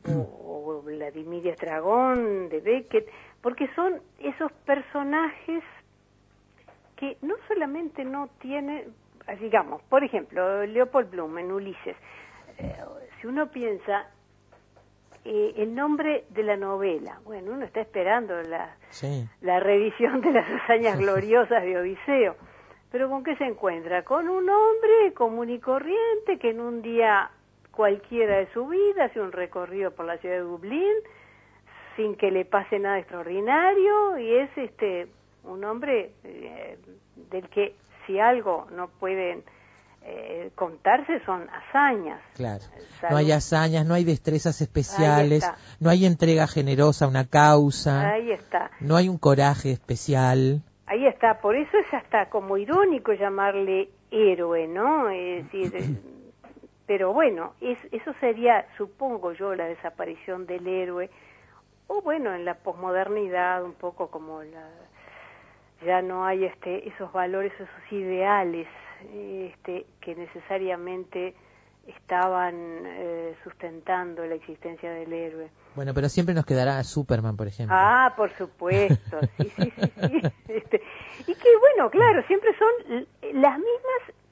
o, 0.10 0.78
o 0.78 0.82
Vladimir 0.82 1.48
Estragón 1.48 2.50
de 2.50 2.60
Beckett, 2.62 3.08
porque 3.42 3.70
son 3.76 4.02
esos 4.20 4.52
personajes 4.66 5.64
que 6.96 7.18
no 7.22 7.36
solamente 7.48 8.04
no 8.04 8.30
tienen, 8.40 8.94
digamos, 9.40 9.84
por 9.84 10.04
ejemplo, 10.04 10.66
Leopold 10.66 11.12
Bloom 11.12 11.38
en 11.38 11.52
Ulises, 11.52 11.96
eh, 12.58 12.76
si 13.20 13.28
uno 13.28 13.52
piensa 13.52 14.08
eh, 15.26 15.54
el 15.58 15.74
nombre 15.76 16.26
de 16.30 16.44
la 16.44 16.56
novela, 16.56 17.20
bueno, 17.26 17.52
uno 17.52 17.66
está 17.66 17.82
esperando 17.82 18.42
la, 18.44 18.76
Sí. 18.90 19.28
la 19.42 19.60
revisión 19.60 20.22
de 20.22 20.32
las 20.32 20.48
hazañas 20.50 21.00
gloriosas 21.00 21.64
de 21.64 21.78
Odiseo. 21.78 22.36
Pero 22.92 23.10
¿con 23.10 23.24
qué 23.24 23.36
se 23.36 23.44
encuentra? 23.44 24.04
Con 24.04 24.30
un 24.30 24.48
hombre 24.50 25.14
común 25.16 25.50
y 25.50 25.60
corriente 25.60 26.38
que 26.40 26.52
en 26.52 26.62
un 26.62 26.82
día 26.82 27.30
cualquiera 27.72 28.38
de 28.38 28.48
su 28.54 28.68
vida 28.68 29.06
hace 29.06 29.20
un 29.20 29.32
recorrido 29.34 29.92
por 29.92 30.06
la 30.06 30.18
ciudad 30.20 30.36
de 30.36 30.42
Dublín 30.42 30.94
sin 31.96 32.16
que 32.16 32.32
le 32.32 32.46
pase 32.46 32.80
nada 32.80 33.00
extraordinario 33.00 34.18
y 34.18 34.36
es 34.36 34.50
este 34.58 35.08
un 35.44 35.64
hombre 35.66 36.12
eh, 36.24 36.78
del 37.32 37.50
que 37.50 37.76
si 38.06 38.20
algo 38.20 38.68
no 38.72 38.88
pueden 38.88 39.44
eh, 40.08 40.52
contarse 40.54 41.20
son 41.26 41.48
hazañas. 41.50 42.22
Claro. 42.36 42.64
Salud. 43.02 43.12
No 43.12 43.18
hay 43.18 43.32
hazañas, 43.32 43.86
no 43.88 43.96
hay 43.96 44.04
destrezas 44.04 44.62
especiales, 44.62 45.50
no 45.80 45.90
hay 45.90 46.06
entrega 46.06 46.46
generosa 46.46 47.06
a 47.06 47.08
una 47.08 47.26
causa, 47.28 48.12
Ahí 48.12 48.32
está. 48.32 48.70
no 48.80 48.96
hay 48.98 49.10
un 49.10 49.18
coraje 49.18 49.72
especial. 49.72 50.62
Ahí 50.86 51.08
está, 51.08 51.40
por 51.42 51.56
eso 51.56 51.76
es 51.76 51.92
hasta 51.92 52.30
como 52.30 52.58
irónico 52.58 53.14
llamarle 53.14 53.90
héroe, 54.12 54.68
¿no? 54.68 55.10
Es 55.10 55.46
decir, 55.46 55.76
eh, 55.76 55.98
pero 56.86 57.12
bueno, 57.12 57.54
es, 57.60 57.80
eso 57.92 58.14
sería, 58.20 58.68
supongo 58.78 59.34
yo, 59.34 59.56
la 59.56 59.66
desaparición 59.66 60.46
del 60.46 60.68
héroe, 60.68 61.10
o 61.88 62.02
bueno, 62.04 62.34
en 62.36 62.46
la 62.46 62.54
posmodernidad, 62.54 63.64
un 63.64 63.74
poco 63.74 64.12
como 64.12 64.44
la, 64.44 64.70
ya 65.84 66.04
no 66.04 66.26
hay 66.26 66.46
este, 66.46 66.88
esos 66.88 67.12
valores, 67.12 67.52
esos 67.54 67.92
ideales, 67.92 68.68
eh, 68.68 68.85
este, 69.14 69.86
que 70.02 70.16
necesariamente 70.16 71.36
estaban 71.88 72.56
eh, 72.86 73.36
sustentando 73.44 74.26
la 74.26 74.36
existencia 74.36 74.92
del 74.92 75.14
héroe. 75.14 75.50
Bueno, 75.76 75.94
pero 75.94 76.10
siempre 76.10 76.34
nos 76.34 76.46
quedará 76.46 76.84
Superman, 76.84 77.38
por 77.38 77.48
ejemplo. 77.48 77.76
Ah, 77.78 78.14
por 78.18 78.32
supuesto, 78.32 79.20
sí, 79.38 79.52
sí, 79.56 79.72
sí, 79.76 79.92
sí. 79.96 80.22
Este, 80.48 80.82
y 81.28 81.36
que 81.36 81.50
bueno, 81.60 81.90
claro, 81.90 82.24
siempre 82.28 82.52
son 82.58 83.08
las 83.34 83.58
mismas 83.58 84.25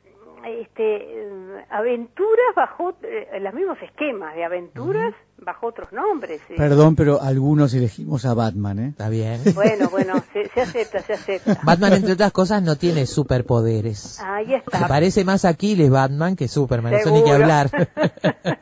este, 0.46 1.28
aventuras 1.70 2.56
bajo 2.56 2.94
eh, 3.04 3.40
los 3.40 3.54
mismos 3.54 3.78
esquemas 3.82 4.36
de 4.36 4.44
aventuras 4.44 5.14
bajo 5.38 5.68
otros 5.68 5.92
nombres. 5.92 6.42
¿sí? 6.48 6.54
Perdón, 6.56 6.96
pero 6.96 7.22
algunos 7.22 7.74
elegimos 7.74 8.26
a 8.26 8.34
Batman, 8.34 8.80
¿eh? 8.80 8.88
Está 8.90 9.10
bien. 9.10 9.42
Bueno, 9.56 9.90
bueno, 9.90 10.14
se, 10.34 10.48
se 10.50 10.62
acepta, 10.62 11.00
se 11.00 11.14
acepta. 11.14 11.60
Batman, 11.64 11.94
entre 11.94 12.14
otras 12.14 12.32
cosas, 12.32 12.62
no 12.64 12.76
tiene 12.78 13.06
superpoderes. 13.06 14.20
Ahí 14.22 14.48
Se 14.48 14.56
está. 14.58 14.88
parece 14.88 15.24
más 15.26 15.46
a 15.46 15.50
Aquiles 15.50 15.90
Batman 15.90 16.36
que 16.36 16.48
Superman, 16.48 16.94
eso 16.94 17.10
ni 17.12 17.24
que 17.24 17.30
Seguro. 17.30 17.44
hablar. 17.44 17.70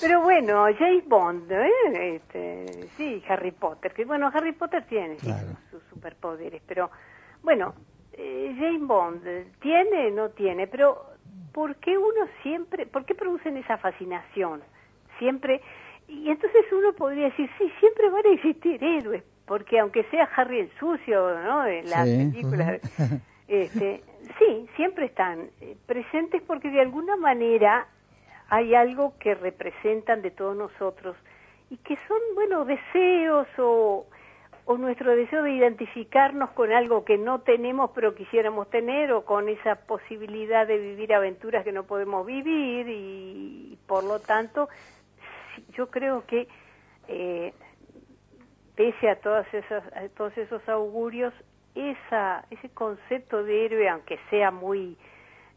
Pero 0.00 0.22
bueno, 0.22 0.64
James 0.78 1.08
Bond, 1.08 1.50
¿eh? 1.50 2.14
Este, 2.16 2.88
sí, 2.96 3.20
Harry 3.28 3.50
Potter, 3.50 3.92
que 3.92 4.04
bueno, 4.04 4.30
Harry 4.32 4.52
Potter 4.52 4.84
tiene 4.88 5.16
sí, 5.18 5.26
Claro. 5.26 5.48
sus, 5.70 5.80
sus 5.80 5.90
superpoderes, 5.90 6.62
pero 6.68 6.88
bueno, 7.42 7.74
eh, 8.12 8.54
James 8.58 8.86
Bond, 8.86 9.22
¿tiene? 9.60 10.12
No 10.12 10.28
tiene, 10.30 10.68
pero 10.68 11.04
¿por 11.58 11.74
qué 11.78 11.98
uno 11.98 12.28
siempre, 12.44 12.86
por 12.86 13.04
qué 13.04 13.16
producen 13.16 13.56
esa 13.56 13.78
fascinación? 13.78 14.62
Siempre 15.18 15.60
y 16.06 16.30
entonces 16.30 16.64
uno 16.70 16.92
podría 16.92 17.24
decir, 17.24 17.50
sí, 17.58 17.72
siempre 17.80 18.08
van 18.10 18.24
a 18.26 18.30
existir 18.30 18.82
héroes, 18.82 19.24
porque 19.44 19.80
aunque 19.80 20.04
sea 20.04 20.30
Harry 20.36 20.60
el 20.60 20.70
sucio, 20.78 21.34
¿no? 21.42 21.66
En 21.66 21.90
las 21.90 22.06
Sí. 22.06 22.16
películas, 22.16 22.80
este, 23.48 24.04
sí, 24.38 24.68
siempre 24.76 25.06
están 25.06 25.50
eh, 25.60 25.76
presentes 25.84 26.42
porque 26.42 26.70
de 26.70 26.80
alguna 26.80 27.16
manera 27.16 27.88
hay 28.50 28.76
algo 28.76 29.14
que 29.18 29.34
representan 29.34 30.22
de 30.22 30.30
todos 30.30 30.56
nosotros 30.56 31.16
y 31.70 31.76
que 31.78 31.98
son, 32.06 32.18
bueno, 32.36 32.64
deseos 32.66 33.48
o, 33.58 34.06
o 34.70 34.76
nuestro 34.76 35.16
deseo 35.16 35.42
de 35.44 35.52
identificarnos 35.52 36.50
con 36.50 36.72
algo 36.72 37.02
que 37.02 37.16
no 37.16 37.40
tenemos 37.40 37.90
pero 37.94 38.14
quisiéramos 38.14 38.68
tener 38.68 39.12
o 39.12 39.24
con 39.24 39.48
esa 39.48 39.76
posibilidad 39.76 40.66
de 40.66 40.76
vivir 40.76 41.14
aventuras 41.14 41.64
que 41.64 41.72
no 41.72 41.84
podemos 41.84 42.26
vivir 42.26 42.86
y, 42.86 43.78
por 43.86 44.04
lo 44.04 44.20
tanto 44.20 44.68
yo 45.72 45.90
creo 45.90 46.26
que 46.26 46.48
eh, 47.08 47.54
pese 48.76 49.08
a 49.08 49.18
todas 49.20 49.46
esas 49.54 49.82
todos 50.14 50.36
esos 50.36 50.68
augurios 50.68 51.32
esa 51.74 52.44
ese 52.50 52.68
concepto 52.68 53.42
de 53.44 53.64
héroe 53.64 53.88
aunque 53.88 54.18
sea 54.28 54.50
muy 54.50 54.98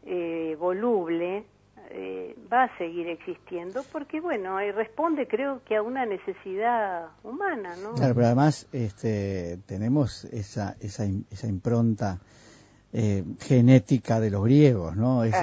eh, 0.06 0.56
voluble 0.58 1.44
eh, 1.90 2.36
va 2.52 2.64
a 2.64 2.78
seguir 2.78 3.08
existiendo 3.08 3.82
porque 3.92 4.20
bueno 4.20 4.58
eh, 4.60 4.72
responde 4.72 5.26
creo 5.26 5.60
que 5.64 5.76
a 5.76 5.82
una 5.82 6.06
necesidad 6.06 7.08
humana 7.22 7.74
no 7.82 7.94
Claro, 7.94 8.14
pero 8.14 8.26
además 8.26 8.66
este, 8.72 9.58
tenemos 9.66 10.24
esa, 10.26 10.76
esa, 10.80 11.04
esa 11.30 11.46
impronta 11.46 12.18
eh, 12.94 13.24
genética 13.40 14.20
de 14.20 14.30
los 14.30 14.44
griegos, 14.44 14.96
¿no? 14.96 15.24
Es, 15.24 15.34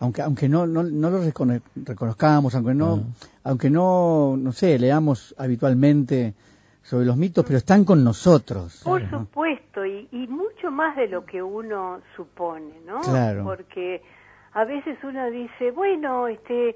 aunque 0.00 0.22
aunque 0.22 0.48
no, 0.48 0.66
no, 0.66 0.82
no 0.82 1.10
lo 1.10 1.22
recono- 1.22 1.60
reconozcamos, 1.76 2.54
aunque 2.54 2.74
no, 2.74 2.94
Ah. 2.96 3.26
aunque 3.44 3.68
no, 3.70 4.36
no 4.38 4.52
sé, 4.52 4.78
leamos 4.78 5.34
habitualmente 5.36 6.32
sobre 6.82 7.04
los 7.06 7.16
mitos, 7.16 7.44
pero 7.44 7.58
están 7.58 7.84
con 7.84 8.02
nosotros. 8.04 8.80
Por 8.84 9.08
supuesto, 9.10 9.84
y, 9.84 10.08
y 10.12 10.26
mucho 10.28 10.70
más 10.70 10.96
de 10.96 11.08
lo 11.08 11.24
que 11.26 11.42
uno 11.42 12.00
supone, 12.16 12.80
¿no? 12.86 13.00
Claro. 13.02 13.44
Porque 13.44 14.02
a 14.54 14.64
veces 14.64 14.96
uno 15.02 15.30
dice, 15.30 15.70
bueno, 15.72 16.28
este, 16.28 16.74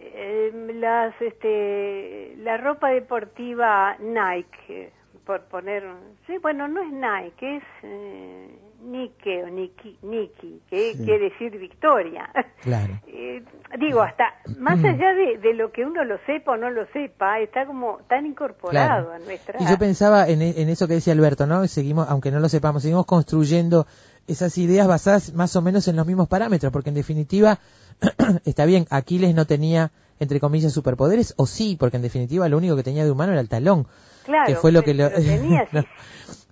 eh, 0.00 0.72
las, 0.74 1.14
este, 1.20 2.34
la 2.38 2.56
ropa 2.56 2.90
deportiva 2.90 3.96
Nike, 3.98 4.92
por 5.24 5.42
poner, 5.44 5.84
sí, 6.26 6.38
bueno, 6.42 6.66
no 6.68 6.82
es 6.82 6.92
Nike, 6.92 7.56
es 7.58 7.62
eh, 7.82 8.48
Nike 8.82 9.44
o 9.44 9.48
Nike, 9.48 9.96
Nike, 10.02 10.58
que 10.68 10.94
Sí. 10.94 11.04
quiere 11.04 11.30
decir 11.30 11.56
victoria. 11.58 12.28
Claro. 12.62 12.94
Eh, 13.22 13.42
digo, 13.78 14.00
hasta 14.00 14.24
más 14.58 14.82
allá 14.82 15.12
de, 15.12 15.36
de 15.38 15.52
lo 15.52 15.70
que 15.72 15.84
uno 15.84 16.02
lo 16.04 16.16
sepa 16.24 16.52
o 16.52 16.56
no 16.56 16.70
lo 16.70 16.86
sepa, 16.86 17.38
está 17.40 17.66
como 17.66 17.98
tan 18.08 18.24
incorporado 18.24 19.08
Claro. 19.08 19.12
a 19.12 19.18
nuestra... 19.18 19.60
Y 19.62 19.66
yo 19.68 19.78
pensaba 19.78 20.26
en, 20.26 20.40
e- 20.40 20.62
en 20.62 20.68
eso 20.70 20.88
que 20.88 20.94
decía 20.94 21.12
Alberto, 21.12 21.46
¿no? 21.46 21.66
Seguimos, 21.66 22.08
aunque 22.08 22.30
no 22.30 22.40
lo 22.40 22.48
sepamos, 22.48 22.80
seguimos 22.82 23.04
construyendo 23.04 23.86
esas 24.26 24.56
ideas 24.58 24.86
basadas 24.86 25.34
más 25.34 25.56
o 25.56 25.62
menos 25.62 25.88
en 25.88 25.96
los 25.96 26.06
mismos 26.06 26.28
parámetros, 26.28 26.72
porque 26.72 26.90
en 26.90 26.94
definitiva, 26.94 27.58
está 28.44 28.64
bien, 28.64 28.86
Aquiles 28.90 29.34
no 29.34 29.46
tenía, 29.46 29.90
entre 30.18 30.40
comillas, 30.40 30.72
superpoderes, 30.72 31.34
o 31.36 31.46
sí, 31.46 31.76
porque 31.78 31.96
en 31.96 32.02
definitiva 32.02 32.48
lo 32.48 32.56
único 32.58 32.76
que 32.76 32.82
tenía 32.82 33.04
de 33.04 33.10
humano 33.10 33.32
era 33.32 33.40
el 33.40 33.48
talón, 33.48 33.86
Claro, 34.24 34.46
que 34.46 34.56
fue 34.56 34.70
lo 34.70 34.82
que 34.82 34.94
lo, 34.94 35.10
tenía, 35.10 35.66
no, 35.72 35.84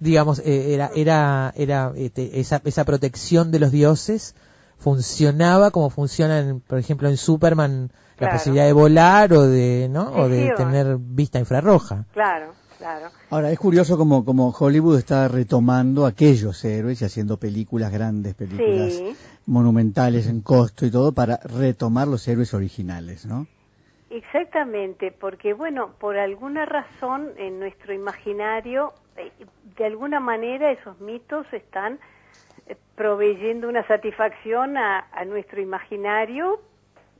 digamos, 0.00 0.40
eh, 0.40 0.74
era, 0.74 0.90
era, 0.94 1.52
era 1.56 1.92
este, 1.96 2.40
esa, 2.40 2.60
esa 2.64 2.84
protección 2.84 3.50
de 3.50 3.60
los 3.60 3.70
dioses 3.70 4.34
funcionaba 4.78 5.70
como 5.70 5.90
funciona, 5.90 6.38
en, 6.38 6.60
por 6.60 6.78
ejemplo, 6.78 7.08
en 7.08 7.16
Superman, 7.16 7.90
la 8.18 8.30
posibilidad 8.30 8.66
de 8.66 8.72
volar 8.72 9.32
o 9.32 9.46
de, 9.46 9.88
¿no? 9.90 10.12
Sí, 10.12 10.20
o 10.20 10.28
de 10.28 10.46
sí, 10.46 10.50
tener 10.56 10.96
vista 10.98 11.38
infrarroja. 11.38 12.04
Claro, 12.12 12.52
claro. 12.78 13.10
Ahora, 13.30 13.50
es 13.50 13.58
curioso 13.58 13.98
como, 13.98 14.24
como 14.24 14.50
Hollywood 14.50 14.98
está 14.98 15.28
retomando 15.28 16.06
aquellos 16.06 16.64
héroes 16.64 17.02
y 17.02 17.04
haciendo 17.04 17.36
películas 17.36 17.92
grandes, 17.92 18.34
películas 18.34 18.94
Sí. 18.94 19.16
monumentales 19.46 20.26
en 20.28 20.40
costo 20.40 20.86
y 20.86 20.90
todo 20.90 21.12
para 21.12 21.38
retomar 21.38 22.08
los 22.08 22.26
héroes 22.28 22.54
originales, 22.54 23.26
¿no? 23.26 23.46
Exactamente, 24.10 25.12
porque 25.12 25.52
bueno, 25.52 25.90
por 25.98 26.16
alguna 26.16 26.64
razón 26.64 27.28
en 27.36 27.60
nuestro 27.60 27.92
imaginario, 27.92 28.94
eh, 29.16 29.30
de 29.76 29.84
alguna 29.84 30.18
manera 30.18 30.70
esos 30.72 30.98
mitos 31.00 31.46
están 31.52 31.98
eh, 32.66 32.76
proveyendo 32.96 33.68
una 33.68 33.86
satisfacción 33.86 34.78
a, 34.78 35.06
a 35.12 35.24
nuestro 35.26 35.60
imaginario, 35.60 36.60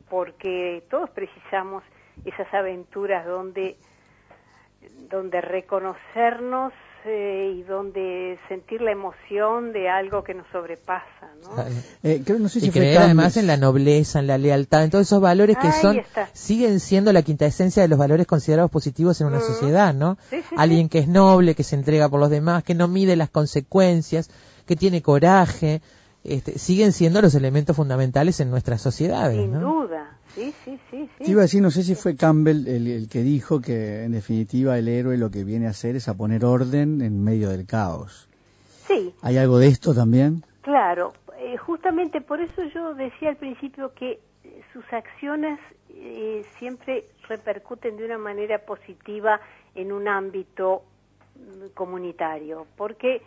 porque 0.09 0.83
todos 0.91 1.11
precisamos 1.11 1.83
esas 2.25 2.53
aventuras 2.55 3.27
donde, 3.27 3.77
donde 5.11 5.41
reconocernos 5.41 6.73
eh, 7.05 7.55
y 7.57 7.63
donde 7.63 8.39
sentir 8.49 8.83
la 8.83 8.91
emoción 8.91 9.73
de 9.73 9.89
algo 9.89 10.25
que 10.25 10.35
nos 10.35 10.47
sobrepasa, 10.49 11.31
¿no? 11.43 11.65
Eh, 12.03 12.23
creo, 12.25 12.39
no 12.39 12.49
sé 12.49 12.61
si 12.61 12.67
y 12.67 12.71
creer 12.71 12.99
además 12.99 13.37
en 13.37 13.47
la 13.47 13.57
nobleza, 13.57 14.19
en 14.19 14.27
la 14.27 14.37
lealtad, 14.37 14.85
en 14.85 14.91
todos 14.91 15.07
esos 15.07 15.21
valores 15.21 15.57
que 15.57 15.69
Ahí 15.69 15.81
son 15.81 15.99
está. 15.99 16.29
siguen 16.33 16.81
siendo 16.81 17.13
la 17.13 17.23
quinta 17.23 17.47
esencia 17.47 17.83
de 17.83 17.89
los 17.89 17.99
valores 17.99 18.27
considerados 18.27 18.71
positivos 18.71 19.21
en 19.21 19.29
una 19.29 19.41
sociedad, 19.41 19.95
¿no? 19.95 20.19
Sí, 20.29 20.43
sí, 20.49 20.55
Alguien 20.59 20.89
que 20.89 20.99
es 20.99 21.09
noble, 21.09 21.55
que 21.55 21.65
se 21.65 21.77
entrega 21.77 22.09
por 22.09 22.21
los 22.21 22.31
demás, 22.31 22.65
que 22.65 22.75
no 22.75 22.89
mide 22.89 23.17
las 23.17 23.31
consecuencias, 23.31 24.29
que 24.67 24.77
tiene 24.77 25.01
coraje, 25.01 25.81
este, 26.24 26.59
siguen 26.59 26.93
siendo 26.93 27.23
los 27.23 27.35
elementos 27.35 27.77
fundamentales 27.77 28.40
en 28.40 28.51
nuestras 28.51 28.82
sociedades, 28.82 29.36
Sin 29.39 29.53
¿no? 29.53 29.61
duda, 29.61 30.16
sí, 30.35 30.53
sí, 30.65 30.78
sí, 30.90 31.09
sí. 31.19 31.24
Te 31.24 31.31
iba 31.31 31.40
a 31.40 31.43
decir, 31.43 31.62
no 31.62 31.70
sé 31.70 31.82
si 31.82 31.95
fue 31.95 32.16
Campbell 32.16 32.66
el, 32.66 32.86
el 32.86 33.09
que 33.09 33.23
dijo 33.23 33.61
que 33.61 34.05
en 34.05 34.12
definitiva 34.12 34.78
el 34.78 34.89
héroe 34.89 35.16
lo 35.16 35.31
que 35.31 35.45
viene 35.45 35.66
a 35.66 35.70
hacer 35.70 35.97
es 35.97 36.09
a 36.09 36.15
poner 36.15 36.45
orden 36.45 37.01
en 37.03 37.23
medio 37.23 37.51
del 37.51 37.66
caos. 37.66 38.28
Sí, 38.86 39.15
¿Hay 39.23 39.36
algo 39.36 39.59
de 39.59 39.69
esto 39.69 39.95
también? 39.95 40.45
Claro, 40.62 41.12
eh, 41.39 41.57
justamente 41.57 42.20
por 42.20 42.40
eso 42.40 42.62
yo 42.74 42.95
decía 42.95 43.31
al 43.31 43.36
principio 43.36 43.93
que 43.95 44.20
eh, 44.45 44.62
sus 44.73 44.85
acciones 44.93 45.59
eh, 45.90 46.45
siempre 46.59 47.05
repercuten 47.28 47.97
de 47.97 48.05
una 48.05 48.19
manera 48.19 48.59
positiva 48.59 49.40
en 49.74 49.93
un 49.93 50.09
ámbito 50.09 50.82
mm, 51.36 51.69
comunitario, 51.74 52.66
porque 52.77 53.23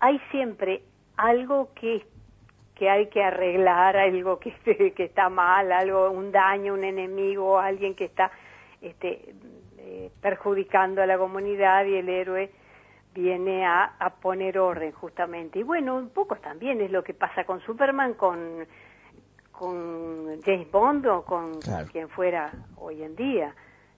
hay 0.00 0.20
siempre 0.30 0.82
algo 1.16 1.70
que 1.74 2.04
que 2.78 2.88
hay 2.88 3.08
que 3.08 3.22
arreglar, 3.22 3.96
algo 3.96 4.38
que, 4.38 4.52
que 4.94 5.04
está 5.04 5.28
mal, 5.28 5.72
algo, 5.72 6.10
un 6.10 6.30
daño, 6.30 6.74
un 6.74 6.84
enemigo, 6.84 7.58
alguien 7.58 7.94
que 7.94 8.04
está 8.04 8.30
este, 8.80 9.34
eh, 9.78 10.10
perjudicando 10.22 11.02
a 11.02 11.06
la 11.06 11.18
comunidad 11.18 11.84
y 11.86 11.96
el 11.96 12.08
héroe 12.08 12.50
viene 13.14 13.66
a, 13.66 13.96
a 13.98 14.10
poner 14.10 14.58
orden 14.58 14.92
justamente. 14.92 15.58
Y 15.58 15.62
bueno, 15.64 15.96
un 15.96 16.10
poco 16.10 16.36
también 16.36 16.80
es 16.80 16.90
lo 16.92 17.02
que 17.02 17.14
pasa 17.14 17.44
con 17.44 17.60
Superman, 17.62 18.14
con, 18.14 18.64
con 19.50 20.40
James 20.42 20.70
Bond 20.70 21.06
o 21.06 21.24
con 21.24 21.58
Claro. 21.60 21.88
quien 21.90 22.08
fuera 22.10 22.52
hoy 22.76 23.02
en 23.02 23.16
día. 23.16 23.54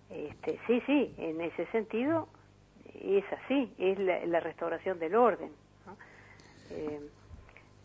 Este, 0.08 0.58
sí, 0.66 0.82
sí, 0.86 1.14
en 1.18 1.40
ese 1.42 1.66
sentido 1.66 2.28
es 2.94 3.24
así, 3.44 3.72
es 3.78 3.98
la, 3.98 4.24
la 4.26 4.40
restauración 4.40 4.98
del 4.98 5.14
orden. 5.14 5.50
¿no? 5.86 5.96
Eh, 6.70 7.00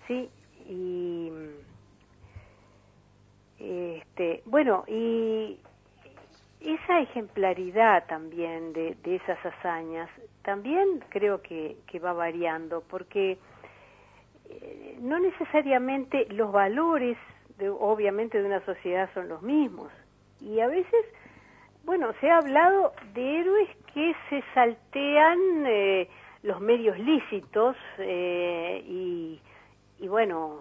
sí, 0.07 0.29
y 0.67 1.31
este, 3.59 4.43
bueno, 4.45 4.83
y 4.87 5.57
esa 6.61 6.99
ejemplaridad 6.99 8.05
también 8.07 8.73
de, 8.73 8.97
esas 9.03 9.43
hazañas 9.45 10.09
también 10.43 11.03
creo 11.09 11.41
que, 11.41 11.77
que 11.87 11.99
va 11.99 12.13
variando 12.13 12.81
porque 12.89 13.37
eh, 14.49 14.97
no 15.01 15.19
necesariamente 15.19 16.27
los 16.31 16.51
valores 16.51 17.17
de, 17.57 17.69
obviamente 17.69 18.39
de 18.39 18.45
una 18.45 18.63
sociedad 18.65 19.09
son 19.13 19.29
los 19.29 19.41
mismos. 19.41 19.91
Y 20.41 20.59
a 20.59 20.67
veces 20.67 21.05
bueno 21.85 22.11
se 22.19 22.29
ha 22.29 22.37
hablado 22.37 22.93
de 23.13 23.39
héroes 23.39 23.69
que 23.93 24.15
se 24.29 24.43
saltean 24.53 25.65
eh, 25.65 26.09
los 26.43 26.59
medios 26.61 26.97
lícitos 26.99 27.75
eh, 27.99 28.83
y, 28.85 29.39
y 30.05 30.07
bueno 30.07 30.59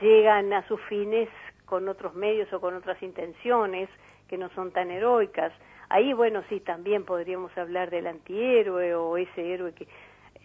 llegan 0.00 0.52
a 0.52 0.66
sus 0.66 0.80
fines 0.88 1.28
con 1.66 1.88
otros 1.88 2.14
medios 2.14 2.52
o 2.52 2.60
con 2.60 2.74
otras 2.74 3.00
intenciones 3.00 3.88
que 4.26 4.36
no 4.36 4.48
son 4.54 4.72
tan 4.72 4.90
heroicas. 4.90 5.52
Ahí, 5.88 6.12
bueno, 6.12 6.42
sí, 6.48 6.58
también 6.58 7.04
podríamos 7.04 7.56
hablar 7.56 7.90
del 7.90 8.08
antihéroe 8.08 8.94
o 8.94 9.16
ese 9.16 9.54
héroe 9.54 9.72
que, 9.72 9.86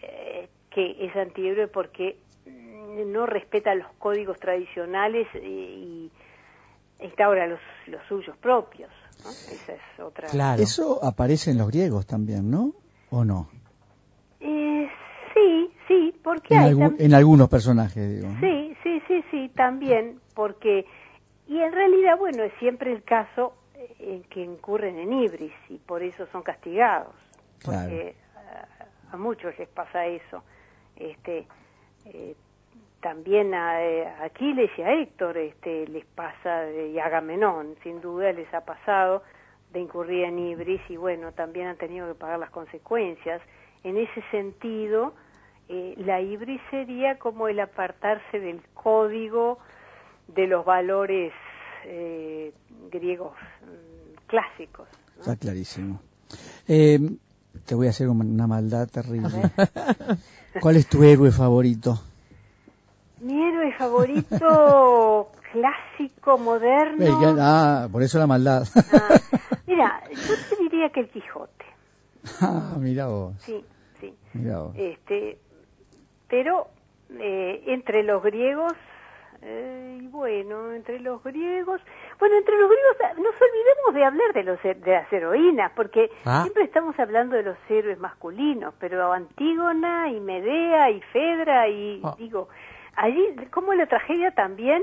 eh, 0.02 0.48
que 0.70 0.96
es 1.04 1.16
antihéroe 1.16 1.66
porque 1.66 2.16
no 2.46 3.26
respeta 3.26 3.74
los 3.74 3.92
códigos 3.98 4.38
tradicionales 4.38 5.26
y, 5.34 5.38
y 5.38 6.12
instaura 7.00 7.48
los, 7.48 7.60
los 7.86 8.02
suyos 8.08 8.36
propios. 8.36 8.90
¿no? 9.24 9.30
Esa 9.30 9.72
es 9.72 10.00
otra. 10.00 10.28
Claro. 10.28 10.62
Eso 10.62 11.04
aparece 11.04 11.50
en 11.50 11.58
los 11.58 11.68
griegos 11.68 12.06
también, 12.06 12.50
¿no? 12.50 12.72
¿O 13.10 13.24
no? 13.24 13.48
Eh, 14.40 14.88
sí, 15.36 15.70
sí, 15.86 16.14
porque 16.24 16.54
En, 16.54 16.60
hay 16.60 16.94
en 16.98 17.14
algunos 17.14 17.48
personajes, 17.48 18.16
digo. 18.16 18.28
¿no? 18.28 18.40
Sí, 18.40 18.76
sí, 18.82 19.00
sí, 19.06 19.24
sí, 19.30 19.48
también, 19.54 20.20
porque, 20.34 20.84
y 21.46 21.60
en 21.60 21.72
realidad, 21.72 22.18
bueno, 22.18 22.42
es 22.42 22.52
siempre 22.58 22.92
el 22.92 23.02
caso, 23.04 23.54
en 24.00 24.22
que 24.24 24.42
incurren 24.42 24.98
en 24.98 25.12
ibris 25.12 25.52
y 25.68 25.76
por 25.78 26.02
eso 26.02 26.26
son 26.32 26.42
castigados. 26.42 27.14
Claro. 27.60 27.88
Porque 27.88 28.14
a, 29.12 29.14
a 29.14 29.16
muchos 29.16 29.56
les 29.58 29.68
pasa 29.68 30.06
eso. 30.06 30.42
Este, 30.96 31.46
eh, 32.06 32.34
también 33.00 33.54
a, 33.54 33.82
eh, 33.84 34.06
a 34.06 34.24
Aquiles 34.24 34.70
y 34.78 34.82
a 34.82 34.92
Héctor 34.92 35.36
este, 35.36 35.86
les 35.88 36.04
pasa, 36.06 36.62
de- 36.62 36.88
y 36.90 36.98
a 36.98 37.06
Agamenón, 37.06 37.76
sin 37.82 38.00
duda 38.00 38.32
les 38.32 38.52
ha 38.54 38.62
pasado 38.64 39.22
de 39.72 39.80
incurrir 39.80 40.24
en 40.24 40.38
ibris 40.38 40.80
y 40.88 40.96
bueno, 40.96 41.32
también 41.32 41.66
han 41.68 41.76
tenido 41.76 42.08
que 42.08 42.14
pagar 42.18 42.38
las 42.38 42.50
consecuencias. 42.50 43.40
En 43.84 43.96
ese 43.98 44.22
sentido, 44.30 45.12
eh, 45.68 45.94
la 45.98 46.20
ibris 46.20 46.60
sería 46.70 47.18
como 47.18 47.48
el 47.48 47.58
apartarse 47.60 48.38
del 48.40 48.60
código 48.74 49.58
de 50.28 50.46
los 50.46 50.64
valores 50.64 51.32
eh, 51.84 52.52
griegos 52.90 53.32
mm, 53.62 54.26
clásicos. 54.26 54.88
Está 55.18 55.36
clarísimo. 55.36 56.00
Eh, 56.68 56.98
te 57.64 57.74
voy 57.74 57.86
a 57.86 57.90
hacer 57.90 58.08
una- 58.08 58.46
maldad 58.46 58.88
terrible. 58.88 59.28
¿Cuál 60.60 60.76
es 60.76 60.86
tu 60.88 61.02
héroe 61.02 61.30
favorito? 61.30 61.98
Mi 63.20 63.40
héroe 63.42 63.72
favorito 63.78 65.30
clásico, 65.52 66.38
moderno. 66.38 66.98
Que- 67.34 67.40
ah, 67.40 67.88
por 67.90 68.02
eso 68.02 68.18
la 68.18 68.26
maldad. 68.26 68.64
Mira, 69.66 70.02
yo 70.10 70.34
te 70.48 70.62
diría 70.62 70.90
que 70.90 71.00
el 71.00 71.08
Quijote. 71.10 71.64
ah, 72.40 72.74
mira 72.78 73.06
vos, 73.06 73.34
Sí, 73.44 73.64
sí. 74.00 74.12
mira 74.34 74.60
vos. 74.60 74.74
Este, 74.76 75.38
pero 76.28 76.66
eh, 77.20 77.62
entre 77.66 78.02
los 78.02 78.22
griegos, 78.22 78.72
eh, 79.42 79.98
y 80.02 80.06
bueno, 80.08 80.72
entre 80.72 80.98
los 80.98 81.22
griegos, 81.22 81.80
bueno, 82.18 82.36
entre 82.36 82.58
los 82.58 82.68
griegos, 82.70 82.96
ah, 83.04 83.12
nos 83.16 83.34
olvidemos 83.40 83.94
de 83.94 84.04
hablar 84.04 84.32
de 84.34 84.42
los 84.42 84.62
de 84.62 84.92
las 84.92 85.12
heroínas, 85.12 85.72
porque 85.76 86.10
Ah. 86.24 86.42
siempre 86.42 86.64
estamos 86.64 86.98
hablando 86.98 87.36
de 87.36 87.42
los 87.42 87.56
héroes 87.68 87.98
masculinos, 87.98 88.74
pero 88.80 89.12
Antígona 89.12 90.10
y 90.10 90.20
Medea 90.20 90.90
y 90.90 91.00
Fedra 91.12 91.68
y 91.68 92.00
Ah. 92.02 92.14
digo, 92.18 92.48
allí 92.96 93.36
como 93.52 93.74
la 93.74 93.86
tragedia 93.86 94.30
también 94.32 94.82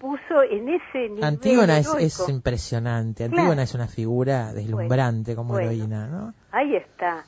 puso 0.00 0.42
en 0.42 0.68
ese 0.68 1.08
nivel 1.08 1.24
Antígona 1.24 1.78
es, 1.78 1.92
es 1.96 2.28
impresionante. 2.28 3.24
Antígona 3.24 3.48
Claro. 3.48 3.62
es 3.62 3.74
una 3.74 3.88
figura 3.88 4.52
deslumbrante 4.52 5.34
como 5.36 5.54
bueno. 5.54 5.70
heroína, 5.70 6.06
¿no? 6.06 6.34
Ahí 6.52 6.76
está. 6.76 7.24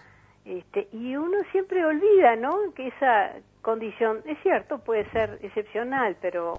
Este, 0.49 0.89
y 0.93 1.15
uno 1.15 1.37
siempre 1.53 1.85
olvida, 1.85 2.35
¿no? 2.37 2.73
Que 2.75 2.89
esa 2.89 3.35
condición, 3.61 4.23
es 4.25 4.39
cierto, 4.43 4.79
puede 4.79 5.05
ser 5.11 5.39
excepcional, 5.43 6.17
pero 6.23 6.57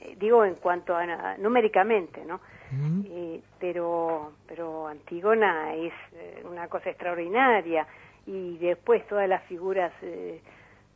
eh, 0.00 0.16
digo 0.18 0.44
en 0.44 0.56
cuanto 0.56 0.96
a, 0.96 1.02
a- 1.04 1.38
numéricamente, 1.38 2.24
¿no? 2.24 2.40
Eh, 3.10 3.40
pero 3.60 4.32
pero 4.48 4.88
Antígona 4.88 5.74
es 5.76 5.92
eh, 6.14 6.42
una 6.50 6.66
cosa 6.68 6.90
extraordinaria 6.90 7.86
y 8.26 8.58
después 8.58 9.06
todas 9.06 9.28
las 9.28 9.42
figuras 9.44 9.92
eh, 10.02 10.42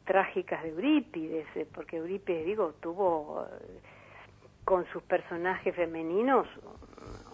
trágicas 0.04 0.62
de 0.64 0.70
Eurípides, 0.70 1.46
porque 1.72 1.98
Eurípides, 1.98 2.44
digo, 2.44 2.74
tuvo 2.80 3.46
con 4.64 4.84
sus 4.86 5.02
personajes 5.04 5.74
femeninos 5.76 6.46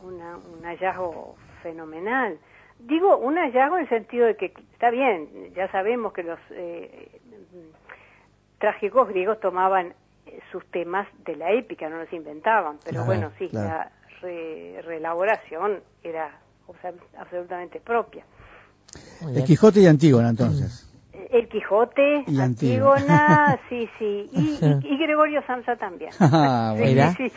una- 0.02 0.36
un 0.36 0.62
hallazgo 0.64 1.36
fenomenal. 1.62 2.38
Digo, 2.78 3.16
un 3.18 3.36
hallazgo 3.36 3.76
en 3.76 3.82
el 3.82 3.88
sentido 3.88 4.26
de 4.26 4.36
que, 4.36 4.46
está 4.72 4.90
bien, 4.90 5.52
ya 5.54 5.70
sabemos 5.70 6.12
que 6.12 6.22
los 6.22 6.38
eh, 6.50 7.20
trágicos 8.58 9.08
griegos 9.08 9.40
tomaban 9.40 9.94
eh, 10.26 10.40
sus 10.52 10.64
temas 10.70 11.06
de 11.24 11.36
la 11.36 11.50
épica, 11.52 11.88
no 11.88 11.98
los 11.98 12.12
inventaban, 12.12 12.78
pero 12.84 13.04
Claro, 13.04 13.06
bueno, 13.06 13.32
sí, 13.38 13.48
claro. 13.48 13.68
la 13.68 13.92
re- 14.20 14.82
reelaboración 14.82 15.82
era 16.02 16.30
abs- 16.68 16.94
absolutamente 17.18 17.80
propia. 17.80 18.24
El 19.34 19.44
Quijote 19.44 19.80
y 19.80 19.86
Antígona, 19.86 20.28
entonces. 20.30 20.84
El 21.30 21.48
Quijote, 21.48 22.24
Y 22.26 22.40
Antígona. 22.40 22.44
Antígona, 22.44 23.60
sí, 23.68 23.88
sí, 23.98 24.30
y, 24.32 24.58
y- 24.88 24.94
y 24.94 24.98
Gregorio 24.98 25.42
Samsa 25.46 25.76
también. 25.76 26.12
Ah, 26.20 26.74
sí, 26.76 26.94
sí. 27.16 27.32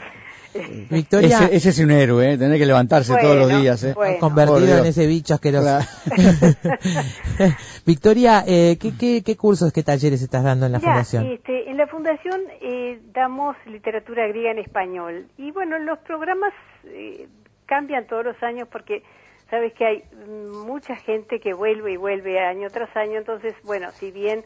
Victoria, 0.90 1.38
Ese, 1.46 1.56
ese 1.56 1.70
es 1.70 1.80
un 1.80 1.92
héroe, 1.92 2.34
¿eh? 2.34 2.38
tener 2.38 2.58
que 2.58 2.66
levantarse 2.66 3.16
todos 3.20 3.38
los 3.38 3.62
días. 3.62 3.84
¿eh? 3.84 3.94
bueno. 3.94 4.18
Convertido 4.20 4.80
en 4.80 4.86
ese 4.86 5.08
bicho 5.08 5.34
asqueroso. 5.34 5.80
Claro. 6.14 7.54
Victoria, 7.86 8.44
eh, 8.48 8.78
¿qué, 8.80 8.92
qué, 8.98 9.24
qué 9.24 9.36
cursos, 9.36 9.74
qué 9.74 9.84
talleres 9.84 10.22
estás 10.22 10.44
dando 10.44 10.66
en 10.66 10.74
la 10.74 10.80
fundación? 10.80 11.26
este, 11.26 11.70
en 11.70 11.78
la 11.78 11.88
fundación 11.88 12.42
eh, 12.62 13.00
damos 13.14 13.56
literatura 13.66 14.28
griega 14.28 14.52
en 14.52 14.60
español 14.60 15.28
y 15.38 15.52
bueno, 15.52 15.80
los 15.80 16.00
programas 16.00 16.54
eh, 16.86 17.28
cambian 17.66 18.06
todos 18.06 18.26
los 18.26 18.44
años 18.44 18.68
porque 18.72 19.04
sabes 19.50 19.74
que 19.74 19.86
hay 19.86 20.04
mm, 20.28 20.66
mucha 20.66 20.96
gente 20.96 21.40
que 21.40 21.54
vuelve 21.54 21.94
y 21.94 21.98
vuelve 21.98 22.40
año 22.40 22.70
tras 22.70 22.96
año, 22.96 23.18
entonces 23.18 23.54
bueno, 23.64 23.92
si 23.92 24.12
bien 24.12 24.44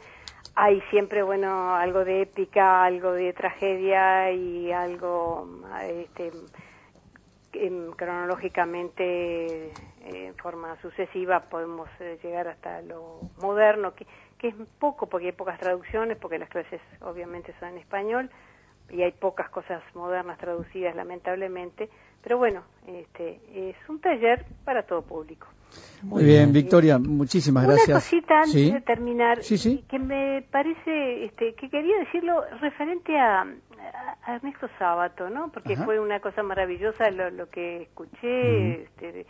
hay 0.55 0.81
siempre 0.89 1.21
bueno 1.21 1.75
algo 1.75 2.05
de 2.05 2.21
épica, 2.21 2.85
algo 2.85 3.11
de 3.11 3.33
tragedia 3.33 4.31
y 4.31 4.71
algo 4.71 5.47
este, 5.83 6.31
em, 7.53 7.91
cronológicamente 7.91 9.65
eh, 9.65 10.27
en 10.27 10.35
forma 10.35 10.79
sucesiva 10.81 11.41
podemos 11.41 11.89
eh, 11.99 12.17
llegar 12.23 12.47
hasta 12.47 12.81
lo 12.81 13.31
moderno, 13.37 13.93
que, 13.95 14.07
que 14.37 14.47
es 14.49 14.55
poco 14.79 15.07
porque 15.07 15.27
hay 15.27 15.33
pocas 15.33 15.59
traducciones, 15.59 16.17
porque 16.17 16.39
las 16.39 16.49
clases 16.49 16.81
obviamente 17.01 17.53
son 17.59 17.69
en 17.69 17.77
español 17.79 18.29
y 18.89 19.01
hay 19.01 19.11
pocas 19.11 19.49
cosas 19.49 19.83
modernas 19.93 20.37
traducidas 20.37 20.95
lamentablemente, 20.95 21.89
pero 22.23 22.37
bueno, 22.37 22.63
este 22.87 23.41
es 23.53 23.75
un 23.89 23.99
taller 23.99 24.45
para 24.63 24.83
todo 24.83 25.01
público. 25.01 25.47
Muy 26.03 26.23
bien, 26.23 26.51
Victoria, 26.53 26.99
muchísimas 26.99 27.65
gracias. 27.65 27.87
Una 27.89 27.95
cosita 27.99 28.35
antes 28.37 28.51
Sí. 28.51 28.71
de 28.71 28.81
terminar, 28.81 29.43
Sí, 29.43 29.57
sí. 29.57 29.83
que 29.89 29.97
me 29.99 30.43
parece, 30.51 31.25
este, 31.25 31.53
que 31.55 31.69
quería 31.69 31.97
decirlo 31.99 32.43
referente 32.61 33.17
a, 33.17 33.41
a- 33.41 34.35
Ernesto 34.35 34.67
Sábato, 34.77 35.29
¿no? 35.29 35.51
Porque 35.51 35.73
Ajá. 35.73 35.85
fue 35.85 35.99
una 35.99 36.19
cosa 36.19 36.43
maravillosa 36.43 37.09
lo, 37.11 37.29
lo 37.31 37.49
que 37.49 37.83
escuché. 37.83 38.83
este, 38.83 39.25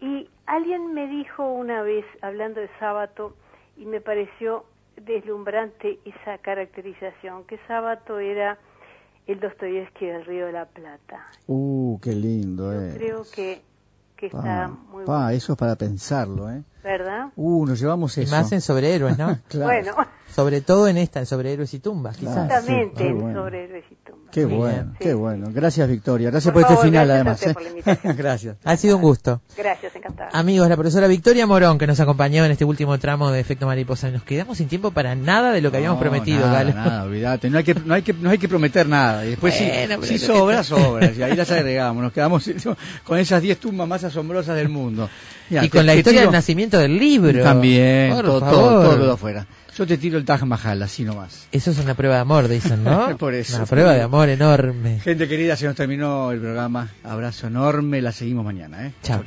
y 0.00 0.28
alguien 0.46 0.94
me 0.94 1.06
dijo 1.06 1.46
una 1.52 1.82
vez, 1.82 2.04
hablando 2.22 2.60
de 2.60 2.70
Sábato, 2.80 3.36
y 3.76 3.84
me 3.86 4.00
pareció 4.00 4.64
deslumbrante 4.96 5.98
esa 6.04 6.38
caracterización, 6.38 7.44
que 7.44 7.58
Sábato 7.68 8.18
era 8.18 8.58
el 9.26 9.38
Dostoyevsky 9.40 10.06
del 10.06 10.24
Río 10.24 10.46
de 10.46 10.52
la 10.52 10.64
Plata. 10.66 11.26
Uh, 11.46 11.98
qué 12.00 12.12
lindo, 12.12 12.72
eh. 12.72 12.94
Creo 12.96 13.22
que, 13.34 13.60
que 14.20 14.26
está 14.26 14.40
Pa, 14.42 14.68
muy 14.92 15.04
pa, 15.04 15.12
bueno, 15.16 15.28
eso 15.30 15.52
es 15.54 15.58
para 15.58 15.76
pensarlo, 15.76 16.50
¿eh? 16.50 16.62
¿verdad? 16.84 17.28
Uh, 17.36 17.66
nos 17.66 17.80
llevamos 17.80 18.16
Y 18.18 18.22
eso. 18.22 18.36
más 18.36 18.52
en 18.52 18.60
sobrehéroes, 18.60 19.18
¿no? 19.18 19.38
Claro. 19.48 19.64
Bueno, 19.66 19.94
Sobre 20.34 20.60
todo 20.60 20.86
en 20.88 20.96
esta, 20.96 21.20
en 21.20 21.26
sobrehéroes 21.26 21.74
y 21.74 21.80
tumbas, 21.80 22.16
quizás. 22.16 22.36
justamente 22.50 23.04
qué 23.04 23.12
bueno. 23.12 23.40
sobre 23.44 23.64
héroes 23.64 23.84
y 23.90 23.94
tumbas. 23.96 24.20
Qué 24.30 24.44
bueno, 24.44 24.92
qué 25.00 25.12
bueno. 25.12 25.48
Gracias, 25.52 25.88
Victoria. 25.88 26.30
Gracias 26.30 26.54
Por 26.54 26.62
por, 26.62 26.70
este 26.72 26.84
final, 26.84 27.10
además. 27.10 27.44
¿eh? 27.44 27.52
por 27.52 27.62
la 27.64 27.68
invitación. 27.70 28.16
gracias. 28.16 28.56
Ha 28.62 28.76
sido 28.76 28.94
un 28.96 29.02
gusto. 29.02 29.40
Gracias, 29.56 29.96
encantada. 29.96 30.30
Amigos, 30.32 30.68
la 30.68 30.76
profesora 30.76 31.08
Victoria 31.08 31.48
Morón 31.48 31.78
que 31.78 31.86
nos 31.88 31.98
acompañó 31.98 32.44
en 32.44 32.52
este 32.52 32.64
último 32.64 32.96
tramo 33.00 33.32
de 33.32 33.40
Efecto 33.40 33.66
Mariposa. 33.66 34.08
Nos 34.12 34.22
quedamos 34.22 34.58
sin 34.58 34.68
tiempo 34.68 34.92
para 34.92 35.16
nada 35.16 35.50
de 35.52 35.60
lo 35.60 35.72
que 35.72 35.78
habíamos 35.78 35.98
prometido, 36.00 36.46
nada, 36.46 36.62
Galo. 36.62 36.74
nada, 36.74 37.02
olvídate. 37.04 37.50
No 37.50 37.58
hay 37.58 37.64
que, 37.64 37.74
no 37.74 37.92
hay 37.94 38.02
que, 38.02 38.12
no 38.12 38.30
hay 38.30 38.38
que 38.38 38.48
prometer 38.48 38.88
nada. 38.88 39.26
Y 39.26 39.30
después 39.30 39.52
Bueno, 39.58 40.02
si, 40.02 40.16
si 40.18 40.26
sobra, 40.26 40.62
sobra. 40.62 41.10
Y 41.10 41.22
ahí 41.22 41.34
las 41.34 41.50
agregamos. 41.50 42.02
Nos 42.04 42.12
quedamos 42.12 42.48
con 43.04 43.18
esas 43.18 43.42
10 43.42 43.58
tumbas 43.58 43.88
más 43.88 44.04
asombrosas 44.04 44.54
del 44.54 44.68
mundo. 44.68 45.10
Y 45.50 45.56
te- 45.58 45.70
con 45.70 45.84
la 45.86 45.96
historia 45.96 46.20
tiro- 46.20 46.30
del 46.30 46.38
nacimiento 46.38 46.78
del 46.78 46.96
libro. 46.96 47.42
También, 47.42 48.12
Por 48.14 48.24
todo, 48.24 48.40
favor. 48.40 48.96
todo, 48.96 49.12
afuera. 49.14 49.44
Yo 49.76 49.86
te 49.86 49.96
tiro 49.96 50.18
el 50.18 50.24
Taj 50.24 50.42
Mahal, 50.42 50.82
así 50.82 51.04
nomás. 51.04 51.46
Eso 51.52 51.70
es 51.70 51.78
una 51.78 51.94
prueba 51.94 52.16
de 52.16 52.20
amor, 52.20 52.48
dicen, 52.48 52.84
¿no? 52.84 53.16
Por 53.18 53.34
eso. 53.34 53.56
Una 53.56 53.66
prueba 53.66 53.92
de 53.94 54.02
amor 54.02 54.28
enorme. 54.28 55.00
Gente 55.00 55.28
querida, 55.28 55.56
se 55.56 55.66
nos 55.66 55.76
terminó 55.76 56.32
el 56.32 56.40
programa. 56.40 56.88
Abrazo 57.04 57.46
enorme, 57.46 58.02
la 58.02 58.12
seguimos 58.12 58.44
mañana. 58.44 58.86
¿eh? 58.86 58.92
Chao. 59.02 59.22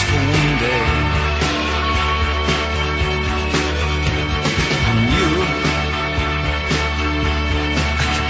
for 0.00 0.16
one 0.16 0.58
day. 0.58 0.84
And 4.88 5.00
you, 5.16 5.28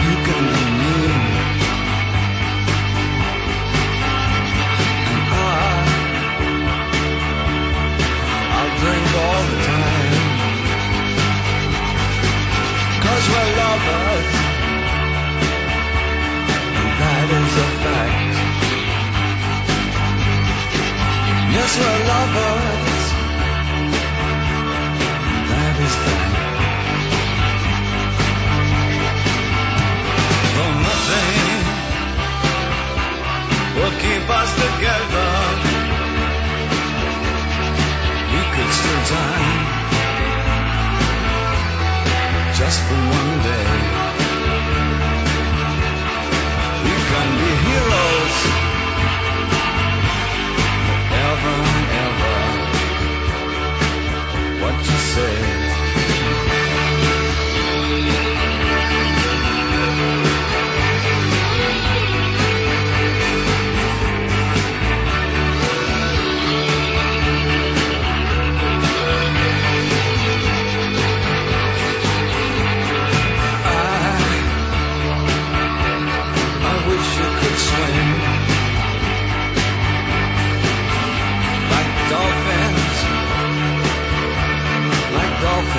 you 0.04 0.14
can 0.26 0.44
be. 0.80 0.96
And 5.12 5.24
I, 5.30 5.72
I'll 8.56 8.72
drink 8.82 9.06
all 9.24 9.42
the 9.50 9.58
time. 9.70 10.32
we're 13.32 13.50
lovers. 13.62 14.30
And 16.80 16.90
that 17.00 17.28
is 17.40 17.54
a 17.56 17.68
fact. 17.82 18.31
Yes, 21.54 21.72
we're 21.78 22.00
lovers. 22.12 23.02
That 25.50 25.76
is 25.86 25.94
that. 26.04 26.30
Though 30.54 30.74
nothing 30.88 31.60
will 33.76 33.94
keep 34.04 34.24
us 34.40 34.50
together, 34.64 35.30
we 38.32 38.42
could 38.54 38.72
still 38.80 39.02
die 39.12 39.82
just 42.60 42.78
for 42.86 43.00
one 43.20 43.34
day. 43.50 43.70
We 46.86 46.94
can 47.10 47.28
be 47.40 47.50
heroes 47.66 48.11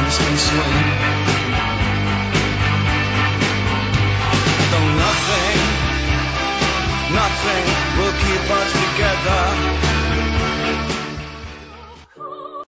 dolphins 0.04 0.50
can. 0.50 0.74
Though 4.72 4.90
nothing, 5.06 5.60
nothing 7.20 7.66
will 7.98 8.16
keep 8.24 8.52
us 8.52 8.72
together. 8.84 9.93